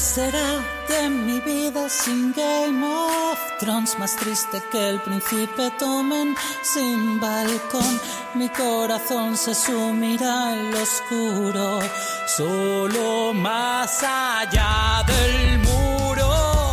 [0.00, 3.98] será de mi vida sin Game of Thrones?
[3.98, 8.00] Más triste que el príncipe Tomen sin balcón.
[8.34, 11.80] Mi corazón se sumirá en lo oscuro,
[12.26, 16.72] solo más allá del muro.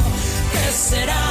[0.54, 1.27] ¿Qué será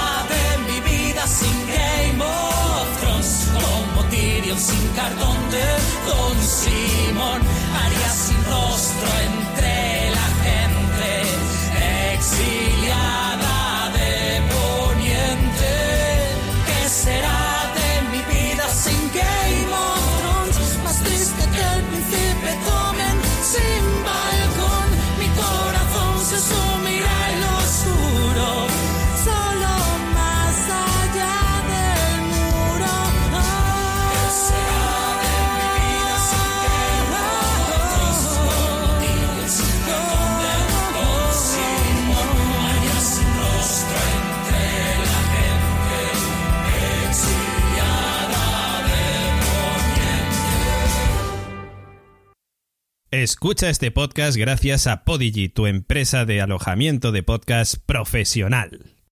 [53.22, 58.95] Escucha este podcast gracias a Podigy, tu empresa de alojamiento de podcast profesional.